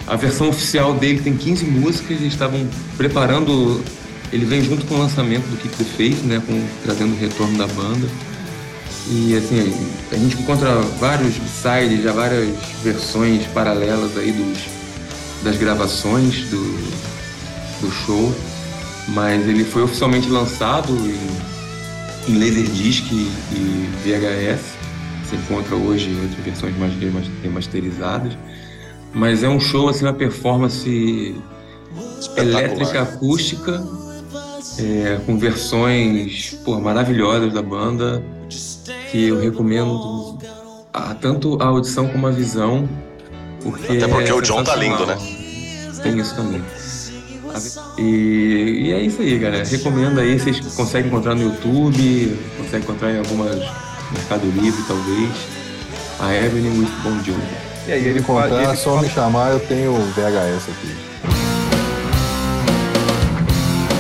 A 0.09 0.17
versão 0.17 0.49
oficial 0.49 0.93
dele 0.95 1.21
tem 1.21 1.37
15 1.37 1.65
músicas, 1.67 2.21
eles 2.21 2.33
estavam 2.33 2.69
preparando. 2.97 3.81
Ele 4.33 4.45
vem 4.45 4.65
junto 4.65 4.85
com 4.87 4.97
o 4.97 4.99
lançamento 4.99 5.45
do 5.47 5.57
Keep 5.57 5.77
the 5.77 5.85
Faith, 5.85 6.21
né, 6.25 6.43
com, 6.45 6.67
trazendo 6.83 7.15
o 7.15 7.17
retorno 7.19 7.57
da 7.57 7.69
banda. 7.69 8.09
E 9.09 9.37
assim, 9.37 9.73
a 10.11 10.17
gente 10.17 10.37
encontra 10.41 10.75
vários 10.99 11.35
sites, 11.37 12.03
já 12.03 12.11
várias 12.13 12.49
versões 12.83 13.47
paralelas 13.55 14.17
aí 14.19 14.33
dos, 14.33 14.59
das 15.43 15.57
gravações 15.57 16.49
do, 16.51 16.63
do 17.81 17.91
show, 17.91 18.35
mas 19.09 19.47
ele 19.47 19.65
foi 19.65 19.83
oficialmente 19.83 20.29
lançado 20.29 20.93
em, 20.93 22.33
em 22.33 22.39
Laserdisc 22.39 23.05
e, 23.13 23.31
e 23.53 23.91
VHS. 24.05 24.77
Se 25.29 25.37
encontra 25.37 25.75
hoje 25.75 26.09
em 26.09 26.21
outras 26.23 26.45
versões 26.45 26.77
mais 26.79 26.95
remas- 26.99 27.31
remasterizadas. 27.43 28.33
Mas 29.13 29.43
é 29.43 29.49
um 29.49 29.59
show, 29.59 29.89
assim, 29.89 30.05
uma 30.05 30.13
performance 30.13 31.35
elétrica 32.37 33.03
acústica, 33.03 33.83
é, 34.79 35.19
com 35.25 35.39
versões 35.39 36.57
pô, 36.65 36.79
maravilhosas 36.81 37.53
da 37.53 37.63
banda, 37.63 38.23
que 39.11 39.29
eu 39.29 39.41
recomendo 39.41 40.39
a, 40.93 41.15
tanto 41.15 41.61
a 41.61 41.67
audição 41.67 42.09
como 42.09 42.27
a 42.27 42.31
visão. 42.31 42.89
Porque 43.71 43.97
Até 43.97 44.07
porque 44.07 44.31
é 44.31 44.35
o 44.35 44.41
John 44.41 44.63
tá 44.63 44.77
lindo, 44.77 45.05
né? 45.05 45.17
Tem 46.03 46.19
isso 46.19 46.37
também. 46.37 46.63
E, 47.99 48.83
e 48.87 48.93
é 48.93 49.01
isso 49.01 49.23
aí, 49.23 49.39
galera. 49.39 49.65
Recomendo 49.65 50.21
aí, 50.21 50.39
vocês 50.39 50.61
conseguem 50.75 51.09
encontrar 51.09 51.35
no 51.35 51.43
YouTube, 51.43 52.39
conseguem 52.59 52.81
encontrar 52.81 53.13
em 53.13 53.19
algumas 53.19 53.57
Mercado 54.13 54.47
Livre, 54.51 54.83
talvez. 54.87 55.31
A 56.21 56.35
Evelyn 56.35 56.79
with 56.79 56.91
Bon 57.03 57.17
Jovi. 57.25 57.41
E 57.89 57.93
aí, 57.93 58.07
ele 58.07 58.21
encontrar, 58.21 58.63
é 58.63 58.65
ele 58.65 58.77
só 58.77 59.01
me 59.01 59.09
chamar, 59.09 59.53
eu 59.53 59.61
tenho 59.61 59.93
o 59.93 60.05
VHS 60.13 60.69
aqui. 60.69 60.95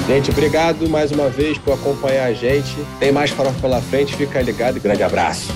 Gente, 0.06 0.30
obrigado 0.30 0.88
mais 0.88 1.10
uma 1.10 1.28
vez 1.28 1.58
por 1.58 1.74
acompanhar 1.74 2.26
a 2.26 2.32
gente. 2.32 2.76
Tem 3.00 3.10
mais 3.10 3.30
farofa 3.30 3.60
pela 3.60 3.80
frente, 3.80 4.14
fica 4.14 4.40
ligado 4.40 4.76
e 4.76 4.80
grande 4.80 5.02
abraço. 5.02 5.52